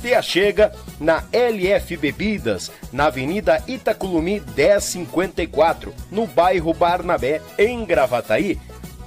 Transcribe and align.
Te 0.00 0.14
achega 0.14 0.72
na 1.00 1.24
LF 1.32 1.96
Bebidas, 1.96 2.70
na 2.92 3.06
Avenida 3.06 3.62
Itaculumi 3.66 4.40
1054, 4.56 5.92
no 6.10 6.26
bairro 6.26 6.72
Barnabé, 6.72 7.42
em 7.58 7.84
Gravataí. 7.84 8.58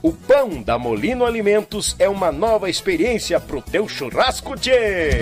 O 0.03 0.11
pão 0.11 0.61
da 0.61 0.77
Molino 0.77 1.25
Alimentos 1.25 1.95
é 1.99 2.09
uma 2.09 2.31
nova 2.31 2.69
experiência 2.69 3.39
pro 3.39 3.61
teu 3.61 3.87
churrasco, 3.87 4.57
tchê! 4.57 5.21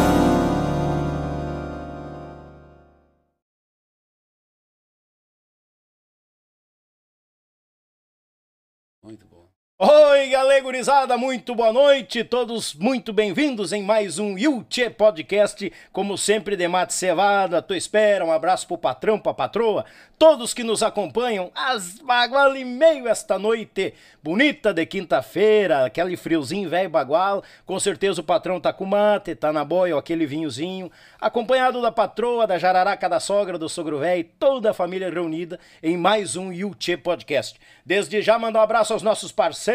Oi, 9.83 10.29
galera 10.29 10.61
gurizada, 10.61 11.17
muito 11.17 11.55
boa 11.55 11.73
noite, 11.73 12.23
todos 12.23 12.75
muito 12.75 13.11
bem-vindos 13.11 13.73
em 13.73 13.81
mais 13.81 14.19
um 14.19 14.37
Yulche 14.37 14.91
Podcast, 14.91 15.73
como 15.91 16.19
sempre, 16.19 16.55
de 16.55 16.67
mate 16.67 16.93
cevado, 16.93 17.55
à 17.55 17.63
tua 17.63 17.75
espera, 17.75 18.23
um 18.23 18.31
abraço 18.31 18.67
pro 18.67 18.77
patrão, 18.77 19.17
pra 19.17 19.33
patroa, 19.33 19.83
todos 20.19 20.53
que 20.53 20.63
nos 20.63 20.83
acompanham, 20.83 21.51
às 21.55 21.97
bagual 21.97 22.55
e 22.55 22.63
meio 22.63 23.07
esta 23.07 23.39
noite, 23.39 23.95
bonita 24.21 24.71
de 24.71 24.85
quinta-feira, 24.85 25.83
aquele 25.83 26.15
friozinho 26.15 26.69
velho 26.69 26.87
bagual, 26.87 27.43
com 27.65 27.79
certeza 27.79 28.21
o 28.21 28.23
patrão 28.23 28.61
tá 28.61 28.71
com 28.71 28.85
mate, 28.85 29.33
tá 29.33 29.51
na 29.51 29.65
boia, 29.65 29.97
aquele 29.97 30.27
vinhozinho, 30.27 30.91
acompanhado 31.19 31.81
da 31.81 31.91
patroa, 31.91 32.45
da 32.45 32.59
jararaca 32.59 33.09
da 33.09 33.19
sogra, 33.19 33.57
do 33.57 33.67
sogro 33.67 33.97
velho, 33.97 34.29
toda 34.37 34.69
a 34.69 34.75
família 34.75 35.09
reunida 35.09 35.59
em 35.81 35.97
mais 35.97 36.35
um 36.35 36.53
Yulche 36.53 36.95
Podcast. 36.97 37.59
Desde 37.83 38.21
já 38.21 38.37
mando 38.37 38.59
um 38.59 38.61
abraço 38.61 38.93
aos 38.93 39.01
nossos 39.01 39.31
parceiros, 39.31 39.70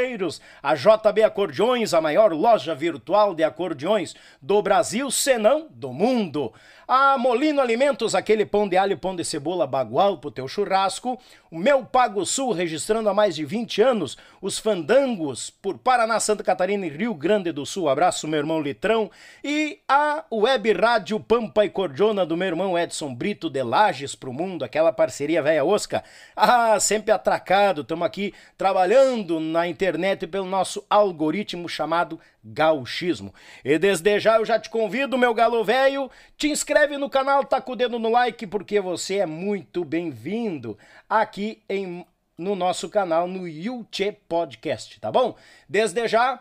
a 0.63 0.75
JB 0.75 1.23
Acordeões, 1.23 1.95
a 1.95 2.01
maior 2.01 2.33
loja 2.33 2.75
virtual 2.75 3.35
de 3.35 3.43
acordeões 3.43 4.15
do 4.41 4.61
Brasil, 4.61 5.11
senão 5.11 5.69
do 5.71 5.93
mundo. 5.93 6.53
A 6.89 7.19
Molino 7.19 7.61
Alimentos, 7.61 8.15
aquele 8.15 8.47
pão 8.47 8.69
de 8.69 8.77
alho 8.77 8.97
pão 8.97 9.17
de 9.17 9.25
cebola 9.25 9.67
bagual 9.67 10.19
pro 10.19 10.31
teu 10.31 10.47
churrasco. 10.47 11.19
O 11.51 11.59
Meu 11.59 11.85
Pago 11.85 12.25
Sul, 12.25 12.53
registrando 12.53 13.09
há 13.09 13.15
mais 13.15 13.35
de 13.35 13.45
20 13.45 13.83
anos 13.83 14.17
os 14.41 14.57
fandangos 14.57 15.51
por 15.51 15.79
Paraná, 15.79 16.21
Santa 16.21 16.45
Catarina 16.45 16.87
e 16.87 16.89
Rio 16.89 17.13
Grande 17.13 17.51
do 17.51 17.67
Sul. 17.67 17.89
Abraço, 17.89 18.29
meu 18.29 18.39
irmão 18.39 18.61
Litrão. 18.61 19.11
E 19.43 19.81
a 19.89 20.23
Web 20.33 20.75
Rádio 20.75 21.19
Pampa 21.19 21.65
e 21.65 21.71
Cordiona 21.71 22.25
do 22.25 22.37
meu 22.37 22.47
irmão 22.47 22.79
Edson 22.79 23.13
Brito 23.13 23.51
de 23.51 23.65
Lages 23.65 24.15
pro 24.15 24.33
mundo, 24.33 24.65
aquela 24.65 24.93
parceria 24.93 25.43
velha 25.43 25.65
osca. 25.65 26.05
Ah, 26.37 26.79
sempre 26.79 27.11
atracado, 27.11 27.81
estamos 27.81 28.07
aqui 28.07 28.33
trabalhando 28.57 29.41
na 29.41 29.67
internet 29.67 30.25
pelo 30.29 30.47
nosso 30.47 30.87
algoritmo 30.89 31.69
chamado 31.69 32.21
gauchismo. 32.45 33.35
E 33.65 33.77
desde 33.77 34.21
já 34.21 34.37
eu 34.37 34.45
já 34.45 34.57
te 34.57 34.71
convido, 34.71 35.19
meu 35.19 35.35
galo 35.35 35.65
velho, 35.65 36.09
te 36.37 36.49
inscreve 36.49 36.76
no 36.99 37.09
canal, 37.09 37.43
tá 37.43 37.59
com 37.59 37.73
o 37.73 37.77
dedo 37.77 37.99
no 37.99 38.11
like, 38.11 38.47
porque 38.47 38.79
você 38.81 39.17
é 39.17 39.27
muito 39.27 39.83
bem-vindo 39.83 40.77
aqui 41.09 41.63
em, 41.71 42.05
no 42.37 42.55
nosso 42.55 42.91
canal, 42.91 43.27
no 43.27 43.49
Yuche 43.49 44.13
Podcast, 44.29 45.01
tá 45.01 45.11
bom? 45.11 45.35
Desde 45.67 46.07
já, 46.07 46.39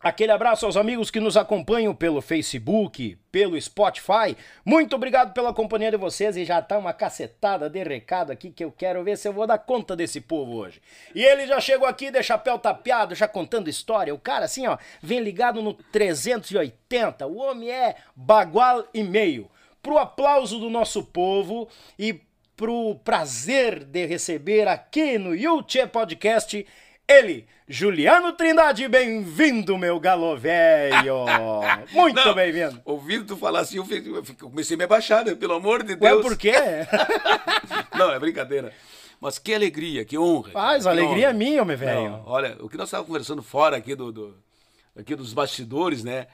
Aquele 0.00 0.32
abraço 0.32 0.66
aos 0.66 0.76
amigos 0.76 1.10
que 1.10 1.18
nos 1.18 1.34
acompanham 1.34 1.94
pelo 1.94 2.20
Facebook, 2.20 3.18
pelo 3.32 3.58
Spotify. 3.58 4.36
Muito 4.62 4.94
obrigado 4.94 5.32
pela 5.32 5.54
companhia 5.54 5.90
de 5.90 5.96
vocês 5.96 6.36
e 6.36 6.44
já 6.44 6.60
tá 6.60 6.76
uma 6.76 6.92
cacetada 6.92 7.70
de 7.70 7.82
recado 7.82 8.30
aqui 8.30 8.50
que 8.50 8.62
eu 8.62 8.70
quero 8.70 9.02
ver 9.02 9.16
se 9.16 9.26
eu 9.26 9.32
vou 9.32 9.46
dar 9.46 9.56
conta 9.56 9.96
desse 9.96 10.20
povo 10.20 10.56
hoje. 10.56 10.82
E 11.14 11.24
ele 11.24 11.46
já 11.46 11.58
chegou 11.58 11.88
aqui 11.88 12.10
de 12.10 12.22
chapéu 12.22 12.58
tapeado, 12.58 13.14
já 13.14 13.26
contando 13.26 13.70
história. 13.70 14.14
O 14.14 14.18
cara 14.18 14.44
assim, 14.44 14.66
ó, 14.66 14.76
vem 15.02 15.20
ligado 15.20 15.62
no 15.62 15.72
380. 15.72 17.26
O 17.26 17.38
homem 17.38 17.70
é 17.70 17.96
bagual 18.14 18.86
e 18.92 19.02
meio. 19.02 19.50
Pro 19.84 19.98
aplauso 19.98 20.58
do 20.58 20.70
nosso 20.70 21.02
povo 21.02 21.68
e 21.98 22.18
pro 22.56 22.94
prazer 23.04 23.84
de 23.84 24.06
receber 24.06 24.66
aqui 24.66 25.18
no 25.18 25.34
YouTube 25.36 25.88
Podcast 25.88 26.66
ele, 27.06 27.46
Juliano 27.68 28.32
Trindade, 28.32 28.88
bem-vindo, 28.88 29.76
meu 29.76 30.00
galo 30.00 30.38
velho! 30.38 31.26
Muito 31.92 32.34
bem-vindo! 32.34 32.80
Ouvindo 32.82 33.26
tu 33.26 33.36
falar 33.36 33.60
assim, 33.60 33.76
eu, 33.76 33.84
fiquei- 33.84 34.10
eu 34.10 34.24
fiquei- 34.24 34.48
comecei 34.48 34.74
a 34.74 34.78
me 34.78 34.84
abaixar, 34.84 35.22
né? 35.22 35.34
Pelo 35.34 35.52
amor 35.52 35.82
de 35.82 35.92
Ué, 35.92 35.96
Deus. 35.98 36.22
por 36.22 36.34
quê? 36.38 36.54
Não, 37.94 38.10
é 38.10 38.18
brincadeira. 38.18 38.72
Mas 39.20 39.38
que 39.38 39.52
alegria, 39.52 40.02
que 40.02 40.16
honra. 40.16 40.50
Faz, 40.52 40.86
a 40.86 40.94
que 40.94 40.98
alegria 40.98 41.26
é 41.26 41.28
honra. 41.28 41.36
minha, 41.38 41.62
meu 41.62 41.76
velho. 41.76 42.22
Olha, 42.24 42.56
o 42.60 42.70
que 42.70 42.78
nós 42.78 42.88
estávamos 42.88 43.08
conversando 43.08 43.42
fora 43.42 43.76
aqui, 43.76 43.94
do, 43.94 44.10
do- 44.10 44.34
aqui 44.98 45.14
dos 45.14 45.34
bastidores, 45.34 46.02
né? 46.02 46.26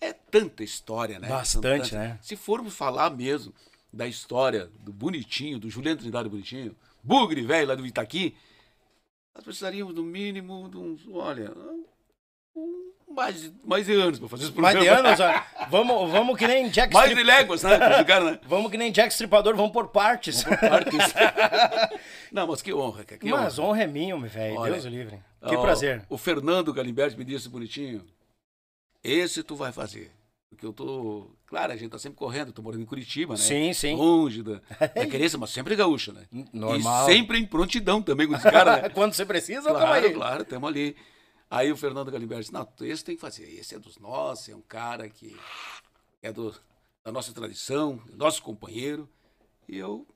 É 0.00 0.12
tanta 0.12 0.62
história, 0.62 1.18
né? 1.18 1.28
Bastante, 1.28 1.94
né? 1.94 2.18
Se 2.22 2.36
formos 2.36 2.74
falar 2.74 3.10
mesmo 3.10 3.52
da 3.92 4.06
história 4.06 4.70
do 4.80 4.92
Bonitinho, 4.92 5.58
do 5.58 5.68
Juliano 5.70 5.98
Trindade 6.00 6.28
Bonitinho, 6.28 6.76
Bugre, 7.02 7.42
velho, 7.42 7.68
lá 7.68 7.74
do 7.74 7.86
Itaqui, 7.86 8.36
nós 9.34 9.44
precisaríamos, 9.44 9.94
no 9.94 10.02
mínimo, 10.02 10.68
de 10.68 10.76
uns, 10.76 11.00
olha, 11.10 11.52
um- 12.54 12.88
mais, 13.10 13.40
de- 13.40 13.52
mais 13.64 13.86
de 13.86 13.92
anos 13.94 14.18
para 14.18 14.28
fazer 14.28 14.44
esse 14.44 14.60
Mais 14.60 14.76
programa. 14.76 15.14
de 15.14 15.22
anos, 15.22 15.40
ó. 15.60 15.66
Vamos, 15.70 16.10
vamos 16.12 16.38
que 16.38 16.46
nem 16.46 16.68
Jack 16.68 16.92
Mais 16.94 17.08
de 17.08 17.14
Strip... 17.16 17.26
léguas, 17.26 17.62
né? 17.62 17.78
né? 17.78 18.38
Vamos 18.46 18.70
que 18.70 18.76
nem 18.78 18.92
Jack 18.92 19.12
Stripador, 19.12 19.56
vamos 19.56 19.72
por 19.72 19.88
partes. 19.88 20.44
Partes. 20.44 20.98
Não, 22.30 22.46
mas 22.46 22.60
que 22.62 22.72
honra, 22.72 23.04
cara. 23.04 23.18
Que 23.20 23.30
Mas 23.30 23.58
honra. 23.58 23.68
honra 23.70 23.82
é 23.84 23.86
minha, 23.86 24.16
velho. 24.18 24.62
Deus 24.62 24.84
o 24.84 24.88
livre. 24.88 25.18
Que 25.48 25.56
prazer. 25.56 26.04
O 26.08 26.18
Fernando 26.18 26.72
Galimberti 26.72 27.16
me 27.16 27.24
disse 27.24 27.48
bonitinho. 27.48 28.04
Esse 29.08 29.42
tu 29.42 29.56
vai 29.56 29.72
fazer. 29.72 30.12
Porque 30.50 30.64
eu 30.64 30.72
tô. 30.72 31.30
Claro, 31.46 31.72
a 31.72 31.76
gente 31.76 31.90
tá 31.90 31.98
sempre 31.98 32.18
correndo, 32.18 32.52
tô 32.52 32.62
morando 32.62 32.82
em 32.82 32.86
Curitiba, 32.86 33.34
né? 33.34 33.40
Sim, 33.40 33.72
sim. 33.72 33.94
Longe 33.94 34.42
da, 34.42 34.60
da 34.94 35.06
querência, 35.06 35.38
mas 35.38 35.50
sempre 35.50 35.76
gaúcha, 35.76 36.12
né? 36.12 36.26
Normal. 36.52 37.08
E 37.08 37.12
sempre 37.12 37.38
em 37.38 37.46
prontidão 37.46 38.02
também 38.02 38.26
com 38.26 38.34
esse 38.34 38.50
cara, 38.50 38.82
né? 38.82 38.88
Quando 38.90 39.12
você 39.14 39.24
precisa, 39.24 39.62
tamo 39.62 39.78
claro, 39.78 40.06
aí. 40.06 40.12
claro, 40.12 40.42
estamos 40.42 40.68
ali. 40.68 40.96
Aí 41.50 41.72
o 41.72 41.76
Fernando 41.76 42.10
Galimberti 42.10 42.42
disse, 42.42 42.52
não, 42.52 42.68
esse 42.80 43.04
tem 43.04 43.14
que 43.14 43.20
fazer. 43.20 43.44
Esse 43.44 43.74
é 43.74 43.78
dos 43.78 43.98
nossos, 43.98 44.48
é 44.50 44.54
um 44.54 44.60
cara 44.60 45.08
que 45.08 45.34
é 46.22 46.30
do, 46.30 46.54
da 47.02 47.10
nossa 47.10 47.32
tradição, 47.32 48.02
nosso 48.14 48.42
companheiro. 48.42 49.08
E 49.66 49.78
eu, 49.78 50.06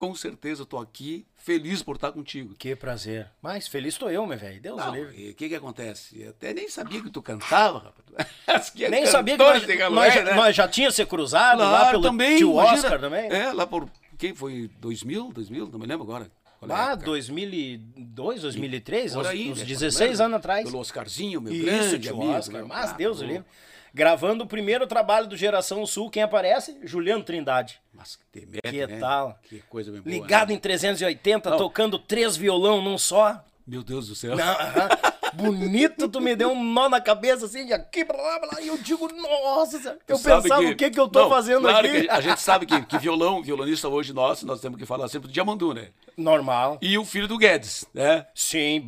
com 0.00 0.14
certeza, 0.14 0.64
tô 0.64 0.78
aqui 0.78 1.26
feliz 1.36 1.82
por 1.82 1.96
estar 1.96 2.10
contigo. 2.10 2.54
Que 2.58 2.74
prazer. 2.74 3.28
Mas 3.42 3.68
feliz 3.68 3.98
tô 3.98 4.08
eu, 4.08 4.26
meu 4.26 4.38
velho. 4.38 4.58
Deus 4.58 4.80
o 4.80 4.86
Não, 4.86 4.94
livre. 4.94 5.14
e 5.26 5.30
o 5.30 5.34
que 5.34 5.46
que 5.50 5.54
acontece? 5.54 6.18
Eu 6.22 6.30
até 6.30 6.54
nem 6.54 6.68
sabia 6.70 7.02
que 7.02 7.10
tu 7.10 7.20
cantava, 7.20 7.92
rapaz. 8.08 8.72
É 8.80 8.88
Nem 8.88 9.04
sabia 9.06 9.36
que 9.36 9.42
nós, 9.44 9.66
de 9.66 9.76
galo 9.76 9.94
nós, 9.94 10.14
né? 10.14 10.32
nós 10.34 10.56
já 10.56 10.66
tinha 10.66 10.90
se 10.90 11.04
cruzado 11.04 11.60
lá 11.60 11.90
pelo 11.90 12.02
também, 12.02 12.38
tio 12.38 12.52
imagina. 12.52 12.74
Oscar 12.78 12.98
também. 13.00 13.30
É, 13.30 13.52
lá 13.52 13.66
por... 13.66 13.88
Quem 14.18 14.34
foi? 14.34 14.68
2000? 14.80 15.32
2000? 15.34 15.68
Não 15.68 15.78
me 15.78 15.86
lembro 15.86 16.04
agora. 16.04 16.30
Qual 16.58 16.70
é 16.70 16.74
Ah, 16.74 16.90
época? 16.92 17.04
2002, 17.06 18.40
2003, 18.42 19.12
Por 19.12 19.20
uns, 19.20 19.26
aí, 19.26 19.50
uns 19.52 19.58
né? 19.58 19.64
16 19.66 20.10
Lembra? 20.10 20.24
anos 20.24 20.36
atrás. 20.38 20.64
Pelo 20.64 20.78
Oscarzinho, 20.78 21.40
meu 21.42 21.52
Isso, 21.52 21.64
grande 21.64 21.98
tio 22.00 22.16
amigo. 22.16 22.32
Oscar, 22.32 22.62
né? 22.62 22.66
mas 22.68 22.90
Ah, 22.90 22.94
Deus 22.94 23.20
o 23.20 23.24
livre. 23.24 23.44
Gravando 23.92 24.44
o 24.44 24.46
primeiro 24.46 24.86
trabalho 24.86 25.26
do 25.26 25.36
Geração 25.36 25.84
Sul, 25.86 26.10
quem 26.10 26.22
aparece? 26.22 26.78
Juliano 26.84 27.22
Trindade. 27.24 27.80
Mas 27.92 28.16
que 28.16 28.24
temete, 28.26 28.60
Que 28.62 28.86
né? 28.86 28.98
tal? 28.98 29.38
Que 29.42 29.60
coisa 29.68 29.90
bem 29.90 30.00
boa. 30.00 30.12
Ligado 30.14 30.48
né? 30.48 30.54
em 30.54 30.58
380, 30.58 31.50
Não. 31.50 31.56
tocando 31.58 31.98
três 31.98 32.36
violão 32.36 32.80
num 32.80 32.96
só. 32.96 33.44
Meu 33.66 33.82
Deus 33.82 34.08
do 34.08 34.14
céu. 34.14 34.36
Não, 34.36 34.44
aham. 34.44 34.88
Bonito, 35.32 36.08
tu 36.08 36.20
me 36.20 36.34
deu 36.34 36.50
um 36.50 36.62
nó 36.72 36.88
na 36.88 37.00
cabeça 37.00 37.46
assim, 37.46 37.64
de 37.64 37.72
aqui 37.72 38.04
pra 38.04 38.16
lá, 38.20 38.40
e 38.60 38.66
eu 38.66 38.76
digo, 38.78 39.08
nossa, 39.12 39.96
eu 40.08 40.18
pensava 40.18 40.60
o 40.60 40.74
que 40.74 40.90
que 40.90 40.98
eu 40.98 41.08
tô 41.08 41.20
Não, 41.22 41.28
fazendo 41.28 41.60
claro 41.60 41.86
aqui. 41.86 42.02
que 42.02 42.10
a 42.10 42.20
gente 42.20 42.40
sabe 42.40 42.66
que, 42.66 42.82
que 42.82 42.98
violão, 42.98 43.40
violonista 43.42 43.88
hoje 43.88 44.12
nosso, 44.12 44.44
nós 44.44 44.60
temos 44.60 44.76
que 44.78 44.84
falar 44.84 45.06
sempre 45.08 45.28
do 45.28 45.32
Diamandu, 45.32 45.72
né? 45.72 45.90
Normal. 46.16 46.78
E 46.82 46.98
o 46.98 47.04
filho 47.04 47.28
do 47.28 47.38
Guedes, 47.38 47.86
né? 47.94 48.26
Sim. 48.34 48.84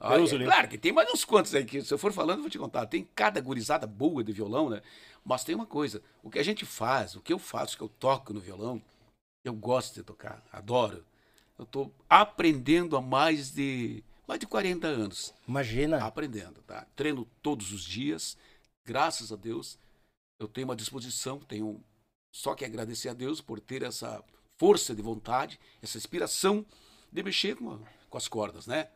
Ah, 0.00 0.14
é, 0.14 0.44
claro 0.44 0.68
que 0.68 0.78
tem 0.78 0.92
mais 0.92 1.10
uns 1.12 1.24
quantos 1.24 1.54
aí 1.54 1.64
que 1.64 1.82
se 1.82 1.92
eu 1.92 1.98
for 1.98 2.12
falando 2.12 2.38
eu 2.38 2.42
vou 2.42 2.50
te 2.50 2.58
contar. 2.58 2.86
Tem 2.86 3.08
cada 3.14 3.40
gurizada 3.40 3.86
boa 3.86 4.22
de 4.22 4.32
violão, 4.32 4.70
né? 4.70 4.80
Mas 5.24 5.44
tem 5.44 5.54
uma 5.54 5.66
coisa, 5.66 6.02
o 6.22 6.30
que 6.30 6.38
a 6.38 6.42
gente 6.42 6.64
faz, 6.64 7.16
o 7.16 7.20
que 7.20 7.32
eu 7.32 7.38
faço, 7.38 7.74
o 7.74 7.78
que 7.78 7.84
eu 7.84 7.88
toco 7.88 8.32
no 8.32 8.40
violão, 8.40 8.80
eu 9.44 9.52
gosto 9.52 9.94
de 9.94 10.02
tocar, 10.02 10.42
adoro. 10.52 11.04
Eu 11.58 11.66
tô 11.66 11.90
aprendendo 12.08 12.96
há 12.96 13.02
mais 13.02 13.50
de 13.52 14.02
mais 14.26 14.38
de 14.38 14.46
40 14.46 14.86
anos, 14.86 15.34
Imagina. 15.48 16.04
aprendendo, 16.04 16.60
tá? 16.62 16.86
Treino 16.94 17.26
todos 17.42 17.72
os 17.72 17.82
dias, 17.82 18.36
graças 18.86 19.32
a 19.32 19.36
Deus. 19.36 19.78
Eu 20.38 20.46
tenho 20.46 20.68
uma 20.68 20.76
disposição, 20.76 21.40
tenho 21.40 21.82
só 22.32 22.54
que 22.54 22.64
agradecer 22.64 23.08
a 23.08 23.14
Deus 23.14 23.40
por 23.40 23.58
ter 23.58 23.82
essa 23.82 24.22
força 24.60 24.94
de 24.94 25.02
vontade, 25.02 25.58
essa 25.82 25.96
inspiração 25.98 26.64
de 27.10 27.22
mexer 27.22 27.56
com, 27.56 27.72
a- 27.72 27.78
com 28.08 28.18
as 28.18 28.28
cordas, 28.28 28.66
né? 28.66 28.88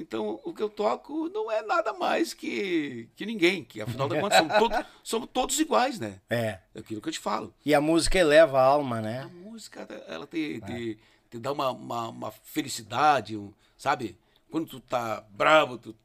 Então, 0.00 0.38
o 0.44 0.54
que 0.54 0.62
eu 0.62 0.70
toco 0.70 1.28
não 1.30 1.50
é 1.50 1.60
nada 1.60 1.92
mais 1.92 2.32
que, 2.32 3.08
que 3.16 3.26
ninguém, 3.26 3.64
que 3.64 3.80
afinal 3.82 4.08
de 4.08 4.20
contas 4.20 4.38
somos 4.38 4.56
todos, 4.56 4.78
somos 5.02 5.28
todos 5.32 5.58
iguais, 5.58 5.98
né? 5.98 6.20
É. 6.30 6.60
É 6.72 6.78
aquilo 6.78 7.00
que 7.00 7.08
eu 7.08 7.12
te 7.12 7.18
falo. 7.18 7.52
E 7.66 7.74
a 7.74 7.80
música 7.80 8.16
eleva 8.16 8.60
a 8.60 8.64
alma, 8.64 8.98
A 8.98 9.02
né? 9.02 9.24
música, 9.34 9.86
ela 10.06 10.24
te, 10.24 10.60
te, 10.60 10.98
te 11.28 11.38
dá 11.40 11.50
uma, 11.52 11.70
uma, 11.72 12.08
uma 12.10 12.30
felicidade, 12.30 13.36
um- 13.36 13.52
sabe? 13.76 14.16
Quando 14.50 14.68
tu 14.68 14.78
tá 14.78 15.24
bravo, 15.30 15.76
tu 15.76 15.96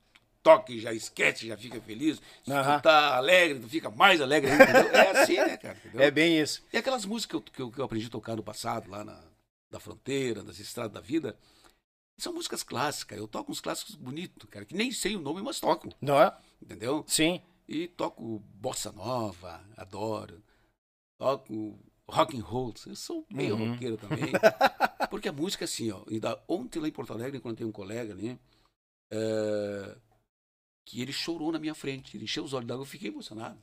toca 0.41 0.73
e 0.73 0.79
já 0.79 0.91
esquece, 0.91 1.47
já 1.47 1.55
fica 1.55 1.79
feliz. 1.79 2.17
Se 2.43 2.51
tu 2.51 2.81
tá 2.81 3.15
alegre, 3.15 3.59
tu 3.59 3.69
fica 3.69 3.89
mais 3.91 4.19
alegre 4.19 4.51
ainda? 4.51 4.63
É 4.97 5.21
assim, 5.21 5.35
né, 5.37 5.55
cara? 5.55 5.77
Entendeu? 5.77 6.01
É 6.01 6.09
bem 6.11 6.39
isso. 6.39 6.63
E 6.73 6.77
aquelas 6.77 7.05
músicas 7.05 7.29
que 7.31 7.35
eu, 7.35 7.41
que 7.53 7.61
eu, 7.61 7.71
que 7.71 7.79
eu 7.79 7.85
aprendi 7.85 8.07
a 8.07 8.09
tocar 8.09 8.35
no 8.35 8.43
passado, 8.43 8.89
lá 8.89 9.03
na, 9.05 9.19
da 9.71 9.79
fronteira, 9.79 10.43
nas 10.43 10.59
estradas 10.59 10.91
da 10.91 10.99
vida, 10.99 11.37
são 12.23 12.33
músicas 12.33 12.63
clássicas. 12.63 13.17
Eu 13.17 13.27
toco 13.27 13.51
uns 13.51 13.61
clássicos 13.61 13.95
bonitos, 13.95 14.49
cara, 14.49 14.65
que 14.65 14.75
nem 14.75 14.91
sei 14.91 15.15
o 15.15 15.21
nome, 15.21 15.41
mas 15.41 15.59
toco, 15.59 15.89
Não 16.01 16.19
é? 16.21 16.35
entendeu? 16.61 17.03
Sim. 17.07 17.41
E 17.67 17.87
toco 17.87 18.39
bossa 18.55 18.91
nova, 18.91 19.63
adoro. 19.77 20.43
Toco 21.17 21.79
rock 22.09 22.37
and 22.37 22.43
roll. 22.43 22.73
Eu 22.85 22.95
sou 22.95 23.25
meio 23.29 23.55
Uhum. 23.55 23.71
roqueiro 23.71 23.97
também. 23.97 24.31
Porque 25.09 25.29
a 25.29 25.33
música, 25.33 25.65
assim, 25.65 25.91
ó. 25.91 26.03
Ainda 26.09 26.41
ontem 26.47 26.79
lá 26.79 26.87
em 26.87 26.91
Porto 26.91 27.13
Alegre, 27.13 27.39
quando 27.39 27.57
tem 27.57 27.67
um 27.67 27.71
colega 27.71 28.13
ali, 28.13 28.39
é, 29.11 29.97
que 30.85 31.01
ele 31.01 31.13
chorou 31.13 31.51
na 31.51 31.59
minha 31.59 31.75
frente. 31.75 32.17
Ele 32.17 32.25
encheu 32.25 32.43
os 32.43 32.53
olhos 32.53 32.67
d'água, 32.67 32.81
eu 32.81 32.87
fiquei 32.87 33.09
emocionado. 33.09 33.61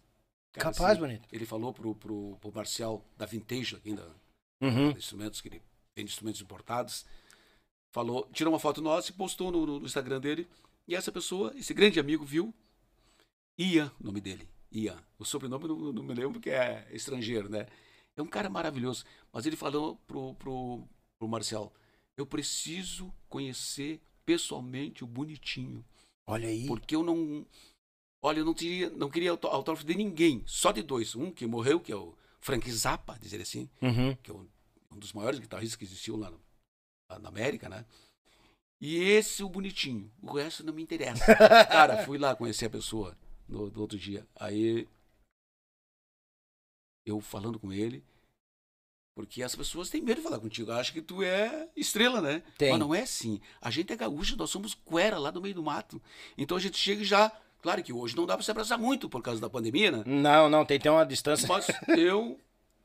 Cara, 0.52 0.72
Capaz, 0.72 0.92
assim, 0.92 1.00
bonito. 1.00 1.28
Ele 1.30 1.44
falou 1.46 1.72
pro, 1.72 1.94
pro, 1.94 2.36
pro 2.40 2.52
Marcial 2.52 3.04
da 3.16 3.26
Vintage, 3.26 3.76
aqui 3.76 3.94
da, 3.94 4.06
Uhum. 4.62 4.90
instrumentos 4.90 5.40
que 5.40 5.48
ele 5.48 5.62
vende 5.96 6.10
instrumentos 6.10 6.40
importados. 6.40 7.04
Falou, 7.92 8.28
tirou 8.32 8.52
uma 8.52 8.58
foto 8.60 8.80
nossa 8.80 9.10
e 9.10 9.14
postou 9.14 9.50
no, 9.50 9.66
no- 9.66 9.84
Instagram 9.86 10.20
dele. 10.20 10.48
E 10.86 10.94
essa 10.94 11.10
pessoa, 11.10 11.52
esse 11.56 11.74
grande 11.74 11.98
amigo, 12.00 12.24
viu. 12.24 12.54
Ian, 13.58 13.92
o 14.00 14.04
nome 14.04 14.20
dele. 14.20 14.48
Ian. 14.72 14.96
O 15.18 15.24
sobrenome 15.24 15.66
não, 15.68 15.76
não 15.92 16.02
me 16.02 16.14
lembro 16.14 16.34
porque 16.34 16.50
é 16.50 16.88
estrangeiro, 16.92 17.48
né? 17.48 17.66
É 18.16 18.22
um 18.22 18.26
cara 18.26 18.48
maravilhoso. 18.48 19.04
Mas 19.32 19.46
ele 19.46 19.56
falou 19.56 19.96
pro, 20.06 20.34
pro, 20.34 20.82
pro 21.18 21.28
Marcel: 21.28 21.72
Eu 22.16 22.24
preciso 22.26 23.12
conhecer 23.28 24.00
pessoalmente 24.24 25.02
o 25.04 25.06
bonitinho. 25.06 25.84
Olha 26.26 26.48
aí. 26.48 26.66
Porque 26.66 26.94
eu 26.94 27.02
não. 27.02 27.44
Olha, 28.22 28.40
eu 28.40 28.44
não, 28.44 28.54
teria, 28.54 28.90
não 28.90 29.08
queria 29.08 29.30
autó- 29.30 29.48
autógrafo 29.48 29.86
de 29.86 29.94
ninguém, 29.94 30.42
só 30.46 30.70
de 30.72 30.82
dois. 30.82 31.14
Um 31.16 31.30
que 31.32 31.46
morreu, 31.46 31.80
que 31.80 31.90
é 31.90 31.96
o 31.96 32.14
Frank 32.38 32.70
Zappa, 32.70 33.18
dizer 33.18 33.40
assim 33.40 33.68
Uhum. 33.80 34.14
que 34.22 34.30
é 34.30 34.34
um, 34.34 34.46
um 34.92 34.98
dos 34.98 35.12
maiores 35.14 35.38
guitarristas 35.40 35.76
que 35.76 35.84
existiu 35.84 36.16
lá, 36.16 36.30
no- 36.30 36.40
na 37.18 37.28
América, 37.28 37.68
né? 37.68 37.84
E 38.80 38.96
esse 38.96 39.42
o 39.42 39.48
bonitinho, 39.48 40.10
o 40.22 40.32
resto 40.36 40.64
não 40.64 40.72
me 40.72 40.82
interessa. 40.82 41.24
Cara, 41.66 42.04
fui 42.04 42.16
lá 42.16 42.34
conhecer 42.34 42.66
a 42.66 42.70
pessoa 42.70 43.16
no, 43.46 43.68
do 43.68 43.80
outro 43.80 43.98
dia. 43.98 44.26
Aí 44.36 44.88
eu 47.04 47.20
falando 47.20 47.58
com 47.58 47.72
ele, 47.72 48.02
porque 49.14 49.42
as 49.42 49.54
pessoas 49.54 49.90
têm 49.90 50.00
medo 50.00 50.16
de 50.18 50.22
falar 50.22 50.38
contigo, 50.38 50.72
acham 50.72 50.94
que 50.94 51.02
tu 51.02 51.22
é 51.22 51.68
estrela, 51.76 52.22
né? 52.22 52.42
Tem. 52.56 52.70
Mas 52.70 52.80
não 52.80 52.94
é 52.94 53.02
assim. 53.02 53.40
A 53.60 53.70
gente 53.70 53.92
é 53.92 53.96
gaúcho, 53.96 54.36
nós 54.36 54.48
somos 54.48 54.72
cuera 54.72 55.18
lá 55.18 55.30
do 55.30 55.42
meio 55.42 55.54
do 55.54 55.62
mato. 55.62 56.00
Então 56.38 56.56
a 56.56 56.60
gente 56.60 56.78
chega 56.78 57.02
e 57.02 57.04
já. 57.04 57.30
Claro 57.60 57.82
que 57.82 57.92
hoje 57.92 58.16
não 58.16 58.24
dá 58.24 58.34
pra 58.34 58.42
se 58.42 58.50
abraçar 58.50 58.78
muito 58.78 59.10
por 59.10 59.20
causa 59.20 59.38
da 59.38 59.50
pandemia, 59.50 59.90
né? 59.90 60.02
Não, 60.06 60.48
não, 60.48 60.64
tem 60.64 60.78
que 60.78 60.84
ter 60.84 60.88
uma 60.88 61.04
distância. 61.04 61.46
Mas 61.46 61.66
eu 61.88 62.40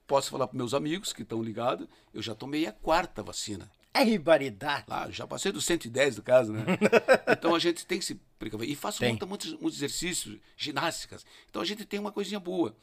posso 0.06 0.30
falar 0.30 0.48
para 0.48 0.58
meus 0.58 0.74
amigos 0.74 1.14
que 1.14 1.22
estão 1.22 1.42
ligados, 1.42 1.88
eu 2.14 2.22
já 2.22 2.36
tomei 2.36 2.66
a 2.68 2.74
quarta 2.74 3.24
vacina. 3.24 3.72
É 3.98 4.04
ribaridade. 4.04 4.86
Lá, 4.90 5.06
eu 5.08 5.12
já 5.12 5.26
passei 5.26 5.52
dos 5.52 5.64
110 5.66 6.16
do 6.18 6.22
caso, 6.24 6.52
né? 6.52 6.64
Então 7.32 7.56
a 7.56 7.60
gente 7.60 7.86
tem 7.86 7.98
que 8.00 8.06
se 8.06 8.16
precaver. 8.38 8.70
E 8.70 8.76
faço 8.76 9.04
muita, 9.04 9.26
muitos, 9.26 9.54
muitos 9.54 9.78
exercícios, 9.78 10.38
ginásticas. 10.58 11.26
Então 11.50 11.62
a 11.62 11.66
gente 11.66 11.86
tem 11.86 12.00
uma 12.00 12.12
coisinha 12.12 12.40
boa. 12.40 12.76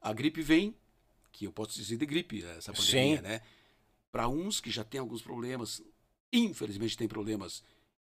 A 0.00 0.12
gripe 0.12 0.42
vem, 0.42 0.74
que 1.30 1.44
eu 1.46 1.52
posso 1.52 1.74
dizer 1.78 1.96
de 1.96 2.04
gripe, 2.06 2.44
essa 2.44 2.72
pandemia, 2.72 3.16
Sim. 3.18 3.22
né? 3.22 3.40
Para 4.10 4.28
uns 4.28 4.60
que 4.60 4.70
já 4.70 4.82
têm 4.84 5.00
alguns 5.00 5.22
problemas, 5.22 5.80
infelizmente 6.32 6.96
tem 6.96 7.06
problemas 7.08 7.62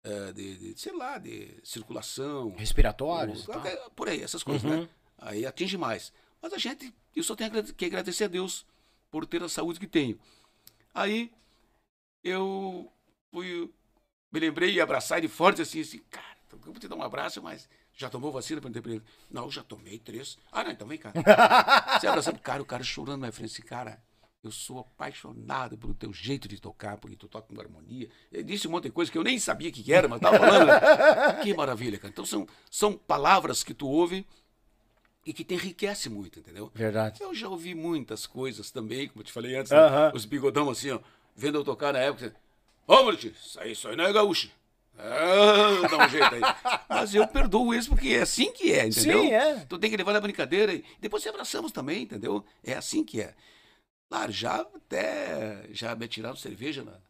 eh, 0.02 0.32
de, 0.32 0.56
de, 0.74 0.80
sei 0.80 0.92
lá, 0.96 1.18
de 1.18 1.56
circulação, 1.62 2.54
Respiratórios. 2.56 3.40
ou- 3.48 3.54
qualquer- 3.54 3.90
por 3.90 4.08
aí, 4.08 4.22
essas 4.22 4.42
coisas, 4.42 4.64
Uhum. 4.64 4.82
né? 4.82 4.88
Aí 5.18 5.46
atinge 5.46 5.76
mais. 5.78 6.12
Mas 6.42 6.52
a 6.52 6.58
gente, 6.58 6.92
eu 7.14 7.22
só 7.22 7.34
tenho 7.36 7.50
que 7.74 7.84
agradecer 7.84 8.24
a 8.24 8.28
Deus 8.28 8.66
por 9.10 9.24
ter 9.26 9.42
a 9.42 9.48
saúde 9.48 9.78
que 9.80 9.86
tenho. 9.86 10.18
Aí 10.92 11.30
eu 12.24 12.90
fui, 13.30 13.70
me 14.32 14.40
lembrei 14.40 14.72
e 14.72 14.80
abraçar 14.80 15.18
ele 15.18 15.28
forte 15.28 15.62
assim, 15.62 15.80
assim, 15.80 16.00
cara, 16.10 16.36
eu 16.50 16.58
vou 16.58 16.74
te 16.74 16.88
dar 16.88 16.96
um 16.96 17.02
abraço, 17.02 17.42
mas 17.42 17.68
já 17.92 18.08
tomou 18.08 18.32
vacina 18.32 18.60
para 18.60 18.70
ele? 18.70 19.02
Não, 19.30 19.50
já 19.50 19.62
tomei 19.62 19.98
três. 19.98 20.38
Ah, 20.50 20.64
não, 20.64 20.70
então 20.72 20.88
vem 20.88 20.98
cá. 20.98 21.12
Você 22.00 22.06
abraçando, 22.06 22.40
cara, 22.40 22.62
o 22.62 22.66
cara 22.66 22.82
chorando 22.82 23.20
na 23.20 23.30
frente, 23.30 23.52
assim, 23.52 23.62
cara, 23.62 24.02
eu 24.42 24.50
sou 24.50 24.80
apaixonado 24.80 25.78
pelo 25.78 25.94
teu 25.94 26.12
jeito 26.12 26.48
de 26.48 26.60
tocar, 26.60 26.98
porque 26.98 27.16
tu 27.16 27.28
toca 27.28 27.52
com 27.52 27.60
harmonia. 27.60 28.08
Ele 28.32 28.42
disse 28.42 28.66
um 28.66 28.70
monte 28.70 28.84
de 28.84 28.90
coisa 28.90 29.10
que 29.10 29.16
eu 29.16 29.22
nem 29.22 29.38
sabia 29.38 29.70
que 29.70 29.92
era, 29.92 30.08
mas 30.08 30.20
tava 30.20 30.38
falando. 30.38 30.66
né? 30.66 30.80
que 31.42 31.54
maravilha, 31.54 31.98
cara. 31.98 32.10
Então 32.10 32.26
são, 32.26 32.46
são 32.70 32.92
palavras 32.94 33.62
que 33.62 33.72
tu 33.72 33.86
ouve 33.86 34.26
e 35.24 35.32
que 35.32 35.44
te 35.44 35.54
enriquece 35.54 36.10
muito, 36.10 36.40
entendeu? 36.40 36.70
Verdade. 36.74 37.22
Eu 37.22 37.34
já 37.34 37.48
ouvi 37.48 37.74
muitas 37.74 38.26
coisas 38.26 38.70
também, 38.70 39.08
como 39.08 39.20
eu 39.20 39.24
te 39.24 39.32
falei 39.32 39.56
antes, 39.56 39.72
né? 39.72 39.78
Aham. 39.78 40.12
os 40.14 40.24
bigodão 40.24 40.68
assim, 40.68 40.90
ó, 40.90 41.00
vendo 41.34 41.58
eu 41.58 41.64
tocar 41.64 41.92
na 41.92 41.98
época. 41.98 42.34
Ô, 42.86 42.94
Maurício, 42.96 43.30
isso 43.30 43.58
aí, 43.60 43.72
isso 43.72 43.88
aí 43.88 43.96
não 43.96 44.04
é 44.04 44.12
gaúcho. 44.12 44.50
Ah, 44.96 45.88
dá 45.90 45.98
um 46.04 46.08
jeito 46.08 46.34
aí. 46.34 46.40
Mas 46.88 47.14
eu 47.14 47.26
perdoo 47.26 47.74
isso 47.74 47.90
porque 47.90 48.08
é 48.10 48.22
assim 48.22 48.52
que 48.52 48.72
é, 48.72 48.86
entendeu? 48.86 49.22
Sim, 49.22 49.32
é. 49.32 49.54
Tu 49.66 49.78
tem 49.78 49.90
que 49.90 49.96
levar 49.96 50.12
na 50.12 50.20
brincadeira 50.20 50.72
e 50.72 50.84
depois 51.00 51.22
se 51.22 51.28
abraçamos 51.28 51.72
também, 51.72 52.02
entendeu? 52.02 52.44
É 52.62 52.74
assim 52.74 53.02
que 53.04 53.20
é. 53.20 53.34
Claro, 54.08 54.30
já 54.30 54.60
até 54.60 55.66
já 55.72 55.96
me 55.96 56.06
tiraram 56.06 56.36
cerveja 56.36 56.84
na- 56.84 57.00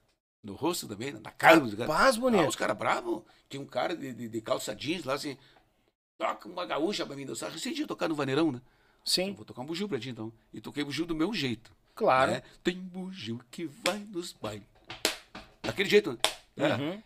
no 0.43 0.55
rosto 0.55 0.87
também, 0.89 1.13
na 1.13 1.31
cara. 1.33 1.61
dos 1.61 1.75
caras. 1.75 1.87
Capaz, 1.95 2.17
bonito. 2.17 2.45
Ah, 2.45 2.49
os 2.49 2.57
caras 2.57 2.77
bravos. 2.77 3.23
Tinha 3.51 3.61
um 3.63 3.67
cara 3.67 3.95
de, 3.97 4.13
de, 4.15 4.29
de 4.29 4.41
calça 4.41 4.75
jeans 4.75 5.05
lá 5.05 5.15
assim, 5.15 5.37
toca 6.17 6.49
uma 6.49 6.65
gaúcha 6.65 7.05
pra 7.05 7.17
mim 7.17 7.27
dançar. 7.27 7.51
Recente 7.51 7.81
ia 7.81 7.87
tocar 7.87 8.09
no 8.09 8.15
Vaneirão, 8.15 8.51
né? 8.53 8.59
Eu 8.59 8.63
Sim, 9.05 9.35
vou 9.35 9.45
tocar 9.45 9.61
um 9.61 9.67
bugio 9.67 9.89
pra 9.89 9.99
ti 9.99 10.09
então. 10.09 10.33
E 10.53 10.61
toquei 10.61 10.83
bugio 10.85 11.05
do 11.05 11.15
meu 11.15 11.35
jeito. 11.35 11.71
Claro. 11.95 12.33
né? 12.33 12.43
Tem 12.63 12.77
bugio 12.77 13.41
que 13.51 13.67
vai 13.67 13.99
nos 13.99 14.33
bailes. 14.33 14.67
Daquele 15.63 15.89
jeito, 15.89 16.19
né? 16.57 16.77
Uhum. 16.77 17.03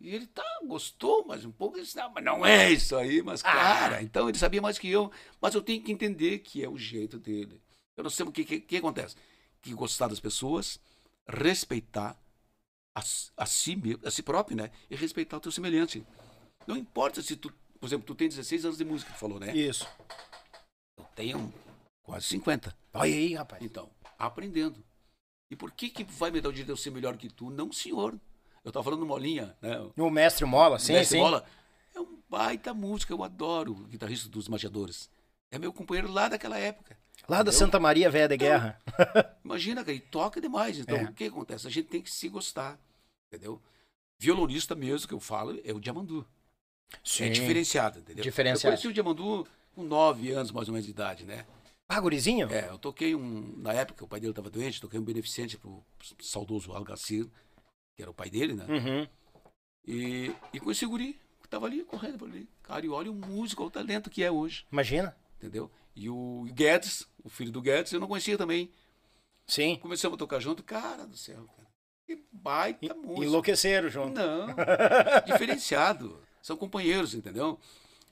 E 0.00 0.14
ele 0.14 0.26
tá, 0.26 0.44
gostou, 0.66 1.26
mas 1.26 1.44
um 1.44 1.52
pouco, 1.52 1.76
ele 1.76 1.84
disse, 1.84 1.96
não, 1.96 2.10
mas 2.10 2.24
não 2.24 2.46
é 2.46 2.70
isso 2.70 2.96
aí, 2.96 3.22
mas 3.22 3.42
cara, 3.42 4.02
então 4.02 4.28
ele 4.28 4.38
sabia 4.38 4.62
mais 4.62 4.78
que 4.78 4.88
eu, 4.88 5.12
mas 5.40 5.54
eu 5.54 5.60
tenho 5.60 5.82
que 5.82 5.92
entender 5.92 6.38
que 6.38 6.64
é 6.64 6.68
o 6.68 6.78
jeito 6.78 7.18
dele. 7.18 7.60
Eu 7.94 8.04
não 8.04 8.10
sei 8.10 8.24
o 8.24 8.32
que, 8.32 8.44
que, 8.44 8.60
que 8.60 8.76
acontece. 8.78 9.14
Que 9.60 9.74
gostar 9.74 10.08
das 10.08 10.18
pessoas, 10.18 10.80
respeitar 11.28 12.16
a, 12.94 13.00
a 13.36 13.46
si 13.46 13.76
mesmo, 13.76 14.00
a 14.06 14.10
si 14.10 14.22
próprio, 14.22 14.56
né? 14.56 14.70
E 14.88 14.96
respeitar 14.96 15.36
o 15.36 15.40
teu 15.40 15.52
semelhante. 15.52 16.02
Não 16.66 16.78
importa 16.78 17.20
se 17.20 17.36
tu, 17.36 17.52
por 17.78 17.86
exemplo, 17.86 18.06
tu 18.06 18.14
tem 18.14 18.26
16 18.26 18.64
anos 18.64 18.78
de 18.78 18.84
música, 18.84 19.12
tu 19.12 19.18
falou, 19.18 19.38
né? 19.38 19.54
Isso. 19.54 19.86
Eu 20.96 21.04
tenho 21.14 21.52
quase 22.10 22.26
50. 22.26 22.76
Olha 22.94 23.04
aí, 23.14 23.34
rapaz. 23.34 23.62
Então, 23.62 23.88
aprendendo. 24.18 24.82
E 25.50 25.56
por 25.56 25.70
que 25.72 25.88
que 25.90 26.04
vai 26.04 26.30
me 26.30 26.40
dar 26.40 26.48
o 26.48 26.52
direito 26.52 26.66
de 26.66 26.72
eu 26.72 26.76
ser 26.76 26.90
melhor 26.90 27.16
que 27.16 27.28
tu? 27.28 27.50
Não, 27.50 27.72
senhor. 27.72 28.18
Eu 28.64 28.70
tava 28.72 28.84
falando 28.84 29.06
Molinha, 29.06 29.56
né? 29.62 29.78
O 29.96 30.10
mestre 30.10 30.44
Mola, 30.44 30.78
sim, 30.78 30.92
Mestre 30.92 31.16
sim. 31.16 31.22
Mola 31.22 31.44
é 31.94 32.00
um 32.00 32.18
baita 32.28 32.74
música, 32.74 33.12
eu 33.12 33.22
adoro 33.24 33.72
o 33.72 33.84
guitarrista 33.86 34.28
dos 34.28 34.48
Magiadores. 34.48 35.10
É 35.50 35.58
meu 35.58 35.72
companheiro 35.72 36.10
lá 36.12 36.28
daquela 36.28 36.58
época. 36.58 36.96
Lá 37.28 37.38
da 37.38 37.50
Entendeu? 37.50 37.58
Santa 37.58 37.80
Maria 37.80 38.10
Velha 38.10 38.28
de 38.28 38.36
Guerra. 38.36 38.80
Imagina, 39.44 39.82
cara, 39.84 39.96
e 39.96 40.00
toca 40.00 40.40
demais. 40.40 40.78
Então, 40.78 40.96
É. 40.96 41.04
o 41.04 41.12
que 41.12 41.24
acontece? 41.24 41.66
A 41.66 41.70
gente 41.70 41.88
tem 41.88 42.02
que 42.02 42.10
se 42.10 42.28
gostar, 42.28 42.78
entendeu? 43.32 43.60
Violonista 44.20 44.74
mesmo 44.74 45.08
que 45.08 45.14
eu 45.14 45.20
falo 45.20 45.58
é 45.64 45.72
o 45.72 45.80
Diamandu. 45.80 46.26
É 47.20 47.28
diferenciado, 47.28 47.98
entendeu? 48.00 48.22
Diferenciado. 48.22 48.66
Eu 48.74 48.78
conheci 48.78 48.88
o 48.88 48.92
Diamandu 48.92 49.46
com 49.74 49.82
nove 49.82 50.32
anos, 50.32 50.50
mais 50.50 50.68
ou 50.68 50.72
menos, 50.72 50.84
de 50.86 50.90
idade, 50.90 51.24
né? 51.24 51.46
Ah, 51.92 51.98
gurizinho? 52.00 52.48
É, 52.52 52.68
eu 52.68 52.78
toquei 52.78 53.16
um. 53.16 53.56
Na 53.56 53.72
época, 53.72 54.04
o 54.04 54.08
pai 54.08 54.20
dele 54.20 54.30
estava 54.30 54.48
doente, 54.48 54.80
toquei 54.80 55.00
um 55.00 55.04
beneficente 55.04 55.58
pro 55.58 55.84
saudoso 56.20 56.70
Algacir, 56.72 57.26
que 57.96 58.02
era 58.02 58.08
o 58.10 58.14
pai 58.14 58.30
dele, 58.30 58.54
né? 58.54 58.64
Uhum. 58.68 59.08
E, 59.84 60.32
e 60.52 60.60
conheci 60.60 60.86
o 60.86 60.90
guri, 60.90 61.18
que 61.42 61.48
tava 61.48 61.66
ali, 61.66 61.82
correndo 61.82 62.16
por 62.16 62.28
ali. 62.28 62.48
Cara, 62.62 62.86
e 62.86 62.88
olha 62.88 63.10
o 63.10 63.14
músico, 63.14 63.62
olha 63.62 63.68
o 63.68 63.72
talento 63.72 64.08
que 64.08 64.22
é 64.22 64.30
hoje, 64.30 64.64
Imagina. 64.70 65.16
entendeu? 65.36 65.68
E 65.96 66.08
o 66.08 66.46
Guedes, 66.52 67.08
o 67.24 67.28
filho 67.28 67.50
do 67.50 67.60
Guedes, 67.60 67.92
eu 67.92 67.98
não 67.98 68.06
conhecia 68.06 68.38
também. 68.38 68.70
Sim. 69.44 69.76
Começamos 69.82 70.14
a 70.14 70.18
tocar 70.18 70.38
junto, 70.38 70.62
cara 70.62 71.04
do 71.04 71.16
céu, 71.16 71.44
cara. 71.56 71.68
Que 72.06 72.22
baita 72.30 72.94
música. 72.94 73.26
Enlouqueceram 73.26 73.88
junto. 73.88 74.14
Não, 74.14 74.46
diferenciado. 75.26 76.22
São 76.40 76.56
companheiros, 76.56 77.14
entendeu? 77.14 77.58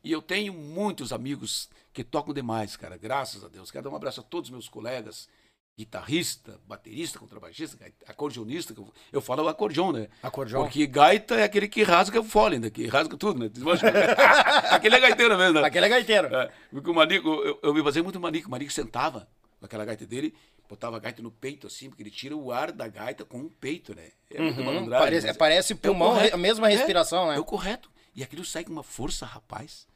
E 0.03 0.13
eu 0.13 0.23
tenho 0.23 0.53
muitos 0.53 1.13
amigos 1.13 1.69
que 1.93 2.05
tocam 2.05 2.33
demais, 2.33 2.77
cara, 2.77 2.97
graças 2.97 3.45
a 3.45 3.49
Deus. 3.49 3.71
Quero 3.71 3.85
dar 3.85 3.91
um 3.91 3.97
abraço 3.97 4.21
a 4.21 4.23
todos 4.23 4.49
os 4.49 4.53
meus 4.53 4.69
colegas, 4.69 5.29
guitarrista, 5.77 6.61
baterista, 6.67 7.19
contrabaixista, 7.19 7.77
acordeonista. 8.07 8.75
Eu, 8.77 8.93
eu 9.13 9.21
falo 9.21 9.47
acordeon, 9.49 9.93
né? 9.93 10.09
Acordeon. 10.23 10.63
Porque 10.63 10.87
gaita 10.87 11.37
é 11.37 11.45
aquele 11.45 11.69
que 11.69 11.83
rasga 11.83 12.21
o 12.21 12.25
fole, 12.25 12.59
né? 12.59 12.71
Que 12.71 12.87
rasga 12.87 13.17
tudo, 13.17 13.41
né? 13.41 13.51
aquele 14.71 14.97
é 14.97 15.01
gaiteiro 15.01 15.37
mesmo, 15.39 15.61
né? 15.61 15.67
Aquele 15.67 15.87
é 15.87 15.89
gaiteiro. 15.89 16.35
É, 16.35 16.51
porque 16.71 16.91
o 16.91 16.95
Manico, 16.95 17.29
eu, 17.29 17.59
eu 17.63 17.75
me 17.75 17.83
basei 17.83 18.03
muito 18.03 18.17
no 18.17 18.21
Manico. 18.23 18.49
O 18.49 18.51
Manico 18.51 18.73
sentava 18.73 19.29
com 19.59 19.67
aquela 19.67 19.85
gaita 19.85 20.07
dele, 20.07 20.35
botava 20.69 20.97
a 20.97 21.01
gaita 21.01 21.23
no 21.23 21.31
peito 21.31 21.67
assim, 21.67 21.89
porque 21.89 22.03
ele 22.03 22.11
tira 22.11 22.37
o 22.37 22.53
ar 22.53 22.71
da 22.73 22.87
gaita 22.89 23.25
com 23.25 23.41
o 23.41 23.51
peito, 23.51 23.95
né? 23.95 24.11
É 24.31 24.41
Uhum, 24.43 24.89
parece, 24.91 25.35
parece 25.35 25.73
é 25.73 25.77
pulmão, 25.77 26.11
correto. 26.15 26.35
a 26.35 26.39
mesma 26.39 26.71
É, 26.71 26.77
respiração, 26.77 27.29
né? 27.29 27.37
É 27.37 27.41
o 27.41 27.45
correto. 27.45 27.91
E 28.15 28.23
aquilo 28.23 28.45
sai 28.45 28.65
com 28.65 28.73
uma 28.73 28.83
força, 28.83 29.25
rapaz. 29.27 29.87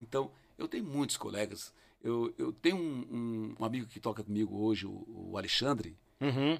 Então, 0.00 0.30
eu 0.56 0.68
tenho 0.68 0.84
muitos 0.84 1.16
colegas. 1.16 1.72
Eu, 2.00 2.32
eu 2.38 2.52
tenho 2.52 2.76
um, 2.76 3.00
um- 3.10 3.56
um 3.58 3.64
amigo 3.64 3.86
que 3.86 3.98
toca 4.00 4.22
comigo 4.22 4.56
hoje, 4.56 4.86
o, 4.86 5.04
o 5.32 5.36
Alexandre. 5.38 5.96
Uhum. 6.20 6.58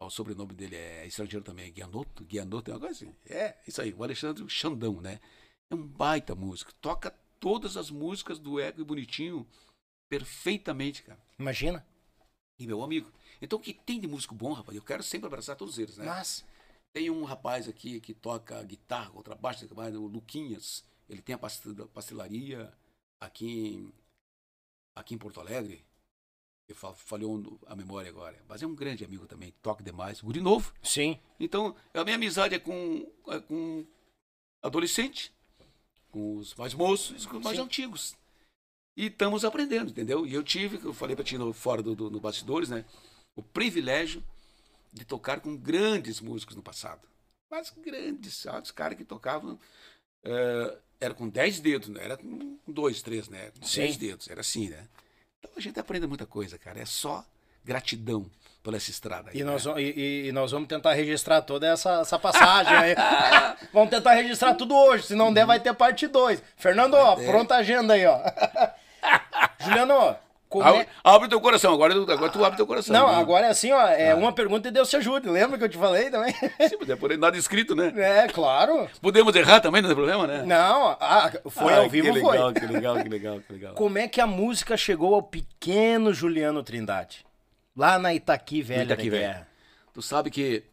O 0.00 0.10
sobrenome 0.10 0.54
dele 0.54 0.76
é 0.76 1.06
estrangeiro 1.06 1.44
também, 1.44 1.72
Guianoto. 1.72 2.24
Guianoto 2.24 2.70
é 2.70 2.74
uma 2.74 2.80
coisa 2.80 2.94
assim. 2.94 3.14
É, 3.26 3.56
isso 3.66 3.80
aí. 3.82 3.92
O 3.92 4.04
Alexandre 4.04 4.48
Xandão, 4.48 5.00
né? 5.00 5.20
É 5.70 5.74
um 5.74 5.84
baita 5.86 6.34
músico. 6.34 6.72
Toca 6.74 7.10
todas 7.40 7.76
as 7.76 7.90
músicas 7.90 8.38
do 8.38 8.60
Ego 8.60 8.80
e 8.80 8.84
Bonitinho 8.84 9.46
perfeitamente, 10.08 11.02
cara. 11.02 11.18
Imagina. 11.38 11.84
E 12.58 12.66
meu 12.66 12.82
amigo. 12.82 13.10
Então, 13.42 13.58
o 13.58 13.62
que 13.62 13.72
tem 13.74 14.00
de 14.00 14.06
músico 14.08 14.34
bom, 14.34 14.52
rapaz? 14.52 14.76
Eu 14.76 14.82
quero 14.82 15.02
sempre 15.02 15.26
abraçar 15.26 15.56
todos 15.56 15.78
eles, 15.78 15.96
né? 15.96 16.06
Mas, 16.06 16.44
Tem 16.92 17.10
um 17.10 17.24
rapaz 17.24 17.68
aqui 17.68 18.00
que 18.00 18.14
toca 18.14 18.62
guitarra, 18.64 19.10
contrabaixo, 19.10 19.66
o 19.66 20.06
Luquinhas. 20.06 20.84
Ele 21.08 21.22
tem 21.22 21.34
a 21.34 21.38
pastel- 21.38 21.88
pastelaria 21.88 22.72
aqui 23.20 23.46
em, 23.46 23.92
aqui 24.94 25.14
em 25.14 25.18
Porto 25.18 25.40
Alegre. 25.40 25.84
Eu 26.68 26.74
falhou 26.74 27.58
a 27.66 27.74
memória 27.74 28.10
agora. 28.10 28.38
Mas 28.46 28.62
é 28.62 28.66
um 28.66 28.74
grande 28.74 29.04
amigo 29.04 29.26
também, 29.26 29.54
toca 29.62 29.82
demais. 29.82 30.20
Guri 30.20 30.40
novo. 30.40 30.72
sim. 30.82 31.18
Então, 31.40 31.74
a 31.94 32.04
minha 32.04 32.16
amizade 32.16 32.54
é 32.54 32.58
com, 32.58 33.10
é 33.28 33.40
com 33.40 33.86
adolescente, 34.62 35.32
com 36.10 36.36
os 36.36 36.54
mais 36.54 36.74
moços 36.74 37.24
e 37.24 37.28
com 37.28 37.38
os 37.38 37.44
mais 37.44 37.56
Sim. 37.56 37.62
antigos. 37.62 38.16
E 38.96 39.06
estamos 39.06 39.44
aprendendo, 39.44 39.90
entendeu? 39.90 40.26
E 40.26 40.34
eu 40.34 40.42
tive, 40.42 40.84
eu 40.84 40.92
falei 40.92 41.14
para 41.14 41.24
ti 41.24 41.38
no, 41.38 41.52
fora 41.52 41.82
do, 41.82 41.94
do, 41.94 42.10
no 42.10 42.20
bastidores, 42.20 42.68
né? 42.68 42.84
O 43.36 43.42
privilégio 43.42 44.22
de 44.92 45.04
tocar 45.04 45.40
com 45.40 45.56
grandes 45.56 46.20
músicos 46.20 46.56
no 46.56 46.62
passado. 46.62 47.00
Mas 47.50 47.70
grandes, 47.78 48.36
sabe? 48.36 48.62
Os 48.62 48.70
caras 48.70 48.96
que 48.96 49.04
tocavam. 49.04 49.58
eh, 50.24 50.76
era 51.00 51.14
com 51.14 51.28
10 51.28 51.60
dedos, 51.60 51.88
né? 51.88 52.04
Era 52.04 52.16
com 52.16 52.58
dois, 52.66 53.00
três, 53.02 53.28
né? 53.28 53.52
Com 53.60 53.64
Sim. 53.66 53.82
10 53.82 53.96
dedos, 53.96 54.28
era 54.28 54.40
assim, 54.40 54.68
né? 54.68 54.84
Então 55.38 55.52
a 55.56 55.60
gente 55.60 55.78
aprende 55.78 56.06
muita 56.08 56.26
coisa, 56.26 56.58
cara. 56.58 56.80
É 56.80 56.84
só 56.84 57.24
gratidão 57.64 58.28
por 58.62 58.74
essa 58.74 58.90
estrada 58.90 59.30
aí. 59.30 59.36
E 59.38 59.44
né? 59.44 59.50
nós, 59.52 59.64
vamos- 59.64 59.80
e- 59.80 60.26
e- 60.26 60.32
nós 60.32 60.50
vamos 60.50 60.68
tentar 60.68 60.92
registrar 60.94 61.40
toda 61.42 61.66
essa, 61.68 62.00
essa 62.00 62.18
passagem 62.18 62.74
aí. 62.76 62.94
vamos 63.72 63.90
tentar 63.90 64.14
registrar 64.14 64.54
tudo 64.54 64.74
hoje. 64.74 65.06
Se 65.06 65.14
não 65.14 65.32
der, 65.32 65.46
vai 65.46 65.60
ter 65.60 65.72
parte 65.74 66.06
2. 66.08 66.42
Fernando, 66.56 66.94
ó, 66.94 67.14
ter. 67.14 67.26
pronta 67.26 67.54
a 67.54 67.58
agenda 67.58 67.94
aí, 67.94 68.04
ó. 68.04 68.18
Juliano, 69.64 70.16
como 70.48 70.64
é... 70.64 70.68
Abre, 70.68 70.88
abre 71.04 71.28
teu 71.28 71.40
coração, 71.40 71.74
agora, 71.74 71.94
agora 71.94 72.30
tu 72.30 72.44
abre 72.44 72.56
teu 72.56 72.66
coração. 72.66 72.94
Não, 72.94 73.08
né? 73.08 73.20
agora 73.20 73.46
é 73.46 73.50
assim, 73.50 73.70
ó. 73.70 73.86
É 73.88 74.14
uma 74.14 74.32
pergunta 74.32 74.68
e 74.68 74.70
Deus 74.70 74.88
te 74.88 74.96
ajude. 74.96 75.28
Lembra 75.28 75.58
que 75.58 75.64
eu 75.64 75.68
te 75.68 75.76
falei 75.76 76.10
também? 76.10 76.32
Sim, 76.32 76.76
mas 76.80 76.88
é 76.90 76.96
por 76.96 77.10
aí, 77.10 77.16
nada 77.16 77.36
escrito, 77.36 77.74
né? 77.74 77.92
É, 77.96 78.28
claro. 78.28 78.88
Podemos 79.00 79.34
errar 79.36 79.60
também, 79.60 79.82
não 79.82 79.88
tem 79.88 79.96
problema, 79.96 80.26
né? 80.26 80.42
Não, 80.44 80.96
ah, 81.00 81.30
foi 81.50 81.74
Ah, 81.74 81.78
ao 81.78 81.88
vivo, 81.90 82.12
que 82.12 82.20
foi. 82.20 82.32
legal, 82.32 82.52
Que 82.52 82.66
legal, 82.66 83.02
que 83.02 83.08
legal, 83.08 83.40
que 83.40 83.52
legal. 83.52 83.74
Como 83.74 83.98
é 83.98 84.08
que 84.08 84.20
a 84.20 84.26
música 84.26 84.76
chegou 84.76 85.14
ao 85.14 85.22
pequeno 85.22 86.12
Juliano 86.14 86.62
Trindade? 86.62 87.26
Lá 87.76 87.98
na 87.98 88.14
Itaqui 88.14 88.62
Velha 88.62 88.84
Itaqui 88.84 89.10
Velha. 89.10 89.26
Guerra. 89.28 89.48
Tu 89.92 90.02
sabe 90.02 90.30
que 90.30 90.64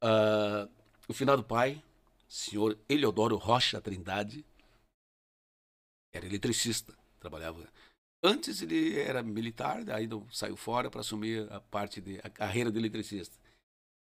ah, 0.00 0.66
o 1.08 1.12
finado 1.12 1.42
pai, 1.44 1.82
senhor 2.26 2.78
Eliodoro 2.88 3.36
Rocha 3.36 3.80
Trindade, 3.80 4.44
era 6.12 6.26
eletricista, 6.26 6.92
trabalhava. 7.20 7.60
Antes 8.22 8.62
ele 8.62 8.98
era 8.98 9.22
militar, 9.22 9.84
daí 9.84 10.08
saiu 10.30 10.56
fora 10.56 10.88
para 10.90 11.00
assumir 11.00 11.50
a 11.52 11.60
parte 11.60 12.00
de 12.00 12.18
a 12.22 12.30
carreira 12.30 12.70
de 12.70 12.78
eletricista. 12.78 13.36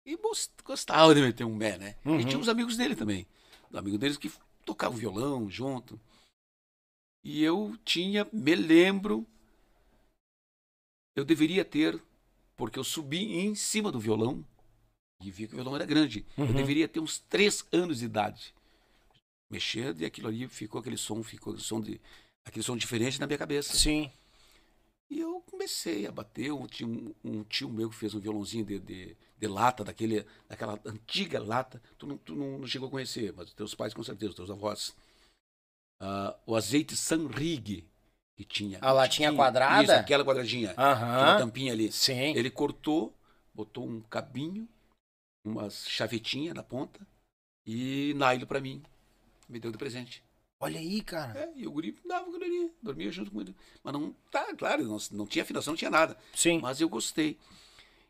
E 0.05 0.17
gos- 0.17 0.51
gostava 0.63 1.15
de 1.15 1.23
meter 1.23 1.45
um 1.45 1.55
mé, 1.55 1.79
né? 1.79 1.97
Uhum. 2.05 2.21
E 2.21 2.25
tinha 2.25 2.39
uns 2.39 2.49
amigos 2.49 2.77
dele 2.77 2.95
também. 2.95 3.27
Amigos 3.73 3.99
deles 3.99 4.19
que 4.19 4.31
tocavam 4.65 4.99
violão 4.99 5.49
junto. 5.49 5.99
E 7.25 7.43
eu 7.43 7.77
tinha, 7.85 8.27
me 8.33 8.55
lembro, 8.55 9.27
eu 11.17 11.25
deveria 11.25 11.65
ter, 11.65 12.03
porque 12.57 12.79
eu 12.79 12.85
subi 12.85 13.37
em 13.37 13.55
cima 13.55 13.91
do 13.93 14.01
violão 14.01 14.45
e 15.23 15.31
vi 15.31 15.47
que 15.47 15.55
o 15.55 15.57
violão 15.57 15.77
era 15.77 15.85
grande. 15.85 16.27
Uhum. 16.37 16.47
Eu 16.47 16.55
deveria 16.55 16.89
ter 16.89 17.01
uns 17.01 17.19
três 17.19 17.65
anos 17.73 17.99
de 17.99 18.07
idade. 18.07 18.55
Mexendo 19.51 20.01
e 20.01 20.05
aquilo 20.05 20.29
ali 20.29 20.47
ficou 20.49 20.81
aquele 20.81 20.97
som, 20.97 21.23
ficou 21.23 21.53
aquele 21.53 21.65
som, 21.67 21.81
de, 21.81 22.01
aquele 22.51 22.65
som 22.65 22.77
diferente 22.77 23.19
na 23.21 23.27
minha 23.27 23.39
cabeça. 23.39 23.77
Sim. 23.77 24.11
E 25.11 25.19
eu 25.19 25.41
comecei 25.51 26.07
a 26.07 26.13
bater. 26.13 26.47
Eu 26.47 26.67
tinha 26.69 26.89
um, 26.89 27.15
um 27.25 27.43
tio 27.45 27.69
meu 27.69 27.89
que 27.91 27.97
fez 27.97 28.15
um 28.15 28.21
violãozinho 28.21 28.65
de, 28.65 28.79
de, 28.79 29.17
de 29.39 29.47
lata, 29.47 29.83
daquele, 29.83 30.25
daquela 30.49 30.79
antiga 30.85 31.41
lata. 31.43 31.83
Tu, 31.99 32.07
não, 32.07 32.19
tu 32.19 32.35
não, 32.37 32.59
não 32.59 32.67
chegou 32.67 32.89
a 32.89 32.91
conhecer, 32.91 33.33
mas 33.33 33.53
teus 33.53 33.75
pais 33.75 33.95
com 33.95 34.03
certeza, 34.03 34.35
teus 34.35 34.51
avós. 34.51 34.95
Ah, 36.01 36.37
o 36.47 36.55
azeite 36.55 36.97
Sanrig, 36.97 37.85
que 38.37 38.45
tinha. 38.45 38.79
A 38.81 38.93
latinha 38.93 39.29
tinha- 39.31 39.37
quadrada? 39.39 39.83
Isso, 39.83 39.93
aquela 39.93 40.25
quadradinha. 40.25 40.75
Aham. 40.77 41.17
Aquela 41.23 41.39
tampinha 41.39 41.73
ali. 41.73 41.91
Sim. 41.93 42.35
Ele 42.37 42.51
cortou, 42.51 43.15
botou 43.53 43.87
um 43.87 44.01
cabinho, 44.03 44.69
umas 45.45 45.89
chavetinhas 45.89 46.55
na 46.55 46.63
ponta 46.63 47.07
e 47.67 48.15
nylon 48.15 48.47
pra 48.47 48.61
mim. 48.61 48.83
Me 49.49 49.59
deu 49.59 49.73
de 49.73 49.79
presente. 49.79 50.23
Olha 50.61 50.79
aí, 50.79 51.01
cara. 51.03 51.39
É, 51.41 51.53
e 51.57 51.67
o 51.67 51.73
guri 51.73 51.97
dava 52.07 52.29
ele, 52.37 52.71
dormia 52.83 53.11
junto 53.11 53.31
com 53.31 53.41
ele. 53.41 53.57
Mas 53.83 53.93
não, 53.95 54.13
tá, 54.31 54.55
claro, 54.55 54.85
não, 54.85 54.99
não 55.13 55.27
tinha 55.27 55.43
afinação, 55.43 55.73
não 55.73 55.79
tinha 55.79 55.91
nada. 55.91 56.19
Sim. 56.35 56.61
Mas 56.61 56.81
eu 56.81 56.89
gostei. 56.89 57.39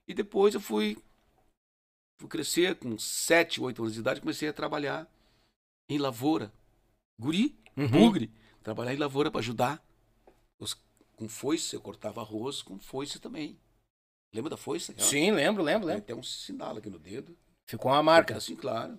E 0.06 0.12
depois 0.12 0.52
eu 0.54 0.60
fui, 0.60 0.98
fui 2.18 2.28
crescer 2.28 2.74
com 2.74 2.98
7, 2.98 3.60
8 3.60 3.80
anos 3.82 3.94
de 3.94 4.00
idade, 4.00 4.20
comecei 4.20 4.48
a 4.48 4.52
trabalhar 4.52 5.08
em 5.88 5.98
lavoura. 5.98 6.52
Guri, 7.18 7.56
Uhum. 7.76 7.88
bugre. 7.88 8.32
Trabalhar 8.64 8.92
em 8.92 8.98
lavoura 8.98 9.30
para 9.30 9.40
ajudar. 9.40 9.82
Os, 10.58 10.74
com 11.16 11.28
foice, 11.28 11.74
eu 11.76 11.80
cortava 11.80 12.20
arroz 12.20 12.62
com 12.62 12.78
foice 12.80 13.20
também. 13.20 13.58
Lembra 14.34 14.50
da 14.50 14.56
foice? 14.56 14.90
aquela? 14.90 15.06
Sim, 15.08 15.30
lembro, 15.30 15.62
lembro, 15.62 15.86
Tem 15.86 15.94
lembro. 15.96 16.02
até 16.12 16.14
um 16.14 16.22
sinal 16.22 16.76
aqui 16.76 16.90
no 16.90 16.98
dedo. 16.98 17.36
Ficou 17.68 17.90
uma 17.92 18.02
marca. 18.02 18.36
Assim, 18.36 18.56
claro. 18.56 18.98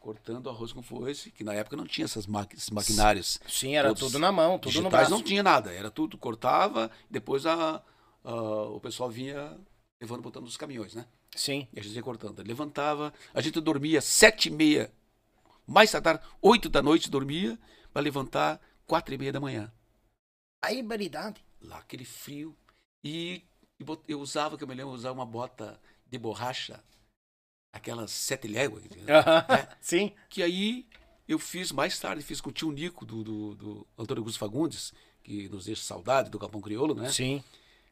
Cortando 0.00 0.48
arroz 0.48 0.72
com 0.72 0.82
foice, 0.82 1.30
que 1.30 1.44
na 1.44 1.52
época 1.52 1.76
não 1.76 1.86
tinha 1.86 2.06
essas 2.06 2.26
maqui- 2.26 2.56
esses 2.56 2.70
maquinários. 2.70 3.38
Sim, 3.46 3.76
era 3.76 3.94
tudo 3.94 4.18
na 4.18 4.32
mão, 4.32 4.58
tudo 4.58 4.72
no 4.72 4.80
digitais 4.80 4.90
braço. 4.90 5.10
não 5.10 5.22
tinha 5.22 5.42
nada, 5.42 5.70
era 5.72 5.90
tudo, 5.90 6.16
cortava, 6.16 6.90
depois 7.10 7.44
a, 7.44 7.82
a- 8.24 8.32
o 8.64 8.80
pessoal 8.80 9.10
vinha 9.10 9.58
levando, 10.00 10.22
botando 10.22 10.44
nos 10.44 10.56
caminhões, 10.56 10.94
né? 10.94 11.06
Sim. 11.36 11.68
E 11.72 11.78
a 11.78 11.82
gente 11.82 11.94
ia 11.94 12.02
cortando. 12.02 12.40
Levantava, 12.44 13.12
a 13.34 13.40
gente 13.42 13.60
dormia 13.60 14.00
sete 14.00 14.48
e 14.48 14.50
meia, 14.50 14.90
mais 15.66 15.90
tardar, 15.92 16.26
oito 16.40 16.70
da 16.70 16.82
noite 16.82 17.10
dormia, 17.10 17.58
para 17.92 18.00
levantar 18.02 18.58
quatro 18.86 19.14
e 19.14 19.18
meia 19.18 19.32
da 19.32 19.38
manhã. 19.38 19.70
Aí, 20.64 20.82
baridade. 20.82 21.44
Lá, 21.60 21.78
aquele 21.78 22.06
frio. 22.06 22.56
E, 23.04 23.42
e 23.78 23.84
bot- 23.84 24.02
eu 24.08 24.18
usava, 24.18 24.56
que 24.56 24.64
eu 24.64 24.68
me 24.68 24.74
lembro, 24.74 24.92
eu 24.92 24.96
usava 24.96 25.14
uma 25.14 25.26
bota 25.26 25.78
de 26.10 26.18
borracha, 26.18 26.82
aquelas 27.72 28.10
sete 28.10 28.48
léguas, 28.48 28.84
Aham. 29.08 29.46
É. 29.54 29.68
Sim. 29.80 30.12
que 30.28 30.42
aí 30.42 30.86
eu 31.28 31.38
fiz 31.38 31.72
mais 31.72 31.98
tarde, 31.98 32.22
fiz 32.22 32.40
com 32.40 32.50
o 32.50 32.52
tio 32.52 32.70
Nico, 32.72 33.06
do, 33.06 33.22
do, 33.22 33.54
do 33.54 33.86
Antônio 33.96 34.20
Augusto 34.20 34.38
Fagundes, 34.38 34.92
que 35.22 35.48
nos 35.48 35.66
deixa 35.66 35.82
saudade 35.82 36.30
do 36.30 36.38
Capão 36.38 36.60
Crioulo, 36.60 36.94
né? 36.94 37.08
Sim. 37.10 37.42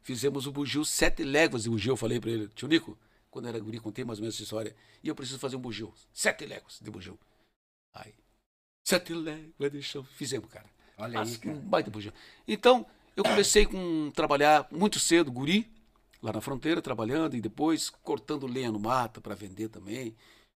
Fizemos 0.03 0.47
o 0.47 0.53
bugio, 0.53 0.85
sete 0.85 1.23
léguas 1.23 1.65
de 1.65 1.71
bugio. 1.71 1.93
Eu 1.93 1.97
falei 1.97 2.19
pra 2.19 2.31
ele, 2.31 2.49
tio 2.49 2.67
Nico, 2.67 2.99
quando 3.31 3.49
era 3.49 3.59
guri, 3.61 3.79
contei 3.79 4.05
mais 4.05 4.19
ou 4.19 4.23
menos 4.23 4.35
essa 4.35 4.43
história. 4.43 4.75
E 5.03 5.09
eu 5.09 5.15
preciso 5.15 5.39
fazer 5.39 5.57
um 5.57 5.61
bugio. 5.61 5.93
Sete 6.13 6.47
léguas 6.47 6.79
de 6.81 6.91
bugio. 6.91 7.19
Aí, 7.95 8.15
sete 8.85 9.13
léguas 9.15 9.73
de 9.73 9.83
chão. 9.83 10.03
Fizemos, 10.05 10.51
cara. 10.51 10.67
Olha 10.97 11.21
aí, 11.21 11.27
Mas, 11.27 11.37
cara. 11.37 11.55
Um 11.57 11.61
baita 11.61 11.91
bugio. 11.91 12.13
Então, 12.47 12.87
eu 13.15 13.23
comecei 13.23 13.67
com 13.67 14.11
trabalhar 14.13 14.67
muito 14.71 14.99
cedo, 14.99 15.31
guri, 15.31 15.71
lá 16.23 16.33
na 16.33 16.41
fronteira, 16.41 16.83
trabalhando, 16.83 17.37
e 17.37 17.41
depois 17.41 17.91
cortando 17.91 18.47
lenha 18.47 18.73
no 18.73 18.79
mato 18.79 19.21
para 19.21 19.35
vender 19.35 19.69
também. 19.69 20.15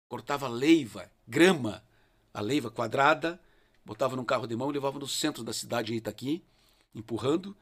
Cortava 0.09 0.47
leiva, 0.47 1.09
grama, 1.27 1.83
a 2.33 2.41
leiva 2.41 2.69
quadrada, 2.69 3.39
botava 3.85 4.15
num 4.15 4.25
carro 4.25 4.47
de 4.47 4.55
mão 4.55 4.69
e 4.69 4.73
levava 4.73 4.99
no 4.99 5.07
centro 5.07 5.43
da 5.43 5.53
cidade 5.53 5.93
em 5.93 5.97
Itaqui, 5.97 6.43
empurrando, 6.93 7.55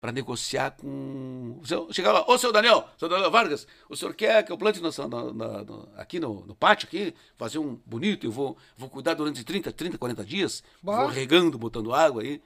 para 0.00 0.12
negociar 0.12 0.72
com. 0.72 1.60
Chegava 1.90 2.20
lá, 2.20 2.26
ô 2.28 2.36
seu 2.36 2.52
Daniel, 2.52 2.88
seu 2.98 3.08
Daniel 3.08 3.30
Vargas, 3.30 3.66
o 3.88 3.96
senhor 3.96 4.14
quer 4.14 4.42
que 4.44 4.52
eu 4.52 4.58
plante 4.58 4.80
nossa- 4.80 5.08
na- 5.08 5.32
na- 5.32 5.64
na- 5.64 5.86
aqui 5.96 6.20
no, 6.20 6.44
no 6.44 6.54
pátio, 6.54 6.86
aqui, 6.86 7.14
fazer 7.36 7.58
um 7.58 7.76
bonito, 7.86 8.26
eu 8.26 8.30
vou, 8.32 8.56
vou 8.76 8.90
cuidar 8.90 9.14
durante 9.14 9.42
30, 9.44 9.72
30, 9.72 9.96
40 9.96 10.22
dias, 10.24 10.62
Bah. 10.82 10.98
vou 10.98 11.06
regando, 11.06 11.56
botando 11.58 11.94
água 11.94 12.22
aí. 12.22 12.42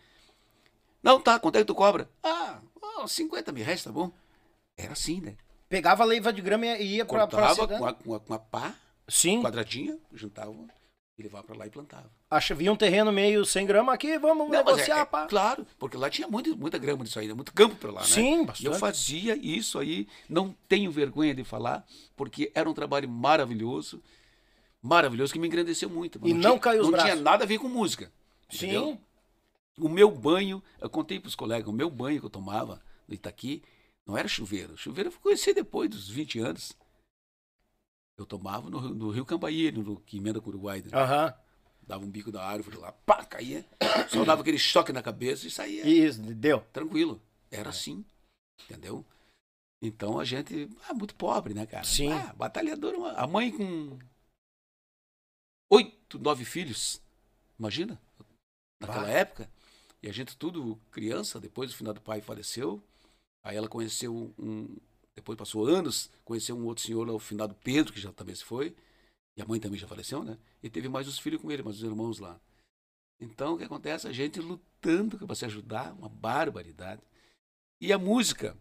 Não, 1.02 1.20
tá, 1.20 1.38
quanto 1.38 1.56
é 1.56 1.60
que 1.60 1.64
tu 1.64 1.74
cobra? 1.74 2.08
Ah, 2.22 2.60
ó, 2.80 3.06
50 3.06 3.50
mil 3.52 3.64
reais, 3.64 3.82
tá 3.82 3.90
bom? 3.90 4.12
Era 4.78 4.92
assim, 4.92 5.20
né? 5.20 5.36
Pegava 5.68 6.02
a 6.02 6.06
leiva 6.06 6.32
de 6.32 6.40
grama 6.40 6.64
e 6.66 6.94
ia 6.96 7.04
pra, 7.04 7.26
pra 7.26 7.54
cidade. 7.54 7.78
com 7.78 7.84
a, 7.86 7.92
com, 7.92 8.14
a, 8.14 8.20
com 8.20 8.32
a 8.34 8.38
pá 8.38 8.74
Sim. 9.06 9.42
quadradinha, 9.42 9.98
juntava 10.14 10.54
e 11.18 11.22
levava 11.22 11.44
pra 11.44 11.56
lá 11.56 11.66
e 11.66 11.70
plantava. 11.70 12.10
Acha, 12.30 12.54
via 12.54 12.72
um 12.72 12.76
terreno 12.76 13.10
meio 13.10 13.44
sem 13.44 13.66
grama 13.66 13.92
aqui, 13.92 14.16
vamos 14.18 14.48
Não, 14.48 14.64
mas 14.64 14.64
negociar, 14.64 14.98
é- 14.98 15.00
é 15.00 15.04
pá. 15.04 15.26
claro, 15.26 15.66
porque 15.78 15.96
lá 15.96 16.08
tinha 16.08 16.28
muito, 16.28 16.56
muita 16.56 16.78
grama 16.78 17.02
disso 17.04 17.18
aí, 17.18 17.26
né? 17.26 17.34
muito 17.34 17.52
campo 17.52 17.74
pra 17.74 17.90
lá, 17.90 18.00
né? 18.02 18.06
Sim, 18.06 18.42
E 18.42 18.46
bastante. 18.46 18.66
eu 18.66 18.74
fazia 18.74 19.36
isso 19.36 19.78
aí, 19.78 20.06
não 20.28 20.54
tenho 20.68 20.90
vergonha 20.92 21.34
de 21.34 21.42
falar, 21.42 21.84
porque 22.16 22.52
era 22.54 22.70
um 22.70 22.74
trabalho 22.74 23.08
maravilhoso, 23.08 24.00
maravilhoso, 24.80 25.32
que 25.32 25.38
me 25.38 25.48
engrandeceu 25.48 25.90
muito. 25.90 26.20
E 26.24 26.32
não 26.32 26.50
tinha, 26.52 26.60
caiu 26.60 26.80
os 26.82 26.86
Não 26.86 26.92
braços. 26.92 27.10
tinha 27.12 27.22
nada 27.22 27.44
a 27.44 27.46
ver 27.46 27.58
com 27.58 27.68
música. 27.68 28.12
entendeu? 28.52 28.92
Sim. 28.92 28.98
O 29.84 29.88
meu 29.88 30.10
banho, 30.10 30.62
eu 30.80 30.88
contei 30.90 31.20
pros 31.20 31.34
colegas, 31.34 31.68
o 31.68 31.72
meu 31.72 31.90
banho 31.90 32.18
que 32.20 32.26
eu 32.26 32.30
tomava 32.30 32.80
no 33.06 33.14
Itaqui, 33.14 33.62
não 34.08 34.16
era 34.16 34.26
chuveiro. 34.26 34.76
Chuveiro 34.76 35.08
eu 35.08 35.12
fui 35.12 35.20
conhecer 35.20 35.52
depois 35.54 35.88
dos 35.90 36.08
20 36.08 36.38
anos. 36.40 36.72
Eu 38.16 38.26
tomava 38.26 38.68
no, 38.70 38.80
no 38.80 39.10
Rio 39.10 39.24
Cambaí, 39.24 39.70
no, 39.70 40.00
que 40.00 40.16
emenda 40.16 40.40
com 40.40 40.46
o 40.46 40.48
Uruguai. 40.48 40.80
né? 40.82 40.90
Aham. 40.92 41.34
Dava 41.82 42.04
um 42.04 42.10
bico 42.10 42.32
da 42.32 42.44
árvore 42.44 42.76
lá, 42.76 42.90
pá, 42.92 43.24
caía. 43.24 43.64
Só 44.10 44.24
dava 44.24 44.42
aquele 44.42 44.58
choque 44.58 44.92
na 44.92 45.02
cabeça 45.02 45.46
e 45.46 45.50
saía. 45.50 45.86
Isso, 45.88 46.20
deu. 46.20 46.60
Tranquilo. 46.72 47.22
Era 47.50 47.70
assim. 47.70 48.04
Entendeu? 48.64 49.04
Então 49.80 50.18
a 50.18 50.24
gente. 50.24 50.68
Ah, 50.88 50.92
muito 50.92 51.14
pobre, 51.14 51.54
né, 51.54 51.64
cara? 51.64 51.84
Sim. 51.84 52.10
Ah, 52.12 52.32
batalhador. 52.34 52.94
uma- 52.94 53.12
A 53.12 53.26
mãe 53.26 53.50
com. 53.56 53.98
Oito, 55.70 56.18
nove 56.18 56.44
filhos. 56.44 57.00
Imagina? 57.58 58.00
Naquela 58.80 59.08
época. 59.08 59.50
E 60.02 60.08
a 60.08 60.12
gente 60.12 60.36
tudo 60.36 60.76
criança, 60.90 61.40
depois 61.40 61.70
do 61.70 61.76
final 61.76 61.94
do 61.94 62.00
pai 62.00 62.20
faleceu. 62.20 62.82
Aí 63.42 63.56
ela 63.56 63.68
conheceu 63.68 64.34
um. 64.38 64.76
Depois 65.14 65.36
passou 65.38 65.66
anos, 65.66 66.10
conheceu 66.24 66.56
um 66.56 66.64
outro 66.66 66.84
senhor 66.84 67.06
lá, 67.06 67.12
o 67.12 67.18
finado 67.18 67.54
Pedro, 67.64 67.92
que 67.92 68.00
já 68.00 68.12
também 68.12 68.34
se 68.34 68.44
foi. 68.44 68.74
E 69.36 69.42
a 69.42 69.46
mãe 69.46 69.60
também 69.60 69.78
já 69.78 69.88
faleceu, 69.88 70.24
né? 70.24 70.38
E 70.62 70.70
teve 70.70 70.88
mais 70.88 71.08
os 71.08 71.18
filhos 71.18 71.40
com 71.42 71.50
ele, 71.50 71.62
mais 71.62 71.76
os 71.78 71.82
irmãos 71.82 72.18
lá. 72.18 72.40
Então, 73.20 73.54
o 73.54 73.58
que 73.58 73.64
acontece? 73.64 74.08
A 74.08 74.12
gente 74.12 74.40
lutando 74.40 75.18
para 75.26 75.36
se 75.36 75.44
ajudar, 75.44 75.92
uma 75.94 76.08
barbaridade. 76.08 77.02
E 77.80 77.92
a 77.92 77.98
música, 77.98 78.56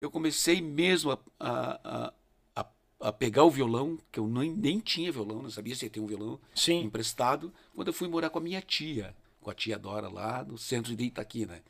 eu 0.00 0.10
comecei 0.10 0.60
mesmo 0.60 1.10
a, 1.12 1.18
a, 1.40 2.12
a, 2.54 2.66
a- 3.00 3.12
pegar 3.12 3.44
o 3.44 3.50
violão, 3.50 3.98
que 4.12 4.20
eu 4.20 4.26
nem, 4.26 4.52
nem 4.54 4.78
tinha 4.80 5.10
violão, 5.12 5.42
não 5.42 5.50
sabia 5.50 5.74
se 5.74 5.84
ia 5.86 5.90
ter 5.90 6.00
um 6.00 6.06
violão 6.06 6.38
Sim. 6.54 6.80
emprestado, 6.82 7.52
quando 7.74 7.88
eu 7.88 7.94
fui 7.94 8.08
morar 8.08 8.30
com 8.30 8.38
a 8.38 8.42
minha 8.42 8.60
tia, 8.60 9.14
com 9.40 9.50
a 9.50 9.54
tia 9.54 9.78
Dora 9.78 10.08
lá 10.08 10.44
no 10.44 10.58
centro 10.58 10.94
de 10.94 11.04
Itaqui, 11.04 11.46
né? 11.46 11.62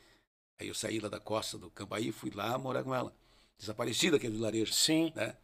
Aí 0.58 0.68
eu 0.68 0.74
saí 0.74 0.98
lá 1.00 1.08
da 1.08 1.20
costa 1.20 1.58
do 1.58 1.70
Cambaí 1.70 2.10
fui 2.12 2.30
lá 2.30 2.56
morar 2.58 2.82
com 2.82 2.94
ela. 2.94 3.14
Desaparecida 3.58 4.16
aquele 4.16 4.36
vilarejo 4.36 4.72
Sim. 4.72 5.12
né? 5.14 5.36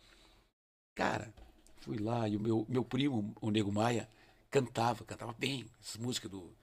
Cara, 0.95 1.33
fui 1.81 1.99
lá 1.99 2.29
e 2.29 2.37
o 2.37 2.41
meu, 2.41 2.67
meu 2.69 2.85
primo, 2.85 3.35
o 3.41 3.51
Nego 3.51 3.73
Maia, 3.73 4.09
cantava, 4.51 5.05
cantava 5.05 5.33
bem 5.33 5.67
essas 5.81 5.97
músicas 5.97 6.31
do, 6.31 6.55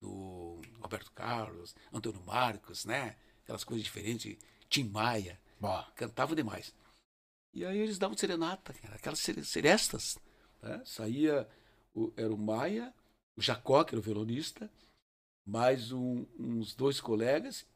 do 0.00 0.60
Roberto 0.80 1.10
Carlos, 1.12 1.74
Antônio 1.92 2.22
Marcos, 2.24 2.84
né? 2.84 3.16
Aquelas 3.42 3.64
coisas 3.64 3.84
diferentes, 3.84 4.36
Tim 4.68 4.84
Maia, 4.84 5.40
Bom. 5.60 5.84
cantava 5.96 6.34
demais. 6.36 6.74
E 7.54 7.64
aí 7.64 7.78
eles 7.78 7.98
davam 7.98 8.16
serenata, 8.16 8.72
cara, 8.74 8.94
aquelas 8.96 9.18
sere- 9.18 9.44
serestas. 9.44 10.18
Né? 10.62 10.82
Saía, 10.84 11.48
o, 11.94 12.12
era 12.16 12.32
o 12.32 12.38
Maia, 12.38 12.94
o 13.36 13.42
Jacó, 13.42 13.84
que 13.84 13.94
era 13.94 14.00
o 14.00 14.02
violonista, 14.02 14.70
mais 15.46 15.92
um- 15.92 16.24
uns 16.38 16.74
dois 16.74 17.00
colegas, 17.00 17.66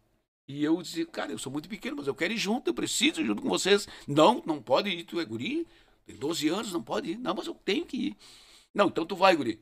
e 0.49 0.63
eu 0.63 0.81
dizia, 0.81 1.05
cara, 1.07 1.33
eu 1.33 1.39
sou 1.39 1.51
muito 1.51 1.69
pequeno, 1.69 1.97
mas 1.97 2.07
eu 2.07 2.15
quero 2.15 2.33
ir 2.33 2.39
junto, 2.39 2.71
eu 2.71 2.75
preciso 2.75 3.21
ir 3.21 3.27
junto 3.27 3.43
com 3.43 3.49
vocês. 3.49 3.89
Não, 4.07 4.43
não 4.47 4.63
pode 4.63 4.91
ir, 4.91 5.05
tu 5.05 5.21
é 5.21 5.25
guri, 5.25 5.67
tem 6.07 6.17
12 6.17 6.49
anos, 6.49 6.73
não 6.73 6.83
pode 6.83 7.13
ir. 7.13 7.19
Não, 7.19 7.35
mas 7.35 7.47
eu 7.47 7.55
tenho 7.55 7.85
que 7.85 7.97
ir. 7.97 8.17
Não, 8.73 8.87
então 8.87 9.05
tu 9.05 9.17
vai, 9.17 9.35
guri. 9.35 9.61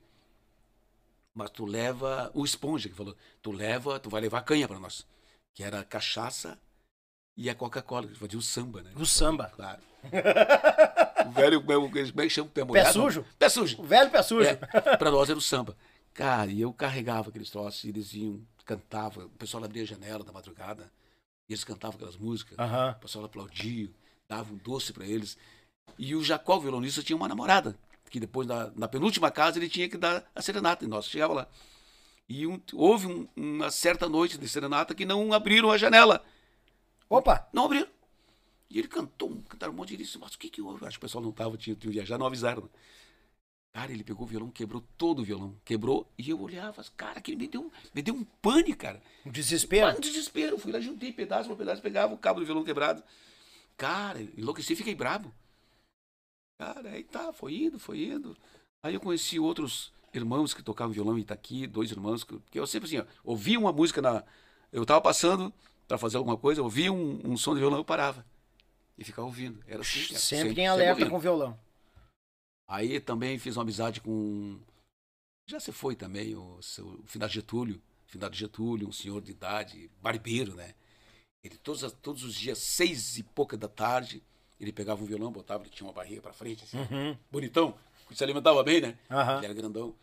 Mas 1.34 1.50
tu 1.50 1.64
leva, 1.64 2.30
o 2.34 2.44
esponja 2.44 2.88
que 2.88 2.94
falou, 2.94 3.16
tu 3.42 3.50
leva, 3.50 3.98
tu 3.98 4.10
vai 4.10 4.20
levar 4.20 4.42
canha 4.42 4.68
para 4.68 4.78
nós. 4.78 5.06
Que 5.54 5.64
era 5.64 5.80
a 5.80 5.84
cachaça 5.84 6.58
e 7.36 7.48
a 7.48 7.54
Coca-Cola, 7.54 8.06
que 8.06 8.18
fazia 8.18 8.38
o 8.38 8.42
samba, 8.42 8.82
né? 8.82 8.92
O 8.94 9.06
samba. 9.06 9.50
Claro. 9.56 9.80
o 11.26 11.30
velho, 11.30 11.62
como 11.62 11.98
é, 11.98 12.00
é 12.00 12.28
que 12.28 12.30
chama? 12.30 12.50
Pé, 12.50 12.62
molhado? 12.62 12.92
sujo? 12.92 13.24
Pé 13.38 13.48
sujo. 13.48 13.80
O 13.80 13.84
velho 13.84 14.10
pé 14.10 14.22
sujo. 14.22 14.48
É, 14.48 14.56
pra 14.96 15.10
nós 15.10 15.30
era 15.30 15.38
o 15.38 15.42
samba. 15.42 15.76
Cara, 16.12 16.50
e 16.50 16.60
eu 16.60 16.72
carregava 16.72 17.30
aqueles 17.30 17.50
troços, 17.50 17.82
e 17.84 17.88
eles 17.88 18.14
iam, 18.14 18.40
cantavam, 18.64 19.26
o 19.26 19.30
pessoal 19.30 19.62
abria 19.64 19.82
a 19.82 19.86
janela 19.86 20.24
da 20.24 20.32
madrugada, 20.32 20.90
e 21.48 21.52
eles 21.52 21.64
cantavam 21.64 21.96
aquelas 21.96 22.16
músicas, 22.16 22.56
o 22.92 23.00
pessoal 23.00 23.24
aplaudia, 23.24 23.90
dava 24.28 24.52
um 24.52 24.56
doce 24.56 24.92
pra 24.92 25.06
eles. 25.06 25.36
E 25.98 26.14
o 26.14 26.24
Jacó, 26.24 26.56
o 26.56 26.60
violonista, 26.60 27.02
tinha 27.02 27.16
uma 27.16 27.28
namorada, 27.28 27.78
que 28.10 28.18
depois, 28.18 28.46
na, 28.48 28.70
na 28.74 28.88
penúltima 28.88 29.30
casa, 29.30 29.58
ele 29.58 29.68
tinha 29.68 29.88
que 29.88 29.96
dar 29.98 30.24
a 30.34 30.40
serenata, 30.42 30.84
e 30.84 30.88
nós 30.88 31.06
chegava 31.06 31.34
lá. 31.34 31.48
E 32.28 32.46
um- 32.46 32.60
houve 32.72 33.06
um- 33.06 33.28
uma 33.36 33.70
certa 33.70 34.08
noite 34.08 34.38
de 34.38 34.48
serenata 34.48 34.94
que 34.94 35.04
não 35.04 35.32
abriram 35.34 35.70
a 35.70 35.76
janela. 35.76 36.24
Opa! 37.08 37.46
Não 37.52 37.66
abriram. 37.66 37.88
E 38.70 38.78
ele 38.78 38.88
cantou, 38.88 39.42
cantaram 39.48 39.72
um 39.72 39.76
monte 39.76 39.90
de 39.90 39.98
disse, 39.98 40.18
mas 40.18 40.32
o 40.34 40.38
que 40.38 40.48
que 40.48 40.62
houve? 40.62 40.86
Acho 40.86 40.98
que 40.98 41.04
o 41.04 41.06
pessoal 41.06 41.22
não 41.22 41.30
estava, 41.30 41.56
tinha, 41.58 41.76
tinha 41.76 41.92
viajado, 41.92 42.18
não 42.18 42.26
avisaram. 42.26 42.62
né? 42.62 42.68
Cara, 43.74 43.90
ele 43.90 44.04
pegou 44.04 44.24
o 44.24 44.28
violão, 44.28 44.50
quebrou 44.50 44.84
todo 44.96 45.18
o 45.20 45.24
violão, 45.24 45.56
quebrou, 45.64 46.08
e 46.16 46.30
eu 46.30 46.40
olhava, 46.40 46.84
cara, 46.96 47.20
que 47.20 47.32
ele 47.32 47.38
me 47.38 47.48
deu, 47.48 47.60
um- 47.62 47.70
me 47.92 48.02
deu 48.02 48.14
um 48.14 48.22
pânico, 48.40 48.78
cara. 48.78 49.02
Um 49.26 49.32
desespero. 49.32 49.96
Um 49.96 50.00
desespero. 50.00 50.56
Fui 50.56 50.70
lá, 50.70 50.78
juntei 50.78 51.12
pedaço 51.12 51.48
por 51.48 51.56
pedaço, 51.58 51.82
pegava 51.82 52.14
o 52.14 52.16
cabo 52.16 52.38
do 52.38 52.46
violão 52.46 52.62
quebrado. 52.62 53.02
Cara, 53.76 54.22
enlouqueci, 54.38 54.76
fiquei 54.76 54.94
brabo. 54.94 55.34
Cara, 56.56 56.90
aí 56.90 57.02
tá, 57.02 57.32
foi 57.32 57.56
indo, 57.64 57.76
foi 57.80 58.04
indo. 58.04 58.36
Aí 58.80 58.94
eu 58.94 59.00
conheci 59.00 59.40
outros 59.40 59.92
irmãos 60.12 60.54
que 60.54 60.62
tocavam 60.62 60.92
violão 60.94 61.18
em 61.18 61.22
Itaqui, 61.22 61.66
dois 61.66 61.90
irmãos, 61.90 62.22
que, 62.22 62.38
que 62.52 62.60
eu 62.60 62.66
sempre 62.68 62.86
assim, 62.86 62.98
ó, 62.98 63.04
ouvia 63.24 63.58
uma 63.58 63.72
música 63.72 64.00
na. 64.00 64.22
Eu 64.70 64.86
tava 64.86 65.00
passando 65.00 65.52
para 65.88 65.98
fazer 65.98 66.16
alguma 66.16 66.36
coisa, 66.36 66.62
ouvia 66.62 66.92
um, 66.92 67.20
um 67.24 67.36
som 67.36 67.54
de 67.54 67.58
violão, 67.60 67.78
eu 67.78 67.84
parava. 67.84 68.24
E 68.96 69.02
ficava 69.02 69.26
ouvindo. 69.26 69.58
Era 69.66 69.80
assim, 69.80 70.06
cara, 70.06 70.18
Sempre 70.20 70.60
em 70.62 70.68
alerta 70.68 70.92
ouvindo. 70.92 71.10
com 71.10 71.18
violão. 71.18 71.58
Aí 72.66 73.00
também 73.00 73.38
fiz 73.38 73.56
uma 73.56 73.62
amizade 73.62 74.00
com. 74.00 74.58
Já 75.46 75.60
se 75.60 75.72
foi 75.72 75.94
também, 75.94 76.34
o, 76.34 76.60
seu, 76.62 76.86
o 76.86 77.06
finado 77.06 77.32
Getúlio. 77.32 77.80
Finado 78.06 78.34
Getúlio, 78.34 78.88
um 78.88 78.92
senhor 78.92 79.20
de 79.20 79.32
idade, 79.32 79.90
barbeiro, 80.00 80.54
né? 80.54 80.74
Ele 81.42 81.58
todos, 81.58 81.92
todos 82.00 82.24
os 82.24 82.34
dias, 82.34 82.58
seis 82.58 83.18
e 83.18 83.22
pouca 83.22 83.56
da 83.56 83.68
tarde, 83.68 84.22
ele 84.58 84.72
pegava 84.72 85.02
um 85.02 85.06
violão, 85.06 85.30
botava, 85.30 85.62
ele 85.62 85.70
tinha 85.70 85.86
uma 85.86 85.92
barriga 85.92 86.22
pra 86.22 86.32
frente, 86.32 86.64
assim, 86.64 86.78
Uhum. 86.78 87.18
bonitão, 87.30 87.76
se 88.12 88.24
alimentava 88.24 88.62
bem, 88.62 88.80
né? 88.80 88.98
Aham. 89.10 89.36
Ele 89.38 89.46
era 89.46 89.54
grandão. 89.54 89.94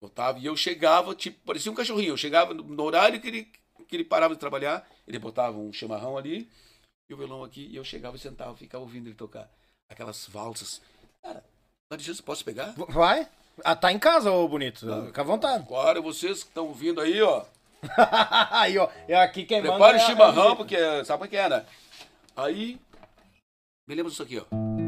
Botava, 0.00 0.38
e 0.38 0.46
eu 0.46 0.56
chegava, 0.56 1.14
tipo, 1.14 1.38
parecia 1.44 1.70
um 1.70 1.74
cachorrinho. 1.74 2.12
Eu 2.12 2.16
chegava 2.16 2.54
no, 2.54 2.82
horário 2.82 3.20
que 3.20 3.28
ele, 3.28 3.44
que 3.86 3.96
ele 3.96 4.04
parava 4.04 4.34
de 4.34 4.40
trabalhar, 4.40 4.88
ele 5.06 5.18
botava 5.18 5.58
um 5.58 5.72
chimarrão 5.72 6.16
ali, 6.16 6.50
e 7.08 7.14
o 7.14 7.16
violão 7.16 7.44
aqui, 7.44 7.66
e 7.66 7.76
eu 7.76 7.84
chegava 7.84 8.16
e 8.16 8.20
sentava, 8.20 8.56
ficava 8.56 8.82
ouvindo 8.82 9.08
ele 9.08 9.14
tocar. 9.14 9.50
Aquelas 9.88 10.26
valsas. 10.26 10.80
Cara, 11.22 11.44
dá 11.92 11.96
licença, 11.96 12.22
posso 12.22 12.44
pegar? 12.44 12.74
Vai? 12.88 13.28
Ah, 13.62 13.76
tá 13.76 13.92
em 13.92 13.98
casa, 13.98 14.30
ô 14.30 14.48
bonito. 14.48 14.86
Fica 15.06 15.20
à 15.20 15.24
vontade. 15.24 15.62
Agora 15.62 16.00
vocês 16.00 16.42
que 16.42 16.48
estão 16.48 16.66
ouvindo 16.66 17.00
aí, 17.00 17.20
ó, 17.20 17.44
aí, 18.50 18.78
ó. 18.78 18.88
É 19.06 19.16
aqui 19.16 19.44
quem 19.44 19.60
manda. 19.60 19.72
prepare 19.74 19.98
o 19.98 20.00
é 20.00 20.06
chimarrão, 20.06 20.56
porque 20.56 20.76
sabe 21.04 21.24
o 21.24 21.28
que 21.28 21.36
é, 21.36 21.48
né? 21.48 21.64
Aí, 22.34 22.80
me 23.86 23.94
lembro 23.94 24.10
disso 24.10 24.22
aqui, 24.22 24.38
ó. 24.38 24.81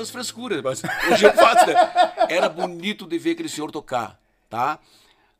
Essas 0.00 0.10
frescuras, 0.10 0.62
mas 0.62 0.82
hoje 1.10 1.26
eu 1.26 1.32
faço, 1.34 1.66
né? 1.66 1.74
Era 2.28 2.48
bonito 2.48 3.06
de 3.06 3.18
ver 3.18 3.32
aquele 3.32 3.48
senhor 3.48 3.70
tocar, 3.70 4.20
tá? 4.48 4.78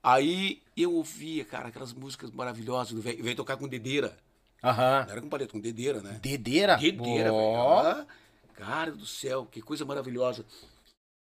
Aí 0.03 0.63
eu 0.77 0.93
ouvia, 0.95 1.45
cara, 1.45 1.69
aquelas 1.69 1.93
músicas 1.93 2.31
maravilhosas 2.31 2.93
do 2.93 3.01
velho. 3.01 3.23
Veio 3.23 3.37
tocar 3.37 3.57
com 3.57 3.69
dedeira. 3.69 4.17
Aham. 4.63 5.05
Não 5.05 5.13
era 5.13 5.21
com 5.21 5.29
paleta, 5.29 5.53
com 5.53 5.61
dedeira, 5.61 6.01
né? 6.01 6.19
Dedeira? 6.23 6.77
Dedeira, 6.77 7.31
velho. 7.33 8.07
Cara 8.55 8.91
do 8.91 9.07
céu, 9.07 9.47
que 9.47 9.63
coisa 9.63 9.85
maravilhosa. 9.85 10.45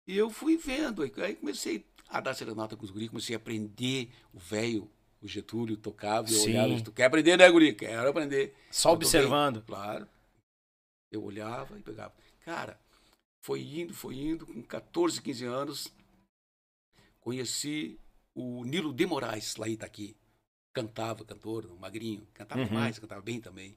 E 0.07 0.17
eu 0.17 0.29
fui 0.29 0.57
vendo, 0.57 1.03
aí 1.03 1.35
comecei 1.35 1.85
a 2.09 2.19
dar 2.21 2.33
serenata 2.33 2.75
com 2.75 2.83
os 2.85 2.89
guris, 2.91 3.09
comecei 3.09 3.35
a 3.35 3.37
aprender 3.37 4.09
o 4.33 4.39
velho, 4.39 4.89
o 5.21 5.27
Getúlio 5.27 5.75
tocava, 5.77 6.29
e 6.29 6.33
eu 6.33 6.39
Sim. 6.39 6.49
olhava, 6.57 6.81
tu 6.81 6.91
quer 6.91 7.05
aprender, 7.05 7.37
né, 7.37 7.49
guri? 7.51 7.73
Quero 7.73 8.09
aprender. 8.09 8.55
Só 8.71 8.89
Eu 8.89 8.93
observando. 8.93 9.55
toquei, 9.61 9.75
Claro. 9.75 10.07
Eu 11.11 11.23
olhava 11.23 11.77
e 11.77 11.81
pegava. 11.81 12.13
Cara, 12.45 12.79
foi 13.41 13.61
indo, 13.61 13.93
foi 13.93 14.15
indo, 14.15 14.45
com 14.45 14.61
14, 14.61 15.21
15 15.21 15.45
anos, 15.45 15.93
conheci 17.19 17.99
o 18.35 18.63
Nilo 18.65 18.93
de 18.93 19.05
Moraes, 19.05 19.55
lá 19.55 19.67
em 19.67 19.73
Itaqui. 19.73 20.15
Cantava, 20.73 21.25
cantor, 21.25 21.67
magrinho. 21.79 22.27
Cantava 22.33 22.61
Uhum. 22.61 22.69
mais, 22.69 22.99
cantava 22.99 23.21
bem 23.21 23.41
também. 23.41 23.75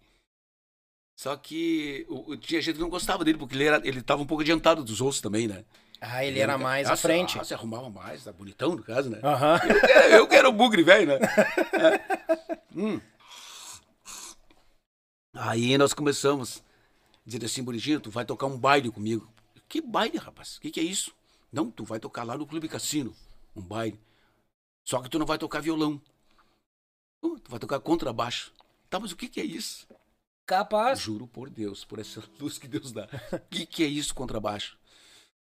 Só 1.19 1.37
que 1.37 2.07
o, 2.09 2.37
tinha 2.37 2.61
gente 2.61 2.75
que 2.77 2.81
não 2.81 2.89
gostava 2.91 3.25
dele, 3.25 3.39
porque 3.39 3.55
ele 3.55 3.65
era, 3.65 3.87
ele 3.87 4.01
estava 4.01 4.23
um 4.23 4.27
pouco 4.27 4.43
adiantado 4.43 4.83
dos 4.85 5.01
outros 5.01 5.21
também, 5.21 5.47
né? 5.47 5.65
Ah, 6.01 6.25
ele 6.25 6.39
era 6.41 6.57
mais 6.57 6.89
à 6.89 6.97
frente. 6.97 7.39
Ah, 7.39 7.45
se 7.45 7.53
arrumava 7.53 7.91
mais, 7.91 8.25
tá 8.25 8.33
bonitão, 8.33 8.75
no 8.75 8.83
caso, 8.83 9.11
né? 9.11 9.21
Aham. 9.23 9.61
Eu 9.63 9.81
quero, 9.81 10.15
eu 10.15 10.29
quero 10.29 10.49
o 10.49 10.53
bugre 10.53 10.83
velho, 10.83 11.07
né? 11.09 11.19
É. 11.73 12.61
Hum. 12.75 13.01
Aí 15.35 15.77
nós 15.79 15.93
começamos 15.93 16.59
a 16.59 16.63
dizer 17.27 17.45
assim, 17.45 17.63
Bonitinho, 17.63 18.01
tu 18.01 18.11
vai 18.11 18.25
tocar 18.25 18.47
um 18.47 18.59
baile 18.59 18.91
comigo. 18.91 19.31
Que 19.71 19.81
baile, 19.81 20.19
rapaz? 20.19 20.57
O 20.57 20.61
que, 20.61 20.71
que 20.73 20.81
é 20.81 20.83
isso? 20.83 21.15
Não, 21.53 21.71
tu 21.71 21.85
vai 21.85 22.01
tocar 22.01 22.25
lá 22.25 22.37
no 22.37 22.45
Clube 22.47 22.69
Cassino, 22.69 23.17
um 23.55 23.63
baile. 23.63 23.99
Só 24.85 25.01
que 25.01 25.09
tu 25.09 25.17
não 25.19 25.25
vai 25.25 25.39
tocar 25.39 25.61
violão. 25.61 26.03
"Uh, 27.25 27.39
tu 27.39 27.49
vai 27.51 27.61
tocar 27.61 27.79
contrabaixo. 27.79 28.53
Tá, 28.89 28.99
mas 28.99 29.13
o 29.13 29.17
que, 29.17 29.29
que 29.29 29.41
é 29.41 29.45
isso? 29.45 29.87
Capaz. 30.45 30.99
Juro 30.99 31.29
por 31.29 31.49
Deus, 31.49 31.85
por 31.85 32.01
essa 32.01 32.21
luz 32.41 32.59
que 32.59 32.67
Deus 32.67 32.91
dá. 32.91 33.09
O 33.33 33.49
que, 33.49 33.65
que 33.65 33.85
é 33.85 33.87
isso, 33.87 34.13
contrabaixo? 34.13 34.77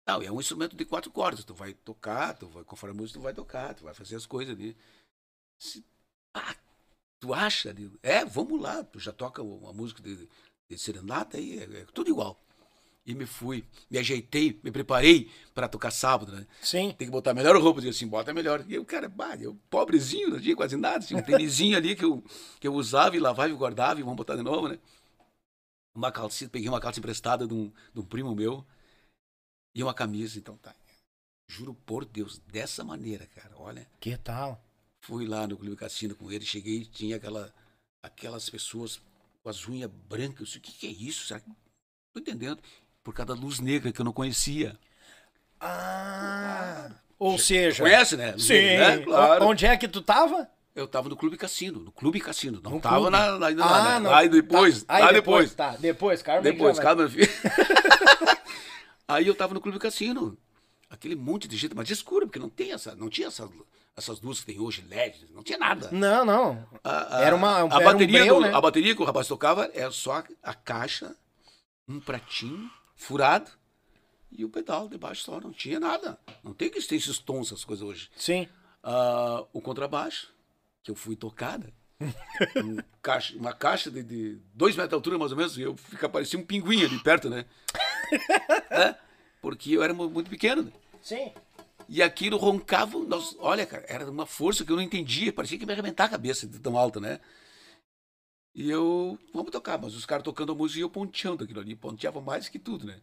Não, 0.06 0.22
é 0.22 0.30
um 0.30 0.40
instrumento 0.40 0.76
de 0.76 0.84
quatro 0.84 1.10
cordas. 1.10 1.44
Tu 1.44 1.54
vai 1.54 1.74
tocar, 1.74 2.38
tu 2.38 2.46
vai, 2.48 2.62
conforme 2.62 2.96
a 2.96 3.00
música, 3.00 3.18
tu 3.18 3.22
vai 3.22 3.34
tocar, 3.34 3.74
tu 3.74 3.82
vai 3.84 3.94
fazer 3.94 4.14
as 4.14 4.26
coisas 4.26 4.54
ali. 4.56 4.76
Se- 5.60 5.84
ah, 6.34 6.54
tu 7.20 7.34
acha? 7.34 7.70
ali? 7.70 7.90
É, 8.02 8.24
vamos 8.24 8.60
lá. 8.60 8.84
Tu 8.84 9.00
já 9.00 9.12
toca 9.12 9.42
uma 9.42 9.72
música 9.72 10.00
de, 10.00 10.28
de 10.68 10.78
serenata 10.78 11.36
aí, 11.36 11.58
é, 11.58 11.80
é 11.80 11.84
tudo 11.86 12.08
igual. 12.10 12.40
E 13.04 13.14
me 13.14 13.26
fui, 13.26 13.64
me 13.90 13.98
ajeitei, 13.98 14.60
me 14.62 14.70
preparei 14.70 15.28
para 15.52 15.68
tocar 15.68 15.90
sábado, 15.90 16.30
né? 16.30 16.46
Sim. 16.60 16.94
Tem 16.96 17.08
que 17.08 17.10
botar 17.10 17.32
a 17.32 17.34
melhor 17.34 17.56
roupa, 17.60 17.80
dizia 17.80 17.90
assim, 17.90 18.06
bota 18.06 18.32
melhor. 18.32 18.64
E 18.68 18.74
eu, 18.74 18.84
cara, 18.84 19.08
bah, 19.08 19.36
eu 19.36 19.56
pobrezinho, 19.68 20.30
não 20.30 20.40
tinha 20.40 20.54
quase 20.54 20.76
nada, 20.76 21.04
tinha 21.04 21.18
um 21.18 21.22
tênisinho 21.22 21.76
ali 21.76 21.96
que 21.96 22.04
eu, 22.04 22.22
que 22.60 22.68
eu 22.68 22.74
usava 22.74 23.16
e 23.16 23.18
lavava 23.18 23.50
e 23.50 23.54
guardava 23.54 23.98
e 23.98 24.04
vamos 24.04 24.16
botar 24.16 24.36
de 24.36 24.42
novo, 24.42 24.68
né? 24.68 24.78
Uma 25.94 26.12
calcinha, 26.12 26.48
peguei 26.48 26.68
uma 26.68 26.80
calça 26.80 27.00
emprestada 27.00 27.46
de 27.46 27.52
um, 27.52 27.72
de 27.92 28.00
um 28.00 28.04
primo 28.04 28.34
meu 28.36 28.64
e 29.74 29.82
uma 29.82 29.92
camisa, 29.92 30.38
então 30.38 30.56
tá. 30.56 30.74
Juro 31.48 31.74
por 31.74 32.04
Deus, 32.04 32.38
dessa 32.38 32.84
maneira, 32.84 33.26
cara, 33.26 33.54
olha. 33.58 33.86
Que 34.00 34.16
tal? 34.16 34.62
Fui 35.04 35.26
lá 35.26 35.46
no 35.46 35.56
Clube 35.56 35.76
Cassino 35.76 36.14
com 36.14 36.30
ele, 36.30 36.46
cheguei, 36.46 36.84
tinha 36.84 37.16
aquela, 37.16 37.52
aquelas 38.00 38.48
pessoas 38.48 39.02
com 39.42 39.48
as 39.50 39.66
unhas 39.66 39.90
brancas. 39.90 40.38
Eu 40.38 40.44
disse, 40.46 40.58
o 40.58 40.60
que, 40.60 40.72
que 40.72 40.86
é 40.86 40.90
isso? 40.90 41.26
Será 41.26 41.40
que... 41.40 41.50
Tô 42.14 42.20
entendendo. 42.20 42.62
Por 43.02 43.12
causa 43.14 43.34
da 43.34 43.40
luz 43.40 43.58
negra 43.58 43.92
que 43.92 44.00
eu 44.00 44.04
não 44.04 44.12
conhecia. 44.12 44.76
Ah. 45.60 46.90
Ou 47.18 47.38
seja. 47.38 47.82
Conhece, 47.82 48.16
né? 48.16 48.32
Luz 48.32 48.44
Sim. 48.44 48.54
negra, 48.54 48.96
né? 48.96 49.02
Claro. 49.04 49.44
Onde 49.46 49.66
é 49.66 49.76
que 49.76 49.88
tu 49.88 50.02
tava? 50.02 50.48
Eu 50.74 50.86
tava 50.88 51.08
no 51.08 51.16
Clube 51.16 51.36
Cassino, 51.36 51.80
no 51.80 51.92
Clube 51.92 52.18
Cassino. 52.20 52.60
Não 52.62 52.72
No 52.72 52.80
tava 52.80 53.10
na, 53.10 53.38
na, 53.38 53.46
ainda 53.48 53.64
Ah, 53.64 54.00
não. 54.00 54.10
Lá 54.10 54.24
depois, 54.24 54.82
Tá. 54.84 54.94
Aí 54.94 55.02
lá 55.04 55.12
depois. 55.12 55.54
Tá, 55.54 55.76
depois, 55.76 56.22
Carmen. 56.22 56.50
Depois, 56.52 56.76
já 56.78 57.08
filho. 57.08 57.28
Aí 59.06 59.26
eu 59.26 59.34
tava 59.34 59.52
no 59.52 59.60
Clube 59.60 59.78
Cassino. 59.78 60.36
Aquele 60.88 61.14
monte 61.14 61.46
de 61.48 61.56
gente, 61.56 61.74
mas 61.74 61.90
escuro, 61.90 62.26
porque 62.26 62.38
não 62.38 62.48
tem 62.48 62.72
essa, 62.72 62.94
não 62.94 63.08
tinha 63.10 63.28
essa, 63.28 63.48
essas 63.96 64.20
luzes 64.20 64.40
que 64.44 64.52
tem 64.52 64.60
hoje, 64.60 64.84
LED, 64.88 65.26
não 65.34 65.42
tinha 65.42 65.58
nada. 65.58 65.88
Não, 65.90 66.24
não. 66.24 66.66
A, 66.84 67.16
a- 67.18 67.20
Era 67.22 67.34
uma- 67.36 67.64
um- 67.64 67.72
a 67.72 67.76
era 67.76 67.88
um 67.88 67.92
bateria 67.92 68.20
breu, 68.20 68.34
do- 68.36 68.40
né? 68.42 68.52
A 68.54 68.60
bateria 68.60 68.94
que 68.94 69.02
o 69.02 69.04
rapaz 69.04 69.26
tocava 69.26 69.70
era 69.74 69.90
só 69.90 70.22
a 70.42 70.54
caixa, 70.54 71.14
um 71.88 71.98
pratinho 71.98 72.70
furado 73.02 73.50
e 74.30 74.44
o 74.44 74.48
pedal 74.48 74.88
debaixo 74.88 75.22
só, 75.24 75.40
não 75.40 75.52
tinha 75.52 75.78
nada. 75.78 76.18
Não 76.42 76.54
tem 76.54 76.70
que 76.70 76.80
ter 76.80 76.96
esses 76.96 77.18
tons, 77.18 77.48
essas 77.48 77.64
coisas 77.64 77.86
hoje. 77.86 78.10
Sim. 78.16 78.48
Ah, 78.82 79.44
o 79.52 79.60
contrabaixo, 79.60 80.32
que 80.82 80.90
eu 80.90 80.94
fui 80.94 81.14
tocada. 81.16 81.72
um 82.56 82.78
caixa- 83.00 83.36
uma 83.36 83.52
caixa 83.52 83.90
de, 83.90 84.02
de 84.02 84.40
dois 84.52 84.74
metros 84.74 84.88
de 84.90 84.94
altura, 84.96 85.18
mais 85.18 85.30
ou 85.30 85.36
menos, 85.38 85.56
e 85.56 85.62
eu 85.62 85.76
fica 85.76 86.08
parecia 86.08 86.38
um 86.38 86.44
pinguim 86.44 86.82
ali 86.84 86.98
perto, 86.98 87.28
né? 87.30 87.44
É, 88.70 88.94
porque 89.40 89.72
eu 89.72 89.82
era 89.82 89.94
mu- 89.94 90.10
muito 90.10 90.28
pequeno. 90.28 90.62
né? 90.64 90.72
Sim. 91.00 91.32
E 91.88 92.02
aquilo 92.02 92.36
roncava, 92.36 92.98
nós, 93.00 93.34
olha, 93.38 93.64
cara, 93.66 93.84
era 93.88 94.10
uma 94.10 94.26
força 94.26 94.64
que 94.64 94.72
eu 94.72 94.76
não 94.76 94.82
entendia, 94.82 95.32
parecia 95.32 95.56
que 95.58 95.62
ia 95.64 95.66
me 95.66 95.72
arrebentar 95.72 96.04
a 96.04 96.08
cabeça 96.10 96.46
de 96.46 96.58
tão 96.58 96.76
alta, 96.76 97.00
né? 97.00 97.20
E 98.54 98.70
eu, 98.70 99.18
vamos 99.32 99.50
tocar, 99.50 99.78
mas 99.80 99.94
os 99.94 100.04
caras 100.04 100.22
tocando 100.22 100.52
a 100.52 100.54
música 100.54 100.78
e 100.78 100.82
eu 100.82 100.90
ponteando 100.90 101.42
aquilo 101.42 101.60
ali, 101.60 101.74
ponteava 101.74 102.20
mais 102.20 102.50
que 102.50 102.58
tudo, 102.58 102.86
né? 102.86 102.96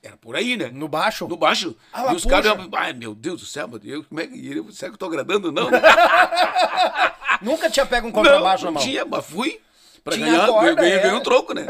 Era 0.00 0.16
por 0.16 0.36
aí, 0.36 0.56
né? 0.56 0.70
No 0.72 0.86
baixo? 0.86 1.26
No 1.26 1.36
baixo. 1.36 1.76
Ah, 1.92 2.12
e 2.12 2.14
os 2.14 2.24
caras, 2.24 2.52
ai 2.72 2.92
meu 2.92 3.16
Deus 3.16 3.40
do 3.40 3.46
céu, 3.46 3.66
mas 3.66 3.84
eu, 3.84 4.04
como 4.04 4.20
é 4.20 4.28
que, 4.28 4.46
eu, 4.46 4.70
será 4.70 4.90
que 4.90 4.94
eu 4.94 4.98
tô 4.98 5.06
agradando? 5.06 5.50
Não, 5.50 5.68
Nunca 7.42 7.68
tinha 7.68 7.84
pego 7.84 8.06
um 8.06 8.12
contrabaixo 8.12 8.64
não, 8.64 8.72
na 8.72 8.78
mão. 8.78 8.88
tinha, 8.88 9.04
mas 9.04 9.26
fui 9.26 9.60
pra 10.04 10.14
Tinha 10.14 10.26
ganhar, 10.26 10.46
ganhei, 10.46 10.74
ganhei 10.76 11.10
é. 11.10 11.14
um 11.14 11.20
troco, 11.20 11.52
né? 11.52 11.66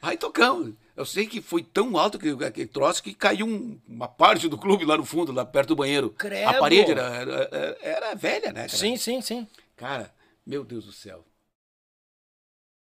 Aí 0.00 0.16
tocamos. 0.16 0.74
Eu 1.00 1.06
sei 1.06 1.26
que 1.26 1.40
foi 1.40 1.62
tão 1.62 1.96
alto 1.96 2.18
que 2.18 2.28
aquele 2.44 2.66
troço 2.68 3.02
que 3.02 3.14
caiu 3.14 3.46
um- 3.46 3.80
uma 3.88 4.06
parte 4.06 4.46
do 4.50 4.58
clube 4.58 4.84
lá 4.84 4.98
no 4.98 5.04
fundo, 5.06 5.32
lá 5.32 5.46
perto 5.46 5.68
do 5.68 5.76
banheiro. 5.76 6.10
Credo. 6.10 6.48
A 6.48 6.58
parede 6.60 6.90
era, 6.90 7.02
era, 7.02 7.78
era- 7.80 8.14
velha, 8.14 8.48
né? 8.52 8.66
cara? 8.66 8.68
Sim, 8.68 8.96
sim, 8.98 9.22
sim. 9.22 9.48
Cara, 9.76 10.14
meu 10.44 10.62
Deus 10.62 10.84
do 10.84 10.92
céu. 10.92 11.24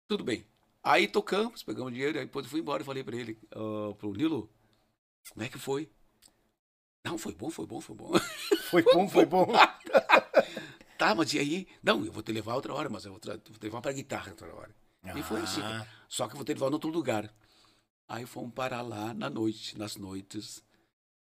Tudo 0.08 0.22
bem. 0.22 0.46
Aí 0.82 1.08
tocamos, 1.08 1.62
pegamos 1.64 1.92
dinheiro, 1.92 2.16
aí 2.18 2.24
depois 2.26 2.44
eu 2.46 2.50
fui 2.50 2.60
embora 2.60 2.82
e 2.82 2.86
falei 2.86 3.02
pra 3.02 3.16
ele, 3.16 3.36
"Ah, 3.50 3.92
pro 3.98 4.12
Nilo, 4.12 4.48
como 5.30 5.44
é 5.44 5.48
que 5.48 5.58
foi? 5.58 5.90
Não, 7.04 7.18
foi 7.18 7.34
bom, 7.34 7.50
foi 7.50 7.66
bom, 7.66 7.80
foi 7.80 7.96
bom. 7.96 8.12
Foi 8.70 8.82
bom, 8.82 9.08
foi 9.08 9.24
bom. 9.26 9.46
tá, 10.98 11.14
mas 11.14 11.32
e 11.34 11.38
aí? 11.38 11.68
Não, 11.82 12.04
eu 12.04 12.10
vou 12.12 12.22
te 12.22 12.32
levar 12.32 12.54
outra 12.54 12.72
hora, 12.74 12.88
mas 12.88 13.04
eu 13.04 13.10
vou, 13.12 13.20
tra- 13.20 13.34
vou 13.34 13.58
te 13.58 13.62
levar 13.64 13.80
pra 13.80 13.92
guitarra 13.92 14.30
outra 14.30 14.52
hora. 14.54 14.74
E 15.16 15.22
foi 15.22 15.40
assim. 15.40 15.60
Ah. 15.62 15.86
Só 16.08 16.26
que 16.26 16.32
eu 16.32 16.36
vou 16.36 16.44
te 16.44 16.52
levar 16.54 16.68
em 16.70 16.72
outro 16.72 16.90
lugar. 16.90 17.32
Aí 18.08 18.26
fomos 18.26 18.52
parar 18.54 18.82
lá 18.82 19.14
na 19.14 19.30
noite, 19.30 19.78
nas 19.78 19.96
noites 19.96 20.62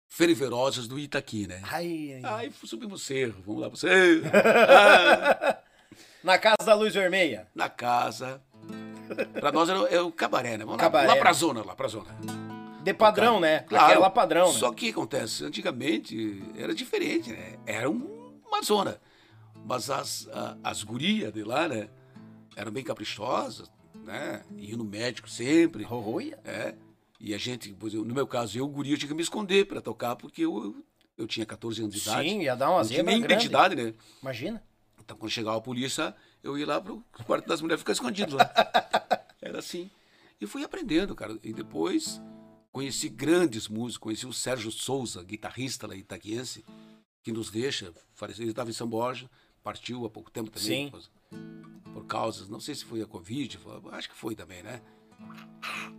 fervorosas 0.08 0.86
do 0.88 0.98
Itaqui, 0.98 1.46
né? 1.46 1.60
Ai, 1.64 2.20
ai. 2.24 2.46
Aí 2.46 2.52
subimos 2.64 3.02
o 3.02 3.04
cerro, 3.04 3.42
vamos 3.44 3.60
lá 3.62 3.68
pro 3.68 3.76
cerro. 3.78 4.22
Ah, 4.32 5.58
Na 6.22 6.38
casa 6.38 6.56
da 6.64 6.74
luz 6.74 6.94
vermelha. 6.94 7.48
na 7.54 7.68
casa. 7.68 8.42
Pra 9.40 9.50
nós 9.52 9.68
era, 9.68 9.80
o- 9.80 9.86
é 9.86 10.00
o 10.00 10.12
cabaré, 10.12 10.56
né? 10.58 10.64
Vamos 10.64 10.80
Cabaré. 10.80 11.08
lá, 11.08 11.14
lá 11.14 11.20
pra 11.20 11.32
zona, 11.32 11.64
lá 11.64 11.74
pra 11.74 11.88
zona. 11.88 12.10
De 12.82 12.92
padrão, 12.94 13.40
né? 13.40 13.60
Claro. 13.60 13.86
Aquela 13.92 14.10
padrão, 14.10 14.52
né? 14.52 14.58
Só 14.58 14.72
que 14.72 14.90
acontece, 14.90 15.44
antigamente 15.44 16.42
era 16.56 16.74
diferente, 16.74 17.30
né? 17.32 17.58
Era 17.66 17.88
um- 17.90 18.38
uma 18.46 18.62
zona. 18.62 19.00
Mas 19.64 19.90
as, 19.90 20.28
as 20.62 20.82
gurias 20.82 21.32
de 21.32 21.42
lá, 21.42 21.66
né? 21.68 21.88
Eram 22.56 22.70
bem 22.72 22.84
caprichosas, 22.84 23.70
né? 24.08 24.42
Iam 24.56 24.78
no 24.78 24.84
médico 24.84 25.28
sempre. 25.28 25.86
Olha. 25.88 26.38
É. 26.44 26.74
E 27.20 27.34
a 27.34 27.38
gente, 27.38 27.76
eu- 27.92 28.04
no 28.04 28.14
meu 28.14 28.26
caso, 28.26 28.58
eu, 28.58 28.66
guria, 28.66 28.96
tinha 28.96 29.08
que 29.08 29.14
me 29.14 29.22
esconder 29.22 29.66
para 29.66 29.80
tocar, 29.80 30.16
porque 30.16 30.44
eu, 30.44 30.84
eu 31.16 31.26
tinha 31.26 31.44
14 31.44 31.82
anos 31.82 31.94
de 31.94 32.00
idade. 32.00 32.28
Sim, 32.28 32.42
ia 32.42 32.54
dar 32.54 32.70
uma 32.70 32.82
zebra 32.84 33.04
nem 33.12 33.20
grande. 33.20 33.34
identidade, 33.34 33.74
né? 33.76 33.94
Imagina. 34.22 34.62
Então, 35.00 35.16
quando 35.16 35.30
chegava 35.30 35.56
a 35.56 35.60
polícia, 35.60 36.14
eu 36.42 36.56
ia 36.58 36.66
lá 36.66 36.80
pro 36.80 37.02
quarto 37.26 37.46
das 37.46 37.60
mulheres 37.60 37.80
ficar 37.80 37.92
escondido 37.92 38.36
lá. 38.36 38.50
Era 39.42 39.58
assim. 39.58 39.90
E 40.40 40.46
fui 40.46 40.62
aprendendo, 40.62 41.14
cara. 41.14 41.36
E 41.42 41.52
depois 41.52 42.20
conheci 42.70 43.08
grandes 43.08 43.66
músicos. 43.68 43.98
Conheci 43.98 44.26
o 44.26 44.32
Sérgio 44.32 44.70
Souza, 44.70 45.22
guitarrista 45.24 45.86
lá 45.86 45.96
itaquiense, 45.96 46.64
que 47.22 47.32
nos 47.32 47.50
deixa. 47.50 47.92
faleceu. 48.14 48.44
Ele 48.44 48.50
estava 48.50 48.70
em 48.70 48.74
São 48.74 48.86
Borja, 48.88 49.28
partiu 49.62 50.04
há 50.06 50.10
pouco 50.10 50.30
tempo 50.30 50.50
também. 50.50 50.90
Sim. 50.90 50.92
Por, 51.92 52.06
causas, 52.06 52.48
não 52.48 52.60
sei 52.60 52.74
se 52.74 52.84
foi 52.84 53.02
a 53.02 53.06
Covid, 53.06 53.58
acho 53.92 54.08
que 54.08 54.16
foi 54.16 54.34
também, 54.34 54.62
né? 54.62 54.80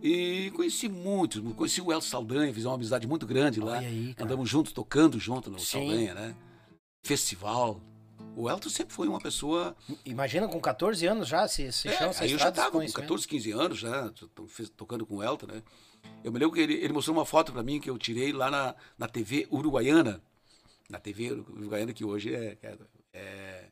E 0.02 0.50
conheci 0.56 0.88
muitos, 0.88 1.42
conheci 1.54 1.80
o 1.80 1.92
Elcio 1.92 2.10
Saldanha, 2.10 2.52
fiz 2.54 2.64
uma 2.64 2.74
amizade 2.74 3.06
muito 3.06 3.26
grande 3.26 3.60
lá. 3.60 3.76
Olha 3.76 3.88
aí, 3.88 4.14
cara. 4.14 4.24
Andamos 4.24 4.48
juntos, 4.48 4.72
tocando 4.72 5.18
junto 5.18 5.50
no 5.50 5.58
Sim. 5.58 5.88
Saldanha, 5.88 6.14
né? 6.14 6.36
Festival, 7.04 7.80
o 8.36 8.48
Elton 8.48 8.68
sempre 8.68 8.94
foi 8.94 9.08
uma 9.08 9.20
pessoa. 9.20 9.76
Imagina 10.04 10.48
com 10.48 10.60
14 10.60 11.06
anos 11.06 11.28
já, 11.28 11.46
se, 11.48 11.70
se 11.72 11.88
É, 11.88 11.92
chama 11.92 12.12
aí 12.18 12.32
eu 12.32 12.38
já 12.38 12.48
estava 12.48 12.70
com 12.70 12.80
desconhecimento. 12.80 13.24
14, 13.24 13.28
15 13.28 13.50
anos, 13.52 13.78
já, 13.78 14.12
tocando 14.76 15.04
com 15.04 15.16
o 15.16 15.22
Elton, 15.22 15.46
né? 15.46 15.62
Eu 16.24 16.32
me 16.32 16.38
lembro 16.38 16.54
que 16.54 16.60
ele, 16.60 16.74
ele 16.74 16.92
mostrou 16.92 17.16
uma 17.16 17.26
foto 17.26 17.52
para 17.52 17.62
mim 17.62 17.80
que 17.80 17.90
eu 17.90 17.98
tirei 17.98 18.32
lá 18.32 18.50
na, 18.50 18.74
na 18.96 19.08
TV 19.08 19.46
Uruguaiana. 19.50 20.22
Na 20.88 20.98
TV 20.98 21.32
Uruguaiana, 21.32 21.92
que 21.92 22.04
hoje 22.04 22.34
é, 22.34 22.56
é, 22.62 22.78
é, 23.12 23.69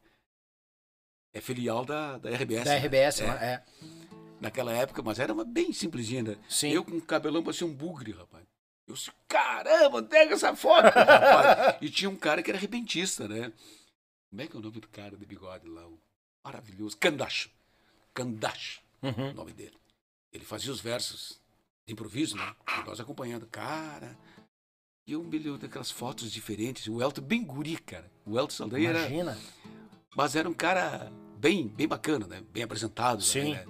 é 1.38 1.40
filial 1.40 1.84
da, 1.84 2.18
da 2.18 2.30
RBS. 2.30 2.64
Da 2.64 2.70
né? 2.72 2.78
RBS, 2.78 3.20
É, 3.20 3.24
é. 3.26 3.64
Naquela 4.40 4.72
época, 4.72 5.02
mas 5.02 5.18
era 5.18 5.32
uma 5.32 5.44
bem 5.44 5.72
simplesinha, 5.72 6.22
né? 6.22 6.36
Sim. 6.48 6.70
Eu 6.70 6.84
com 6.84 6.92
um 6.92 7.00
cabelão 7.00 7.42
parecia 7.42 7.66
um 7.66 7.74
bugre, 7.74 8.12
rapaz. 8.12 8.44
Eu 8.86 8.94
disse, 8.94 9.10
caramba, 9.26 10.02
pega 10.02 10.34
essa 10.34 10.54
foto, 10.54 10.84
rapaz. 10.84 11.76
E 11.82 11.90
tinha 11.90 12.08
um 12.08 12.16
cara 12.16 12.42
que 12.42 12.50
era 12.50 12.58
repentista, 12.58 13.26
né? 13.26 13.52
Como 14.30 14.42
é 14.42 14.46
que 14.46 14.56
é 14.56 14.58
o 14.58 14.62
nome 14.62 14.78
do 14.80 14.88
cara 14.88 15.16
de 15.16 15.26
bigode 15.26 15.66
lá? 15.68 15.86
O 15.86 15.98
maravilhoso. 16.44 16.96
Candacho. 16.96 17.50
Candacho, 18.14 18.80
Uhum. 19.02 19.30
o 19.30 19.34
nome 19.34 19.52
dele. 19.52 19.76
Ele 20.32 20.44
fazia 20.44 20.72
os 20.72 20.80
versos 20.80 21.40
de 21.86 21.92
improviso, 21.92 22.36
né? 22.36 22.54
E 22.80 22.86
nós 22.86 23.00
acompanhando. 23.00 23.46
Cara, 23.46 24.16
e 25.06 25.12
eu 25.12 25.22
me 25.24 25.38
lembro 25.38 25.58
daquelas 25.58 25.90
fotos 25.90 26.30
diferentes. 26.30 26.86
O 26.86 27.02
Elton 27.02 27.22
bem 27.22 27.44
guri, 27.44 27.76
cara. 27.78 28.10
O 28.26 28.38
Elton 28.38 28.54
Saldanha 28.54 28.90
era... 28.90 28.98
Imagina. 29.00 29.38
Mas 30.16 30.36
era 30.36 30.48
um 30.48 30.54
cara 30.54 31.10
bem, 31.38 31.68
bem 31.68 31.86
bacana, 31.86 32.26
né? 32.26 32.42
Bem 32.52 32.62
apresentado. 32.62 33.22
Sim. 33.22 33.54
Né? 33.54 33.64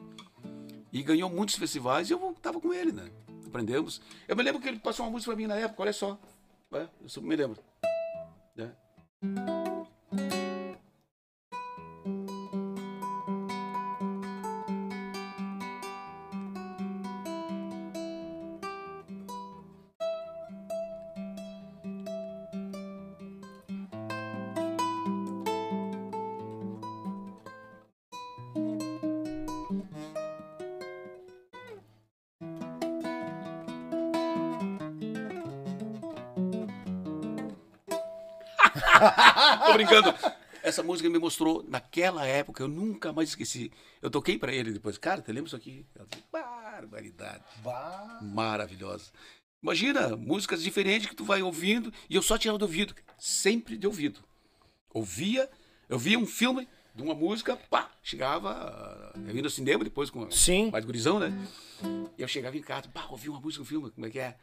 E 0.93 1.03
ganhou 1.03 1.29
muitos 1.29 1.57
festivais 1.57 2.09
e 2.09 2.13
eu 2.13 2.37
tava 2.41 2.61
com 2.61 2.73
ele, 2.73 2.93
né? 2.93 3.11
Aprendemos. 3.47 4.01
Eu 4.27 4.37
me 4.37 4.43
lembro 4.43 4.61
que 4.61 4.69
ele 4.69 4.79
passou 4.79 5.05
uma 5.07 5.13
música 5.13 5.33
pra 5.33 5.37
mim 5.37 5.47
na 5.47 5.57
época, 5.57 5.83
olha 5.83 5.93
só. 5.93 6.19
É, 6.73 6.87
eu 7.17 7.23
me 7.23 7.37
lembro. 7.37 7.63
né? 8.57 8.73
Música 40.89 41.11
me 41.11 41.19
mostrou 41.19 41.63
naquela 41.69 42.25
época, 42.27 42.63
eu 42.63 42.69
nunca 42.69 43.13
mais 43.13 43.29
esqueci. 43.29 43.71
Eu 44.01 44.11
toquei 44.11 44.39
pra 44.39 44.53
ele 44.53 44.73
depois, 44.73 44.97
cara, 44.97 45.23
você 45.23 45.31
lembra 45.33 45.49
isso 45.49 45.57
aqui? 45.57 45.85
Eu 45.95 46.07
disse, 46.07 46.25
Barbaridade. 46.33 47.45
Bah. 47.63 48.21
Maravilhosa. 48.23 49.13
Imagina, 49.63 50.17
músicas 50.17 50.63
diferentes 50.63 51.07
que 51.07 51.15
tu 51.15 51.25
vai 51.25 51.43
ouvindo 51.43 51.93
e 52.09 52.15
eu 52.17 52.23
só 52.23 52.39
tirava 52.39 52.59
do 52.59 52.63
ouvido, 52.63 52.95
sempre 53.19 53.77
de 53.77 53.87
ouvido. 53.87 54.21
Ouvia, 54.95 55.51
eu 55.91 55.99
via 55.99 56.19
um 56.19 56.27
filme 56.27 56.67
de 56.95 57.03
uma 57.03 57.15
música, 57.15 57.55
pá, 57.55 57.91
chegava, 58.03 59.13
eu 59.27 59.37
ia 59.37 59.43
no 59.43 59.51
cinema 59.51 59.85
depois 59.85 60.09
com 60.09 60.31
Sim. 60.31 60.71
mais 60.71 60.87
gurizão, 60.87 61.19
né? 61.19 61.31
E 62.17 62.23
eu 62.23 62.29
chegava 62.29 62.57
em 62.57 62.63
casa, 62.63 62.89
pá, 62.89 63.07
ouvi 63.11 63.29
uma 63.29 63.41
música, 63.41 63.63
um 63.63 63.67
filme, 63.67 63.91
como 63.91 64.07
é 64.07 64.11
que 64.11 64.19
é? 64.19 64.37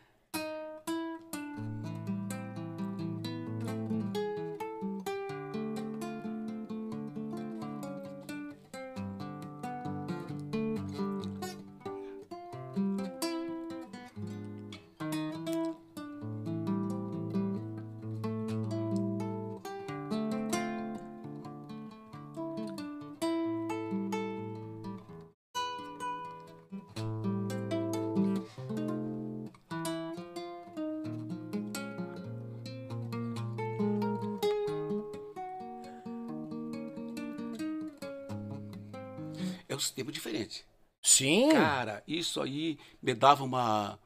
Isso 42.08 42.42
aí 42.42 42.78
me 43.02 43.14
dava 43.14 43.44
uma. 43.44 44.00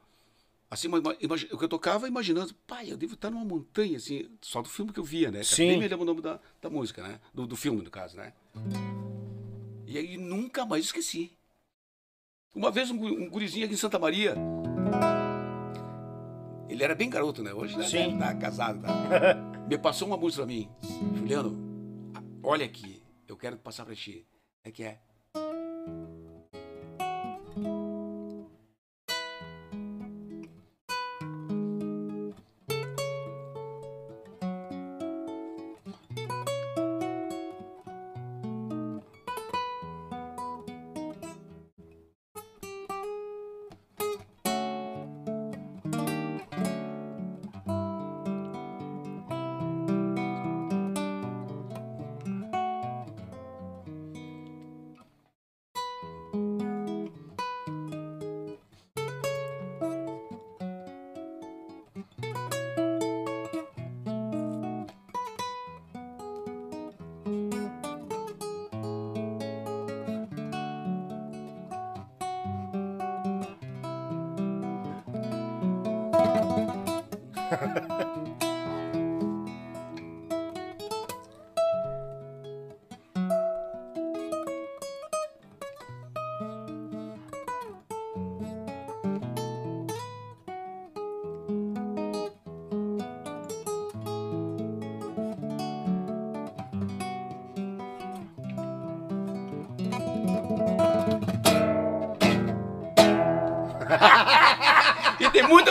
Assim, 0.70 0.86
uma, 0.86 0.98
imagi- 1.20 1.48
o 1.52 1.58
que 1.58 1.64
eu 1.64 1.68
tocava 1.68 2.06
imaginando, 2.06 2.54
pai, 2.66 2.92
eu 2.92 2.96
devo 2.96 3.14
estar 3.14 3.28
numa 3.28 3.44
montanha, 3.44 3.96
assim, 3.96 4.30
só 4.40 4.62
do 4.62 4.68
filme 4.68 4.92
que 4.92 5.00
eu 5.00 5.04
via, 5.04 5.30
né? 5.30 5.42
Sim. 5.42 5.66
Nem 5.66 5.78
me 5.80 5.88
lembro 5.88 6.02
o 6.02 6.06
nome 6.06 6.20
da, 6.20 6.38
da 6.62 6.70
música, 6.70 7.02
né? 7.02 7.18
Do, 7.34 7.44
do 7.46 7.56
filme, 7.56 7.82
no 7.82 7.90
caso, 7.90 8.16
né? 8.16 8.32
E 9.86 9.98
aí 9.98 10.16
nunca 10.16 10.64
mais 10.64 10.84
esqueci. 10.84 11.32
Uma 12.54 12.70
vez 12.70 12.90
um, 12.90 13.04
um 13.04 13.28
gurizinho 13.28 13.64
aqui 13.64 13.74
em 13.74 13.76
Santa 13.76 13.98
Maria. 13.98 14.34
Ele 16.68 16.84
era 16.84 16.94
bem 16.94 17.10
garoto, 17.10 17.42
né? 17.42 17.52
Hoje 17.52 17.76
né? 17.76 17.86
Sim. 17.88 18.16
tá 18.16 18.32
casado. 18.36 18.80
Tá? 18.80 18.88
Me 19.68 19.76
passou 19.76 20.06
uma 20.06 20.16
música 20.16 20.44
pra 20.44 20.52
mim. 20.54 20.68
Juliano, 21.16 21.56
olha 22.42 22.64
aqui, 22.64 23.02
eu 23.26 23.36
quero 23.36 23.56
passar 23.56 23.84
pra 23.84 23.94
ti. 23.94 24.24
É 24.64 24.70
que 24.70 24.84
é. 24.84 25.00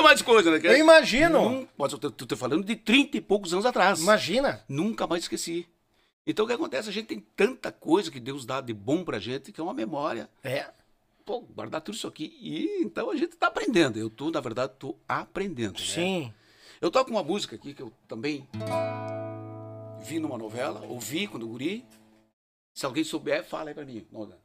Mais 0.09 0.21
coisa, 0.23 0.49
né? 0.51 0.59
Eu 0.63 0.77
imagino. 0.77 1.49
Num- 1.49 1.67
Mas 1.77 1.93
eu 1.93 1.99
tô, 1.99 2.09
tô- 2.09 2.35
falando 2.35 2.63
de 2.65 2.75
30 2.75 3.17
e 3.17 3.21
poucos 3.21 3.53
anos 3.53 3.65
atrás. 3.65 4.01
Imagina. 4.01 4.63
Nunca 4.67 5.05
mais 5.05 5.23
esqueci. 5.23 5.67
Então 6.25 6.45
o 6.45 6.47
que 6.47 6.53
acontece? 6.53 6.89
A 6.89 6.91
gente 6.91 7.05
tem 7.07 7.19
tanta 7.35 7.71
coisa 7.71 8.09
que 8.09 8.19
Deus 8.19 8.45
dá 8.45 8.59
de 8.59 8.73
bom 8.73 9.03
pra 9.03 9.19
gente 9.19 9.51
que 9.51 9.59
é 9.61 9.63
uma 9.63 9.73
memória. 9.73 10.27
É. 10.43 10.65
Pô, 11.25 11.41
guardar 11.41 11.81
tudo 11.81 11.93
isso 11.95 12.07
aqui. 12.07 12.35
E 12.41 12.81
então 12.83 13.11
a 13.11 13.15
gente 13.15 13.35
tá 13.35 13.47
aprendendo. 13.47 13.97
Eu 13.99 14.09
tô, 14.09 14.31
na 14.31 14.39
verdade, 14.39 14.73
tô 14.79 14.95
aprendendo. 15.07 15.73
né? 15.79 15.85
Sim. 15.85 16.33
Eu 16.81 16.89
toco 16.89 17.11
uma 17.11 17.21
música 17.23 17.55
aqui 17.55 17.73
que 17.73 17.81
eu 17.83 17.91
também 18.07 18.47
vi 20.01 20.19
numa 20.19 20.37
novela, 20.37 20.83
ouvi 20.87 21.27
quando 21.27 21.47
guri. 21.47 21.85
Se 22.73 22.85
alguém 22.85 23.03
souber, 23.03 23.43
fala 23.43 23.69
aí 23.69 23.73
pra 23.75 23.85
mim. 23.85 24.05
Nona. 24.11 24.35
Você 24.35 24.39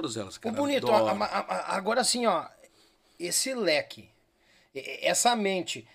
todas 0.00 0.16
elas, 0.16 0.38
cara. 0.38 0.54
bonito, 0.54 0.90
a- 0.90 1.12
a- 1.12 1.76
agora 1.76 2.00
assim, 2.00 2.26
ó, 2.26 2.46
esse 3.18 3.52
leque, 3.54 4.08
essa 4.74 5.34
mente, 5.36 5.86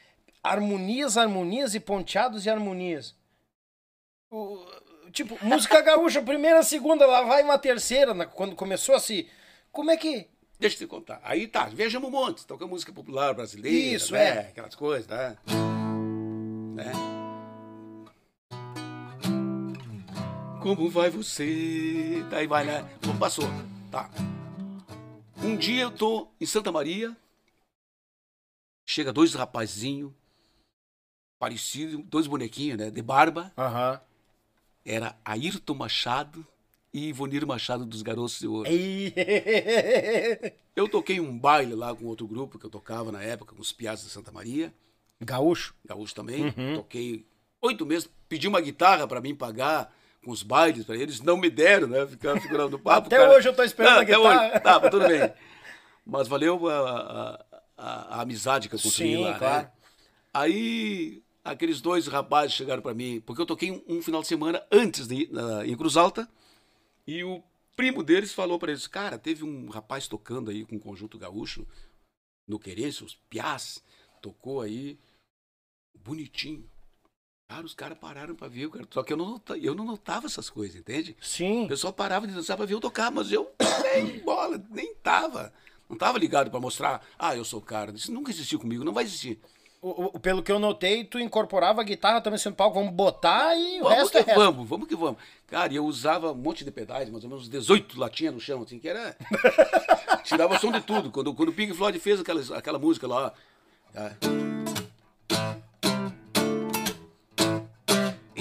harmonias, 0.44 1.18
harmonias 1.18 1.74
e 1.76 1.80
ponteados 1.80 2.46
e 2.46 2.50
harmonias. 2.50 3.16
O- 4.32 4.66
tipo, 5.12 5.38
música 5.44 5.82
gaúcha, 5.82 6.22
primeira, 6.22 6.62
segunda, 6.64 7.06
lá 7.06 7.22
vai 7.24 7.44
uma 7.44 7.58
terceira, 7.58 8.14
na- 8.14 8.26
quando 8.26 8.56
começou 8.56 8.96
assim. 8.96 9.28
Como 9.72 9.90
é 9.92 9.98
que. 9.98 10.28
Deixa 10.60 10.76
eu 10.76 10.80
te 10.80 10.88
contar. 10.88 11.20
Aí 11.24 11.48
tá, 11.48 11.66
viajamos 11.66 12.08
um 12.08 12.12
monte, 12.12 12.46
toca 12.46 12.66
música 12.66 12.94
popular 12.94 13.34
brasileira. 13.34 13.96
Isso, 13.96 14.14
né? 14.14 14.28
é. 14.28 14.40
Aquelas 14.50 14.74
coisas, 14.76 15.08
né? 15.08 15.36
né? 16.76 16.92
Como 20.62 20.90
vai 20.90 21.10
você? 21.10 22.24
Daí 22.30 22.48
vai, 22.48 22.66
né? 22.66 22.84
Bom, 23.06 23.16
passou. 23.18 23.46
Tá. 23.96 24.10
Um 25.42 25.56
dia 25.56 25.84
eu 25.84 25.90
tô 25.90 26.28
em 26.42 26.46
Santa 26.46 26.70
Maria, 26.70 27.16
chega 28.86 29.14
dois 29.14 29.34
rapazinhos, 29.34 30.12
parecidos, 31.40 32.04
dois 32.06 32.28
bonequinhos, 32.28 32.78
né? 32.78 32.92
De 32.92 33.02
barba. 33.02 33.54
Aham. 33.58 34.02
Era 34.84 35.18
Ayrton 35.24 35.76
Machado 35.76 36.46
e 36.94 37.08
Ivonir 37.08 37.48
Machado 37.48 37.86
dos 37.86 38.02
Garotos 38.02 38.38
de 38.38 38.48
Ouro. 38.48 38.70
Eu 40.76 40.90
toquei 40.90 41.22
um 41.22 41.40
baile 41.40 41.74
lá 41.74 41.96
com 41.96 42.04
outro 42.04 42.28
grupo 42.28 42.60
que 42.60 42.66
eu 42.66 42.70
tocava 42.70 43.14
na 43.14 43.24
época, 43.24 43.56
com 43.56 43.62
os 43.62 43.72
Piazas 43.72 44.08
de 44.08 44.12
Santa 44.12 44.30
Maria, 44.30 44.74
Gaúcho. 45.22 45.74
gaúcho 45.86 46.14
também. 46.14 46.52
Toquei 46.76 47.26
oito 47.62 47.86
meses, 47.86 48.10
pedi 48.28 48.46
uma 48.46 48.60
guitarra 48.60 49.08
para 49.08 49.22
mim 49.22 49.34
pagar 49.34 49.95
com 50.26 50.32
os 50.32 50.42
bailes 50.44 50.84
para 50.86 50.98
eles, 50.98 51.22
não 51.22 51.38
me 51.38 51.50
deram, 51.50 51.88
né? 51.88 52.06
Ficava 52.08 52.42
figurando 52.42 52.72
no 52.72 52.80
papo. 52.80 53.06
Até 53.14 53.30
hoje 53.30 53.48
eu 53.48 53.56
tô 53.56 53.64
esperando 53.64 53.94
Não, 53.96 54.02
até 54.02 54.18
hoje. 54.18 54.60
Tá, 54.60 54.80
mas 54.80 54.90
tudo 54.92 55.08
bem. 55.08 55.32
Mas 56.06 56.28
valeu 56.28 56.68
a, 56.68 56.80
a- 56.80 57.46
a- 57.78 58.18
a 58.18 58.22
amizade 58.22 58.68
que 58.68 58.76
eu 58.76 58.80
consegui 58.80 59.16
Sim, 59.18 59.24
lá, 59.24 59.38
claro. 59.38 59.64
né? 59.64 59.72
Aí 60.34 61.24
aqueles 61.44 61.80
dois 61.80 62.08
rapazes 62.08 62.54
chegaram 62.56 62.82
para 62.82 62.94
mim, 62.94 63.22
porque 63.26 63.42
eu 63.42 63.46
toquei 63.46 63.72
um, 63.72 63.84
um 63.88 64.02
final 64.02 64.22
de 64.22 64.28
semana 64.28 64.66
antes 64.72 65.08
de 65.08 65.30
na- 65.32 65.66
em 65.66 65.76
Cruz 65.78 65.96
Alta, 65.96 66.28
e 67.06 67.24
o 67.24 67.44
primo 67.76 68.02
deles 68.04 68.34
falou 68.34 68.58
para 68.58 68.72
eles, 68.72 68.88
cara, 68.88 69.18
teve 69.20 69.44
um 69.44 69.70
rapaz 69.70 70.08
tocando 70.08 70.50
aí 70.50 70.66
com 70.66 70.76
o 70.76 70.80
Conjunto 70.80 71.18
Gaúcho, 71.20 71.68
no 72.48 72.58
Querência, 72.60 73.06
os 73.06 73.16
Piás, 73.30 73.84
tocou 74.22 74.62
aí, 74.62 74.98
bonitinho. 75.94 76.68
Cara, 77.48 77.64
os 77.66 77.76
caras 77.76 77.98
pararam 78.00 78.34
para 78.36 78.48
ver, 78.48 78.70
cara. 78.70 78.88
só 78.90 79.04
que 79.04 79.14
eu 79.14 79.18
não, 79.18 79.30
nota- 79.32 79.58
eu 79.58 79.76
não 79.76 79.86
notava 79.86 80.26
essas 80.26 80.50
coisas, 80.50 80.76
entende? 80.78 81.16
Sim. 81.22 81.66
O 81.66 81.68
pessoal 81.68 81.94
parava 81.94 82.26
de 82.28 82.34
dançar 82.34 82.58
pra 82.58 82.66
ver 82.66 82.74
eu 82.74 82.80
tocar, 82.82 83.12
mas 83.12 83.32
eu 83.32 83.52
nem 83.94 84.20
bola, 84.20 84.60
nem 84.72 84.96
tava. 84.96 85.54
Não 85.88 85.96
tava 85.96 86.18
ligado 86.18 86.50
pra 86.50 86.60
mostrar, 86.60 87.06
ah, 87.20 87.36
eu 87.36 87.46
sou 87.46 87.60
o 87.60 87.62
cara. 87.64 87.92
Isso 87.92 88.12
nunca 88.12 88.32
existiu 88.32 88.60
comigo, 88.60 88.84
não 88.84 88.94
vai 88.94 89.04
existir. 89.04 89.40
O- 89.80 90.16
o- 90.16 90.20
pelo 90.20 90.42
que 90.42 90.52
eu 90.52 90.58
notei, 90.58 91.04
tu 91.04 91.20
incorporava 91.20 91.82
a 91.82 91.84
guitarra 91.84 92.20
também 92.20 92.40
sendo 92.40 92.56
palco, 92.56 92.80
vamos 92.80 92.92
botar 92.92 93.56
e 93.56 93.80
o 93.80 93.84
Vamos 93.84 93.98
resto 94.00 94.12
que 94.14 94.18
é 94.18 94.22
resto. 94.22 94.40
vamos, 94.40 94.68
vamos 94.68 94.88
que 94.88 94.96
vamos. 94.96 95.22
Cara, 95.46 95.72
eu 95.72 95.86
usava 95.86 96.32
um 96.32 96.36
monte 96.36 96.66
de 96.66 96.72
pedais, 96.72 97.08
mais 97.12 97.24
ou 97.24 97.30
menos 97.30 97.48
18 97.48 98.00
latinhas 98.00 98.34
no 98.34 98.40
chão, 98.40 98.64
assim, 98.64 98.80
que 98.80 98.90
era. 98.90 99.16
Tirava 100.26 100.58
som 100.58 100.72
de 100.72 100.82
tudo. 100.82 101.12
Quando, 101.12 101.32
quando 101.36 101.50
o 101.50 101.54
Pink 101.54 101.72
Floyd 101.76 102.00
fez 102.00 102.20
aquela, 102.20 102.42
aquela 102.58 102.80
música 102.80 103.08
lá, 103.08 103.28
ó. 103.28 103.94
tá? 103.94 104.18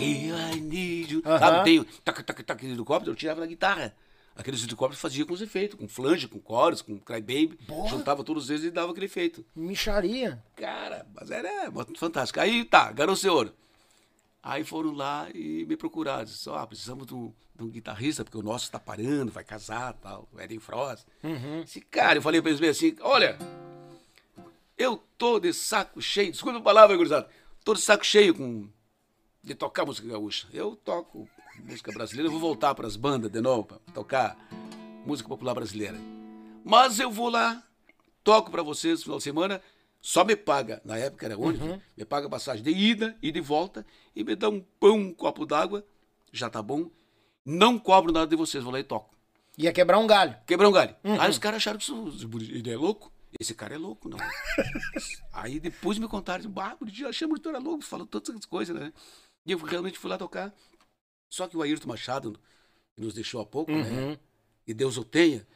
I 0.04 0.60
need 0.60 1.12
you. 1.12 1.22
Aham. 1.24 1.38
Sabe, 1.38 1.64
tem 1.64 1.84
tac, 2.04 2.22
tac, 2.22 2.42
tac, 2.42 2.64
helicóptero, 2.64 3.12
eu 3.12 3.16
tirava 3.16 3.40
na 3.40 3.46
guitarra. 3.46 3.94
Aqueles 4.36 4.64
helicópteros 4.64 5.00
fazia 5.00 5.24
com 5.24 5.32
os 5.32 5.40
efeitos, 5.40 5.78
com 5.78 5.86
flange, 5.86 6.26
com 6.26 6.40
chorus, 6.44 6.82
com 6.82 6.98
crybaby. 6.98 7.56
Porra. 7.68 7.88
Juntava 7.90 8.24
todos 8.24 8.50
eles 8.50 8.64
e 8.64 8.70
dava 8.70 8.90
aquele 8.90 9.06
efeito. 9.06 9.44
Micharia. 9.54 10.42
Cara, 10.56 11.06
mas 11.14 11.30
era 11.30 11.70
fantástico. 11.96 12.40
Aí 12.40 12.64
tá, 12.64 12.90
Garoto 12.90 13.28
Ouro. 13.32 13.54
Aí 14.42 14.64
foram 14.64 14.92
lá 14.92 15.28
e 15.32 15.64
me 15.64 15.76
procuraram. 15.76 16.24
Disse, 16.24 16.48
ó, 16.50 16.66
precisamos 16.66 17.06
de 17.06 17.14
um, 17.14 17.32
de 17.56 17.64
um 17.64 17.70
guitarrista, 17.70 18.24
porque 18.24 18.36
o 18.36 18.42
nosso 18.42 18.70
tá 18.70 18.78
parando, 18.78 19.32
vai 19.32 19.44
casar 19.44 19.94
tal. 19.94 20.28
O 20.32 20.40
Eden 20.40 20.58
Frost. 20.58 21.06
Esse 21.62 21.80
cara, 21.80 22.18
eu 22.18 22.22
falei 22.22 22.42
pra 22.42 22.50
eles 22.50 22.60
bem 22.60 22.70
assim: 22.70 22.94
olha, 23.00 23.38
eu 24.76 25.02
tô 25.16 25.38
de 25.38 25.52
saco 25.52 26.02
cheio, 26.02 26.32
desculpa 26.32 26.58
a 26.58 26.62
palavra, 26.62 26.96
gurizada, 26.96 27.28
tô 27.64 27.72
de 27.72 27.80
saco 27.80 28.04
cheio 28.04 28.34
com, 28.34 28.68
de 29.44 29.54
tocar 29.54 29.84
música 29.84 30.08
gaúcha. 30.08 30.48
Eu 30.52 30.74
toco 30.74 31.28
música 31.62 31.92
brasileira, 31.92 32.28
eu 32.28 32.32
vou 32.32 32.40
voltar 32.40 32.74
pras 32.74 32.96
bandas 32.96 33.30
de 33.30 33.40
novo, 33.40 33.64
pra 33.64 33.78
tocar 33.92 34.36
música 35.04 35.28
popular 35.28 35.54
brasileira. 35.54 35.98
Mas 36.64 36.98
eu 36.98 37.10
vou 37.10 37.28
lá, 37.28 37.62
toco 38.24 38.50
pra 38.50 38.62
vocês 38.62 39.00
no 39.00 39.04
final 39.04 39.18
de 39.18 39.24
semana, 39.24 39.62
só 40.00 40.24
me 40.24 40.34
paga, 40.34 40.80
na 40.84 40.96
época 40.96 41.26
era 41.26 41.38
ônibus, 41.38 41.78
me 41.96 42.04
paga 42.04 42.28
passagem 42.28 42.64
de 42.64 42.70
ida 42.70 43.16
e 43.22 43.30
de 43.30 43.40
volta 43.40 43.86
e 44.16 44.24
me 44.24 44.34
dá 44.34 44.48
um 44.48 44.60
pão, 44.80 44.96
um 44.96 45.12
copo 45.12 45.44
d'água, 45.44 45.84
já 46.32 46.48
tá 46.48 46.62
bom. 46.62 46.90
Não 47.44 47.78
cobro 47.78 48.10
nada 48.10 48.26
de 48.26 48.36
vocês, 48.36 48.64
vou 48.64 48.72
lá 48.72 48.80
e 48.80 48.84
toco. 48.84 49.14
Ia 49.58 49.72
quebrar 49.72 49.98
um 49.98 50.06
galho. 50.06 50.34
Quebrar 50.46 50.68
um 50.68 50.72
galho. 50.72 50.96
Aí 51.20 51.28
os 51.30 51.38
caras 51.38 51.58
acharam 51.58 51.78
que 51.78 51.84
isso, 51.84 52.28
ele 52.50 52.70
é 52.70 52.76
louco. 52.76 53.12
Esse 53.38 53.54
cara 53.54 53.74
é 53.74 53.78
louco, 53.78 54.08
não. 54.08 54.18
Aí 55.32 55.58
depois 55.58 55.98
me 55.98 56.06
contaram, 56.06 56.48
Buritinho, 56.78 57.08
achamos 57.08 57.36
que 57.36 57.42
tu 57.42 57.48
era 57.48 57.58
louco, 57.58 57.82
falou 57.84 58.06
todas 58.06 58.28
essas 58.30 58.46
coisas, 58.46 58.74
né? 58.74 58.92
E 59.44 59.52
eu 59.52 59.58
realmente 59.58 59.98
fui 59.98 60.10
lá 60.10 60.16
tocar. 60.18 60.54
Só 61.28 61.46
que 61.48 61.56
o 61.56 61.62
Ayrton 61.62 61.88
Machado, 61.88 62.38
que 62.94 63.02
nos 63.02 63.14
deixou 63.14 63.40
há 63.40 63.46
pouco, 63.46 63.72
né? 63.72 64.18
E 64.66 64.72
Deus 64.72 64.96
o 64.96 65.04
tenha, 65.04 65.46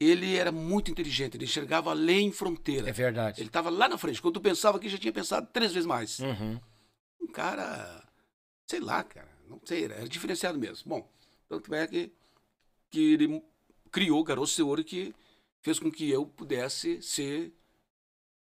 ele 0.00 0.36
era 0.36 0.50
muito 0.50 0.90
inteligente, 0.90 1.36
ele 1.36 1.44
enxergava 1.44 1.90
além 1.90 2.32
fronteira. 2.32 2.88
É 2.88 2.92
verdade. 2.92 3.40
Ele 3.40 3.48
estava 3.48 3.70
lá 3.70 3.88
na 3.88 3.98
frente. 3.98 4.20
Quando 4.20 4.34
tu 4.34 4.40
pensava 4.40 4.78
que 4.78 4.88
já 4.88 4.98
tinha 4.98 5.12
pensado 5.12 5.46
três 5.52 5.72
vezes 5.72 5.86
mais. 5.86 6.18
Uhum. 6.18 6.60
Um 7.20 7.26
cara, 7.28 8.02
sei 8.66 8.80
lá, 8.80 9.04
cara, 9.04 9.28
não 9.48 9.60
sei, 9.64 9.84
era 9.84 10.08
diferenciado 10.08 10.58
mesmo. 10.58 10.88
Bom, 10.88 11.12
tanto 11.48 11.74
é 11.74 11.86
que, 11.86 12.12
que 12.90 13.12
ele 13.12 13.42
criou 13.90 14.20
o 14.20 14.24
Garoto 14.24 14.66
Ouro 14.66 14.82
que 14.82 15.14
fez 15.60 15.78
com 15.78 15.90
que 15.90 16.10
eu 16.10 16.26
pudesse 16.26 17.00
ser 17.02 17.52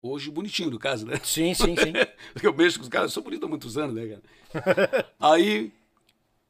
hoje 0.01 0.29
bonitinho, 0.31 0.69
no 0.71 0.79
caso, 0.79 1.05
né? 1.05 1.19
Sim, 1.23 1.53
sim, 1.53 1.75
sim. 1.75 1.93
Porque 2.33 2.47
eu 2.47 2.53
mexo 2.53 2.79
com 2.79 2.83
os 2.83 2.89
caras, 2.89 3.11
eu 3.11 3.13
sou 3.13 3.23
bonito 3.23 3.45
há 3.45 3.49
muitos 3.49 3.77
anos, 3.77 3.95
né, 3.95 4.19
cara? 4.53 5.07
Aí 5.19 5.71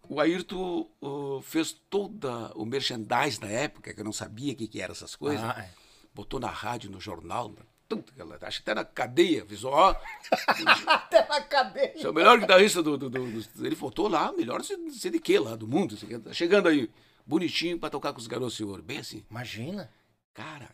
o 0.10 0.20
Ayrton 0.20 0.90
uh, 1.02 1.42
fez 1.42 1.72
toda 1.90 2.52
o 2.56 2.66
merchandise 2.66 3.40
na 3.40 3.48
época, 3.48 3.94
que 3.94 4.00
eu 4.00 4.06
não 4.06 4.14
sabia 4.14 4.54
o 4.54 4.56
que, 4.56 4.68
que 4.68 4.82
eram 4.82 4.94
essas 4.94 5.16
coisas. 5.16 5.44
Ah, 5.44 5.56
é. 5.60 5.70
Botou 6.14 6.40
na 6.40 6.50
rádio, 6.50 6.92
no 6.92 7.00
jornal, 7.00 7.54
tudo, 7.88 8.04
aquela- 8.12 8.38
acho 8.42 8.64
que 8.64 8.70
até 8.70 8.74
na 8.80 8.86
cadeia, 8.86 9.44
visual. 9.46 10.02
Até 10.88 11.28
na 11.28 11.42
cadeia. 11.42 11.94
Você 11.98 12.08
é 12.08 12.10
o 12.10 12.14
melhor 12.14 12.40
guitarrista 12.40 12.82
do, 12.82 12.98
do, 12.98 13.10
do- 13.10 13.42
do- 13.42 13.66
Ele 13.66 13.76
botou 13.76 14.08
lá, 14.08 14.32
melhor 14.34 14.64
sei, 14.64 14.78
de 15.12 15.20
que 15.20 15.38
lá, 15.40 15.56
do 15.56 15.68
mundo. 15.68 15.96
tá 16.20 16.34
chegando 16.34 16.68
aí, 16.70 16.90
bonitinho 17.26 17.78
pra 17.80 17.90
tocar 17.90 18.14
com 18.14 18.20
os 18.20 18.28
garotos 18.28 18.60
ouro. 18.62 18.82
Bem 18.82 18.98
assim. 19.00 19.26
Imagina. 19.30 19.90
Cara, 20.34 20.70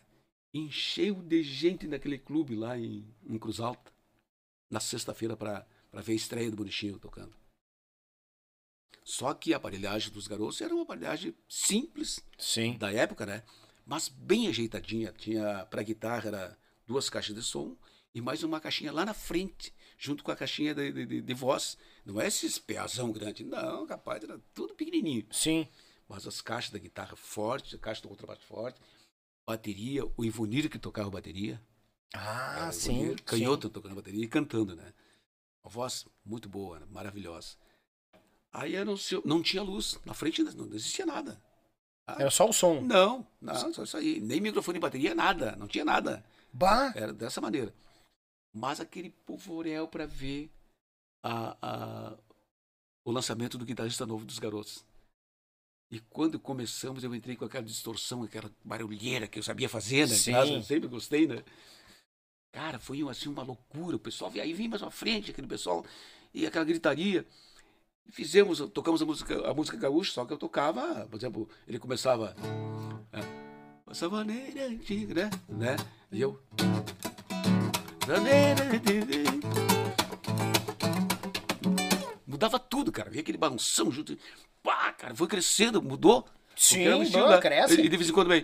encheu 0.52 1.14
de 1.22 1.42
gente 1.42 1.86
naquele 1.86 2.18
clube 2.18 2.54
lá 2.56 2.78
em, 2.78 3.04
em 3.26 3.38
Cruz 3.38 3.60
Alta, 3.60 3.92
na 4.70 4.80
sexta-feira 4.80 5.36
pra 5.36 5.66
ver 5.94 6.12
a 6.12 6.16
estreia 6.16 6.50
do 6.50 6.56
Bonitinho 6.56 6.98
tocando. 6.98 7.34
Só 9.04 9.32
que 9.32 9.54
a 9.54 9.56
aparelhagem 9.56 10.12
dos 10.12 10.26
garotos 10.26 10.60
era 10.60 10.74
uma 10.74 10.82
aparelhagem 10.82 11.34
simples 11.48 12.20
Sim. 12.38 12.76
da 12.76 12.92
época, 12.92 13.24
né? 13.24 13.42
Mas 13.86 14.08
bem 14.08 14.48
ajeitadinha. 14.48 15.12
Tinha 15.12 15.64
pra 15.66 15.82
guitarra 15.82 16.28
era 16.28 16.58
duas 16.86 17.08
caixas 17.08 17.34
de 17.34 17.42
som 17.42 17.74
e 18.14 18.20
mais 18.20 18.42
uma 18.42 18.60
caixinha 18.60 18.92
lá 18.92 19.06
na 19.06 19.14
frente, 19.14 19.72
junto 19.96 20.22
com 20.22 20.30
a 20.30 20.36
caixinha 20.36 20.74
de, 20.74 20.92
de, 20.92 21.06
de- 21.06 21.22
de 21.22 21.34
voz. 21.34 21.78
Não 22.04 22.20
é 22.20 22.26
esses 22.26 22.58
peazão 22.58 23.10
grande, 23.10 23.44
não, 23.44 23.86
capaz, 23.86 24.22
era 24.22 24.38
tudo 24.52 24.74
pequenininho. 24.74 25.26
Sim. 25.30 25.66
Mas 26.06 26.26
as 26.26 26.40
caixas 26.42 26.70
da 26.70 26.78
guitarra 26.78 27.16
forte, 27.16 27.76
a 27.76 27.78
caixa 27.78 28.02
do 28.02 28.08
contrabaixo 28.08 28.42
forte, 28.42 28.78
bateria, 29.52 30.04
o 30.16 30.24
Ivonir 30.24 30.68
que 30.68 30.78
tocava 30.78 31.08
bateria. 31.10 31.58
Ah, 32.14 32.56
Era 32.58 32.68
o 32.68 32.72
sim. 32.72 33.00
Ivonir, 33.00 33.22
Canhoto 33.22 33.70
tocando 33.70 33.94
bateria 33.94 34.22
e 34.22 34.28
cantando, 34.28 34.76
né? 34.76 34.92
Uma 35.64 35.70
voz 35.70 36.06
muito 36.24 36.48
boa, 36.50 36.78
né? 36.80 36.86
maravilhosa. 36.90 37.56
Aí 38.52 38.76
anunciou, 38.76 39.22
não 39.24 39.42
tinha 39.42 39.62
luz, 39.62 39.98
na 40.04 40.12
frente 40.12 40.42
não 40.42 40.66
existia 40.66 41.06
nada. 41.06 41.32
sim. 41.32 42.22
É 42.22 42.30
só 42.30 42.46
o 42.48 42.52
som. 42.52 42.80
Não, 42.82 43.26
não, 43.40 43.72
só 43.72 43.82
isso 43.84 43.96
aí. 43.96 44.20
Nem 44.20 44.38
microfone 44.40 44.76
e 44.78 44.80
bateria, 44.80 45.14
nada, 45.14 45.56
não 45.56 45.66
tinha 45.66 45.84
nada. 45.84 46.22
Bah. 46.52 46.92
Era 46.94 47.12
dessa 47.12 47.40
maneira. 47.40 47.74
Mas 48.52 48.80
aquele 48.80 49.10
polvoréu 49.10 49.88
para 49.88 50.06
ver 50.06 50.50
a, 51.22 51.56
a- 51.62 52.18
o 53.04 53.10
lançamento 53.10 53.56
do 53.56 53.64
guitarrista 53.64 54.04
novo 54.06 54.24
dos 54.26 54.38
garotos. 54.38 54.84
E 55.90 56.00
quando 56.00 56.38
começamos, 56.38 57.02
eu 57.02 57.14
entrei 57.14 57.34
com 57.34 57.46
aquela 57.46 57.64
distorção, 57.64 58.22
aquela 58.22 58.50
barulheira 58.62 59.26
que 59.26 59.38
eu 59.38 59.42
sabia 59.42 59.68
fazer, 59.68 60.06
né? 60.06 60.14
Sim. 60.14 60.32
Eu 60.32 60.62
sempre 60.62 60.86
gostei, 60.86 61.26
né? 61.26 61.42
Cara, 62.52 62.78
foi 62.78 63.00
assim 63.08 63.28
uma 63.28 63.42
loucura. 63.42 63.96
O 63.96 63.98
pessoal, 63.98 64.30
aí 64.34 64.52
vem 64.52 64.68
mais 64.68 64.82
pra 64.82 64.90
frente, 64.90 65.30
aquele 65.30 65.46
pessoal, 65.46 65.84
e 66.34 66.46
aquela 66.46 66.64
gritaria. 66.64 67.26
Fizemos, 68.10 68.58
tocamos 68.70 69.00
a 69.00 69.06
música, 69.06 69.50
a 69.50 69.54
música 69.54 69.76
gaúcha, 69.76 70.12
só 70.12 70.24
que 70.24 70.32
eu 70.32 70.38
tocava, 70.38 71.06
por 71.06 71.16
exemplo, 71.16 71.48
ele 71.66 71.78
começava. 71.78 72.34
É, 73.12 73.20
essa 73.90 74.08
maneira 74.08 74.66
antiga, 74.66 75.14
né? 75.14 75.30
né? 75.48 75.76
E 76.12 76.20
eu. 76.20 76.38
Mudava 82.26 82.58
tudo, 82.58 82.92
cara. 82.92 83.10
Via 83.10 83.20
aquele 83.20 83.38
balanção 83.38 83.90
junto. 83.90 84.16
Pá, 84.68 84.92
cara, 84.92 85.14
foi 85.14 85.26
crescendo, 85.26 85.80
mudou. 85.80 86.26
Sim, 86.54 86.84
era 86.84 86.98
um 86.98 87.02
estilo, 87.02 87.26
né? 87.26 87.38
cresce. 87.40 87.80
E 87.80 87.88
de 87.88 87.96
vez 87.96 88.10
em 88.10 88.12
quando 88.12 88.28
vem. 88.28 88.42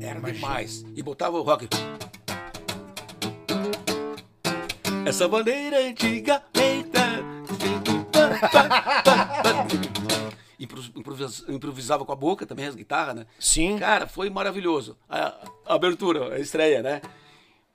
Era 0.00 0.20
demais. 0.20 0.84
E 0.94 1.02
botava 1.02 1.38
o 1.38 1.42
rock. 1.42 1.68
Essa 5.06 5.28
maneira 5.28 5.78
antiga 5.80 6.42
feita. 6.54 7.00
Impro- 10.58 10.82
improvisa- 10.96 11.44
Improvisava 11.52 12.04
com 12.04 12.12
a 12.12 12.16
boca 12.16 12.46
também, 12.46 12.66
as 12.66 12.74
guitarras, 12.74 13.14
né? 13.14 13.26
Sim. 13.38 13.78
Cara, 13.78 14.06
foi 14.06 14.30
maravilhoso. 14.30 14.96
A, 15.08 15.34
a 15.66 15.74
abertura, 15.74 16.34
a 16.34 16.38
estreia, 16.40 16.82
né? 16.82 17.00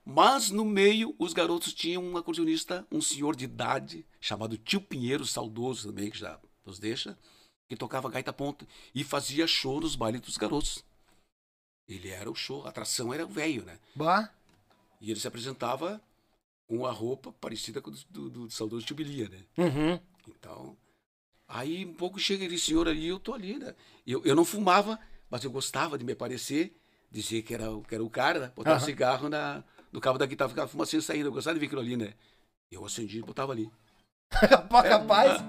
Mas 0.04 0.50
no 0.50 0.66
meio, 0.66 1.16
os 1.20 1.32
garotos 1.34 1.74
tinham 1.74 2.04
um 2.04 2.18
acordeonista, 2.18 2.86
um 2.92 3.02
senhor 3.02 3.36
de 3.36 3.46
idade, 3.46 4.06
chamado 4.20 4.58
Tio 4.58 4.82
Pinheiro, 4.82 5.26
saudoso 5.26 5.88
também, 5.90 6.10
que 6.10 6.18
já 6.18 6.40
nos 6.66 6.80
deixa, 6.80 7.18
que 7.70 7.76
tocava 7.76 8.10
gaita 8.10 8.34
ponta 8.34 8.68
e 8.96 9.04
fazia 9.04 9.46
show 9.46 9.80
nos 9.80 9.96
bailes 9.96 10.22
dos 10.22 10.38
garotos. 10.38 10.84
Ele 11.88 12.10
era 12.10 12.30
o 12.30 12.36
show, 12.36 12.66
a 12.66 12.70
atração 12.70 13.14
era 13.14 13.26
o 13.26 13.30
velho, 13.30 13.64
né? 13.64 13.80
Bah. 13.96 14.32
E 15.00 15.12
ele 15.12 15.20
se 15.20 15.28
apresentava 15.28 16.02
com 16.68 16.86
a 16.86 16.92
roupa 16.92 17.32
parecida 17.34 17.82
com 17.82 17.90
a 17.90 17.94
do, 17.94 18.30
do, 18.30 18.30
do 18.48 18.52
saudoso 18.52 18.86
Tio 18.86 18.96
Bilia, 18.96 19.30
né? 19.30 19.44
Uhum. 19.58 20.00
Então, 20.28 20.78
aí 21.48 21.86
um 21.86 21.94
pouco 21.94 22.20
chega 22.20 22.44
aquele 22.46 22.60
senhor 22.60 22.88
ali, 22.88 23.08
eu 23.08 23.20
tô 23.20 23.34
ali, 23.34 23.58
né? 23.60 23.76
Eu, 24.08 24.24
eu 24.26 24.36
não 24.36 24.46
fumava, 24.46 25.00
mas 25.30 25.44
eu 25.44 25.52
gostava 25.52 25.98
de 25.98 26.04
me 26.06 26.14
aparecer, 26.14 26.76
dizer 27.12 27.42
que 27.44 27.54
era, 27.54 27.70
o- 27.72 27.84
que 27.84 27.94
era 27.94 28.04
o 28.04 28.10
cara, 28.10 28.40
né? 28.40 28.52
Botar 28.56 28.72
Aham. 28.72 28.82
um 28.82 28.86
cigarro 28.86 29.28
na, 29.30 29.64
no 29.92 30.00
cabo 30.02 30.18
da 30.18 30.26
guitarra, 30.26 30.50
ficava 30.50 30.68
fumacinha 30.68 31.02
saindo, 31.02 31.28
eu 31.28 31.32
gostava 31.32 31.54
de 31.56 31.60
ver 31.60 31.66
aquilo 31.68 31.82
ali, 31.82 31.98
né? 31.98 32.14
Eu 32.72 32.86
acendi 32.86 33.20
e 33.20 33.22
botava 33.22 33.52
ali. 33.52 33.70
Capaz. 34.32 35.42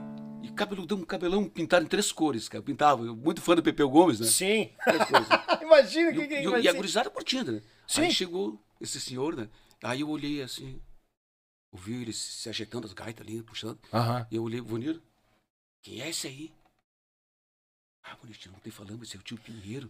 E 0.43 0.51
cabeludão, 0.53 0.99
um 0.99 1.05
cabelão 1.05 1.49
pintado 1.49 1.84
em 1.84 1.88
três 1.88 2.11
cores, 2.11 2.49
cara. 2.49 2.59
Eu 2.61 2.64
pintava, 2.64 3.05
eu 3.05 3.14
muito 3.14 3.40
fã 3.40 3.55
do 3.55 3.62
Pepeu 3.62 3.88
Gomes, 3.88 4.18
né? 4.18 4.26
Sim. 4.26 4.72
Cores. 4.84 5.28
Imagina 5.62 6.11
o 6.11 6.14
que, 6.14 6.26
que 6.26 6.34
o- 6.34 6.38
e, 6.43 6.49
o- 6.49 6.51
vai 6.51 6.62
e 6.62 6.68
a 6.68 6.72
gurizada 6.72 7.09
curtindo, 7.11 7.53
né? 7.53 7.62
Sim. 7.86 8.03
Aí 8.03 8.12
chegou 8.12 8.61
esse 8.80 9.01
senhor, 9.01 9.36
né? 9.36 9.49
Aí 9.84 10.01
eu 10.01 10.09
olhei 10.09 10.43
assim, 10.43 10.82
ouvi 11.72 11.95
ele 11.95 12.12
se 12.12 12.49
ajeitando 12.49 12.86
as 12.88 12.93
gaitas 12.93 13.24
ali, 13.24 13.40
puxando. 13.43 13.78
Aham. 13.93 14.26
E 14.30 14.34
eu 14.36 14.43
olhei, 14.43 14.61
Vonir, 14.61 15.01
quem 15.82 16.01
é 16.03 16.09
esse 16.11 16.26
aí? 16.26 16.53
Ah, 18.05 18.16
bonitinho, 18.16 18.53
não 18.53 18.61
tem 18.61 18.72
falando, 18.72 19.05
esse 19.05 19.16
é 19.16 19.20
o 19.20 19.22
tio 19.22 19.38
Pinheiro. 19.38 19.88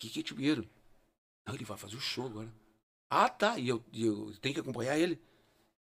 Que 0.00 0.10
que 0.10 0.20
é 0.20 0.22
tio 0.24 0.34
Pinheiro? 0.34 0.68
Não, 1.46 1.54
ele 1.54 1.64
vai 1.64 1.78
fazer 1.78 1.94
o 1.96 2.00
show 2.00 2.26
agora. 2.26 2.52
Ah, 3.12 3.28
tá, 3.28 3.58
e 3.58 3.68
eu, 3.68 3.82
eu 3.92 4.32
tenho 4.40 4.54
que 4.54 4.60
acompanhar 4.60 4.96
ele? 4.96 5.20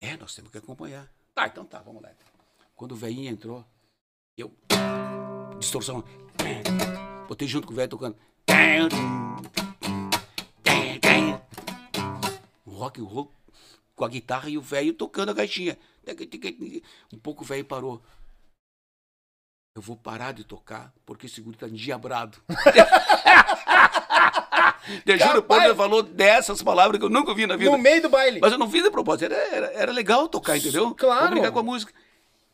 É, 0.00 0.16
nós 0.16 0.34
temos 0.34 0.50
que 0.50 0.56
acompanhar. 0.56 1.06
Tá, 1.34 1.46
então 1.46 1.66
tá, 1.66 1.78
vamos 1.82 2.02
lá. 2.02 2.10
Quando 2.74 2.92
o 2.92 2.96
velhinho 2.96 3.30
entrou, 3.30 3.62
eu. 4.38 4.50
Distorção. 5.58 6.02
Botei 7.28 7.46
junto 7.46 7.66
com 7.66 7.74
o 7.74 7.76
velho 7.76 7.90
tocando. 7.90 8.16
Rock 12.66 13.02
and 13.02 13.04
roll 13.04 13.30
com 13.94 14.04
a 14.06 14.08
guitarra 14.08 14.48
e 14.48 14.56
o 14.56 14.62
velho 14.62 14.94
tocando 14.94 15.28
a 15.28 15.34
gaixinha. 15.34 15.78
Um 17.12 17.18
pouco 17.18 17.44
o 17.44 17.46
velho 17.46 17.66
parou. 17.66 18.02
Eu 19.76 19.82
vou 19.82 19.94
parar 19.94 20.32
de 20.32 20.42
tocar 20.42 20.90
porque 21.04 21.26
esse 21.26 21.42
guri 21.42 21.58
tá 21.58 21.68
endiabrado. 21.68 22.42
Te 25.04 25.18
juro, 25.18 25.42
Capaz. 25.42 25.64
ele 25.64 25.74
falou 25.74 26.02
dessas 26.02 26.62
palavras 26.62 26.98
que 26.98 27.04
eu 27.04 27.10
nunca 27.10 27.30
ouvi 27.30 27.46
na 27.46 27.56
vida. 27.56 27.70
No 27.70 27.78
meio 27.78 28.02
do 28.02 28.08
baile. 28.08 28.40
Mas 28.40 28.52
eu 28.52 28.58
não 28.58 28.70
fiz 28.70 28.82
de 28.82 28.90
propósito, 28.90 29.32
era, 29.32 29.36
era, 29.54 29.66
era 29.72 29.92
legal 29.92 30.28
tocar, 30.28 30.56
entendeu? 30.56 30.94
Claro. 30.94 31.20
Vou 31.22 31.30
brincar 31.30 31.52
com 31.52 31.58
a 31.58 31.62
música. 31.62 31.92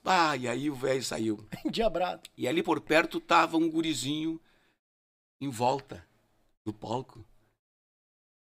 Ah, 0.05 0.37
e 0.37 0.47
aí 0.47 0.71
o 0.71 0.75
velho 0.75 1.03
saiu. 1.03 1.45
Diabrado. 1.71 2.23
E 2.37 2.47
ali 2.47 2.63
por 2.63 2.81
perto 2.81 3.21
tava 3.21 3.57
um 3.57 3.69
gurizinho 3.71 4.41
em 5.41 5.49
volta 5.49 6.07
do 6.65 6.73
palco 6.73 7.25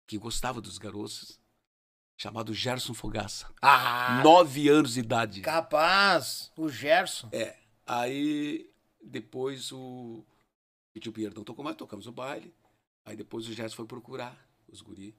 que 0.08 0.18
gostava 0.18 0.62
dos 0.62 0.78
garotos, 0.78 1.40
chamado 2.16 2.54
Gerson 2.54 2.94
Fogaça. 2.94 3.48
Ah, 3.62 4.22
Nove 4.24 4.70
anos 4.70 4.94
de 4.94 5.00
idade. 5.00 5.42
capaz. 5.42 6.52
O 6.56 6.70
Gerson. 6.70 7.28
É. 7.32 7.56
Aí 7.86 8.70
depois 9.04 9.72
o, 9.72 10.24
o 10.96 11.12
Pierre 11.12 11.34
não 11.36 11.44
tocou 11.44 11.64
mais, 11.66 11.76
tocamos 11.76 12.06
o 12.08 12.12
baile. 12.12 12.54
Aí 13.06 13.16
depois 13.16 13.48
o 13.48 13.54
Gerson 13.54 13.76
foi 13.76 13.86
procurar 13.86 14.36
os 14.68 14.82
guri 14.82 15.16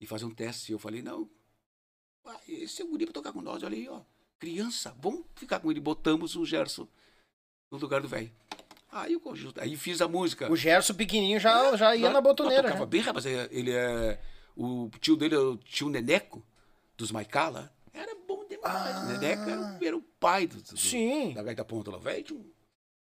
e 0.00 0.06
fazer 0.06 0.24
um 0.26 0.34
teste. 0.34 0.70
E 0.70 0.74
eu 0.74 0.78
falei, 0.78 1.02
não, 1.02 1.28
esse 2.46 2.82
é 2.82 2.84
o 2.84 2.88
guri 2.88 3.06
pra 3.06 3.12
tocar 3.14 3.32
com 3.32 3.40
nós, 3.40 3.62
olha 3.62 3.76
aí, 3.76 3.88
ó. 3.88 4.02
Criança, 4.38 4.94
vamos 5.00 5.24
ficar 5.34 5.60
com 5.60 5.70
ele. 5.70 5.80
Botamos 5.80 6.36
o 6.36 6.44
Gerson 6.44 6.86
no 7.70 7.78
lugar 7.78 8.02
do 8.02 8.08
velho. 8.08 8.30
Aí 8.92 9.16
o 9.16 9.20
conjunto, 9.20 9.60
aí 9.60 9.76
fiz 9.76 10.00
a 10.02 10.08
música. 10.08 10.50
O 10.50 10.56
Gerson 10.56 10.94
pequenininho 10.94 11.40
já, 11.40 11.74
já 11.76 11.96
ia 11.96 12.06
Não, 12.08 12.12
na 12.14 12.20
botoneira. 12.20 12.64
Tocava 12.64 12.84
né? 12.84 12.90
bem, 12.90 13.00
rapaz. 13.00 13.26
é- 13.26 13.48
Ele 13.50 13.70
é. 13.72 14.20
O 14.54 14.90
tio 15.00 15.16
dele 15.16 15.34
é 15.34 15.38
o 15.38 15.56
tio 15.56 15.88
Neneco, 15.90 16.46
dos 16.96 17.10
Maicala. 17.10 17.74
Era 17.92 18.14
bom 18.26 18.46
demais. 18.46 18.96
Ah. 18.96 19.04
Neneco 19.06 19.42
era, 19.50 19.60
o- 19.60 19.84
era 19.84 19.96
o 19.96 20.02
pai 20.02 20.46
do, 20.46 20.60
do- 20.62 20.76
Sim. 20.78 21.32
da 21.34 21.42
gaita 21.42 21.64
ponta 21.64 21.90
lá. 21.90 21.98
Velho, 21.98 22.54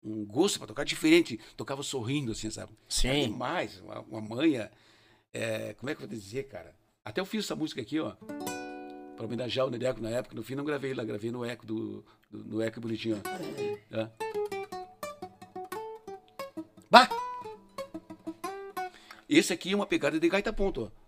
um, 0.05 0.25
gosto 0.25 0.59
pra 0.59 0.67
tocar 0.67 0.85
diferente. 0.85 1.39
Tocava 1.57 1.83
sorrindo, 1.83 2.33
assim, 2.33 2.51
sabe? 2.51 2.73
Sim. 2.89 3.09
Era 3.09 3.21
demais. 3.29 3.81
Uma, 3.81 4.01
uma 4.01 4.21
manha. 4.21 4.71
é, 5.33 5.75
como 5.75 5.91
é 5.91 5.95
que 5.95 6.03
eu 6.03 6.09
vou 6.09 6.17
dizer, 6.17 6.45
cara? 6.49 6.75
Até 7.05 7.21
eu 7.21 7.27
fiz 7.27 7.45
essa 7.45 7.57
música 7.57 7.81
aqui, 7.81 7.99
ó. 8.01 8.13
Pra 9.17 9.27
homenagear 9.27 9.67
o 9.67 9.71
Neneco 9.71 10.01
na 10.01 10.11
época. 10.11 10.35
No 10.35 10.43
fim, 10.43 10.55
não 10.55 10.65
gravei 10.65 10.95
lá, 10.95 11.05
gravei 11.05 11.31
no 11.31 11.45
eco 11.45 11.67
do. 11.67 12.05
do- 12.31 12.45
no 12.45 12.63
eco 12.63 12.81
bonitinho, 12.81 13.21
ó. 13.25 13.97
É. 14.01 14.11
Bah. 16.91 17.09
Esse 19.29 19.53
aqui 19.53 19.73
é 19.73 19.77
uma 19.77 19.87
pegada 19.87 20.19
de 20.21 20.29
gaita 20.29 20.53
ponto. 20.53 20.85
Ó. 20.85 21.02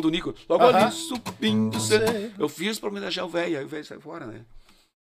Do 0.00 0.10
Nico. 0.10 0.34
Logo 0.48 0.64
Aham. 0.64 0.86
ali, 0.86 0.92
subindo. 0.92 1.76
Eu 2.38 2.48
fiz 2.48 2.78
pra 2.78 2.88
homenagear 2.88 3.26
o 3.26 3.28
velho, 3.28 3.58
aí 3.58 3.64
o 3.64 3.68
velho 3.68 3.84
saiu 3.84 4.00
fora, 4.00 4.26
né? 4.26 4.44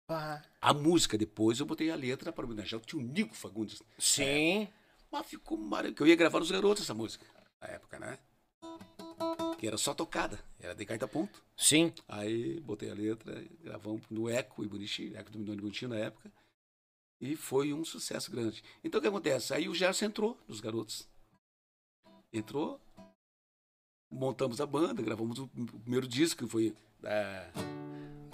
Bah. 0.07 0.41
A 0.61 0.73
música, 0.73 1.17
depois 1.17 1.59
eu 1.59 1.65
botei 1.65 1.89
a 1.89 1.95
letra 1.95 2.31
pra 2.31 2.45
homenagear 2.45 2.81
o 2.81 2.85
tio 2.85 2.99
Nico 2.99 3.33
Fagundes. 3.33 3.81
Sim. 3.97 4.67
Mas 5.11 5.27
ficou 5.27 5.57
maravilhoso. 5.57 6.03
Eu 6.03 6.07
ia 6.07 6.15
gravar 6.15 6.39
nos 6.39 6.51
garotos 6.51 6.83
essa 6.83 6.93
música, 6.93 7.25
na 7.61 7.67
época, 7.69 7.99
né? 7.99 8.17
Que 9.57 9.67
era 9.67 9.77
só 9.77 9.93
tocada, 9.93 10.39
era 10.59 10.73
de 10.73 10.83
gaita 10.83 11.07
ponto. 11.07 11.41
Sim. 11.55 11.93
Aí 12.07 12.59
botei 12.59 12.89
a 12.89 12.93
letra, 12.93 13.45
gravamos 13.61 14.01
no 14.09 14.27
Eco 14.27 14.63
e 14.63 14.67
Bonitinho, 14.67 15.15
Eco 15.15 15.31
do 15.31 15.39
Milhão 15.39 15.55
de 15.55 15.61
Bonitinho 15.61 15.89
na 15.89 15.97
época. 15.97 16.31
E 17.21 17.37
foi 17.37 17.71
um 17.71 17.85
sucesso 17.85 18.29
grande. 18.29 18.61
Então 18.83 18.99
o 18.99 19.01
que 19.01 19.07
acontece? 19.07 19.53
Aí 19.53 19.69
o 19.69 19.75
Gerson 19.75 20.05
entrou 20.05 20.37
nos 20.47 20.59
garotos. 20.59 21.07
Entrou, 22.33 22.81
montamos 24.13 24.61
a 24.61 24.65
banda, 24.65 25.01
gravamos 25.01 25.39
o 25.39 25.47
primeiro 25.83 26.07
disco, 26.07 26.43
que 26.45 26.49
foi. 26.51 26.73
É, 27.03 27.47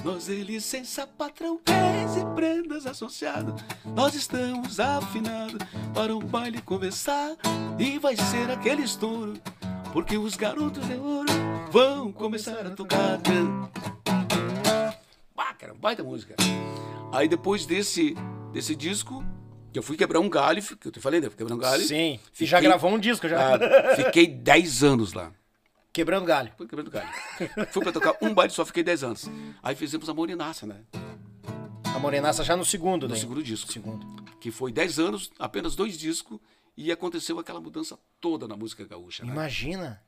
nós 0.03 0.29
é 0.29 0.33
licença, 0.35 1.07
patrão, 1.07 1.57
pés 1.57 2.15
e 2.17 2.25
prendas 2.35 2.85
associado. 2.85 3.55
Nós 3.95 4.13
estamos 4.15 4.79
afinados 4.79 5.57
para 5.93 6.15
o 6.15 6.19
baile 6.21 6.61
começar. 6.61 7.35
E 7.79 7.97
vai 7.97 8.15
ser 8.15 8.49
aquele 8.51 8.83
estouro, 8.83 9.33
porque 9.93 10.17
os 10.17 10.35
garotos 10.35 10.85
de 10.85 10.93
ouro 10.95 11.31
vão 11.71 12.11
começar 12.11 12.65
a 12.65 12.69
tocar. 12.71 13.19
Ah, 15.37 15.53
cara, 15.53 15.73
baita 15.73 16.03
música. 16.03 16.35
Aí 17.11 17.27
depois 17.27 17.65
desse, 17.65 18.15
desse 18.53 18.75
disco, 18.75 19.23
que 19.73 19.79
eu 19.79 19.83
fui 19.83 19.97
quebrar 19.97 20.19
um 20.19 20.29
galho, 20.29 20.61
que 20.61 20.87
eu 20.87 20.91
te 20.91 20.99
falei, 20.99 21.19
né? 21.19 21.27
Fui 21.29 21.37
quebrar 21.37 21.55
um 21.55 21.57
galho. 21.57 21.83
Sim. 21.83 22.19
E 22.39 22.45
já 22.45 22.57
Fiquei- 22.57 22.69
gravou 22.69 22.91
um 22.91 22.99
disco 22.99 23.27
já. 23.27 23.55
Ah, 23.55 23.95
fiquei 23.95 24.27
10 24.27 24.83
anos 24.83 25.13
lá. 25.13 25.31
Quebrando 25.91 26.25
galho. 26.25 26.51
Fui 26.57 26.67
quebrando 26.67 26.91
galho. 26.91 27.09
Fui 27.71 27.81
pra 27.83 27.91
tocar 27.91 28.15
um 28.21 28.33
baile 28.33 28.53
só, 28.53 28.63
fiquei 28.65 28.83
10 28.83 29.03
anos. 29.03 29.25
Aí 29.61 29.75
fizemos 29.75 30.07
a 30.07 30.13
Morenaça, 30.13 30.65
né? 30.65 30.81
A 31.83 31.99
Morenaça 31.99 32.43
já 32.43 32.55
no 32.55 32.63
segundo, 32.63 33.07
No 33.07 33.13
né? 33.13 33.19
segundo 33.19 33.41
disco. 33.41 33.71
Segundo. 33.71 34.05
Que 34.39 34.51
foi 34.51 34.71
10 34.71 34.99
anos, 34.99 35.31
apenas 35.39 35.75
dois 35.75 35.97
discos, 35.97 36.39
e 36.77 36.91
aconteceu 36.91 37.39
aquela 37.39 37.59
mudança 37.59 37.97
toda 38.21 38.47
na 38.47 38.55
música 38.55 38.85
gaúcha. 38.85 39.25
Né? 39.25 39.31
Imagina. 39.33 40.01